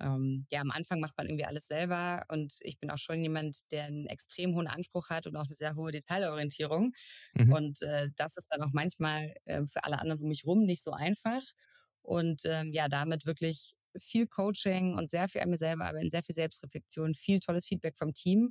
ähm, 0.00 0.46
ja 0.50 0.60
am 0.60 0.70
Anfang 0.70 1.00
macht 1.00 1.16
man 1.16 1.26
irgendwie 1.28 1.44
alles 1.44 1.66
selber 1.66 2.24
und 2.28 2.54
ich 2.62 2.78
bin 2.78 2.90
auch 2.90 2.98
schon 2.98 3.22
jemand, 3.22 3.70
der 3.72 3.84
einen 3.84 4.06
extrem 4.06 4.54
hohen 4.54 4.66
Anspruch 4.66 5.10
hat 5.10 5.26
und 5.26 5.36
auch 5.36 5.44
eine 5.46 5.54
sehr 5.54 5.76
hohe 5.76 5.92
Detailorientierung. 5.92 6.92
Mhm. 7.38 7.54
Und 7.54 7.82
äh, 7.82 8.08
das 8.16 8.36
ist 8.36 8.48
dann 8.50 8.62
auch 8.62 8.72
manchmal 8.72 9.34
äh, 9.44 9.62
für 9.66 9.84
alle 9.84 10.00
anderen 10.00 10.22
um 10.22 10.28
mich 10.28 10.46
rum 10.46 10.64
nicht 10.64 10.82
so 10.82 10.92
einfach. 10.92 11.42
Und 12.02 12.42
ähm, 12.46 12.72
ja, 12.72 12.88
damit 12.88 13.26
wirklich 13.26 13.74
viel 13.96 14.26
Coaching 14.26 14.94
und 14.94 15.10
sehr 15.10 15.28
viel 15.28 15.42
an 15.42 15.50
mir 15.50 15.58
selber 15.58 15.84
arbeiten, 15.86 16.10
sehr 16.10 16.22
viel 16.22 16.34
Selbstreflexion, 16.34 17.14
viel 17.14 17.40
tolles 17.40 17.66
Feedback 17.66 17.98
vom 17.98 18.14
Team, 18.14 18.50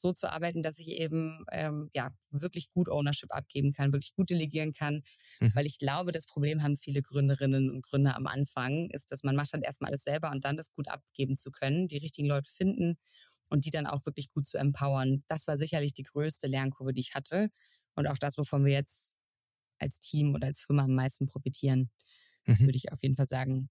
so 0.00 0.12
zu 0.12 0.30
arbeiten, 0.32 0.62
dass 0.62 0.78
ich 0.78 0.88
eben 0.88 1.44
ähm, 1.52 1.90
ja 1.94 2.10
wirklich 2.30 2.70
gut 2.70 2.88
Ownership 2.88 3.32
abgeben 3.34 3.72
kann, 3.72 3.92
wirklich 3.92 4.14
gut 4.14 4.30
delegieren 4.30 4.72
kann, 4.72 5.02
Mhm. 5.40 5.48
weil 5.54 5.66
ich 5.66 5.78
glaube, 5.78 6.12
das 6.12 6.26
Problem 6.26 6.62
haben 6.62 6.76
viele 6.76 7.02
Gründerinnen 7.02 7.70
und 7.70 7.82
Gründer 7.82 8.16
am 8.16 8.26
Anfang, 8.26 8.90
ist, 8.90 9.10
dass 9.12 9.22
man 9.24 9.36
macht 9.36 9.54
dann 9.54 9.62
erstmal 9.62 9.90
alles 9.90 10.04
selber 10.04 10.30
und 10.30 10.44
dann 10.44 10.56
das 10.56 10.72
gut 10.72 10.88
abgeben 10.88 11.36
zu 11.36 11.50
können, 11.50 11.88
die 11.88 11.98
richtigen 11.98 12.28
Leute 12.28 12.50
finden 12.50 12.96
und 13.48 13.64
die 13.64 13.70
dann 13.70 13.86
auch 13.86 14.04
wirklich 14.06 14.30
gut 14.30 14.46
zu 14.46 14.58
empowern. 14.58 15.24
Das 15.26 15.46
war 15.48 15.56
sicherlich 15.58 15.94
die 15.94 16.02
größte 16.04 16.46
Lernkurve, 16.48 16.92
die 16.92 17.00
ich 17.00 17.14
hatte 17.14 17.48
und 17.94 18.06
auch 18.06 18.18
das, 18.18 18.38
wovon 18.38 18.64
wir 18.64 18.72
jetzt 18.72 19.16
als 19.78 20.00
Team 20.00 20.34
und 20.34 20.44
als 20.44 20.60
Firma 20.62 20.84
am 20.84 20.94
meisten 20.94 21.26
profitieren, 21.26 21.90
Mhm. 22.46 22.68
würde 22.68 22.76
ich 22.78 22.92
auf 22.92 23.02
jeden 23.02 23.16
Fall 23.16 23.26
sagen. 23.26 23.70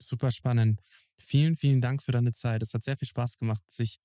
Super 0.00 0.32
spannend. 0.32 0.80
Vielen, 1.18 1.56
vielen 1.56 1.80
Dank 1.80 2.02
für 2.02 2.12
deine 2.12 2.32
Zeit. 2.32 2.62
Es 2.62 2.74
hat 2.74 2.82
sehr 2.84 2.96
viel 2.96 3.08
Spaß 3.08 3.38
gemacht, 3.38 3.62
sich 3.68 4.00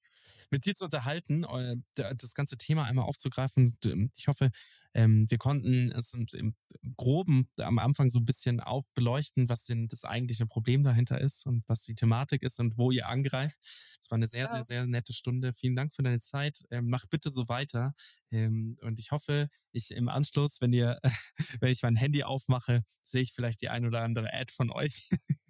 mit 0.52 0.66
dir 0.66 0.76
zu 0.76 0.86
unterhalten, 0.86 1.44
äh, 1.46 1.78
das 1.96 2.34
ganze 2.34 2.58
Thema 2.58 2.86
einmal 2.86 3.06
aufzugreifen. 3.06 3.78
D- 3.84 4.10
Ich 4.16 4.28
hoffe, 4.28 4.50
ähm, 4.94 5.26
wir 5.30 5.38
konnten 5.38 5.92
es 5.92 6.14
im 6.16 6.56
Groben 6.98 7.50
am 7.60 7.78
Anfang 7.80 8.10
so 8.10 8.20
ein 8.20 8.26
bisschen 8.26 8.60
auch 8.60 8.86
beleuchten, 8.96 9.48
was 9.50 9.66
denn 9.66 9.88
das 9.88 10.04
eigentliche 10.04 10.48
Problem 10.48 10.84
dahinter 10.84 11.22
ist 11.22 11.46
und 11.46 11.64
was 11.68 11.84
die 11.84 11.94
Thematik 11.96 12.42
ist 12.44 12.60
und 12.60 12.78
wo 12.78 12.92
ihr 12.92 13.08
angreift. 13.08 13.60
Es 14.02 14.10
war 14.10 14.16
eine 14.16 14.28
sehr, 14.28 14.48
sehr, 14.48 14.64
sehr 14.64 14.86
nette 14.88 15.14
Stunde. 15.14 15.54
Vielen 15.54 15.76
Dank 15.76 15.94
für 15.94 16.04
deine 16.04 16.20
Zeit. 16.20 16.64
Ähm, 16.72 16.90
mach 16.90 17.06
bitte 17.08 17.30
so 17.30 17.48
weiter. 17.50 17.94
Ähm, 18.32 18.78
und 18.82 19.00
ich 19.00 19.12
hoffe, 19.12 19.50
ich 19.72 19.92
im 19.92 20.10
Anschluss, 20.10 20.62
wenn 20.62 20.74
ihr, 20.74 21.00
wenn 21.60 21.72
ich 21.72 21.84
mein 21.84 21.96
Handy 21.96 22.24
aufmache, 22.24 22.84
sehe 23.04 23.22
ich 23.22 23.34
vielleicht 23.34 23.62
die 23.62 23.70
ein 23.70 23.86
oder 23.86 24.02
andere 24.02 24.34
Ad 24.34 24.52
von 24.56 24.72
euch. 24.72 25.10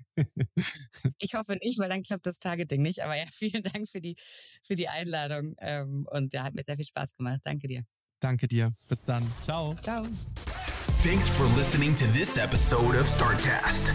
Ich 1.19 1.33
hoffe 1.33 1.57
nicht, 1.61 1.79
weil 1.79 1.89
dann 1.89 2.03
klappt 2.03 2.25
das 2.25 2.39
Targeting 2.39 2.81
nicht. 2.81 3.03
Aber 3.03 3.15
ja, 3.17 3.25
vielen 3.31 3.63
Dank 3.63 3.89
für 3.89 4.01
die, 4.01 4.15
für 4.63 4.75
die 4.75 4.87
Einladung. 4.87 5.55
Ähm, 5.59 6.07
und 6.11 6.33
ja, 6.33 6.43
hat 6.43 6.53
mir 6.53 6.63
sehr 6.63 6.75
viel 6.75 6.85
Spaß 6.85 7.15
gemacht. 7.15 7.41
Danke 7.43 7.67
dir. 7.67 7.83
Danke 8.19 8.47
dir. 8.47 8.73
Bis 8.87 9.03
dann. 9.03 9.23
Ciao. 9.41 9.75
Ciao. 9.81 10.05
Thanks 11.03 11.29
for 11.29 11.45
listening 11.55 11.95
to 11.95 12.05
this 12.07 12.37
episode 12.37 12.95
of 12.95 13.07
Startcast. 13.07 13.93